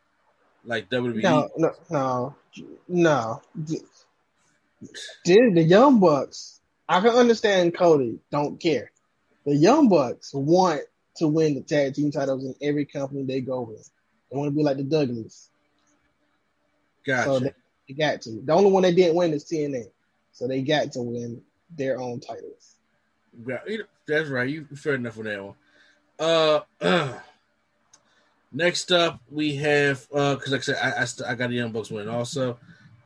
like. 0.64 0.88
WWE. 0.90 1.22
No, 1.22 1.50
no, 1.56 1.72
no, 1.90 2.34
no. 2.88 3.42
The, 5.24 5.50
the 5.54 5.62
Young 5.62 6.00
Bucks, 6.00 6.60
I 6.88 7.00
can 7.00 7.10
understand 7.10 7.76
Cody 7.76 8.18
don't 8.30 8.60
care. 8.60 8.90
The 9.46 9.54
Young 9.54 9.88
Bucks 9.88 10.32
want 10.34 10.82
to 11.16 11.28
win 11.28 11.54
the 11.54 11.62
tag 11.62 11.94
team 11.94 12.10
titles 12.10 12.44
in 12.44 12.54
every 12.60 12.84
company 12.84 13.24
they 13.24 13.40
go 13.40 13.62
with. 13.62 13.88
They 14.30 14.36
want 14.36 14.48
to 14.48 14.56
be 14.56 14.62
like 14.62 14.76
the 14.76 14.84
Dudleys. 14.84 15.48
Gotcha. 17.06 17.24
So 17.24 17.38
they, 17.40 17.52
they 17.88 17.94
got 17.94 18.22
to. 18.22 18.40
The 18.42 18.52
only 18.52 18.70
one 18.70 18.82
they 18.82 18.94
didn't 18.94 19.16
win 19.16 19.32
is 19.32 19.44
TNA. 19.44 19.90
So 20.32 20.48
they 20.48 20.62
got 20.62 20.92
to 20.92 21.02
win 21.02 21.42
their 21.76 22.00
own 22.00 22.20
titles. 22.20 22.76
That's 24.06 24.28
right. 24.28 24.48
You 24.48 24.66
fair 24.74 24.94
enough 24.94 25.18
on 25.18 25.24
that 25.24 25.44
one. 25.44 25.54
Uh, 26.18 26.60
next 28.54 28.92
up 28.92 29.20
we 29.30 29.56
have 29.56 30.06
uh, 30.14 30.36
because 30.36 30.52
like 30.52 30.60
I 30.60 30.64
said, 30.64 30.78
I, 30.82 31.02
I, 31.02 31.04
st- 31.04 31.28
I 31.28 31.34
got 31.34 31.50
the 31.50 31.56
Young 31.56 31.72
Bucks 31.72 31.90
winning. 31.90 32.08
Also, 32.08 32.58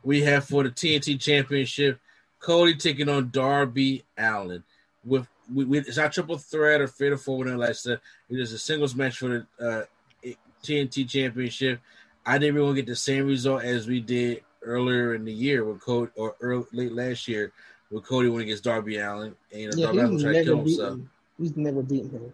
we 0.03 0.21
have 0.21 0.45
for 0.45 0.63
the 0.63 0.69
TNT 0.69 1.19
Championship, 1.19 1.99
Cody 2.39 2.75
taking 2.75 3.09
on 3.09 3.31
Darby 3.31 4.05
Allin. 4.17 4.63
With, 5.03 5.27
with, 5.53 5.67
with 5.67 5.87
it's 5.87 5.97
not 5.97 6.13
triple 6.13 6.37
threat 6.37 6.81
or 6.81 6.87
fatal 6.87 7.17
four 7.17 7.39
whatever 7.39 7.57
like 7.57 7.81
that. 7.81 7.99
It 8.29 8.39
is 8.39 8.53
a 8.53 8.59
singles 8.59 8.95
match 8.95 9.17
for 9.17 9.45
the 9.59 9.65
uh, 9.65 10.31
TNT 10.63 11.09
Championship. 11.09 11.79
I 12.25 12.37
didn't 12.37 12.55
really 12.55 12.75
get 12.75 12.85
the 12.85 12.95
same 12.95 13.25
result 13.25 13.63
as 13.63 13.87
we 13.87 13.99
did 14.01 14.43
earlier 14.61 15.15
in 15.15 15.25
the 15.25 15.33
year 15.33 15.63
with 15.63 15.81
Cody 15.81 16.11
or 16.15 16.35
early, 16.41 16.65
late 16.71 16.91
last 16.91 17.27
year 17.27 17.51
with 17.89 18.05
Cody 18.05 18.29
when 18.29 18.41
against 18.41 18.63
Darby 18.63 18.97
Allin. 18.97 19.35
And 19.51 19.61
you 19.61 19.69
know, 19.69 19.77
Yeah, 19.77 19.85
Darby 19.85 19.99
Allin 19.99 20.19
tried 20.19 20.33
to 20.33 20.43
kill 20.43 20.57
himself. 20.57 20.99
He's 21.37 21.55
never 21.57 21.81
beaten 21.81 22.09
him. 22.09 22.33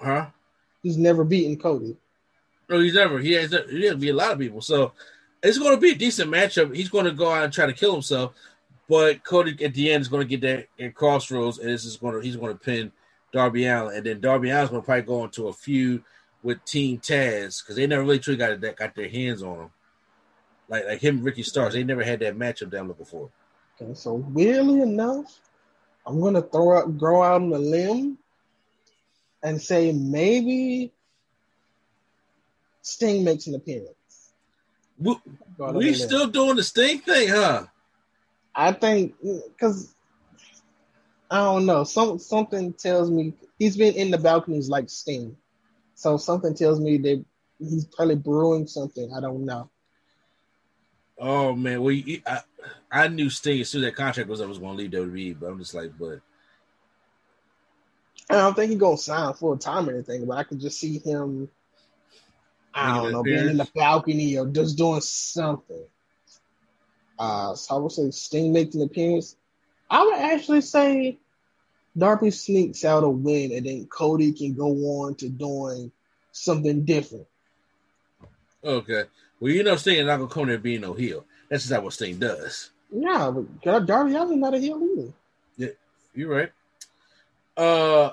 Huh? 0.00 0.26
He's 0.82 0.96
never 0.96 1.24
beaten 1.24 1.58
Cody. 1.58 1.96
No, 2.68 2.80
he's 2.80 2.94
never. 2.94 3.18
He 3.18 3.32
has. 3.32 3.54
He 3.70 3.84
has 3.84 3.96
be 3.96 4.08
a 4.08 4.14
lot 4.14 4.32
of 4.32 4.38
people. 4.38 4.60
So 4.60 4.92
it's 5.42 5.58
going 5.58 5.74
to 5.74 5.80
be 5.80 5.92
a 5.92 5.94
decent 5.94 6.30
matchup. 6.30 6.74
He's 6.74 6.88
going 6.88 7.04
to 7.04 7.12
go 7.12 7.30
out 7.30 7.44
and 7.44 7.52
try 7.52 7.66
to 7.66 7.72
kill 7.72 7.92
himself, 7.92 8.34
but 8.88 9.22
Cody 9.24 9.64
at 9.64 9.74
the 9.74 9.92
end 9.92 10.02
is 10.02 10.08
going 10.08 10.26
to 10.26 10.36
get 10.36 10.40
that 10.40 10.68
in 10.78 10.92
crossroads, 10.92 11.58
and 11.58 11.68
this 11.68 11.84
is 11.84 11.96
going 11.96 12.14
to. 12.14 12.20
He's 12.20 12.36
going 12.36 12.52
to 12.52 12.58
pin 12.58 12.92
Darby 13.32 13.66
Allin, 13.66 13.96
and 13.96 14.06
then 14.06 14.20
Darby 14.20 14.50
Allin's 14.50 14.70
going 14.70 14.82
to 14.82 14.86
probably 14.86 15.02
go 15.02 15.24
into 15.24 15.48
a 15.48 15.52
feud 15.52 16.02
with 16.42 16.64
Team 16.64 16.98
Taz 16.98 17.62
because 17.62 17.76
they 17.76 17.86
never 17.86 18.02
really 18.02 18.18
truly 18.18 18.38
got 18.38 18.60
that 18.60 18.76
got 18.76 18.94
their 18.94 19.08
hands 19.08 19.42
on 19.42 19.60
him. 19.60 19.70
Like 20.68 20.86
like 20.86 21.00
him, 21.00 21.16
and 21.16 21.24
Ricky 21.24 21.42
Starks, 21.42 21.74
they 21.74 21.84
never 21.84 22.02
had 22.02 22.20
that 22.20 22.36
matchup 22.36 22.70
that 22.70 22.80
I'm 22.80 22.88
looking 22.88 23.06
for. 23.06 23.30
Okay, 23.80 23.94
so 23.94 24.14
weirdly 24.14 24.80
enough, 24.80 25.40
I'm 26.06 26.20
gonna 26.20 26.42
throw 26.42 26.78
out, 26.78 26.98
grow 26.98 27.22
out 27.22 27.42
on 27.42 27.52
a 27.52 27.58
limb 27.58 28.18
and 29.42 29.60
say 29.60 29.92
maybe 29.92 30.92
Sting 32.86 33.24
makes 33.24 33.48
an 33.48 33.56
appearance. 33.56 34.30
We, 34.96 35.16
Go 35.58 35.64
out 35.64 35.70
on 35.70 35.76
a 35.76 35.78
we 35.78 35.92
still 35.94 36.28
doing 36.28 36.54
the 36.54 36.62
Sting 36.62 37.00
thing, 37.00 37.28
huh? 37.28 37.64
I 38.54 38.70
think 38.72 39.16
because 39.22 39.92
I 41.28 41.38
don't 41.38 41.66
know. 41.66 41.82
Some 41.82 42.20
something 42.20 42.72
tells 42.74 43.10
me 43.10 43.34
he's 43.58 43.76
been 43.76 43.94
in 43.94 44.12
the 44.12 44.18
balconies 44.18 44.68
like 44.68 44.88
Sting, 44.88 45.36
so 45.96 46.16
something 46.16 46.54
tells 46.54 46.78
me 46.78 46.96
that 46.98 47.24
he's 47.58 47.86
probably 47.86 48.14
brewing 48.14 48.68
something. 48.68 49.12
I 49.12 49.20
don't 49.20 49.44
know. 49.44 49.68
Oh 51.18 51.54
man, 51.56 51.82
well, 51.82 51.92
you- 51.92 52.22
I, 52.24 52.42
I 52.92 53.08
knew 53.08 53.30
Sting 53.30 53.60
as 53.60 53.68
soon 53.68 53.82
as 53.82 53.88
that 53.90 53.96
contract 53.96 54.28
was 54.30 54.40
up 54.40 54.48
was 54.48 54.58
going 54.58 54.76
to 54.76 54.82
leave 54.82 54.90
WWE, 54.92 55.40
but 55.40 55.46
I'm 55.46 55.58
just 55.58 55.74
like, 55.74 55.90
but 55.98 56.20
I 58.30 58.34
don't 58.34 58.54
think 58.54 58.70
he's 58.70 58.78
gonna 58.80 58.96
sign 58.96 59.34
full 59.34 59.58
time 59.58 59.88
or 59.88 59.92
anything, 59.94 60.24
but 60.24 60.38
I 60.38 60.44
could 60.44 60.60
just 60.60 60.78
see 60.78 60.98
him. 61.00 61.48
I 62.76 62.94
don't 63.02 63.12
know, 63.12 63.22
being 63.22 63.48
in 63.48 63.56
the 63.56 63.68
balcony 63.74 64.36
or 64.36 64.46
just 64.46 64.76
doing 64.76 65.00
something. 65.00 65.84
Uh, 67.18 67.54
so 67.54 67.76
I 67.76 67.78
would 67.78 67.92
say 67.92 68.10
Sting 68.10 68.52
makes 68.52 68.74
an 68.74 68.82
appearance. 68.82 69.36
I 69.88 70.04
would 70.04 70.18
actually 70.18 70.60
say 70.60 71.18
Darby 71.96 72.30
sneaks 72.30 72.84
out 72.84 73.04
a 73.04 73.08
win, 73.08 73.52
and 73.52 73.66
then 73.66 73.86
Cody 73.86 74.32
can 74.32 74.54
go 74.54 74.66
on 74.66 75.14
to 75.16 75.28
doing 75.28 75.90
something 76.32 76.84
different. 76.84 77.26
Okay. 78.62 79.04
Well, 79.40 79.52
you 79.52 79.62
know, 79.62 79.76
Sting 79.76 79.98
is 79.98 80.06
not 80.06 80.18
gonna 80.18 80.28
come 80.28 80.48
there 80.48 80.58
being 80.58 80.82
no 80.82 80.92
heel. 80.92 81.24
That's 81.48 81.62
just 81.62 81.72
not 81.72 81.82
what 81.82 81.94
Sting 81.94 82.18
does. 82.18 82.70
Yeah, 82.90 83.30
but 83.34 83.62
Dar- 83.62 83.80
Darby 83.80 84.14
Allin's 84.14 84.40
not 84.40 84.54
a 84.54 84.58
heel 84.58 84.82
either. 84.82 85.12
Yeah, 85.56 85.68
you're 86.14 86.30
right. 86.30 86.52
Uh, 87.56 88.10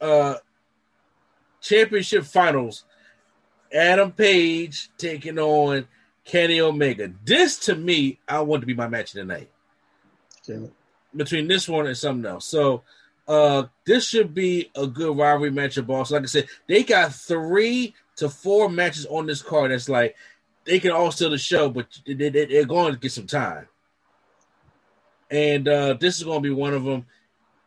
uh, 0.00 0.34
championship 1.60 2.24
finals. 2.24 2.84
Adam 3.72 4.12
Page 4.12 4.90
taking 4.98 5.38
on 5.38 5.86
Kenny 6.24 6.60
Omega. 6.60 7.12
This 7.24 7.58
to 7.60 7.74
me, 7.74 8.18
I 8.28 8.40
want 8.40 8.62
to 8.62 8.66
be 8.66 8.74
my 8.74 8.88
match 8.88 9.14
of 9.14 9.16
the 9.16 9.24
night. 9.24 9.50
Okay. 10.48 10.70
Between 11.14 11.48
this 11.48 11.68
one 11.68 11.86
and 11.86 11.96
something 11.96 12.30
else. 12.30 12.46
So, 12.46 12.82
uh, 13.26 13.64
this 13.84 14.08
should 14.08 14.34
be 14.34 14.70
a 14.74 14.86
good 14.86 15.16
rivalry 15.16 15.50
matchup. 15.50 15.88
Also, 15.88 16.14
like 16.14 16.24
I 16.24 16.26
said, 16.26 16.48
they 16.66 16.82
got 16.82 17.14
three 17.14 17.94
to 18.16 18.28
four 18.28 18.70
matches 18.70 19.06
on 19.06 19.26
this 19.26 19.42
card. 19.42 19.70
That's 19.70 19.88
like 19.88 20.16
they 20.64 20.78
can 20.80 20.92
all 20.92 21.12
steal 21.12 21.30
the 21.30 21.38
show, 21.38 21.68
but 21.68 21.86
they, 22.06 22.14
they, 22.14 22.46
they're 22.46 22.64
going 22.64 22.94
to 22.94 22.98
get 22.98 23.12
some 23.12 23.26
time. 23.26 23.68
And 25.30 25.68
uh, 25.68 25.94
this 25.94 26.16
is 26.16 26.24
going 26.24 26.42
to 26.42 26.48
be 26.48 26.54
one 26.54 26.72
of 26.72 26.84
them. 26.84 27.06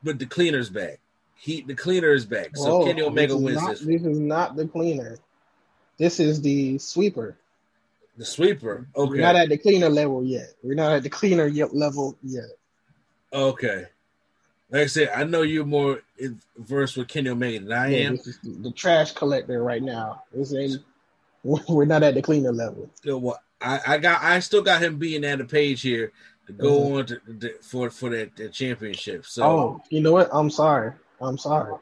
But 0.03 0.17
the 0.17 0.25
cleaner's 0.25 0.69
back. 0.69 0.99
He 1.35 1.61
the 1.61 1.75
cleaner 1.75 2.11
is 2.11 2.25
back. 2.25 2.55
So 2.57 2.79
Whoa, 2.79 2.85
Kenny 2.85 3.01
Omega 3.03 3.37
wins 3.37 3.61
not, 3.61 3.69
this. 3.71 3.79
This 3.81 4.03
is 4.03 4.19
not 4.19 4.55
the 4.55 4.67
cleaner. 4.67 5.17
This 5.97 6.19
is 6.19 6.41
the 6.41 6.77
sweeper. 6.77 7.37
The 8.17 8.25
sweeper. 8.25 8.87
Okay. 8.95 9.09
We're 9.09 9.21
not 9.21 9.35
at 9.35 9.49
the 9.49 9.57
cleaner 9.57 9.89
level 9.89 10.23
yet. 10.23 10.53
We're 10.63 10.75
not 10.75 10.91
at 10.91 11.03
the 11.03 11.09
cleaner 11.09 11.47
yet 11.47 11.75
level 11.75 12.17
yet. 12.23 12.49
okay. 13.33 13.85
Like 14.69 14.83
I 14.83 14.85
said, 14.85 15.09
I 15.13 15.25
know 15.25 15.41
you're 15.41 15.65
more 15.65 16.01
in- 16.17 16.39
versed 16.57 16.95
with 16.95 17.09
Kenny 17.09 17.29
Omega 17.29 17.59
than 17.59 17.73
I 17.73 17.89
Yeah, 17.89 18.07
am. 18.07 18.15
the, 18.15 18.33
the 18.43 18.71
trash 18.71 19.11
collector 19.11 19.61
right 19.61 19.83
now. 19.83 20.23
This 20.33 20.53
ain't. 20.53 20.81
We're 21.43 21.85
not 21.85 22.03
at 22.03 22.13
the 22.13 22.21
cleaner 22.21 22.53
level. 22.53 22.89
So, 23.03 23.17
well, 23.17 23.41
I, 23.59 23.79
I 23.85 23.97
got 23.97 24.23
I 24.23 24.39
still 24.39 24.61
got 24.61 24.81
him 24.81 24.97
being 24.97 25.25
at 25.25 25.39
the 25.39 25.45
page 25.45 25.81
here 25.81 26.11
to 26.47 26.53
go 26.53 26.79
mm-hmm. 26.79 26.95
on 26.95 27.05
to, 27.07 27.19
to- 27.39 27.61
for 27.61 27.89
for 27.89 28.09
that, 28.11 28.35
that 28.37 28.53
championship. 28.53 29.25
So 29.25 29.43
oh, 29.43 29.83
you 29.89 30.01
know 30.01 30.13
what? 30.13 30.29
I'm 30.31 30.49
sorry. 30.49 30.93
I'm 31.19 31.37
sorry. 31.37 31.75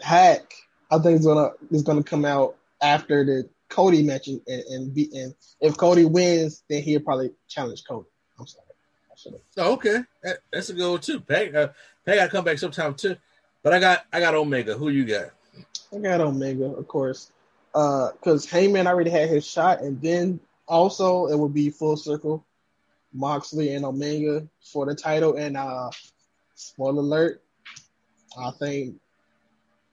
Hack, 0.00 0.52
I 0.90 0.98
think 0.98 1.20
is 1.20 1.26
gonna 1.26 1.50
is 1.70 1.82
gonna 1.82 2.02
come 2.02 2.24
out 2.24 2.56
after 2.82 3.24
the 3.24 3.48
Cody 3.68 4.02
match 4.02 4.28
and 4.28 4.40
and, 4.46 4.94
be, 4.94 5.10
and 5.14 5.34
if 5.60 5.76
Cody 5.76 6.04
wins, 6.04 6.62
then 6.68 6.82
he'll 6.82 7.00
probably 7.00 7.30
challenge 7.48 7.84
Cody. 7.88 8.08
I'm 8.38 8.46
sorry. 8.46 8.64
Oh, 9.58 9.72
okay, 9.74 10.00
that, 10.22 10.38
that's 10.52 10.70
a 10.70 10.74
good 10.74 10.90
one 10.90 11.00
too. 11.00 11.20
Peg, 11.20 11.54
uh, 11.54 11.68
Peg, 12.04 12.18
I 12.18 12.28
come 12.28 12.44
back 12.44 12.58
sometime 12.58 12.94
too. 12.94 13.16
But 13.62 13.72
I 13.72 13.80
got 13.80 14.04
I 14.12 14.20
got 14.20 14.34
Omega. 14.34 14.74
Who 14.74 14.90
you 14.90 15.04
got? 15.04 15.30
I 15.92 15.98
got 15.98 16.20
Omega, 16.20 16.66
of 16.66 16.86
course. 16.86 17.30
because 17.72 18.46
Heyman 18.46 18.86
already 18.86 19.10
had 19.10 19.28
his 19.28 19.46
shot, 19.46 19.80
and 19.80 20.00
then 20.02 20.40
also 20.68 21.26
it 21.26 21.38
would 21.38 21.54
be 21.54 21.70
full 21.70 21.96
circle, 21.96 22.44
Moxley 23.12 23.74
and 23.74 23.84
Omega 23.84 24.46
for 24.62 24.84
the 24.86 24.94
title. 24.94 25.36
And 25.36 25.56
uh, 25.56 25.90
spoiler 26.54 27.00
alert, 27.00 27.42
I 28.38 28.50
think 28.58 28.96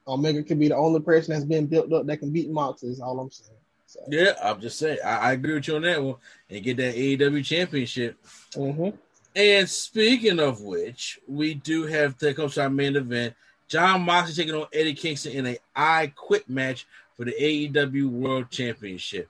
Omega 0.07 0.43
could 0.43 0.59
be 0.59 0.67
the 0.67 0.75
only 0.75 0.99
person 0.99 1.33
that's 1.33 1.45
been 1.45 1.67
built 1.67 1.91
up 1.93 2.05
that 2.07 2.17
can 2.17 2.31
beat 2.31 2.49
Moxley. 2.49 2.89
Is 2.89 2.99
all 2.99 3.19
I'm 3.19 3.31
saying. 3.31 3.57
So, 3.85 3.99
Yeah, 4.07 4.33
I'm 4.41 4.61
just 4.61 4.79
saying. 4.79 4.99
I, 5.03 5.17
I 5.17 5.31
agree 5.33 5.55
with 5.55 5.67
you 5.67 5.75
on 5.75 5.81
that 5.81 6.01
one. 6.01 6.15
And 6.49 6.63
get 6.63 6.77
that 6.77 6.95
AEW 6.95 7.43
championship. 7.45 8.17
mhm. 8.53 8.97
And 9.35 9.69
speaking 9.69 10.39
of 10.39 10.61
which, 10.61 11.19
we 11.27 11.53
do 11.53 11.85
have 11.85 12.17
to 12.17 12.33
come 12.33 12.49
to 12.49 12.63
our 12.63 12.69
main 12.69 12.95
event. 12.95 13.33
Jon 13.67 14.01
Moxley 14.01 14.33
taking 14.35 14.55
on 14.55 14.67
Eddie 14.73 14.93
Kingston 14.93 15.31
in 15.33 15.47
a 15.47 15.57
I 15.75 16.11
Quit 16.15 16.49
match 16.49 16.85
for 17.15 17.25
the 17.25 17.31
AEW 17.33 18.09
World 18.09 18.49
Championship. 18.49 19.29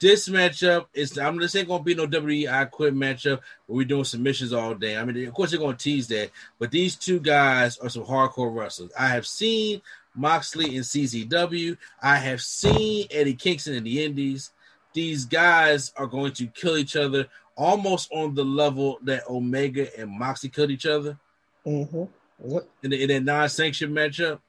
This 0.00 0.28
matchup 0.28 0.86
is 0.94 1.16
I'm 1.16 1.38
just 1.38 1.52
saying 1.52 1.68
gonna 1.68 1.82
be 1.84 1.94
no 1.94 2.06
WWE 2.06 2.50
I 2.50 2.64
Quit 2.64 2.94
matchup 2.94 3.38
where 3.66 3.76
we're 3.76 3.84
doing 3.84 4.04
submissions 4.04 4.52
all 4.52 4.74
day. 4.74 4.96
I 4.96 5.04
mean, 5.04 5.28
of 5.28 5.34
course 5.34 5.50
they're 5.50 5.60
gonna 5.60 5.76
tease 5.76 6.08
that, 6.08 6.30
but 6.58 6.70
these 6.70 6.96
two 6.96 7.20
guys 7.20 7.78
are 7.78 7.88
some 7.88 8.04
hardcore 8.04 8.52
wrestlers. 8.54 8.90
I 8.98 9.08
have 9.08 9.26
seen 9.26 9.80
Moxley 10.14 10.76
in 10.76 10.82
CZW. 10.82 11.76
I 12.02 12.16
have 12.16 12.40
seen 12.42 13.06
Eddie 13.10 13.34
Kingston 13.34 13.74
in 13.74 13.84
the 13.84 14.04
Indies. 14.04 14.50
These 14.94 15.24
guys 15.24 15.92
are 15.96 16.06
going 16.06 16.32
to 16.32 16.46
kill 16.46 16.76
each 16.76 16.96
other 16.96 17.26
almost 17.56 18.10
on 18.12 18.34
the 18.34 18.44
level 18.44 18.98
that 19.02 19.28
Omega 19.28 19.88
and 19.98 20.10
Moxley 20.10 20.48
killed 20.50 20.70
each 20.70 20.86
other 20.86 21.18
Mhm. 21.66 22.08
Yep. 22.44 22.68
in, 22.82 22.92
in 22.92 23.08
that 23.08 23.22
non-sanctioned 23.24 23.94
matchup. 23.94 24.40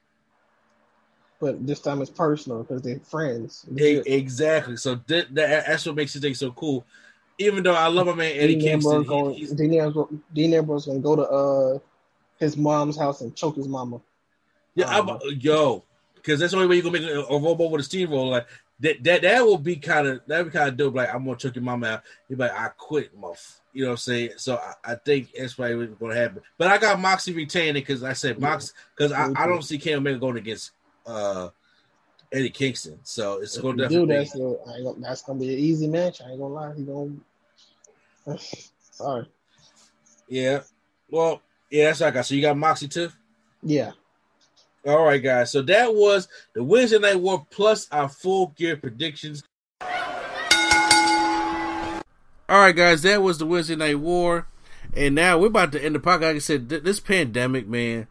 But 1.39 1.65
this 1.67 1.81
time 1.81 2.01
it's 2.01 2.09
personal 2.11 2.63
because 2.63 2.81
they're 2.81 2.99
friends. 2.99 3.65
Exactly. 3.75 4.77
So 4.77 4.95
that, 5.07 5.33
that, 5.35 5.65
that's 5.67 5.85
what 5.85 5.95
makes 5.95 6.13
this 6.13 6.21
thing 6.21 6.33
so 6.33 6.51
cool. 6.51 6.85
Even 7.37 7.63
though 7.63 7.73
I 7.75 7.87
love 7.87 8.07
my 8.07 8.13
man 8.15 8.31
Eddie 8.35 8.55
Dean 8.55 8.61
Kingston, 8.69 9.01
he- 9.03 9.07
going, 9.07 9.33
he's, 9.35 9.51
Dean 9.51 9.73
Ambrose, 9.73 10.13
Dean 10.33 10.53
Ambrose 10.53 10.85
gonna 10.85 10.99
go 10.99 11.15
to 11.15 11.23
uh 11.23 11.79
his 12.39 12.55
mom's 12.57 12.97
house 12.97 13.21
and 13.21 13.35
choke 13.35 13.55
his 13.57 13.67
mama. 13.67 13.99
Yeah, 14.75 14.87
I'm, 14.87 15.09
Um, 15.09 15.19
yo, 15.39 15.83
because 16.15 16.39
that's 16.39 16.51
the 16.51 16.57
only 16.57 16.69
way 16.69 16.75
you're 16.75 16.83
gonna 16.83 16.99
make 16.99 17.09
a, 17.09 17.21
a 17.21 17.39
robo 17.39 17.67
with 17.67 17.81
a 17.81 17.83
steamroller. 17.83 18.31
Like 18.31 18.47
that, 18.79 19.03
that 19.03 19.21
that 19.21 19.45
will 19.45 19.57
be 19.57 19.75
kind 19.75 20.07
of 20.07 20.21
that 20.27 20.39
would 20.39 20.51
be 20.51 20.57
kind 20.57 20.69
of 20.69 20.77
dope. 20.77 20.95
Like 20.95 21.13
I'm 21.13 21.25
gonna 21.25 21.37
choke 21.37 21.55
your 21.55 21.63
mama 21.63 21.87
out. 21.87 22.03
You're 22.29 22.39
like, 22.39 22.51
I 22.51 22.69
quit, 22.69 23.17
muff. 23.17 23.61
You 23.73 23.83
know 23.83 23.89
what 23.89 23.93
I'm 23.93 23.97
saying? 23.97 24.31
So 24.37 24.57
I, 24.57 24.91
I 24.93 24.95
think 24.95 25.31
that's 25.37 25.53
probably 25.55 25.75
what's 25.75 25.99
gonna 25.99 26.15
happen. 26.15 26.41
But 26.57 26.67
I 26.67 26.77
got 26.77 26.99
Moxie 26.99 27.33
retaining 27.33 27.81
because 27.81 28.03
I 28.03 28.13
said 28.13 28.39
Mox 28.39 28.73
because 28.95 29.11
I, 29.11 29.31
I 29.35 29.47
don't 29.47 29.63
see 29.63 29.77
Kenny 29.77 29.95
Omega 29.95 30.19
going 30.19 30.37
against 30.37 30.71
uh 31.05 31.49
Eddie 32.31 32.49
Kingston. 32.49 32.99
So 33.03 33.41
it's 33.41 33.55
If 33.55 33.63
gonna 33.63 33.77
do, 33.87 34.05
definitely 34.05 34.15
that's 34.15 34.35
a, 34.35 34.55
I 34.67 34.77
ain't 34.77 35.01
that's 35.01 35.21
gonna 35.21 35.39
be 35.39 35.53
an 35.53 35.59
easy 35.59 35.87
match. 35.87 36.21
I 36.21 36.31
ain't 36.31 36.39
gonna 36.39 36.53
lie. 36.53 36.73
He 36.75 36.83
gonna. 36.83 38.37
Sorry. 38.91 39.27
yeah. 40.27 40.61
Well, 41.09 41.41
yeah, 41.69 41.85
that's 41.85 41.99
what 41.99 42.07
I 42.07 42.11
got. 42.11 42.25
So 42.25 42.35
you 42.35 42.41
got 42.41 42.57
Moxie 42.57 42.87
too. 42.87 43.09
Yeah. 43.61 43.91
All 44.85 45.05
right, 45.05 45.23
guys. 45.23 45.49
So 45.51 45.61
that 45.63 45.95
was 45.95 46.27
the 46.53 46.63
Wednesday 46.63 46.99
Night 46.99 47.19
War 47.19 47.45
plus 47.49 47.87
our 47.91 48.09
full 48.09 48.47
gear 48.57 48.75
predictions. 48.75 49.41
All 52.49 52.59
right, 52.59 52.75
guys. 52.75 53.01
That 53.03 53.21
was 53.21 53.37
the 53.37 53.45
Wednesday 53.45 53.77
Night 53.77 53.99
War, 53.99 54.47
and 54.93 55.15
now 55.15 55.37
we're 55.37 55.47
about 55.47 55.71
to 55.71 55.83
end 55.83 55.95
the 55.95 55.99
podcast. 55.99 56.21
Like 56.21 56.35
I 56.35 56.39
said, 56.39 56.69
th- 56.69 56.83
this 56.83 56.99
pandemic, 56.99 57.65
man, 57.65 58.07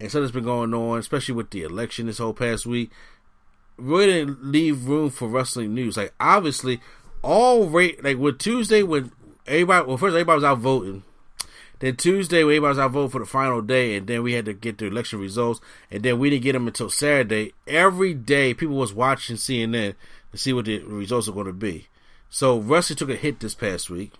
and 0.00 0.10
something's 0.10 0.32
been 0.32 0.44
going 0.44 0.72
on, 0.72 0.98
especially 0.98 1.34
with 1.34 1.50
the 1.50 1.62
election 1.62 2.06
this 2.06 2.18
whole 2.18 2.32
past 2.32 2.64
week. 2.64 2.90
Really 3.76 4.06
didn't 4.06 4.46
leave 4.46 4.86
room 4.86 5.10
for 5.10 5.28
wrestling 5.28 5.74
news. 5.74 5.98
Like 5.98 6.14
obviously, 6.18 6.80
all 7.22 7.66
rate 7.68 8.02
like 8.02 8.16
with 8.16 8.38
Tuesday 8.38 8.82
when 8.82 9.12
everybody 9.46 9.86
well 9.86 9.98
first 9.98 10.14
everybody 10.14 10.36
was 10.36 10.44
out 10.44 10.58
voting. 10.58 11.02
Then 11.80 11.96
Tuesday, 11.96 12.44
we 12.44 12.54
everybody 12.56 12.70
was 12.70 12.78
out 12.78 12.92
voting 12.92 13.10
for 13.10 13.18
the 13.18 13.26
final 13.26 13.60
day, 13.60 13.96
and 13.96 14.06
then 14.06 14.22
we 14.22 14.32
had 14.32 14.44
to 14.44 14.52
get 14.52 14.78
the 14.78 14.86
election 14.86 15.18
results, 15.18 15.60
and 15.90 16.02
then 16.02 16.18
we 16.18 16.30
didn't 16.30 16.44
get 16.44 16.52
them 16.52 16.66
until 16.66 16.88
Saturday. 16.88 17.52
Every 17.66 18.14
day, 18.14 18.54
people 18.54 18.76
was 18.76 18.94
watching 18.94 19.36
CNN 19.36 19.94
to 20.32 20.38
see 20.38 20.52
what 20.52 20.66
the 20.66 20.78
results 20.80 21.28
are 21.28 21.32
going 21.32 21.46
to 21.46 21.52
be. 21.52 21.88
So 22.30 22.58
Russia 22.58 22.94
took 22.94 23.10
a 23.10 23.16
hit 23.16 23.40
this 23.40 23.54
past 23.54 23.90
week, 23.90 24.12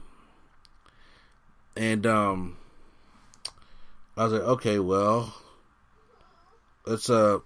and 1.76 2.06
um, 2.06 2.56
I 4.16 4.24
was 4.24 4.32
like, 4.32 4.43
okay, 4.43 4.78
well, 4.78 5.35
let's 6.86 7.09
uh, 7.09 7.39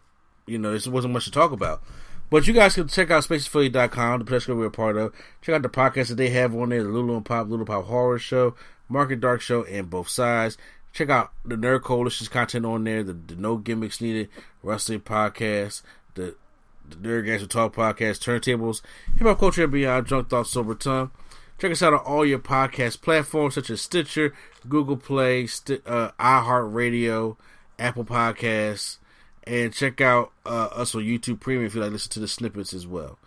you 0.46 0.58
know, 0.58 0.72
this 0.72 0.86
wasn't 0.86 1.14
much 1.14 1.26
to 1.26 1.30
talk 1.30 1.52
about. 1.52 1.82
But 2.30 2.46
you 2.46 2.52
guys 2.52 2.74
can 2.74 2.88
check 2.88 3.10
out 3.10 3.24
spacesphilly.com, 3.24 4.18
the 4.18 4.24
press 4.24 4.46
we're 4.46 4.66
a 4.66 4.70
part 4.70 4.96
of. 4.96 5.14
Check 5.40 5.54
out 5.54 5.62
the 5.62 5.68
podcast 5.68 6.08
that 6.08 6.16
they 6.16 6.28
have 6.30 6.54
on 6.54 6.70
there, 6.70 6.82
the 6.82 6.90
Lulu 6.90 7.16
and 7.16 7.24
Pop, 7.24 7.48
Lulu 7.48 7.64
Pop 7.64 7.84
Horror 7.84 8.18
Show, 8.18 8.54
Market 8.88 9.20
Dark 9.20 9.40
Show, 9.40 9.64
and 9.64 9.90
both 9.90 10.08
sides. 10.08 10.56
Check 10.92 11.10
out 11.10 11.32
the 11.44 11.56
Nerd 11.56 11.82
Coalition's 11.82 12.28
content 12.28 12.64
on 12.64 12.84
there, 12.84 13.02
the, 13.02 13.12
the 13.12 13.36
No 13.36 13.56
Gimmicks 13.56 14.00
Needed 14.00 14.28
Wrestling 14.62 15.00
Podcast, 15.00 15.82
the, 16.14 16.34
the 16.88 16.96
Nerd 16.96 17.38
Who 17.38 17.46
Talk 17.46 17.74
Podcast, 17.74 18.20
Turntables, 18.20 18.80
Hip 19.16 19.26
Hop 19.26 19.38
Culture 19.38 19.64
and 19.64 19.72
Beyond, 19.72 20.06
Drunk 20.06 20.28
Thoughts, 20.28 20.50
Sober 20.50 20.74
Tongue. 20.74 21.10
Check 21.58 21.72
us 21.72 21.82
out 21.82 21.92
on 21.92 22.00
all 22.00 22.24
your 22.24 22.38
podcast 22.38 23.00
platforms 23.00 23.54
such 23.54 23.68
as 23.68 23.80
Stitcher, 23.80 24.32
Google 24.68 24.96
Play, 24.96 25.46
St- 25.46 25.82
uh, 25.86 26.12
iHeartRadio, 26.20 27.36
Apple 27.78 28.04
Podcasts, 28.04 28.98
and 29.44 29.72
check 29.72 30.00
out 30.00 30.30
uh, 30.46 30.68
us 30.72 30.94
on 30.94 31.02
YouTube 31.02 31.40
Premium 31.40 31.66
if 31.66 31.74
you 31.74 31.80
like 31.80 31.88
to 31.88 31.92
listen 31.94 32.12
to 32.12 32.20
the 32.20 32.28
snippets 32.28 32.72
as 32.72 32.86
well. 32.86 33.18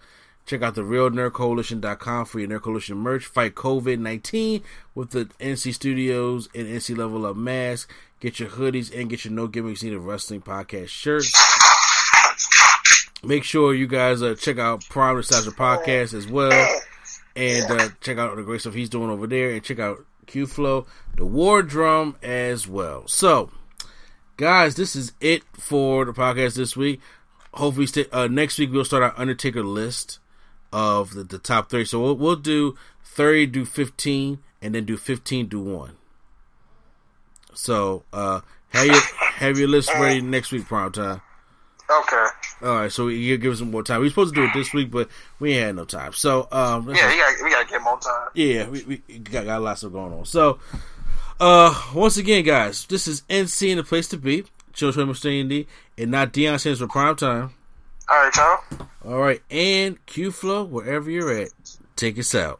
Check 0.46 0.62
out 0.62 0.76
the 0.76 0.82
realnerdcoalition.com 0.82 2.26
for 2.26 2.40
your 2.40 2.50
Nerd 2.50 2.62
Coalition 2.62 2.98
merch. 2.98 3.26
Fight 3.26 3.56
COVID 3.56 4.00
19 4.00 4.64
with 4.96 5.12
the 5.12 5.26
NC 5.40 5.74
Studios 5.74 6.50
and 6.54 6.68
NC 6.68 6.98
Level 6.98 7.26
Up 7.26 7.36
mask. 7.36 7.92
Get 8.20 8.40
your 8.40 8.50
hoodies 8.50 8.96
and 8.98 9.10
get 9.10 9.26
your 9.26 9.34
No 9.34 9.48
Gimmicks 9.48 9.82
Needed 9.84 10.00
Wrestling 10.00 10.42
Podcast 10.42 10.90
shirts. 10.90 11.34
Make 13.24 13.44
sure 13.44 13.74
you 13.74 13.88
guys 13.88 14.22
uh, 14.22 14.36
check 14.36 14.58
out 14.58 14.84
Prime 14.90 15.16
Nostalgia 15.16 15.52
Podcast 15.52 16.14
as 16.14 16.28
well. 16.28 16.82
And 17.36 17.72
uh, 17.72 17.90
check 18.02 18.18
out 18.18 18.36
the 18.36 18.44
great 18.44 18.62
stuff 18.62 18.74
he's 18.74 18.90
doing 18.90 19.10
over 19.10 19.28
there. 19.28 19.52
And 19.52 19.64
check 19.64 19.80
out 19.80 20.06
Q 20.26 20.48
Flow, 20.48 20.86
the 21.18 21.26
War 21.26 21.62
Drum 21.62 22.16
as 22.24 22.68
well. 22.68 23.08
So, 23.08 23.52
guys, 24.38 24.76
this 24.76 24.96
is 24.96 25.14
it 25.22 25.44
for 25.54 26.06
the 26.06 26.14
podcast 26.14 26.56
this 26.56 26.76
week. 26.76 27.00
Hopefully, 27.54 28.08
uh, 28.12 28.28
next 28.28 28.58
week 28.58 28.72
we'll 28.72 28.86
start 28.86 29.04
our 29.04 29.14
Undertaker 29.18 29.64
list 29.64 30.20
of 30.72 31.14
the, 31.14 31.24
the 31.24 31.38
top 31.38 31.70
three. 31.70 31.86
So 31.86 32.00
we'll, 32.02 32.16
we'll 32.16 32.36
do 32.36 32.76
30, 33.04 33.46
do 33.48 33.66
15, 33.66 34.40
and 34.62 34.76
then 34.76 34.86
do 34.86 34.98
15, 34.98 35.48
do 35.48 35.60
1. 35.62 35.92
So, 37.54 38.04
uh, 38.14 38.42
have 38.70 38.86
your, 38.86 39.02
have 39.36 39.58
your 39.60 39.68
list 39.68 39.92
ready 39.96 40.22
next 40.22 40.52
week, 40.52 40.66
prime 40.66 40.92
time. 40.92 41.22
Okay. 41.90 42.26
All 42.62 42.76
right, 42.76 42.92
so 42.92 43.10
you 43.10 43.38
give 43.38 43.52
us 43.54 43.60
some 43.60 43.72
more 43.72 43.84
time. 43.84 44.00
We 44.00 44.06
were 44.06 44.10
supposed 44.12 44.34
to 44.36 44.42
do 44.42 44.48
it 44.48 44.54
this 44.54 44.74
week, 44.74 44.90
but 44.92 45.10
we 45.40 45.54
ain't 45.54 45.66
had 45.66 45.76
no 45.76 45.84
time. 45.84 46.14
So, 46.14 46.48
um, 46.52 46.88
Yeah, 46.90 47.12
you 47.12 47.18
got 47.20 47.44
we 47.44 47.50
gotta 47.50 47.68
get 47.68 47.82
more 47.82 48.00
time. 48.00 48.30
yeah, 48.34 48.70
we, 48.70 49.02
we 49.08 49.18
got, 49.20 49.44
got 49.46 49.62
lots 49.62 49.84
of 49.84 49.92
going 49.92 50.14
on. 50.14 50.24
So, 50.26 50.60
uh, 51.42 51.74
once 51.94 52.16
again, 52.16 52.46
guys, 52.46 52.86
this 52.86 53.08
is 53.08 53.24
NC 53.24 53.72
and 53.72 53.80
the 53.80 53.84
place 53.84 54.08
to 54.10 54.18
be. 54.18 54.46
Children. 54.74 55.12
D 55.12 55.68
and 55.98 56.12
not 56.12 56.32
Deion 56.32 56.58
Sanders 56.58 56.80
for 56.80 56.88
prime 56.88 57.18
time. 57.18 57.50
All 58.12 58.18
right, 58.18 58.36
y'all. 58.36 58.88
All 59.06 59.20
right, 59.20 59.42
and 59.50 60.06
Q 60.06 60.32
Flow, 60.32 60.66
wherever 60.66 61.10
you're 61.10 61.32
at, 61.32 61.50
take 61.96 62.20
us 62.20 62.36
out. 62.36 62.60